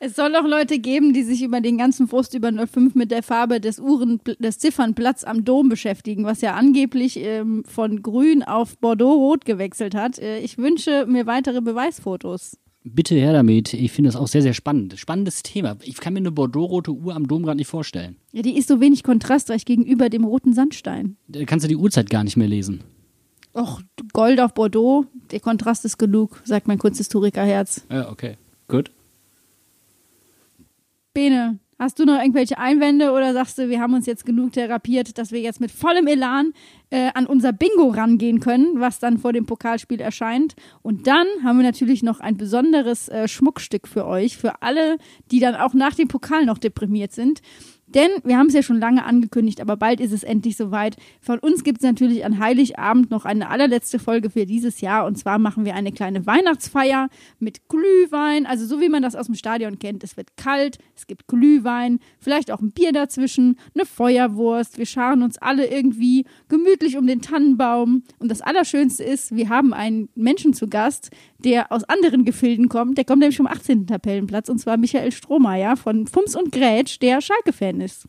Es 0.00 0.14
soll 0.14 0.36
auch 0.36 0.46
Leute 0.46 0.78
geben, 0.78 1.12
die 1.12 1.24
sich 1.24 1.42
über 1.42 1.60
den 1.60 1.76
ganzen 1.76 2.06
Frust 2.06 2.34
über 2.34 2.52
05 2.52 2.94
mit 2.94 3.10
der 3.10 3.24
Farbe 3.24 3.60
des 3.60 3.80
Uhren, 3.80 4.20
des 4.38 4.58
Ziffernblatts 4.58 5.24
am 5.24 5.44
Dom 5.44 5.68
beschäftigen, 5.68 6.24
was 6.24 6.40
ja 6.40 6.54
angeblich 6.54 7.18
ähm, 7.18 7.64
von 7.66 8.00
grün 8.00 8.44
auf 8.44 8.78
Bordeaux-rot 8.78 9.44
gewechselt 9.44 9.96
hat. 9.96 10.18
Äh, 10.20 10.38
ich 10.38 10.56
wünsche 10.56 11.04
mir 11.06 11.26
weitere 11.26 11.60
Beweisfotos. 11.60 12.56
Bitte 12.84 13.16
her 13.16 13.32
damit. 13.32 13.74
Ich 13.74 13.90
finde 13.90 14.08
das 14.08 14.16
auch 14.16 14.28
sehr, 14.28 14.42
sehr 14.42 14.54
spannend. 14.54 14.96
Spannendes 14.98 15.42
Thema. 15.42 15.76
Ich 15.82 15.96
kann 15.96 16.12
mir 16.12 16.20
eine 16.20 16.30
Bordeaux-rote 16.30 16.92
Uhr 16.92 17.16
am 17.16 17.26
Dom 17.26 17.42
gerade 17.42 17.56
nicht 17.56 17.66
vorstellen. 17.66 18.16
Ja, 18.32 18.42
die 18.42 18.56
ist 18.56 18.68
so 18.68 18.80
wenig 18.80 19.02
kontrastreich 19.02 19.64
gegenüber 19.64 20.08
dem 20.10 20.22
roten 20.24 20.52
Sandstein. 20.52 21.16
Da 21.26 21.44
kannst 21.44 21.64
du 21.64 21.68
die 21.68 21.76
Uhrzeit 21.76 22.08
gar 22.08 22.22
nicht 22.22 22.36
mehr 22.36 22.48
lesen. 22.48 22.84
Och, 23.52 23.80
Gold 24.12 24.40
auf 24.40 24.54
Bordeaux, 24.54 25.06
der 25.32 25.40
Kontrast 25.40 25.84
ist 25.84 25.98
genug, 25.98 26.40
sagt 26.44 26.68
mein 26.68 26.78
Kunsthistorikerherz. 26.78 27.84
Ja, 27.90 28.10
okay. 28.10 28.36
Gut. 28.68 28.92
Bene, 31.18 31.58
hast 31.80 31.98
du 31.98 32.04
noch 32.04 32.16
irgendwelche 32.16 32.58
Einwände 32.58 33.10
oder 33.10 33.32
sagst 33.32 33.58
du, 33.58 33.68
wir 33.68 33.80
haben 33.80 33.92
uns 33.92 34.06
jetzt 34.06 34.24
genug 34.24 34.52
therapiert, 34.52 35.18
dass 35.18 35.32
wir 35.32 35.40
jetzt 35.40 35.60
mit 35.60 35.72
vollem 35.72 36.06
Elan 36.06 36.52
äh, 36.90 37.10
an 37.12 37.26
unser 37.26 37.52
Bingo 37.52 37.88
rangehen 37.88 38.38
können, 38.38 38.78
was 38.78 39.00
dann 39.00 39.18
vor 39.18 39.32
dem 39.32 39.44
Pokalspiel 39.44 40.00
erscheint? 40.00 40.54
Und 40.80 41.08
dann 41.08 41.26
haben 41.42 41.58
wir 41.58 41.64
natürlich 41.64 42.04
noch 42.04 42.20
ein 42.20 42.36
besonderes 42.36 43.08
äh, 43.08 43.26
Schmuckstück 43.26 43.88
für 43.88 44.06
euch, 44.06 44.36
für 44.36 44.62
alle, 44.62 44.96
die 45.32 45.40
dann 45.40 45.56
auch 45.56 45.74
nach 45.74 45.96
dem 45.96 46.06
Pokal 46.06 46.46
noch 46.46 46.58
deprimiert 46.58 47.10
sind. 47.10 47.42
Denn 47.94 48.10
wir 48.24 48.36
haben 48.36 48.48
es 48.48 48.54
ja 48.54 48.62
schon 48.62 48.80
lange 48.80 49.04
angekündigt, 49.04 49.60
aber 49.60 49.76
bald 49.76 50.00
ist 50.00 50.12
es 50.12 50.22
endlich 50.22 50.56
soweit. 50.56 50.96
Von 51.20 51.38
uns 51.38 51.64
gibt 51.64 51.78
es 51.78 51.84
natürlich 51.84 52.24
an 52.24 52.38
Heiligabend 52.38 53.10
noch 53.10 53.24
eine 53.24 53.48
allerletzte 53.48 53.98
Folge 53.98 54.28
für 54.28 54.44
dieses 54.44 54.80
Jahr. 54.80 55.06
Und 55.06 55.16
zwar 55.16 55.38
machen 55.38 55.64
wir 55.64 55.74
eine 55.74 55.92
kleine 55.92 56.26
Weihnachtsfeier 56.26 57.08
mit 57.38 57.68
Glühwein. 57.68 58.44
Also 58.44 58.66
so 58.66 58.80
wie 58.80 58.90
man 58.90 59.02
das 59.02 59.16
aus 59.16 59.26
dem 59.26 59.34
Stadion 59.34 59.78
kennt. 59.78 60.04
Es 60.04 60.16
wird 60.16 60.36
kalt, 60.36 60.78
es 60.94 61.06
gibt 61.06 61.26
Glühwein, 61.28 61.98
vielleicht 62.18 62.50
auch 62.50 62.60
ein 62.60 62.72
Bier 62.72 62.92
dazwischen, 62.92 63.58
eine 63.74 63.86
Feuerwurst. 63.86 64.76
Wir 64.76 64.86
scharen 64.86 65.22
uns 65.22 65.38
alle 65.38 65.66
irgendwie 65.66 66.26
gemütlich 66.48 66.98
um 66.98 67.06
den 67.06 67.22
Tannenbaum. 67.22 68.02
Und 68.18 68.30
das 68.30 68.42
Allerschönste 68.42 69.02
ist, 69.02 69.34
wir 69.34 69.48
haben 69.48 69.72
einen 69.72 70.10
Menschen 70.14 70.52
zu 70.52 70.68
Gast, 70.68 71.10
der 71.38 71.70
aus 71.70 71.84
anderen 71.84 72.24
Gefilden 72.24 72.68
kommt. 72.68 72.98
Der 72.98 73.04
kommt 73.04 73.20
nämlich 73.20 73.36
vom 73.36 73.46
18. 73.46 73.86
Tabellenplatz. 73.86 74.48
Und 74.48 74.58
zwar 74.58 74.76
Michael 74.76 75.12
Strohmeier 75.12 75.76
von 75.76 76.06
Fums 76.06 76.34
und 76.34 76.52
Grätsch, 76.52 76.98
der 77.00 77.20
Schalke-Fan 77.20 77.80
ist. 77.80 78.08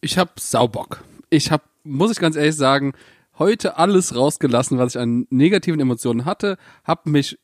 Ich 0.00 0.18
hab 0.18 0.40
Saubock. 0.40 1.04
Ich 1.30 1.50
hab, 1.50 1.68
muss 1.84 2.12
ich 2.12 2.18
ganz 2.18 2.36
ehrlich 2.36 2.56
sagen, 2.56 2.92
heute 3.38 3.76
alles 3.76 4.14
rausgelassen, 4.14 4.78
was 4.78 4.94
ich 4.94 5.00
an 5.00 5.26
negativen 5.30 5.80
Emotionen 5.80 6.24
hatte, 6.24 6.56
hab 6.84 7.06
mich 7.06 7.38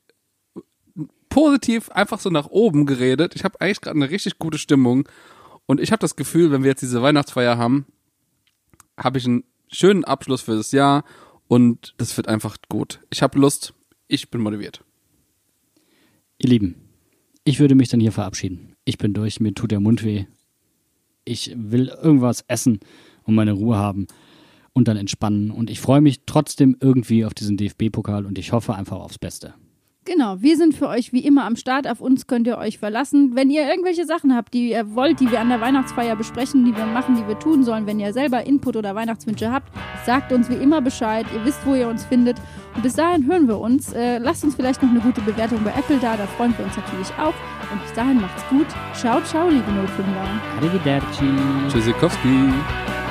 positiv 1.28 1.90
einfach 1.90 2.20
so 2.20 2.30
nach 2.30 2.46
oben 2.46 2.86
geredet. 2.86 3.34
Ich 3.34 3.44
habe 3.44 3.60
eigentlich 3.60 3.80
gerade 3.80 3.96
eine 3.96 4.10
richtig 4.10 4.38
gute 4.38 4.58
Stimmung 4.58 5.08
und 5.66 5.80
ich 5.80 5.92
habe 5.92 6.00
das 6.00 6.16
Gefühl, 6.16 6.50
wenn 6.50 6.62
wir 6.62 6.70
jetzt 6.70 6.82
diese 6.82 7.02
Weihnachtsfeier 7.02 7.56
haben, 7.56 7.86
habe 8.98 9.18
ich 9.18 9.24
einen 9.24 9.44
schönen 9.68 10.04
Abschluss 10.04 10.42
für 10.42 10.56
das 10.56 10.72
Jahr 10.72 11.04
und 11.48 11.94
das 11.96 12.16
wird 12.16 12.28
einfach 12.28 12.56
gut. 12.68 13.00
Ich 13.10 13.22
habe 13.22 13.38
Lust, 13.38 13.74
ich 14.12 14.30
bin 14.30 14.42
motiviert. 14.42 14.84
Ihr 16.38 16.50
Lieben, 16.50 16.74
ich 17.44 17.60
würde 17.60 17.74
mich 17.74 17.88
dann 17.88 18.00
hier 18.00 18.12
verabschieden. 18.12 18.76
Ich 18.84 18.98
bin 18.98 19.14
durch, 19.14 19.40
mir 19.40 19.54
tut 19.54 19.70
der 19.70 19.80
Mund 19.80 20.04
weh. 20.04 20.26
Ich 21.24 21.52
will 21.56 21.88
irgendwas 21.88 22.44
essen 22.46 22.80
und 23.22 23.34
meine 23.34 23.52
Ruhe 23.52 23.76
haben 23.76 24.06
und 24.74 24.88
dann 24.88 24.96
entspannen. 24.96 25.50
Und 25.50 25.70
ich 25.70 25.80
freue 25.80 26.00
mich 26.00 26.22
trotzdem 26.26 26.76
irgendwie 26.80 27.24
auf 27.24 27.32
diesen 27.32 27.56
DFB-Pokal 27.56 28.26
und 28.26 28.38
ich 28.38 28.52
hoffe 28.52 28.74
einfach 28.74 28.98
aufs 28.98 29.18
Beste. 29.18 29.54
Genau, 30.04 30.34
wir 30.40 30.56
sind 30.56 30.74
für 30.74 30.88
euch 30.88 31.12
wie 31.12 31.24
immer 31.24 31.44
am 31.44 31.54
Start. 31.54 31.86
Auf 31.86 32.00
uns 32.00 32.26
könnt 32.26 32.48
ihr 32.48 32.58
euch 32.58 32.78
verlassen. 32.78 33.36
Wenn 33.36 33.50
ihr 33.50 33.68
irgendwelche 33.68 34.04
Sachen 34.04 34.34
habt, 34.34 34.52
die 34.52 34.70
ihr 34.70 34.96
wollt, 34.96 35.20
die 35.20 35.30
wir 35.30 35.38
an 35.38 35.48
der 35.48 35.60
Weihnachtsfeier 35.60 36.16
besprechen, 36.16 36.64
die 36.64 36.76
wir 36.76 36.86
machen, 36.86 37.14
die 37.14 37.28
wir 37.28 37.38
tun 37.38 37.62
sollen, 37.62 37.86
wenn 37.86 38.00
ihr 38.00 38.12
selber 38.12 38.44
Input 38.44 38.74
oder 38.74 38.96
Weihnachtswünsche 38.96 39.52
habt, 39.52 39.70
sagt 40.04 40.32
uns 40.32 40.50
wie 40.50 40.54
immer 40.54 40.80
Bescheid. 40.80 41.24
Ihr 41.32 41.44
wisst, 41.44 41.64
wo 41.64 41.76
ihr 41.76 41.86
uns 41.86 42.04
findet. 42.04 42.36
Und 42.74 42.82
bis 42.82 42.94
dahin 42.94 43.26
hören 43.26 43.46
wir 43.46 43.60
uns. 43.60 43.92
Äh, 43.92 44.18
lasst 44.18 44.42
uns 44.42 44.56
vielleicht 44.56 44.82
noch 44.82 44.90
eine 44.90 45.00
gute 45.00 45.20
Bewertung 45.20 45.62
bei 45.62 45.70
Apple 45.70 45.98
da. 45.98 46.16
Da 46.16 46.26
freuen 46.26 46.52
wir 46.58 46.64
uns 46.64 46.76
natürlich 46.76 47.10
auch. 47.18 47.34
Und 47.70 47.80
bis 47.82 47.92
dahin 47.92 48.20
macht's 48.20 48.42
gut. 48.48 48.66
Ciao, 48.94 49.22
ciao, 49.22 49.48
liebe 49.48 49.70
Notfinder. 49.70 50.26
Arrivederci. 50.58 51.30
Tschüssikowski. 51.68 53.01